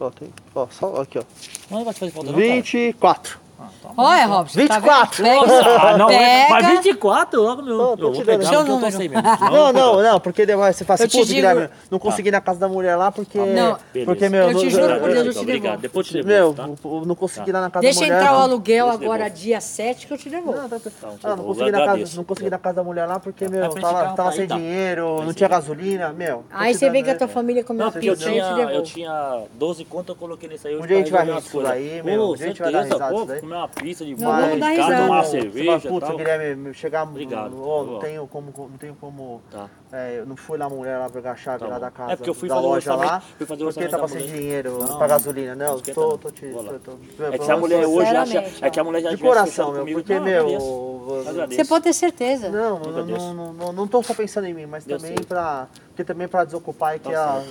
Ó, 0.00 0.10
tem, 0.10 0.28
ó, 0.54 0.66
só 0.70 1.00
aqui, 1.00 1.18
ó. 1.18 1.22
Não 1.70 1.84
vai 1.84 1.94
fazer 1.94 2.10
falta 2.10 2.30
não, 2.30 2.38
cara. 2.38 2.52
24. 2.54 3.43
Ah, 3.58 3.68
tá. 3.82 3.90
Olha, 3.96 4.26
Robson. 4.26 4.58
24. 4.60 5.22
Tá? 5.24 5.30
Pega, 5.30 5.80
Ah, 5.80 5.96
não, 5.96 6.10
é- 6.10 6.48
mas 6.50 6.66
pega. 6.66 6.80
24 6.82 7.40
logo, 7.42 7.62
meu. 7.62 7.76
Tô- 7.96 8.08
eu 8.08 8.12
vou 8.12 8.24
pegar 8.24 8.42
eu 8.44 8.48
Seu 8.48 8.64
tô 8.64 8.72
número. 8.72 8.96
sem 8.96 9.08
mesmo. 9.08 9.22
Não, 9.40 9.72
não, 9.72 10.02
não, 10.02 10.20
porque 10.20 10.44
depois 10.44 10.74
você 10.76 10.84
fala 10.84 11.00
Eu 11.00 11.06
assim, 11.06 11.18
putz, 11.18 11.28
digo- 11.28 11.40
Guilherme, 11.48 11.68
não 11.90 11.98
consegui 11.98 12.28
ir 12.28 12.32
na 12.32 12.40
casa 12.40 12.58
da 12.58 12.68
mulher 12.68 12.96
lá 12.96 13.12
porque. 13.12 13.38
Não, 13.38 13.78
porque, 14.04 14.28
meu, 14.28 14.50
Eu 14.50 14.58
te 14.58 14.64
não- 14.64 14.70
juro 14.70 15.00
por 15.00 15.10
Deus, 15.12 15.26
eu 15.26 15.32
te 15.32 15.38
Obrigado. 15.38 15.62
devolvo. 15.62 15.82
Depois 15.82 16.06
eu 16.06 16.12
te 16.22 16.26
Meu, 16.26 16.52
devolvo, 16.52 16.76
tá? 16.82 16.88
eu 16.88 17.04
não 17.06 17.14
consegui 17.14 17.50
ir 17.50 17.52
lá 17.52 17.60
na 17.60 17.70
casa 17.70 17.82
Deixa 17.82 18.00
da 18.00 18.06
mulher. 18.06 18.18
entrar 18.20 18.32
o 18.32 18.36
não. 18.36 18.42
aluguel 18.42 18.90
agora 18.90 19.28
dia 19.30 19.60
7 19.60 20.06
que 20.06 20.12
eu 20.12 20.18
te 20.18 20.28
devolvo. 20.28 20.60
Não, 20.60 20.68
tá- 20.68 20.78
tá- 20.80 20.90
ah, 21.22 21.28
não 21.30 21.36
eu 21.38 21.44
consegui, 21.44 21.68
ir 21.68 21.72
na 21.72 21.84
casa, 21.86 22.16
não 22.16 22.24
consegui 22.24 22.50
na 22.50 22.58
casa 22.58 22.74
da 22.76 22.82
mulher 22.84 23.06
lá 23.06 23.20
porque, 23.20 23.48
meu, 23.48 23.68
tava, 23.74 24.12
tá 24.14 24.32
sem 24.32 24.42
aí, 24.42 24.48
tá. 24.48 24.56
dinheiro, 24.56 25.22
não 25.22 25.32
tinha 25.32 25.48
gasolina, 25.48 26.12
meu. 26.12 26.44
Aí 26.52 26.74
você 26.74 26.90
vem 26.90 27.04
com 27.04 27.10
a 27.10 27.14
tua 27.14 27.26
né? 27.28 27.32
família 27.32 27.62
comer 27.64 27.78
Não, 27.78 27.86
uma 27.86 27.96
eu 27.96 28.00
pizza, 28.00 28.12
eu 28.12 28.16
te 28.16 28.24
tinha, 28.32 28.44
eu 28.50 28.56
devolvo. 28.66 28.82
tinha 28.82 29.42
12 29.54 29.84
conto, 29.84 30.12
eu 30.12 30.16
coloquei 30.16 30.48
nesse 30.48 30.66
aí. 30.66 30.74
hoje 30.74 30.82
Um 30.82 30.86
dia 30.86 30.96
a 30.96 30.98
gente 30.98 31.12
vai 31.12 31.24
rir 31.24 31.42
coisas. 31.42 31.70
daí, 31.70 32.02
meu, 32.02 32.30
um 32.30 32.34
dia 32.34 32.46
a 32.46 32.48
gente 32.48 32.62
vai 32.62 32.72
dar 32.72 32.82
risada 32.82 33.04
pô, 33.06 33.14
disso 33.14 33.26
daí. 33.26 33.43
Comer 33.44 33.56
uma 33.56 33.68
pizza 33.68 34.04
de 34.04 34.14
vamos 34.14 34.36
dar 34.36 34.58
casa, 34.58 34.70
risada. 34.70 34.96
tomar 34.96 35.06
uma 35.16 35.24
Você 35.24 35.30
cerveja 35.40 35.64
fala, 35.66 35.78
e 35.84 35.88
Puta, 35.88 36.06
tal. 36.06 36.16
Guilherme, 36.16 36.74
chegar. 36.74 37.02
Obrigado. 37.04 37.62
ó, 37.68 37.84
não 37.84 37.94
Ó. 37.94 37.98
tenho 38.00 38.26
como. 38.26 38.52
Não 38.56 38.78
tenho 38.78 38.94
como. 39.00 39.40
Tá. 39.50 39.68
É, 39.92 40.18
eu 40.18 40.26
não 40.26 40.34
fui 40.36 40.58
lá 40.58 40.66
a 40.66 40.68
mulher 40.70 40.98
lá 40.98 41.08
pegar 41.08 41.32
a 41.32 41.36
chave 41.36 41.60
Tá 41.60 41.66
lá 41.66 41.74
bom. 41.76 41.80
da 41.80 41.90
casa. 41.90 42.12
É 42.12 42.16
porque 42.16 42.30
eu 42.30 42.34
fui 42.34 42.48
da 42.48 42.56
fazer 42.56 42.66
o 42.66 42.70
loja 42.70 42.90
orçamento- 42.92 43.12
lá. 43.12 43.20
fui 43.20 43.46
fazer 43.46 43.62
o 43.62 43.66
porque 43.66 43.78
orçamento 43.84 43.90
tava 43.92 44.02
da 44.02 44.08
sem 44.08 44.22
mulher. 44.22 44.36
dinheiro 44.38 44.78
Não, 44.88 44.98
pra 44.98 45.06
gasolina. 45.06 45.54
Não, 45.54 45.76
esquenta 45.76 45.94
tô, 46.00 46.08
não. 46.10 46.18
tô 46.18 46.30
te. 46.30 46.46
Vou 46.50 46.62
lá. 46.62 46.72
tô- 46.72 46.78
tô- 46.92 47.24
É 47.26 47.38
que 47.38 47.44
se 47.44 47.50
a 47.52 47.56
mulher 47.56 47.86
hoje 47.86 48.08
acha. 48.10 48.24
Sinceramente, 48.26 48.64
É 48.64 48.70
que 48.70 48.80
a 48.80 48.84
mulher 48.84 49.02
já 49.02 49.10
De 49.10 49.16
tivesse 49.16 49.34
coração, 49.34 49.50
fechado 49.66 49.72
meu, 49.72 49.80
comigo. 49.80 50.00
porque, 50.00 50.14
Não, 50.14 50.24
meu. 50.24 50.40
agradeço. 50.46 50.66
eu- 50.66 51.24
Agradeço. 51.28 51.62
Você 51.62 51.68
pode 51.68 51.84
ter 51.84 51.92
certeza. 51.92 52.48
Não, 52.48 52.82
Eu 52.82 53.06
não, 53.06 53.34
não, 53.34 53.52
não, 53.52 53.72
não 53.72 53.86
tô 53.88 54.02
só 54.02 54.14
pensando 54.14 54.46
em 54.46 54.54
mim, 54.54 54.66
mas 54.66 54.88
Eu 54.88 54.96
também 54.98 55.16
sei. 55.16 55.26
pra. 55.26 55.68
Porque 55.88 56.02
também 56.02 56.26
pra 56.26 56.44
desocupar 56.44 56.96
e 56.96 56.98
que 56.98 57.10
Tá 57.12 57.40
a. 57.40 57.42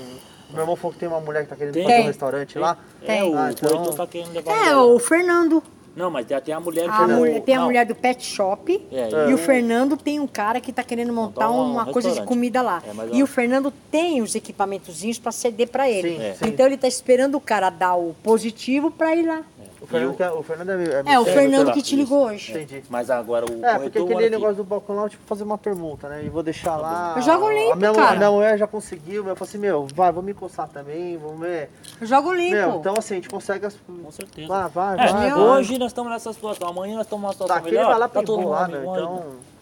Meu 0.51 0.61
irmão 0.61 0.75
falou 0.75 0.93
que 0.93 0.99
tem 0.99 1.07
uma 1.09 1.19
mulher 1.19 1.43
que 1.43 1.49
tá 1.49 1.55
querendo 1.55 1.73
Tem. 1.73 1.83
fazer 1.83 1.93
um 1.95 1.97
Tem. 1.99 2.07
restaurante 2.07 2.59
lá. 2.59 2.77
É, 3.01 3.23
o 3.23 3.35
Ah, 3.35 3.51
então- 3.51 3.85
tá 3.93 4.05
querendo 4.05 4.33
levar 4.33 4.51
É, 4.51 4.55
embora. 4.71 4.81
o 4.85 4.99
Fernando. 4.99 5.63
Não, 5.95 6.09
mas 6.09 6.25
tem, 6.25 6.53
a 6.53 6.59
mulher 6.59 6.89
A 6.89 6.97
que 6.97 7.13
mulher- 7.13 7.41
tem 7.41 7.55
a 7.55 7.59
não, 7.59 7.65
mulher 7.65 7.85
do 7.85 7.93
pet 7.93 8.25
shop. 8.25 8.81
É, 8.91 9.09
E 9.27 9.31
é. 9.31 9.33
o 9.33 9.37
Fernando 9.37 9.95
tem 9.95 10.19
um 10.19 10.25
cara 10.27 10.59
que 10.59 10.71
tá 10.73 10.83
querendo 10.83 11.13
montar 11.13 11.47
Montar 11.47 11.51
um 11.51 11.71
uma 11.71 11.85
coisa 11.85 12.11
de 12.11 12.21
comida 12.23 12.61
lá. 12.61 12.81
É, 12.87 12.93
mas, 12.93 13.09
e 13.13 13.21
ó. 13.21 13.23
o 13.23 13.27
Fernando 13.27 13.71
tem 13.91 14.21
os 14.21 14.33
equipamentozinhos 14.33 15.19
pra 15.19 15.31
ceder 15.31 15.67
pra 15.69 15.89
ele. 15.89 16.15
Sim, 16.17 16.21
É. 16.23 16.33
sim. 16.33 16.45
Então 16.47 16.65
ele 16.65 16.77
tá 16.77 16.87
esperando 16.87 17.35
o 17.35 17.41
cara 17.41 17.69
dar 17.69 17.95
o 17.95 18.15
positivo 18.23 18.89
pra 18.89 19.15
ir 19.15 19.25
lá. 19.27 19.43
O 19.83 19.85
Fernando, 19.85 20.15
que 20.15 20.23
é, 20.23 20.31
o 20.31 20.41
Fernando 20.41 20.69
é, 20.69 21.13
É, 21.13 21.19
o 21.19 21.23
É, 21.23 21.25
Fernando 21.25 21.55
doutora, 21.55 21.73
que 21.73 21.81
te 21.81 21.95
ligou 21.97 22.25
hoje. 22.27 22.51
Entendi. 22.53 22.83
Mas 22.89 23.09
agora 23.09 23.45
o 23.45 23.65
É, 23.65 23.77
porque 23.79 23.99
aquele 23.99 24.29
negócio 24.29 24.55
do 24.55 24.63
balcão 24.63 24.95
lá, 24.95 25.03
eu, 25.03 25.09
tipo, 25.09 25.23
fazer 25.25 25.43
uma 25.43 25.57
permuta, 25.57 26.07
né? 26.07 26.23
E 26.23 26.29
vou 26.29 26.41
deixar 26.41 26.77
lá. 26.77 27.15
Eu 27.17 27.21
jogo 27.21 27.51
limpo, 27.51 27.73
a 27.73 27.75
minha, 27.75 27.91
cara. 27.91 28.11
A 28.11 28.15
minha 28.15 28.31
mulher 28.31 28.57
já 28.57 28.65
conseguiu, 28.65 29.27
eu 29.27 29.35
falei 29.35 29.49
assim, 29.49 29.57
meu, 29.57 29.85
vai, 29.93 30.09
vou 30.11 30.23
me 30.23 30.33
coçar 30.33 30.69
também, 30.69 31.17
vamos 31.17 31.41
ver. 31.41 31.69
Eu 31.99 32.07
jogo 32.07 32.31
limpo. 32.33 32.55
Meu, 32.55 32.75
então 32.77 32.95
assim, 32.97 33.15
a 33.15 33.17
gente 33.17 33.29
consegue 33.29 33.65
as. 33.65 33.75
Com 33.75 34.09
certeza. 34.11 34.47
Vai, 34.47 34.69
vai, 34.69 35.05
É, 35.05 35.11
vai. 35.11 35.33
hoje 35.33 35.77
nós 35.77 35.89
estamos 35.91 36.09
nessa 36.11 36.31
situação, 36.31 36.69
amanhã 36.69 36.95
nós 36.95 37.05
estamos 37.05 37.21
numa 37.21 37.33
situação 37.33 37.55
Daqui 37.55 37.67
ele 37.67 37.77
melhor. 37.77 37.89
vai 37.91 37.99
lá 37.99 38.07
tá 38.07 38.21
todo 38.23 38.37
mundo 38.39 38.49
lá, 38.51 38.67
né? 38.69 38.79
Então. 38.79 39.52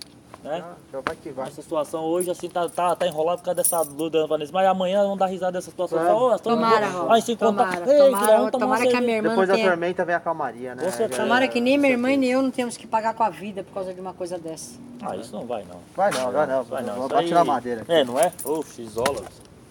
Né? 0.43 0.59
Já, 0.59 0.73
já 0.93 1.01
vai 1.05 1.15
que 1.15 1.29
vai. 1.29 1.47
Essa 1.47 1.61
situação 1.61 2.03
hoje, 2.03 2.29
assim, 2.31 2.49
tá, 2.49 2.67
tá, 2.69 2.95
tá 2.95 3.07
enrolado 3.07 3.39
por 3.39 3.45
causa 3.45 3.55
dessa 3.61 3.83
dúvida 3.83 4.21
da 4.21 4.25
Vanessa. 4.27 4.51
Mas 4.53 4.67
amanhã 4.67 5.01
vamos 5.03 5.19
dar 5.19 5.27
risada 5.27 5.53
dessa 5.53 5.69
situação. 5.71 5.99
É. 5.99 6.03
Nós 6.03 6.35
estamos- 6.35 6.59
Tomara. 6.59 7.13
Aí 7.13 7.21
se 7.21 7.31
encontra. 7.33 7.65
Tomara, 7.65 7.91
Ei, 7.91 7.99
tomara, 8.11 8.27
tomar 8.27 8.51
tomara 8.51 8.81
uma 8.83 8.89
que 8.91 8.95
a 8.95 9.01
minha 9.01 9.17
irmã 9.17 9.29
Depois 9.29 9.47
da 9.47 9.53
tenha... 9.55 9.67
tormenta 9.69 10.05
vem 10.05 10.15
a 10.15 10.19
calmaria, 10.19 10.75
né? 10.75 10.91
Já- 10.91 11.09
Tomara 11.09 11.47
que 11.47 11.61
nem 11.61 11.77
minha 11.77 11.91
irmã 11.91 12.11
e 12.11 12.17
nem 12.17 12.31
eu 12.31 12.41
não 12.41 12.51
temos 12.51 12.75
que 12.77 12.87
pagar 12.87 13.13
com 13.13 13.23
a 13.23 13.29
vida 13.29 13.63
por 13.63 13.73
causa 13.73 13.93
de 13.93 14.01
uma 14.01 14.13
coisa 14.13 14.37
dessa. 14.37 14.79
Ah, 15.01 15.15
isso 15.15 15.33
não 15.35 15.45
vai, 15.45 15.63
não. 15.63 15.79
Vai 15.95 16.11
não, 16.11 16.31
vai 16.31 16.47
não. 16.47 16.63
Vai 16.63 16.83
não. 16.83 17.09
Na 17.31 17.43
madeira. 17.45 17.81
aqui. 17.81 17.91
É, 17.91 18.03
não 18.03 18.19
é? 18.19 18.31
Oxe, 18.45 18.81
isola. 18.81 19.23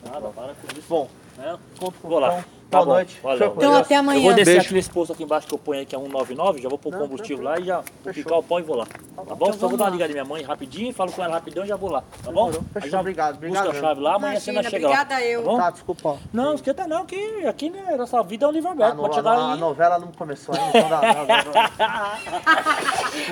Nada, 0.05 0.29
para 0.29 0.55
com 0.55 0.73
isso. 0.79 0.85
Bom, 0.89 1.09
Né? 1.37 1.59
Conto 1.79 1.95
com 2.01 2.09
Vou 2.09 2.19
lá. 2.19 2.45
Então. 2.71 2.81
Tá 2.81 2.85
Boa 2.85 2.87
bom. 2.87 2.93
noite. 2.93 3.21
Valeu. 3.23 3.53
Então 3.57 3.73
Deus. 3.73 3.77
até 3.79 3.97
amanhã. 3.97 4.19
Eu 4.19 4.23
vou 4.23 4.33
descer 4.35 4.53
Beijo. 4.53 4.67
aquele 4.67 4.83
posto 4.95 5.13
aqui 5.13 5.23
embaixo 5.25 5.47
que 5.47 5.55
eu 5.55 5.59
ponho 5.59 5.81
aí, 5.81 5.87
que 5.87 5.95
é 5.95 5.99
199, 5.99 6.63
já 6.63 6.69
vou 6.69 6.79
pôr 6.79 6.93
Não, 6.93 7.01
combustível 7.01 7.45
lá 7.45 7.59
e 7.59 7.65
já 7.65 7.83
vou 8.05 8.15
picar 8.15 8.39
o 8.39 8.43
pão 8.43 8.59
e 8.61 8.63
vou 8.63 8.77
lá. 8.77 8.87
Tá 8.87 9.35
bom? 9.35 9.53
Só 9.53 9.69
vou 9.69 9.77
dar 9.77 9.85
uma 9.85 9.91
ligada 9.91 10.13
minha 10.13 10.25
mãe 10.25 10.43
rapidinho, 10.43 10.93
falo 10.95 11.13
com 11.13 11.23
ela 11.23 11.35
rapidão 11.35 11.65
e 11.65 11.69
já 11.69 11.77
vou 11.77 11.91
lá. 11.91 12.03
Tá 12.25 12.31
bom? 12.31 12.51
Aí 12.81 12.89
já 12.89 13.01
obrigado, 13.01 13.37
obrigado 13.37 13.65
Busca 13.65 13.79
a 13.79 13.81
chave 13.81 14.01
lá, 14.01 14.15
amanhã 14.15 14.39
você 14.41 14.51
Imagina, 14.51 14.71
chega 14.71 14.89
lá. 14.89 14.95
obrigada 14.95 15.25
eu. 15.27 15.43
Tá 15.43 15.51
bom? 15.51 15.57
Tá, 15.59 15.71
desculpa. 15.71 16.19
Não, 16.33 16.55
esquenta 16.55 16.87
não, 16.87 17.05
que 17.05 17.47
aqui 17.47 17.71
né, 17.71 17.97
nossa 17.97 18.23
vida 18.23 18.45
é 18.47 18.49
um 18.49 18.53
livro 18.53 18.69
A, 18.69 18.73
aberto. 18.73 18.95
no- 18.97 19.03
Pode 19.03 19.13
a, 19.13 19.17
chegar 19.17 19.31
a 19.33 19.53
aí. 19.55 19.61
novela 19.61 19.99
não 19.99 20.09
começou 20.13 20.55
ainda, 20.55 20.79
então 20.79 20.89
dá, 20.89 21.01
dá, 21.01 21.25
dá, 21.25 21.43
dá. 21.43 22.19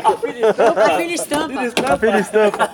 A 0.05 0.17
filha 0.17 1.15
estampa. 1.15 1.61
A 1.93 1.99
filha 1.99 2.19
estampa. 2.21 2.71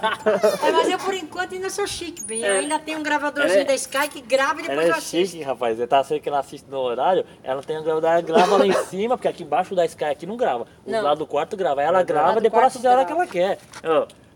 É, 0.66 0.72
mas 0.72 0.88
eu, 0.88 0.98
por 0.98 1.14
enquanto, 1.14 1.54
ainda 1.54 1.70
sou 1.70 1.86
chique, 1.86 2.22
bem. 2.24 2.40
Eu 2.40 2.54
É. 2.54 2.58
ainda 2.60 2.78
tenho 2.78 2.98
um 2.98 3.02
gravadorzinho 3.02 3.60
é- 3.60 3.64
da 3.64 3.74
Sky 3.74 4.08
que 4.08 4.20
grava 4.20 4.60
e 4.60 4.62
depois 4.62 4.78
Ela 4.78 4.88
eu 4.88 4.94
é 4.94 4.98
assisto. 4.98 5.16
chique, 5.32 5.42
rapaz. 5.42 5.78
Tá 5.88 6.00
achando 6.00 6.20
que 6.20 6.28
ela 6.28 6.42
assiste 6.54 6.70
no 6.70 6.78
horário, 6.78 7.24
ela 7.42 7.62
tem 7.62 7.76
a 7.76 7.80
grava, 7.80 8.20
grava 8.20 8.56
lá 8.56 8.66
em 8.66 8.72
cima, 8.86 9.16
porque 9.16 9.28
aqui 9.28 9.42
embaixo 9.42 9.74
da 9.74 9.84
Sky 9.84 10.04
aqui 10.04 10.26
não 10.26 10.36
grava. 10.36 10.66
O 10.86 10.90
Não. 10.90 11.02
lado 11.02 11.18
do 11.18 11.26
quarto 11.26 11.56
grava. 11.56 11.82
Ela 11.82 11.98
lado 11.98 12.06
grava, 12.06 12.34
do 12.34 12.40
depois 12.40 12.58
ela 12.60 12.66
assiste 12.68 12.86
a 12.86 12.90
hora 12.92 13.04
que 13.04 13.12
ela 13.12 13.26
quer. 13.26 13.58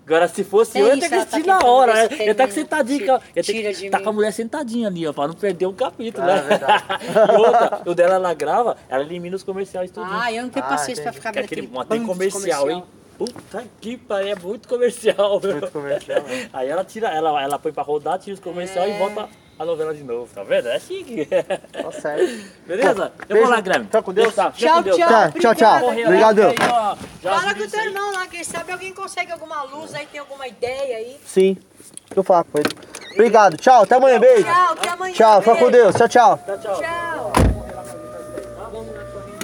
Agora, 0.07 0.27
se 0.27 0.43
fosse 0.43 0.73
Tem 0.73 0.81
eu, 0.83 0.89
eu 0.89 0.95
ia 0.95 1.01
ter 1.03 1.09
que 1.09 1.14
ela 1.14 1.25
tá 1.27 1.37
assistir 1.37 1.47
na 1.47 1.59
hora. 1.69 1.93
né? 1.95 2.09
Eu 2.21 2.27
ia 2.29 2.35
que 2.47 2.53
sentadinho. 2.55 2.99
Tira- 3.01 3.12
Eu 3.12 3.21
ia 3.37 3.45
ter 3.45 3.75
que 3.75 3.91
tá 3.91 4.01
com 4.01 4.09
a 4.09 4.12
mulher 4.12 4.33
sentadinha 4.33 4.89
ali, 4.89 5.07
ó, 5.07 5.12
pra 5.12 5.29
não 5.29 5.35
perder 5.35 5.66
um 5.66 5.73
capítulo, 5.75 6.27
É 6.31 6.43
né? 6.45 6.59
e 7.35 7.37
outra, 7.37 7.83
o 7.85 7.95
dela 7.95 8.14
ela 8.14 8.33
grava, 8.33 8.75
ela 8.89 9.03
elimina 9.03 9.37
os 9.37 9.43
comerciais 9.43 9.91
tudo. 9.91 10.07
Ah, 10.11 10.33
eu 10.33 10.45
não 10.45 10.49
tenho 10.49 10.64
Ah, 10.64 10.69
paciência 10.71 11.03
pra 11.03 11.11
entendi. 11.12 11.16
ficar 11.19 11.33
Que 11.33 11.39
é 11.39 11.43
vendo 11.43 11.53
aquele, 11.53 11.66
tem 11.91 12.01
de 12.01 12.07
comercial, 12.07 12.71
hein? 12.71 12.85
Puta 13.19 13.64
que 13.83 13.99
pariu, 13.99 14.29
é 14.29 14.35
muito 14.37 14.66
comercial. 14.66 15.41
Muito 15.45 15.71
comercial, 15.71 16.23
né? 16.23 16.49
Aí 16.55 16.69
ela 16.71 16.85
tira, 16.85 17.09
ela, 17.09 17.43
ela 17.43 17.59
põe 17.59 17.73
pra 17.73 17.83
rodar, 17.83 18.19
tira 18.19 18.33
os 18.33 18.41
comerciais 18.41 18.91
É. 18.91 18.95
e 18.95 18.99
volta 18.99 19.29
a 19.59 19.65
novela 19.65 19.93
de 19.93 20.05
novo, 20.05 20.29
tá 20.33 20.45
vendo? 20.45 20.69
É 20.69 20.79
chique. 20.79 21.27
Tá 21.27 21.93
certo. 21.93 22.45
Beleza? 22.67 23.13
Eu 23.23 23.27
beijo. 23.29 23.43
vou 23.43 23.51
lá, 23.51 23.61
Grêmio. 23.61 23.85
Fica 23.87 24.03
com 24.03 24.13
Deus. 24.13 24.35
Tá, 24.35 24.51
Tchau, 24.53 24.77
com 24.77 24.83
Deus. 24.83 24.97
tchau. 24.97 25.09
Tá, 25.09 25.31
tchau, 25.33 25.55
tchau. 25.55 25.89
Obrigado. 25.89 26.43
aí, 26.43 26.55
ó, 26.71 26.97
já 27.23 27.41
Fala 27.41 27.55
com 27.55 27.63
o 27.63 27.69
teu 27.69 27.81
irmão 27.81 28.13
lá, 28.13 28.27
quem 28.27 28.45
sabe 28.45 28.73
alguém 28.73 28.93
consegue 28.95 29.33
alguma 29.33 29.63
luz 29.65 29.95
aí, 29.95 30.07
tem 30.07 30.21
alguma 30.21 30.47
ideia 30.47 30.99
aí. 30.99 31.17
Sim. 31.27 31.55
Deixa 31.55 32.15
eu 32.17 32.23
falar 32.23 32.45
com 32.45 32.59
ele. 32.59 32.69
Obrigado. 33.15 33.57
Tchau. 33.57 33.83
Até 33.83 33.97
amanhã. 33.97 34.21
Beijo. 34.21 34.45
Tchau, 34.45 34.73
até 34.73 34.89
amanhã. 34.91 35.15
Tchau. 35.15 35.43
Fica 35.43 35.57
com. 35.57 35.71
Deus. 35.71 35.95
Tchau, 35.97 36.09
tchau. 36.09 36.39
Tchau, 36.45 36.59
tchau. 36.59 36.81
Tchau. 36.81 37.33